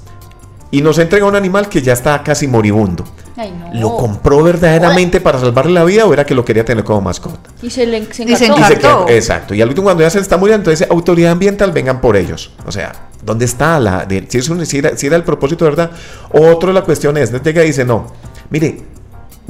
Y 0.70 0.82
nos 0.82 0.98
entrega 0.98 1.26
un 1.26 1.36
animal 1.36 1.68
que 1.68 1.80
ya 1.80 1.92
está 1.92 2.22
casi 2.22 2.46
moribundo. 2.48 3.04
Ay, 3.36 3.52
no. 3.52 3.80
¿Lo 3.80 3.96
compró 3.96 4.42
verdaderamente 4.42 5.20
para 5.20 5.38
salvarle 5.38 5.72
la 5.72 5.84
vida 5.84 6.06
o 6.06 6.12
era 6.12 6.24
que 6.26 6.34
lo 6.34 6.44
quería 6.44 6.64
tener 6.64 6.82
como 6.84 7.02
mascota? 7.02 7.50
Y 7.62 7.70
se 7.70 7.86
le 7.86 8.12
se 8.12 8.24
Y 8.24 8.34
se 8.34 8.46
se 8.46 9.16
Exacto. 9.16 9.54
Y 9.54 9.62
al 9.62 9.68
último, 9.68 9.84
cuando 9.84 10.02
ya 10.02 10.10
se 10.10 10.18
está 10.18 10.36
muriendo, 10.36 10.62
entonces 10.70 10.88
autoridad 10.90 11.32
ambiental 11.32 11.70
vengan 11.72 12.00
por 12.00 12.16
ellos. 12.16 12.50
O 12.66 12.72
sea, 12.72 12.92
¿dónde 13.22 13.44
está 13.44 13.78
la. 13.78 14.06
de- 14.06 14.26
si, 14.28 14.38
es 14.38 14.48
un- 14.48 14.64
si 14.66 14.78
era, 14.78 14.96
si 14.96 15.06
era 15.06 15.16
el 15.16 15.22
propósito, 15.22 15.64
¿verdad? 15.66 15.90
Otro, 16.32 16.72
la 16.72 16.82
cuestión 16.82 17.16
es: 17.16 17.30
llega 17.44 17.62
y 17.62 17.68
dice, 17.68 17.84
no, 17.84 18.06
mire. 18.50 18.80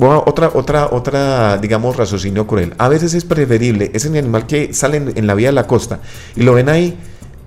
a- 0.00 0.18
Otra, 0.26 0.50
otra, 0.52 0.88
otra, 0.92 1.56
digamos, 1.56 1.96
raciocinio 1.96 2.46
cruel. 2.46 2.74
A 2.76 2.88
veces 2.88 3.14
es 3.14 3.24
preferible 3.24 3.90
ese 3.94 4.08
animal 4.08 4.46
que 4.46 4.74
sale 4.74 4.98
en, 4.98 5.12
en 5.16 5.26
la 5.26 5.34
vía 5.34 5.48
de 5.48 5.52
la 5.54 5.66
costa 5.66 6.00
y 6.34 6.42
lo 6.42 6.52
ven 6.52 6.68
ahí, 6.68 6.98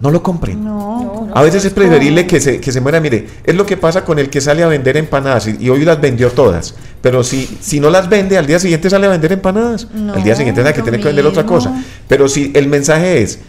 no 0.02 0.12
lo 0.12 0.24
compren. 0.24 0.64
No. 0.64 1.26
No. 1.28 1.32
A 1.34 1.42
veces 1.44 1.66
es 1.66 1.74
preferible 1.74 2.26
que 2.26 2.40
se, 2.40 2.60
que 2.60 2.72
se 2.72 2.82
muera. 2.82 3.00
Mire, 3.00 3.28
es 3.44 3.56
lo 3.56 3.66
que 3.66 3.78
pasa 3.78 4.04
con 4.06 4.18
el 4.20 4.30
que 4.30 4.42
sale 4.42 4.64
a 4.64 4.68
vender 4.68 4.98
empanadas 4.98 5.48
y, 5.48 5.58
y 5.60 5.70
hoy 5.70 5.84
las 5.86 6.00
vendió 6.02 6.32
todas. 6.32 6.76
Pero 7.02 7.24
si, 7.24 7.58
si 7.62 7.80
no 7.80 7.90
las 7.90 8.10
vende, 8.10 8.38
al 8.38 8.46
día 8.48 8.60
siguiente 8.60 8.90
sale 8.90 9.08
a 9.08 9.10
vender 9.10 9.32
empanadas. 9.34 9.88
No, 9.94 10.14
al 10.14 10.24
día 10.24 10.36
siguiente 10.36 10.62
es 10.62 10.66
la 10.66 10.74
que 10.74 10.82
tiene 10.82 10.98
que 11.00 11.06
vender 11.06 11.26
otra 11.26 11.46
cosa. 11.46 11.84
Pero 12.08 12.28
si 12.28 12.52
el 12.56 12.68
mensaje 12.68 13.22
es, 13.22 13.40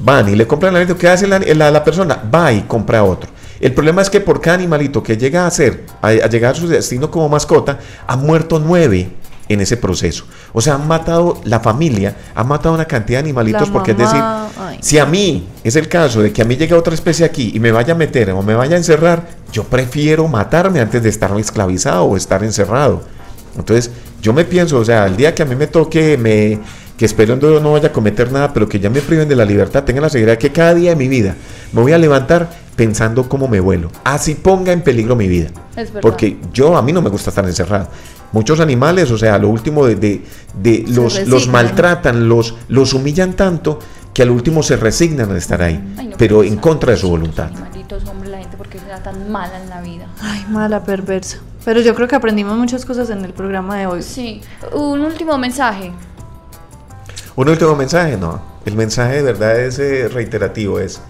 van 0.00 0.28
y 0.28 0.36
le 0.36 0.46
compran 0.46 0.72
el 0.72 0.76
alimento, 0.82 0.98
¿qué 1.00 1.08
hace 1.08 1.26
la, 1.26 1.38
la- 1.38 1.70
la 1.70 1.84
persona? 1.84 2.18
Va 2.34 2.52
y 2.52 2.62
compra 2.62 3.04
otro. 3.04 3.30
El 3.60 3.72
problema 3.72 4.02
es 4.02 4.10
que 4.10 4.20
por 4.20 4.40
cada 4.40 4.56
animalito 4.56 5.02
que 5.02 5.16
llega 5.16 5.46
a 5.46 5.50
ser, 5.50 5.84
a, 6.02 6.08
a 6.08 6.28
llegar 6.28 6.52
a 6.52 6.58
su 6.58 6.66
destino 6.66 7.10
como 7.10 7.28
mascota, 7.28 7.78
han 8.08 8.20
muerto 8.26 8.58
nueve 8.58 9.08
en 9.48 9.60
ese 9.60 9.76
proceso. 9.76 10.24
O 10.52 10.60
sea, 10.60 10.74
han 10.74 10.86
matado 10.86 11.40
la 11.44 11.60
familia, 11.60 12.16
han 12.34 12.48
matado 12.48 12.74
una 12.74 12.84
cantidad 12.84 13.18
de 13.18 13.24
animalitos, 13.24 13.68
La 13.68 13.72
porque 13.72 13.92
es 13.92 13.98
decir, 13.98 14.20
ay. 14.20 14.78
si 14.80 14.98
a 14.98 15.06
mí 15.06 15.46
es 15.64 15.76
el 15.76 15.88
caso 15.88 16.22
de 16.22 16.32
que 16.32 16.42
a 16.42 16.44
mí 16.44 16.56
llegue 16.56 16.74
otra 16.74 16.94
especie 16.94 17.24
aquí 17.24 17.52
y 17.54 17.60
me 17.60 17.72
vaya 17.72 17.94
a 17.94 17.96
meter 17.96 18.30
o 18.30 18.42
me 18.42 18.54
vaya 18.54 18.74
a 18.74 18.78
encerrar, 18.78 19.26
yo 19.52 19.64
prefiero 19.64 20.26
matarme 20.28 20.80
antes 20.80 21.02
de 21.02 21.08
estar 21.08 21.38
esclavizado 21.38 22.04
o 22.04 22.16
estar 22.16 22.42
encerrado. 22.44 23.02
Entonces, 23.56 23.90
yo 24.22 24.32
me 24.32 24.44
pienso, 24.44 24.78
o 24.78 24.84
sea, 24.84 25.06
el 25.06 25.16
día 25.16 25.34
que 25.34 25.42
a 25.42 25.46
mí 25.46 25.54
me 25.54 25.66
toque, 25.66 26.16
me, 26.16 26.58
que 26.96 27.04
espero 27.04 27.36
no, 27.36 27.60
no 27.60 27.72
vaya 27.72 27.88
a 27.88 27.92
cometer 27.92 28.30
nada, 28.32 28.52
pero 28.52 28.68
que 28.68 28.78
ya 28.78 28.88
me 28.88 29.00
priven 29.00 29.28
de 29.28 29.36
la 29.36 29.44
libertad, 29.44 29.84
tengan 29.84 30.02
la 30.02 30.08
seguridad 30.08 30.38
que 30.38 30.50
cada 30.50 30.74
día 30.74 30.90
de 30.90 30.96
mi 30.96 31.08
vida 31.08 31.34
me 31.72 31.82
voy 31.82 31.92
a 31.92 31.98
levantar 31.98 32.48
pensando 32.76 33.28
cómo 33.28 33.48
me 33.48 33.60
vuelo. 33.60 33.90
Así 34.04 34.34
ponga 34.34 34.72
en 34.72 34.82
peligro 34.82 35.16
mi 35.16 35.28
vida. 35.28 35.50
Es. 35.76 35.90
Porque 35.90 36.38
yo, 36.52 36.76
a 36.76 36.82
mí 36.82 36.92
no 36.92 37.02
me 37.02 37.10
gusta 37.10 37.30
estar 37.30 37.44
encerrado. 37.44 37.88
Muchos 38.32 38.60
animales, 38.60 39.10
o 39.10 39.18
sea, 39.18 39.38
lo 39.38 39.48
último 39.48 39.86
de, 39.86 39.96
de, 39.96 40.24
de 40.54 40.84
los, 40.88 41.26
los 41.28 41.48
maltratan, 41.48 42.28
los, 42.28 42.54
los 42.68 42.94
humillan 42.94 43.34
tanto 43.34 43.78
que 44.14 44.22
al 44.22 44.30
último 44.30 44.62
se 44.62 44.76
resignan 44.76 45.30
a 45.32 45.38
estar 45.38 45.62
ahí, 45.62 45.82
Ay, 45.98 46.08
no, 46.08 46.16
pero 46.16 46.42
en 46.42 46.56
contra 46.56 46.92
de 46.92 46.98
su 46.98 47.08
voluntad. 47.08 47.46
Animalitos, 47.46 48.04
hombre, 48.08 48.30
la 48.30 48.38
gente, 48.38 48.56
porque 48.56 48.78
será 48.78 49.02
tan 49.02 49.30
mala 49.30 49.60
en 49.60 49.68
la 49.70 49.80
vida? 49.80 50.06
Ay, 50.20 50.44
mala, 50.50 50.84
perversa. 50.84 51.38
Pero 51.64 51.80
yo 51.80 51.94
creo 51.94 52.08
que 52.08 52.16
aprendimos 52.16 52.56
muchas 52.56 52.84
cosas 52.84 53.08
en 53.10 53.24
el 53.24 53.32
programa 53.32 53.76
de 53.76 53.86
hoy. 53.86 54.02
Sí. 54.02 54.40
Un 54.72 55.00
último 55.00 55.38
mensaje. 55.38 55.92
Un 57.36 57.48
último 57.48 57.74
mensaje, 57.76 58.16
no. 58.16 58.40
El 58.64 58.76
mensaje 58.76 59.16
de 59.16 59.22
verdad 59.22 59.58
es 59.60 59.78
eh, 59.78 60.08
reiterativo, 60.08 60.78
es 60.78 61.00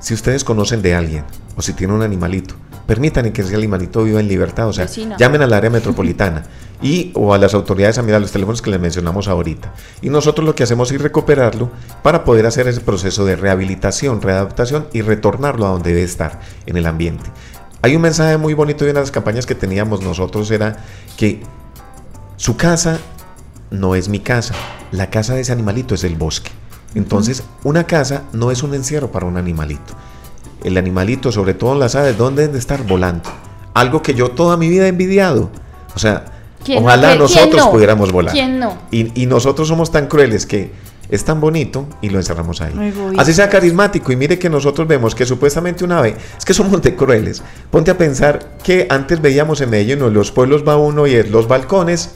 si 0.00 0.14
ustedes 0.14 0.44
conocen 0.44 0.82
de 0.82 0.94
alguien 0.94 1.24
o 1.56 1.62
si 1.62 1.72
tienen 1.72 1.96
un 1.96 2.02
animalito, 2.02 2.54
permitan 2.86 3.32
que 3.32 3.42
ese 3.42 3.54
animalito 3.54 4.04
viva 4.04 4.20
en 4.20 4.28
libertad, 4.28 4.68
o 4.68 4.72
sea, 4.72 4.84
Vecina. 4.84 5.16
llamen 5.16 5.42
al 5.42 5.52
área 5.52 5.70
metropolitana 5.70 6.44
y 6.82 7.12
o 7.14 7.32
a 7.32 7.38
las 7.38 7.54
autoridades 7.54 7.98
a 7.98 8.02
mirar 8.02 8.20
los 8.20 8.32
teléfonos 8.32 8.60
que 8.60 8.70
les 8.70 8.80
mencionamos 8.80 9.28
ahorita. 9.28 9.72
Y 10.02 10.10
nosotros 10.10 10.44
lo 10.46 10.54
que 10.54 10.64
hacemos 10.64 10.90
es 10.92 11.00
recuperarlo 11.00 11.70
para 12.02 12.24
poder 12.24 12.46
hacer 12.46 12.68
ese 12.68 12.80
proceso 12.80 13.24
de 13.24 13.36
rehabilitación, 13.36 14.20
readaptación 14.20 14.86
y 14.92 15.02
retornarlo 15.02 15.66
a 15.66 15.70
donde 15.70 15.90
debe 15.90 16.02
estar, 16.02 16.40
en 16.66 16.76
el 16.76 16.86
ambiente. 16.86 17.30
Hay 17.80 17.96
un 17.96 18.02
mensaje 18.02 18.36
muy 18.38 18.54
bonito 18.54 18.84
de 18.84 18.90
una 18.90 19.00
de 19.00 19.04
las 19.04 19.10
campañas 19.10 19.46
que 19.46 19.54
teníamos 19.54 20.02
nosotros, 20.02 20.50
era 20.50 20.78
que 21.16 21.42
su 22.36 22.56
casa 22.56 22.98
no 23.70 23.94
es 23.94 24.08
mi 24.08 24.20
casa. 24.20 24.54
La 24.90 25.10
casa 25.10 25.34
de 25.34 25.42
ese 25.42 25.52
animalito 25.52 25.94
es 25.94 26.04
el 26.04 26.16
bosque. 26.16 26.50
Entonces, 26.94 27.42
una 27.64 27.84
casa 27.84 28.22
no 28.32 28.50
es 28.50 28.62
un 28.62 28.74
encierro 28.74 29.10
para 29.10 29.26
un 29.26 29.36
animalito. 29.36 29.94
El 30.64 30.76
animalito, 30.76 31.30
sobre 31.30 31.54
todo 31.54 31.74
en 31.74 31.80
las 31.80 31.94
aves, 31.94 32.16
¿dónde 32.18 32.42
deben 32.42 32.54
de 32.54 32.58
estar 32.58 32.82
volando? 32.84 33.30
Algo 33.74 34.02
que 34.02 34.14
yo 34.14 34.30
toda 34.30 34.56
mi 34.56 34.68
vida 34.68 34.86
he 34.86 34.88
envidiado. 34.88 35.50
O 35.94 35.98
sea, 35.98 36.24
ojalá 36.78 37.08
¿Quién 37.08 37.18
nosotros 37.20 37.56
no? 37.66 37.70
pudiéramos 37.70 38.10
volar. 38.10 38.32
¿Quién 38.32 38.58
no? 38.58 38.76
Y, 38.90 39.20
y 39.22 39.26
nosotros 39.26 39.68
somos 39.68 39.92
tan 39.92 40.06
crueles 40.06 40.46
que 40.46 40.70
es 41.10 41.22
tan 41.22 41.38
bonito 41.40 41.86
y 42.00 42.08
lo 42.08 42.18
encerramos 42.18 42.62
ahí. 42.62 42.72
Así 43.18 43.34
sea 43.34 43.50
carismático 43.50 44.10
y 44.10 44.16
mire 44.16 44.38
que 44.38 44.48
nosotros 44.48 44.88
vemos 44.88 45.14
que 45.14 45.26
supuestamente 45.26 45.84
un 45.84 45.92
ave, 45.92 46.16
es 46.38 46.44
que 46.46 46.54
somos 46.54 46.80
de 46.80 46.96
crueles. 46.96 47.42
Ponte 47.70 47.90
a 47.90 47.98
pensar 47.98 48.56
que 48.62 48.86
antes 48.88 49.20
veíamos 49.20 49.60
en 49.60 49.68
Medellín, 49.70 50.02
en 50.02 50.14
los 50.14 50.32
pueblos 50.32 50.64
va 50.66 50.76
uno 50.76 51.06
y 51.06 51.14
es 51.14 51.30
los 51.30 51.46
balcones 51.46 52.12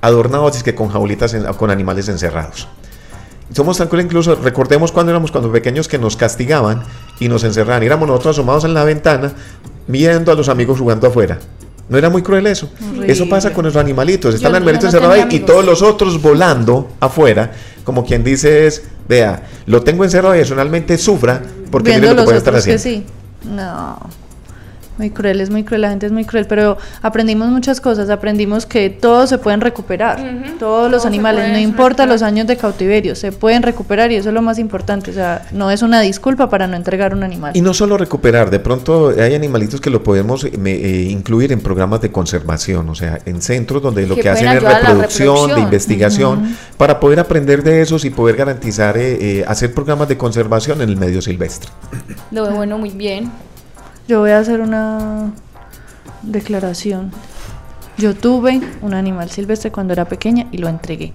adornados 0.00 0.56
es 0.56 0.62
que 0.62 0.74
con 0.74 0.88
jaulitas, 0.88 1.34
en- 1.34 1.44
con 1.54 1.70
animales 1.70 2.08
encerrados. 2.08 2.68
Somos 3.52 3.78
tan 3.78 3.88
crueles 3.88 4.06
incluso, 4.06 4.34
recordemos 4.36 4.92
cuando 4.92 5.10
éramos 5.12 5.30
cuando 5.30 5.52
pequeños 5.52 5.88
que 5.88 5.98
nos 5.98 6.16
castigaban 6.16 6.82
y 7.20 7.28
nos 7.28 7.44
encerraban. 7.44 7.82
Éramos 7.82 8.08
nosotros 8.08 8.36
asomados 8.36 8.64
en 8.64 8.74
la 8.74 8.84
ventana 8.84 9.32
viendo 9.86 10.32
a 10.32 10.34
los 10.34 10.48
amigos 10.48 10.78
jugando 10.78 11.06
afuera. 11.06 11.38
¿No 11.88 11.98
era 11.98 12.08
muy 12.08 12.22
cruel 12.22 12.46
eso? 12.46 12.70
Horrible. 12.80 13.12
Eso 13.12 13.28
pasa 13.28 13.52
con 13.52 13.64
los 13.64 13.76
animalitos. 13.76 14.34
Los 14.34 14.44
animalitos 14.44 14.92
yo 14.92 15.00
no 15.00 15.06
encerrados 15.06 15.32
ahí 15.32 15.36
y 15.36 15.40
todos 15.40 15.64
los 15.64 15.82
otros 15.82 16.22
volando 16.22 16.92
afuera. 17.00 17.52
Como 17.84 18.04
quien 18.06 18.24
dice 18.24 18.66
es, 18.66 18.84
vea, 19.08 19.42
lo 19.66 19.82
tengo 19.82 20.04
encerrado 20.04 20.34
y 20.34 20.38
adicionalmente 20.38 20.96
sufra 20.96 21.42
porque 21.70 21.94
mire 21.94 22.14
lo 22.14 22.16
que 22.16 22.22
puede 22.22 22.38
estar 22.38 22.54
que 22.54 22.60
haciendo. 22.60 22.82
sí. 22.82 23.04
No. 23.44 23.98
Muy 25.02 25.10
cruel, 25.10 25.40
es 25.40 25.50
muy 25.50 25.64
cruel, 25.64 25.80
la 25.80 25.90
gente 25.90 26.06
es 26.06 26.12
muy 26.12 26.24
cruel, 26.24 26.46
pero 26.46 26.78
aprendimos 27.02 27.48
muchas 27.48 27.80
cosas, 27.80 28.08
aprendimos 28.08 28.66
que 28.66 28.88
todos 28.88 29.28
se 29.30 29.36
pueden 29.38 29.60
recuperar, 29.60 30.16
todos 30.60 30.88
los 30.88 31.02
todos 31.02 31.06
animales, 31.06 31.50
no 31.50 31.58
importa 31.58 32.06
los 32.06 32.22
años 32.22 32.46
de 32.46 32.56
cautiverio, 32.56 33.16
se 33.16 33.32
pueden 33.32 33.64
recuperar 33.64 34.12
y 34.12 34.14
eso 34.14 34.28
es 34.28 34.34
lo 34.34 34.42
más 34.42 34.60
importante, 34.60 35.10
o 35.10 35.14
sea, 35.14 35.44
no 35.50 35.72
es 35.72 35.82
una 35.82 36.00
disculpa 36.02 36.48
para 36.48 36.68
no 36.68 36.76
entregar 36.76 37.14
un 37.16 37.24
animal. 37.24 37.50
Y 37.56 37.62
no 37.62 37.74
solo 37.74 37.98
recuperar, 37.98 38.48
de 38.50 38.60
pronto 38.60 39.08
hay 39.08 39.34
animalitos 39.34 39.80
que 39.80 39.90
lo 39.90 40.04
podemos 40.04 40.44
eh, 40.44 40.52
me- 40.56 40.70
eh, 40.70 41.02
incluir 41.10 41.50
en 41.50 41.60
programas 41.60 42.00
de 42.00 42.12
conservación, 42.12 42.88
o 42.88 42.94
sea, 42.94 43.18
en 43.26 43.42
centros 43.42 43.82
donde 43.82 44.06
lo 44.06 44.14
Que 44.14 44.20
que, 44.20 44.28
hacen 44.28 44.46
es 44.50 44.62
reproducción, 44.62 45.52
de 45.56 45.60
investigación, 45.62 46.56
para 46.76 47.00
poder 47.00 47.18
aprender 47.18 47.64
de 47.64 47.82
esos 47.82 48.04
y 48.04 48.10
poder 48.10 48.36
garantizar, 48.36 48.96
eh, 48.96 49.18
eh, 49.40 49.44
hacer 49.48 49.74
programas 49.74 50.06
de 50.06 50.16
conservación 50.16 50.80
en 50.80 50.90
el 50.90 50.96
medio 50.96 51.20
silvestre. 51.20 51.70
Lo 52.30 52.48
bueno, 52.52 52.78
muy 52.78 52.90
bien. 52.90 53.28
Yo 54.08 54.20
voy 54.20 54.30
a 54.30 54.38
hacer 54.38 54.60
una 54.60 55.32
declaración. 56.22 57.12
Yo 57.98 58.14
tuve 58.14 58.60
un 58.80 58.94
animal 58.94 59.30
silvestre 59.30 59.70
cuando 59.70 59.92
era 59.92 60.06
pequeña 60.06 60.46
y 60.50 60.58
lo 60.58 60.68
entregué. 60.68 61.12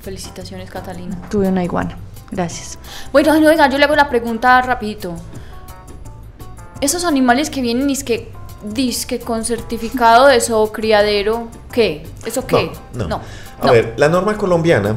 Felicitaciones, 0.00 0.70
Catalina. 0.70 1.20
Tuve 1.28 1.48
una 1.48 1.62
iguana. 1.62 1.96
Gracias. 2.30 2.78
Bueno, 3.12 3.38
no, 3.40 3.48
oiga, 3.48 3.68
yo 3.68 3.76
le 3.76 3.84
hago 3.84 3.96
la 3.96 4.08
pregunta 4.08 4.62
rapidito. 4.62 5.14
Esos 6.80 7.04
animales 7.04 7.50
que 7.50 7.60
vienen 7.60 7.94
que 8.04 8.30
disque 8.64 9.18
con 9.18 9.44
certificado 9.44 10.26
de 10.26 10.40
zoocriadero, 10.40 11.48
¿qué? 11.72 12.06
¿Eso 12.24 12.46
qué? 12.46 12.70
No, 12.94 13.08
no. 13.08 13.20
A 13.60 13.66
no. 13.66 13.72
ver, 13.72 13.94
la 13.96 14.08
norma 14.08 14.38
colombiana 14.38 14.94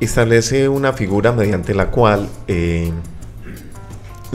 establece 0.00 0.68
una 0.68 0.92
figura 0.92 1.32
mediante 1.32 1.74
la 1.74 1.90
cual 1.90 2.28
eh, 2.46 2.92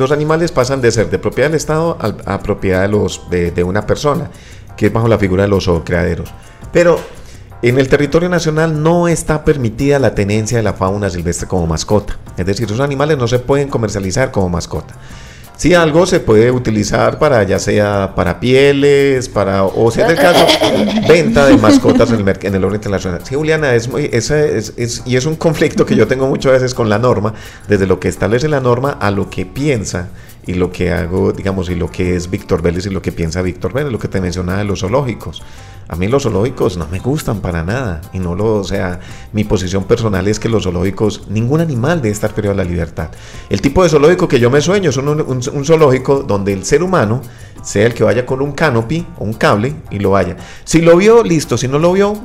los 0.02 0.12
animales 0.12 0.52
pasan 0.52 0.82
de 0.82 0.92
ser 0.92 1.10
de 1.10 1.20
propiedad 1.20 1.50
del 1.50 1.58
Estado 1.58 1.98
a, 2.00 2.40
propiedad 2.40 2.90
de, 3.30 3.64
una 3.64 3.86
persona, 3.86 4.32
que 4.76 4.88
es 4.88 4.94
bajo 4.94 5.08
la 5.08 5.20
figura 5.20 5.44
de 5.44 5.50
los 5.50 5.70
criaderos. 5.86 6.34
Pero 6.74 7.00
en 7.62 7.78
el 7.78 7.88
territorio 7.88 8.28
nacional 8.28 8.82
no 8.82 9.08
está 9.08 9.46
permitida 9.46 10.00
la 10.00 10.16
tenencia 10.16 10.58
de 10.58 10.64
la 10.64 10.74
fauna 10.74 11.10
silvestre 11.12 11.48
como 11.48 11.68
mascota. 11.68 12.18
Es 12.36 12.46
decir, 12.48 12.66
esos 12.66 12.80
animales 12.80 13.18
no 13.20 13.28
se 13.28 13.38
pueden 13.38 13.68
comercializar 13.68 14.32
como 14.32 14.50
mascota. 14.50 14.96
Si 15.62 15.76
algo 15.76 16.08
se 16.08 16.20
puede 16.20 16.50
utilizar 16.50 17.20
para 17.20 17.44
ya 17.44 17.60
sea 17.60 18.14
para 18.16 18.40
pieles, 18.40 19.30
para 19.30 19.64
o 19.64 19.92
sea 19.92 20.08
del 20.08 20.18
caso 20.18 20.44
venta 21.08 21.46
de 21.46 21.56
mascotas 21.56 22.10
en 22.12 22.28
el, 22.28 22.36
en 22.42 22.56
el 22.56 22.64
orden 22.64 22.78
internacional. 22.78 23.22
Sí, 23.24 23.36
Juliana, 23.36 23.76
es 23.76 23.88
muy 23.88 24.10
es, 24.12 24.32
es- 24.32 25.04
y 25.06 25.16
es 25.18 25.28
un 25.28 25.36
conflicto 25.36 25.86
que 25.86 25.96
yo 25.96 26.08
tengo 26.08 26.26
muchas 26.28 26.54
veces 26.54 26.74
con 26.74 26.90
la 26.90 26.98
norma, 26.98 27.36
desde 27.68 27.86
lo 27.86 28.00
que 28.00 28.08
establece 28.08 28.48
la 28.48 28.60
norma 28.60 28.98
a 29.00 29.12
lo 29.12 29.30
que 29.30 29.46
piensa 29.46 30.08
y 30.48 30.56
lo 30.56 30.72
que 30.72 30.92
hago, 30.92 31.32
digamos, 31.32 31.70
y 31.70 31.76
lo 31.76 31.92
que 31.92 32.16
es 32.16 32.32
Víctor 32.32 32.64
Vélez 32.64 32.88
y 32.88 32.90
lo 32.90 33.04
que 33.04 33.12
piensa 33.12 33.44
Víctor 33.44 33.72
Vélez, 33.72 33.92
lo 33.92 34.00
que 34.00 34.08
te 34.08 34.20
mencionaba 34.20 34.58
de 34.58 34.66
los 34.66 34.80
zoológicos. 34.80 35.44
A 35.92 35.96
mí 35.98 36.08
los 36.08 36.24
zoológicos 36.24 36.78
no 36.78 36.88
me 36.88 37.00
gustan 37.00 37.42
para 37.42 37.64
nada 37.64 38.00
y 38.14 38.20
no 38.20 38.34
lo, 38.34 38.56
o 38.56 38.64
sea, 38.64 39.02
mi 39.34 39.44
posición 39.44 39.84
personal 39.84 40.26
es 40.28 40.40
que 40.40 40.48
los 40.50 40.64
zoológicos, 40.64 41.24
ningún 41.30 41.60
animal 41.60 42.02
debe 42.02 42.14
estar 42.14 42.34
privado 42.34 42.58
de 42.58 42.64
la 42.64 42.70
libertad. 42.70 43.10
El 43.50 43.62
tipo 43.62 43.84
de 43.84 43.90
zoológico 43.90 44.28
que 44.28 44.40
yo 44.40 44.50
me 44.50 44.62
sueño 44.62 44.90
es 44.90 44.96
un, 44.98 45.10
un- 45.10 45.22
un 45.54 45.66
zoológico 45.66 46.22
donde 46.24 46.54
el 46.54 46.64
ser 46.64 46.82
humano 46.82 47.22
sea 47.62 47.86
el 47.86 47.94
que 47.94 48.04
vaya 48.06 48.26
con 48.26 48.42
un 48.42 48.54
canopy 48.54 49.06
o 49.20 49.26
un 49.26 49.34
cable 49.34 49.76
y 49.92 50.00
lo 50.00 50.12
vaya. 50.12 50.38
Si 50.64 50.80
lo 50.82 50.96
vio, 50.96 51.24
listo, 51.24 51.58
si 51.58 51.68
no 51.68 51.78
lo 51.78 51.92
vio, 51.92 52.16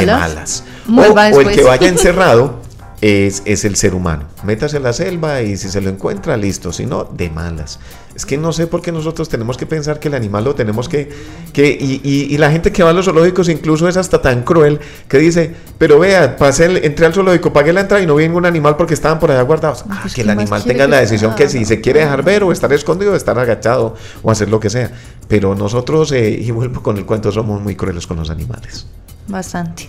De 0.00 0.20
malas. 0.20 0.64
O, 0.88 0.90
mal 1.14 1.32
o 1.34 1.40
el 1.42 1.46
que 1.48 1.62
vaya 1.68 1.88
encerrado 1.92 2.54
es, 3.02 3.42
es 3.44 3.64
el 3.66 3.76
ser 3.76 3.94
humano. 3.94 4.24
Métase 4.44 4.78
en 4.78 4.82
la 4.82 4.92
selva 4.92 5.42
y 5.42 5.56
si 5.58 5.68
se 5.68 5.80
lo 5.80 5.90
encuentra, 5.90 6.36
listo. 6.36 6.72
Si 6.72 6.86
no, 6.86 7.04
de 7.04 7.28
malas. 7.30 7.78
Es 8.20 8.26
que 8.26 8.36
no 8.36 8.52
sé 8.52 8.66
por 8.66 8.82
qué 8.82 8.92
nosotros 8.92 9.30
tenemos 9.30 9.56
que 9.56 9.64
pensar 9.64 9.98
que 9.98 10.08
el 10.08 10.14
animal 10.14 10.44
lo 10.44 10.54
tenemos 10.54 10.90
que... 10.90 11.08
que 11.54 11.70
y, 11.70 12.02
y- 12.04 12.34
y 12.34 12.36
la 12.36 12.50
gente 12.50 12.70
que 12.70 12.82
va 12.82 12.90
a 12.90 12.92
los 12.92 13.06
zoológicos 13.06 13.48
incluso 13.48 13.88
es 13.88 13.96
hasta 13.96 14.20
tan 14.20 14.42
cruel 14.42 14.78
que 15.08 15.16
dice, 15.16 15.54
pero 15.78 15.98
vea, 15.98 16.36
pasé 16.36 16.66
el- 16.66 16.84
entré 16.84 17.06
al 17.06 17.14
zoológico, 17.14 17.50
pagué 17.54 17.72
la 17.72 17.80
entrada 17.80 18.02
y 18.02 18.06
no 18.06 18.14
vi 18.16 18.24
ningún 18.24 18.44
animal 18.44 18.76
porque 18.76 18.92
estaban 18.92 19.18
por 19.18 19.30
allá 19.30 19.40
guardados. 19.40 19.86
Ah, 19.88 20.00
Pues, 20.02 20.12
que 20.12 20.16
¿qué 20.22 20.30
el 20.30 20.38
animal 20.38 20.62
tenga 20.62 20.86
la 20.86 21.00
decisión 21.00 21.34
que 21.34 21.48
si 21.48 21.64
se 21.64 21.80
quiere 21.80 22.00
dejar 22.00 22.22
ver 22.22 22.44
o 22.44 22.52
estar 22.52 22.70
escondido, 22.74 23.16
estar 23.16 23.38
agachado 23.38 23.94
o 24.22 24.30
hacer 24.30 24.50
lo 24.50 24.60
que 24.60 24.68
sea. 24.68 24.90
Pero 25.26 25.54
nosotros, 25.54 26.12
eh, 26.12 26.28
y 26.28 26.50
vuelvo 26.50 26.82
con 26.82 26.98
el 26.98 27.06
cuento, 27.06 27.32
somos 27.32 27.62
muy 27.62 27.74
crueles 27.74 28.06
con 28.06 28.18
los 28.18 28.28
animales. 28.28 28.86
Bastante. 29.28 29.88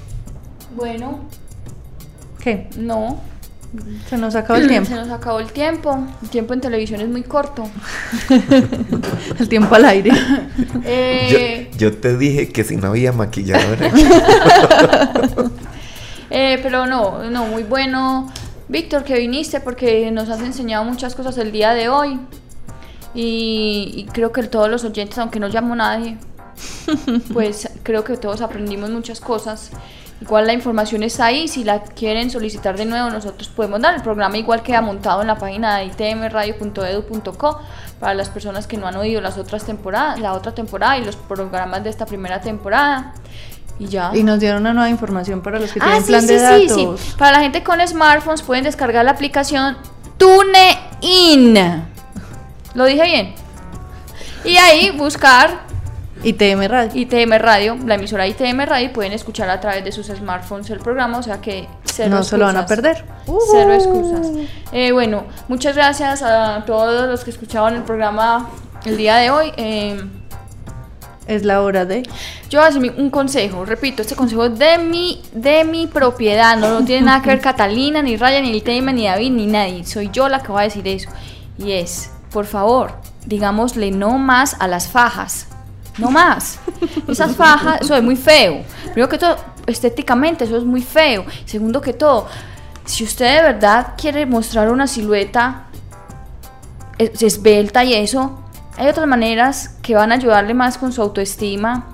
Bueno, 0.74 1.20
¿Qué? 2.42 2.70
no. 2.78 3.20
Se 4.10 4.18
nos 4.18 4.36
acabó 4.36 4.60
el 4.60 4.68
tiempo. 4.68 4.90
Se 4.90 4.96
nos 4.96 5.10
acabó 5.10 5.40
el 5.40 5.52
tiempo. 5.52 6.06
El 6.22 6.30
tiempo 6.30 6.54
en 6.54 6.62
televisión 6.62 7.00
es 7.00 7.08
muy 7.08 7.24
corto. 7.24 7.70
El 9.40 9.48
tiempo 9.48 9.76
al 9.76 9.86
aire. 9.86 10.12
Eh, 10.84 11.70
Yo, 11.74 11.92
yo 11.92 11.98
te 11.98 12.18
dije 12.18 12.50
que 12.50 12.64
si 12.64 12.76
no 12.76 12.88
había 12.88 13.12
maquilladora. 13.12 13.88
eh, 16.30 16.60
pero 16.62 16.86
no, 16.86 17.30
no, 17.30 17.46
muy 17.46 17.64
bueno. 17.64 18.32
Víctor, 18.68 19.04
que 19.04 19.18
viniste 19.18 19.60
porque 19.62 20.10
nos 20.12 20.30
has 20.30 20.42
enseñado 20.42 20.84
muchas 20.84 21.16
cosas 21.16 21.38
el 21.38 21.52
día 21.52 21.74
de 21.74 21.88
hoy. 21.90 22.20
Y, 23.14 23.92
y 23.96 24.06
creo 24.12 24.32
que 24.32 24.44
todos 24.44 24.70
los 24.70 24.84
oyentes, 24.84 25.18
aunque 25.18 25.40
no 25.40 25.48
llamó 25.48 25.76
nadie, 25.76 26.18
pues 27.34 27.70
creo 27.84 28.04
que 28.04 28.18
todos 28.18 28.42
aprendimos 28.42 28.90
muchas 28.90 29.20
cosas. 29.20 29.72
Igual 30.22 30.46
la 30.46 30.54
información 30.54 31.02
está 31.02 31.26
ahí, 31.26 31.48
si 31.48 31.64
la 31.64 31.82
quieren 31.82 32.30
solicitar 32.30 32.78
de 32.78 32.86
nuevo 32.86 33.10
nosotros 33.10 33.48
podemos 33.50 33.82
dar. 33.82 33.96
El 33.96 34.04
programa 34.04 34.38
igual 34.38 34.62
queda 34.62 34.80
montado 34.82 35.22
en 35.22 35.28
la 35.28 35.36
página 35.38 35.78
de 35.78 35.86
itmradio.edu.co 35.86 37.60
para 38.00 38.14
las 38.14 38.30
personas 38.30 38.68
que 38.68 38.78
no 38.78 38.86
han 38.88 38.96
oído 38.98 39.20
las 39.20 39.38
otras 39.40 39.66
temporadas, 39.66 40.20
la 40.20 40.34
otra 40.34 40.54
temporada 40.54 40.98
y 41.00 41.04
los 41.06 41.16
programas 41.16 41.84
de 41.84 41.90
esta 41.90 42.06
primera 42.06 42.40
temporada. 42.40 43.14
Y 43.80 43.88
ya. 43.88 44.12
Y 44.14 44.22
nos 44.22 44.40
dieron 44.40 44.62
una 44.62 44.74
nueva 44.74 44.90
información 44.90 45.42
para 45.42 45.60
los 45.60 45.72
que 45.72 45.80
Ah, 45.82 45.86
tienen 45.86 46.04
sí, 46.04 46.08
plan 46.10 46.22
sí, 46.22 46.28
de 46.28 46.38
sí, 46.40 46.44
datos. 46.78 47.00
sí. 47.02 47.14
Para 47.18 47.32
la 47.38 47.40
gente 47.40 47.64
con 47.64 47.86
smartphones 47.88 48.44
pueden 48.44 48.64
descargar 48.64 49.04
la 49.04 49.12
aplicación 49.12 49.76
TuneIn. 50.18 51.58
¿Lo 52.76 52.86
dije 52.86 53.04
bien? 53.04 53.34
Y 54.46 54.58
ahí 54.58 54.92
buscar 54.92 55.62
ITM 56.24 56.68
Radio. 56.68 56.92
ITM 56.94 57.32
Radio, 57.40 57.78
la 57.86 57.96
emisora 57.96 58.28
ITM 58.28 58.62
Radio, 58.66 58.94
pueden 58.94 59.12
escuchar 59.14 59.50
a 59.50 59.60
través 59.60 59.84
de 59.84 59.92
sus 59.92 60.08
smartphones 60.08 60.70
el 60.70 60.80
programa, 60.80 61.18
o 61.18 61.24
sea 61.24 61.42
que 61.42 61.68
cero 61.86 62.10
No 62.12 62.24
se 62.24 62.38
lo 62.38 62.46
van 62.46 62.58
a 62.58 62.66
perder. 62.66 63.04
Cero 63.52 63.74
excusas. 63.74 64.28
Eh, 64.72 64.92
bueno, 64.92 65.24
muchas 65.48 65.76
gracias 65.76 66.22
a 66.22 66.64
todos 66.66 67.08
los 67.08 67.24
que 67.24 67.32
escuchaban 67.32 67.76
el 67.76 67.84
programa 67.84 68.50
el 68.86 68.98
día 68.98 69.18
de 69.18 69.32
hoy. 69.32 69.52
Eh, 69.58 70.00
Es 71.28 71.44
la 71.44 71.62
hora 71.62 71.86
de. 71.86 72.04
yo 72.50 72.60
voy 72.60 72.66
a 72.66 72.70
hacer 72.70 72.82
un 72.98 73.10
consejo, 73.10 73.64
repito, 73.64 74.02
este 74.02 74.16
consejo 74.16 74.46
es 74.46 74.60
de 74.60 74.78
mi, 74.80 75.22
de 75.34 75.64
mi 75.64 75.88
propiedad, 75.88 76.58
no, 76.58 76.80
no 76.80 76.86
tiene 76.86 77.06
nada 77.06 77.22
que 77.22 77.30
ver 77.30 77.40
Catalina, 77.50 78.02
ni 78.02 78.18
Raya, 78.18 78.42
ni 78.42 78.52
el 78.52 78.64
tema, 78.64 78.92
ni 78.92 79.06
David, 79.06 79.32
ni 79.32 79.48
nadie, 79.48 79.86
soy 79.86 80.10
yo 80.12 80.28
la 80.30 80.42
que 80.42 80.52
va 80.52 80.62
a 80.62 80.64
decir 80.64 80.88
eso. 80.88 81.10
Y 81.58 81.74
es, 81.74 82.10
por 82.32 82.46
favor, 82.46 82.94
digámosle 83.26 83.92
no 83.92 84.18
más 84.18 84.56
a 84.60 84.68
las 84.68 84.88
fajas, 84.88 85.48
no 85.98 86.12
más. 86.12 86.60
Esas 87.08 87.36
fajas, 87.36 87.82
eso 87.82 87.96
es 87.96 88.04
muy 88.04 88.16
feo. 88.16 88.64
Primero 88.86 89.10
que 89.10 89.18
todo, 89.18 89.36
estéticamente 89.68 90.46
eso 90.46 90.58
es 90.58 90.64
muy 90.64 90.82
feo. 90.82 91.26
Segundo 91.46 91.82
que 91.82 91.94
todo, 91.94 92.28
si 92.86 93.04
usted 93.04 93.38
de 93.38 93.44
verdad 93.54 93.94
quiere 93.98 94.26
mostrar 94.26 94.72
una 94.72 94.88
silueta 94.88 95.66
es- 96.98 97.22
esbelta 97.24 97.84
y 97.84 97.94
eso, 97.94 98.40
hay 98.78 98.88
otras 98.88 99.08
maneras 99.08 99.78
que 99.82 99.96
van 99.96 100.12
a 100.12 100.16
ayudarle 100.16 100.54
más 100.54 100.78
con 100.78 100.92
su 100.94 101.02
autoestima, 101.02 101.88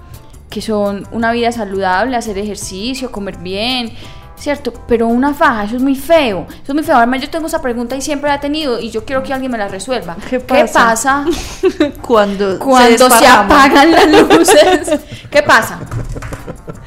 que 0.49 0.61
son 0.61 1.07
una 1.11 1.31
vida 1.31 1.51
saludable, 1.51 2.15
hacer 2.15 2.37
ejercicio, 2.37 3.11
comer 3.11 3.37
bien, 3.37 3.91
¿cierto? 4.37 4.71
Pero 4.87 5.07
una 5.07 5.33
faja, 5.33 5.63
eso 5.65 5.75
es 5.75 5.81
muy 5.81 5.95
feo, 5.95 6.45
eso 6.49 6.71
es 6.71 6.73
muy 6.73 6.83
feo. 6.83 6.97
Además 6.97 7.21
yo 7.21 7.29
tengo 7.29 7.47
esa 7.47 7.61
pregunta 7.61 7.95
y 7.95 8.01
siempre 8.01 8.29
la 8.29 8.35
he 8.35 8.39
tenido 8.39 8.79
y 8.79 8.89
yo 8.91 9.03
quiero 9.05 9.23
que 9.23 9.33
alguien 9.33 9.51
me 9.51 9.57
la 9.57 9.67
resuelva. 9.67 10.15
¿Qué 10.29 10.39
¿Qué 10.39 10.65
pasa? 10.65 10.73
pasa 10.85 11.25
Cuando, 12.01 12.59
cuando 12.59 13.09
se, 13.09 13.15
desparrama. 13.15 13.63
apagan 13.63 13.91
las 13.91 14.07
luces? 14.37 14.99
¿Qué 15.29 15.43
pasa? 15.43 15.79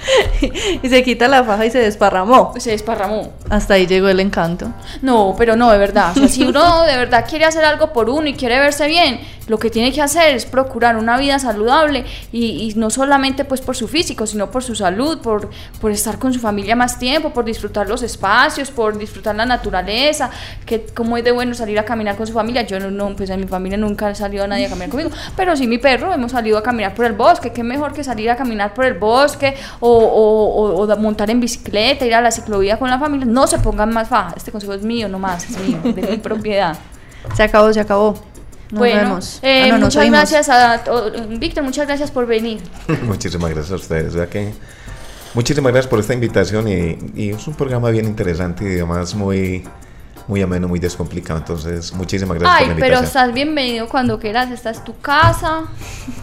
y 0.82 0.89
se 0.89 1.02
quita 1.02 1.28
la 1.28 1.44
faja 1.44 1.66
y 1.66 1.70
se 1.70 1.78
desparramó. 1.78 2.55
Se 2.59 2.70
desparramó. 2.70 3.32
Hasta 3.48 3.74
ahí 3.74 3.86
llegó 3.86 4.09
el 4.09 4.20
encanto. 4.20 4.72
No, 5.02 5.35
pero 5.36 5.56
no, 5.56 5.70
de 5.70 5.78
verdad. 5.78 6.12
O 6.12 6.14
sea, 6.14 6.28
si 6.28 6.44
uno 6.44 6.82
de 6.85 6.97
verdad 6.97 7.27
quiere 7.28 7.44
hacer 7.44 7.64
algo 7.64 7.93
por 7.93 8.09
uno 8.09 8.27
y 8.28 8.35
quiere 8.35 8.59
verse 8.59 8.86
bien, 8.86 9.20
lo 9.48 9.59
que 9.59 9.68
tiene 9.68 9.93
que 9.93 10.01
hacer 10.01 10.35
es 10.35 10.47
procurar 10.47 10.97
una 10.97 11.18
vida 11.18 11.39
saludable 11.39 12.05
y, 12.32 12.70
y 12.70 12.74
no 12.77 12.89
solamente 12.89 13.44
pues 13.44 13.60
por 13.60 13.77
su 13.77 13.89
físico, 13.89 14.27
sino 14.27 14.51
por 14.51 14.62
su 14.62 14.74
salud, 14.74 15.18
por, 15.20 15.51
por 15.81 15.90
estar 15.90 16.18
con 16.18 16.32
su 16.32 16.39
familia 16.39 16.77
más 16.77 16.98
tiempo, 16.98 17.31
por 17.31 17.44
disfrutar 17.44 17.89
los 17.89 18.02
espacios, 18.02 18.70
por 18.70 18.97
disfrutar 18.97 19.35
la 19.35 19.47
naturaleza, 19.47 20.31
que 20.64 20.86
como 20.94 21.16
es 21.16 21.24
de 21.24 21.32
bueno 21.32 21.55
salir 21.55 21.78
a 21.78 21.85
caminar 21.85 22.16
con 22.16 22.27
su 22.27 22.32
familia. 22.32 22.62
Yo 22.62 22.78
no, 22.78 22.90
no, 22.90 23.16
pues 23.16 23.28
en 23.31 23.40
mi 23.40 23.47
familia 23.47 23.77
nunca 23.77 24.09
ha 24.09 24.14
salido 24.14 24.47
nadie 24.47 24.66
a 24.66 24.68
caminar 24.68 24.90
conmigo, 24.90 25.10
pero 25.36 25.56
sí 25.56 25.66
mi 25.66 25.78
perro, 25.78 26.14
hemos 26.14 26.32
salido 26.32 26.56
a 26.56 26.62
caminar 26.62 26.94
por 26.94 27.06
el 27.06 27.14
bosque. 27.14 27.52
Qué 27.52 27.64
mejor 27.64 27.93
que 27.93 28.05
salir 28.05 28.31
a 28.31 28.36
caminar 28.36 28.72
por 28.72 28.85
el 28.85 28.94
bosque 28.94 29.56
o, 29.81 29.89
o- 29.90 30.74
o- 30.82 30.82
o 30.92 30.96
montar 30.96 31.30
en 31.30 31.40
bicicleta, 31.40 32.04
ir 32.06 32.14
a 32.14 32.20
la 32.20 32.30
ciclovía 32.30 32.78
con 32.78 32.90
la 32.90 32.98
familia. 32.98 33.26
No 33.26 33.46
se 33.46 33.58
pongan 33.58 33.92
más 33.92 34.08
faja. 34.08 34.34
Este 34.36 34.50
consejo 34.52 34.72
es 34.74 34.82
mío, 34.82 35.08
no 35.08 35.18
más, 35.18 35.44
es 35.48 35.58
mío, 35.58 35.78
de 35.82 36.02
mi 36.02 36.16
propiedad. 36.18 36.76
Se 37.36 37.42
acabó, 37.42 37.70
se 37.72 37.80
acabó. 37.80 38.14
Nos 38.70 38.78
bueno, 38.78 39.00
vemos. 39.02 39.40
eh, 39.42 39.64
Ah, 39.64 39.68
no, 39.68 39.72
nos 39.78 39.80
muchas 39.88 40.02
oímos. 40.02 40.18
gracias 40.20 40.48
a 40.48 40.82
to- 40.84 41.12
Víctor, 41.38 41.64
muchas 41.64 41.86
gracias 41.86 42.10
por 42.10 42.24
venir. 42.26 42.60
Muchísimas 43.02 43.50
gracias 43.50 43.72
a 43.72 43.76
ustedes. 43.76 44.14
ya 44.14 44.26
que 44.28 44.52
muchísimas 45.34 45.72
gracias 45.72 45.90
por 45.90 45.98
esta 46.00 46.14
invitación 46.14 46.66
y, 46.68 46.96
y 47.14 47.30
es 47.30 47.46
un 47.46 47.54
programa 47.54 47.90
bien 47.90 48.06
interesante 48.06 48.64
y 48.64 48.76
además 48.76 49.14
muy, 49.14 49.64
muy 50.31 50.40
ameno, 50.43 50.69
muy 50.69 50.78
descomplicado. 50.78 51.40
Entonces, 51.40 51.93
muchísimas 51.93 52.39
gracias 52.39 52.61
Ay, 52.61 52.66
por 52.69 52.74
la 52.77 52.81
pero 52.81 52.94
invitación. 52.97 53.05
estás 53.24 53.35
bienvenido 53.35 53.89
cuando 53.89 54.19
quieras. 54.20 54.51
Esta 54.52 54.70
es 54.70 54.82
tu 54.85 54.97
casa. 55.01 55.65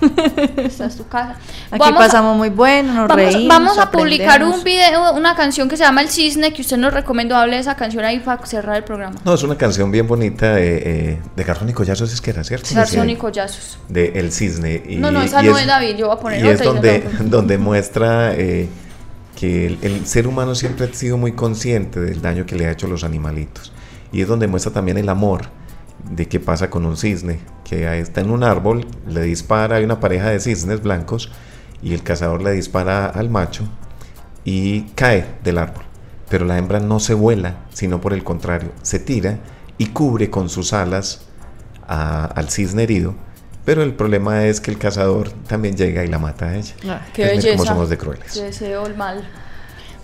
Esta 0.57 0.85
es 0.85 0.95
tu 0.95 1.07
casa. 1.07 1.35
Aquí 1.69 1.77
Vamos 1.79 2.01
a- 2.01 2.05
pasamos 2.05 2.37
muy 2.37 2.49
bueno, 2.49 2.93
nos 2.93 3.07
Vamos, 3.09 3.33
reímos. 3.33 3.47
vamos 3.47 3.77
a 3.77 3.91
publicar 3.91 4.43
un 4.43 4.63
video, 4.63 5.13
una 5.13 5.35
canción 5.35 5.67
que 5.67 5.75
se 5.75 5.83
llama 5.83 6.01
El 6.01 6.07
Cisne, 6.09 6.53
que 6.53 6.61
usted 6.61 6.77
nos 6.77 6.93
recomendó. 6.93 7.35
Hable 7.35 7.55
de 7.55 7.61
esa 7.61 7.75
canción 7.75 8.05
ahí 8.05 8.19
para 8.19 8.43
cerrar 8.45 8.77
el 8.77 8.83
programa. 8.85 9.17
No, 9.25 9.33
es 9.33 9.43
una 9.43 9.57
canción 9.57 9.91
bien 9.91 10.07
bonita 10.07 10.57
eh, 10.57 10.81
eh, 10.85 11.21
de 11.35 11.43
Garzón 11.43 11.69
y 11.69 11.73
Collazos, 11.73 12.11
es 12.13 12.21
que 12.21 12.31
era, 12.31 12.43
¿cierto? 12.45 12.69
Garzón 12.73 13.09
y 13.09 13.17
Collazos. 13.17 13.77
de 13.89 14.13
El 14.15 14.31
Cisne. 14.31 14.83
Y, 14.87 14.95
No, 14.95 15.11
no, 15.11 15.21
esa 15.21 15.43
y 15.43 15.47
no 15.49 15.57
es 15.57 15.67
David, 15.67 15.97
yo 15.97 16.07
voy 16.07 16.15
a 16.15 16.19
poner 16.19 16.45
Y 16.45 16.47
es 16.47 16.55
otra 16.61 16.65
y 16.65 16.67
no 16.69 16.73
donde, 16.75 16.99
poner. 16.99 17.29
donde 17.29 17.57
muestra 17.57 18.33
eh, 18.35 18.69
que 19.37 19.67
el, 19.67 19.77
el 19.81 20.05
ser 20.07 20.27
humano 20.27 20.55
siempre 20.55 20.85
ha 20.89 20.93
sido 20.93 21.17
muy 21.17 21.33
consciente 21.33 21.99
del 21.99 22.21
daño 22.21 22.45
que 22.45 22.55
le 22.55 22.67
ha 22.67 22.71
hecho 22.71 22.87
a 22.87 22.89
los 22.89 23.03
animalitos. 23.03 23.73
Y 24.17 24.21
es 24.23 24.27
donde 24.27 24.47
muestra 24.47 24.73
también 24.73 24.97
el 24.97 25.09
amor 25.09 25.41
de 26.09 26.27
qué 26.27 26.39
pasa 26.39 26.71
con 26.71 26.87
un 26.87 26.97
cisne, 26.97 27.39
que 27.63 27.99
está 27.99 28.21
en 28.21 28.31
un 28.31 28.43
árbol, 28.43 28.87
le 29.07 29.21
dispara, 29.21 29.75
hay 29.75 29.83
una 29.83 29.99
pareja 29.99 30.31
de 30.31 30.39
cisnes 30.39 30.81
blancos, 30.81 31.31
y 31.83 31.93
el 31.93 32.01
cazador 32.01 32.41
le 32.41 32.49
dispara 32.53 33.05
al 33.05 33.29
macho 33.29 33.65
y 34.43 34.81
cae 34.95 35.35
del 35.43 35.59
árbol. 35.59 35.83
Pero 36.29 36.45
la 36.45 36.57
hembra 36.57 36.79
no 36.79 36.99
se 36.99 37.13
vuela, 37.13 37.57
sino 37.71 38.01
por 38.01 38.11
el 38.11 38.23
contrario, 38.23 38.71
se 38.81 38.97
tira 38.97 39.37
y 39.77 39.85
cubre 39.89 40.31
con 40.31 40.49
sus 40.49 40.73
alas 40.73 41.21
a- 41.87 42.25
al 42.25 42.49
cisne 42.49 42.81
herido. 42.81 43.13
Pero 43.65 43.83
el 43.83 43.93
problema 43.93 44.45
es 44.45 44.59
que 44.61 44.71
el 44.71 44.79
cazador 44.79 45.29
también 45.47 45.77
llega 45.77 46.03
y 46.03 46.07
la 46.07 46.17
mata 46.17 46.45
a 46.47 46.55
ella. 46.55 46.73
Ah, 46.89 47.01
qué 47.13 47.21
Entonces, 47.21 47.43
belleza. 47.43 47.57
Como 47.57 47.65
somos 47.67 47.89
de 47.91 47.97
crueles. 47.99 48.33
Te 48.33 48.41
deseo 48.45 48.87
el 48.87 48.95
mal. 48.97 49.29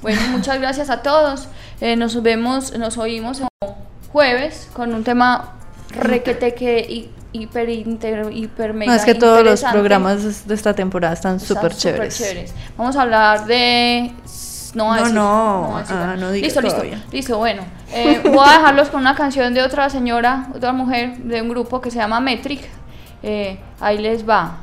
Bueno, 0.04 0.22
muchas 0.30 0.60
gracias 0.60 0.92
a 0.92 1.02
todos. 1.02 1.48
Eh, 1.82 1.96
nos 1.96 2.22
vemos, 2.22 2.78
nos 2.78 3.00
oímos 3.00 3.42
jueves 4.14 4.70
con 4.74 4.94
un 4.94 5.04
tema 5.04 5.54
requete 5.90 6.54
que 6.56 6.80
hi- 6.88 7.12
hiper, 7.34 7.70
inter, 7.70 8.32
hiper 8.32 8.74
mega 8.74 8.92
No, 8.92 8.98
es 8.98 9.04
que 9.04 9.16
todos 9.16 9.44
los 9.44 9.62
programas 9.64 10.48
de 10.48 10.54
esta 10.56 10.74
temporada 10.74 11.14
están 11.14 11.40
súper 11.40 11.76
chéveres. 11.76 12.54
Vamos 12.78 12.96
a 12.96 13.02
hablar 13.02 13.46
de... 13.46 14.12
No, 14.76 14.88
No, 14.88 14.94
decir, 15.00 15.14
no. 15.14 15.76
decir 15.80 15.96
Ah, 15.96 16.00
nada. 16.00 16.16
no 16.16 16.32
diga 16.32 16.46
listo, 16.46 16.62
listo, 16.62 16.84
listo, 17.12 17.38
bueno. 17.38 17.64
Eh, 17.96 18.22
voy 18.24 18.44
a 18.44 18.54
dejarlos 18.58 18.90
con 18.90 19.02
una 19.02 19.14
canción 19.14 19.54
de 19.54 19.62
otra 19.62 19.88
señora, 19.88 20.48
otra 20.56 20.74
mujer 20.74 21.16
de 21.18 21.44
un 21.44 21.50
grupo 21.50 21.80
que 21.80 21.92
se 21.92 22.00
llama 22.00 22.20
Metric. 22.20 22.68
Eh, 23.22 23.60
ahí 23.80 24.00
les 24.00 24.28
va. 24.28 24.58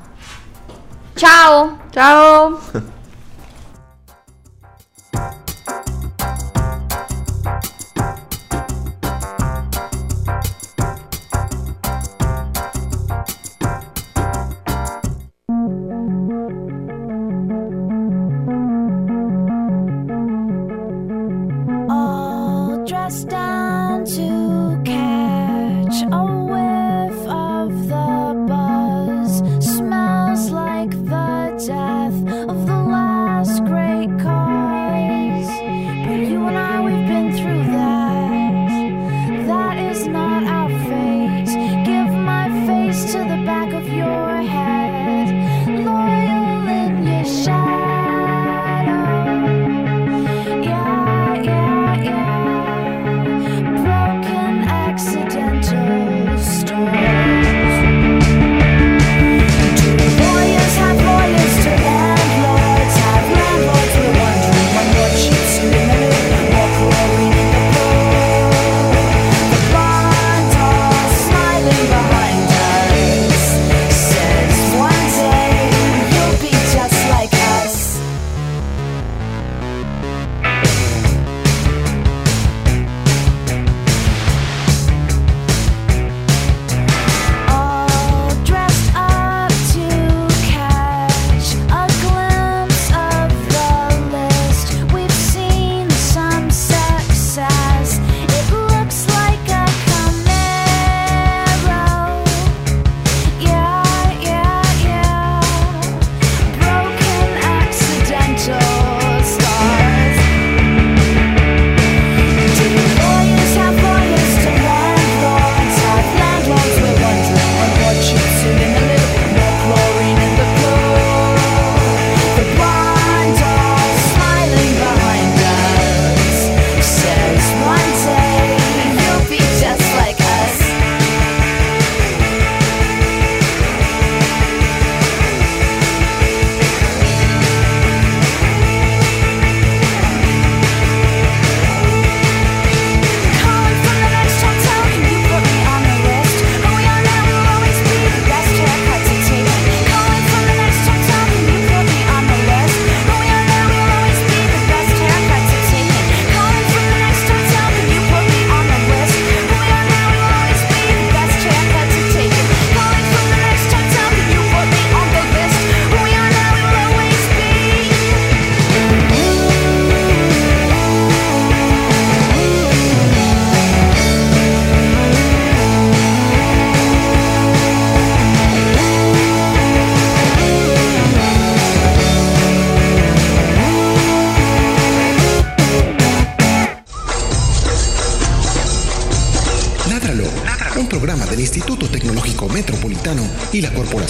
Chao. 1.14 1.78
Chao. 1.92 2.58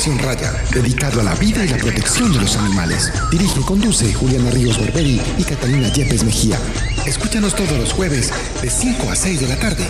Raya, 0.07 0.51
dedicado 0.73 1.21
a 1.21 1.25
la 1.25 1.35
vida 1.35 1.63
y 1.63 1.69
la 1.69 1.77
protección 1.77 2.33
de 2.33 2.41
los 2.41 2.57
animales. 2.57 3.13
Dirige 3.31 3.61
y 3.61 3.65
conduce 3.65 4.15
Juliana 4.15 4.51
Ríos 4.51 4.81
Berberi 4.81 5.21
y 5.37 5.45
Catalina 5.45 5.93
Yepes 5.93 6.25
Mejía. 6.25 6.59
Escúchanos 7.05 7.55
todos 7.55 7.73
los 7.79 7.93
jueves 7.93 8.33
de 8.63 8.71
5 8.71 9.11
a 9.11 9.15
6 9.15 9.41
de 9.41 9.49
la 9.49 9.57
tarde. 9.57 9.87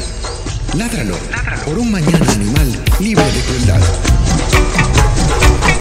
Ládralo, 0.77 1.17
por 1.65 1.79
un 1.79 1.93
mañana 1.93 2.27
animal 2.33 2.85
libre 2.99 3.25
de 3.25 3.41
crueldad. 3.41 4.10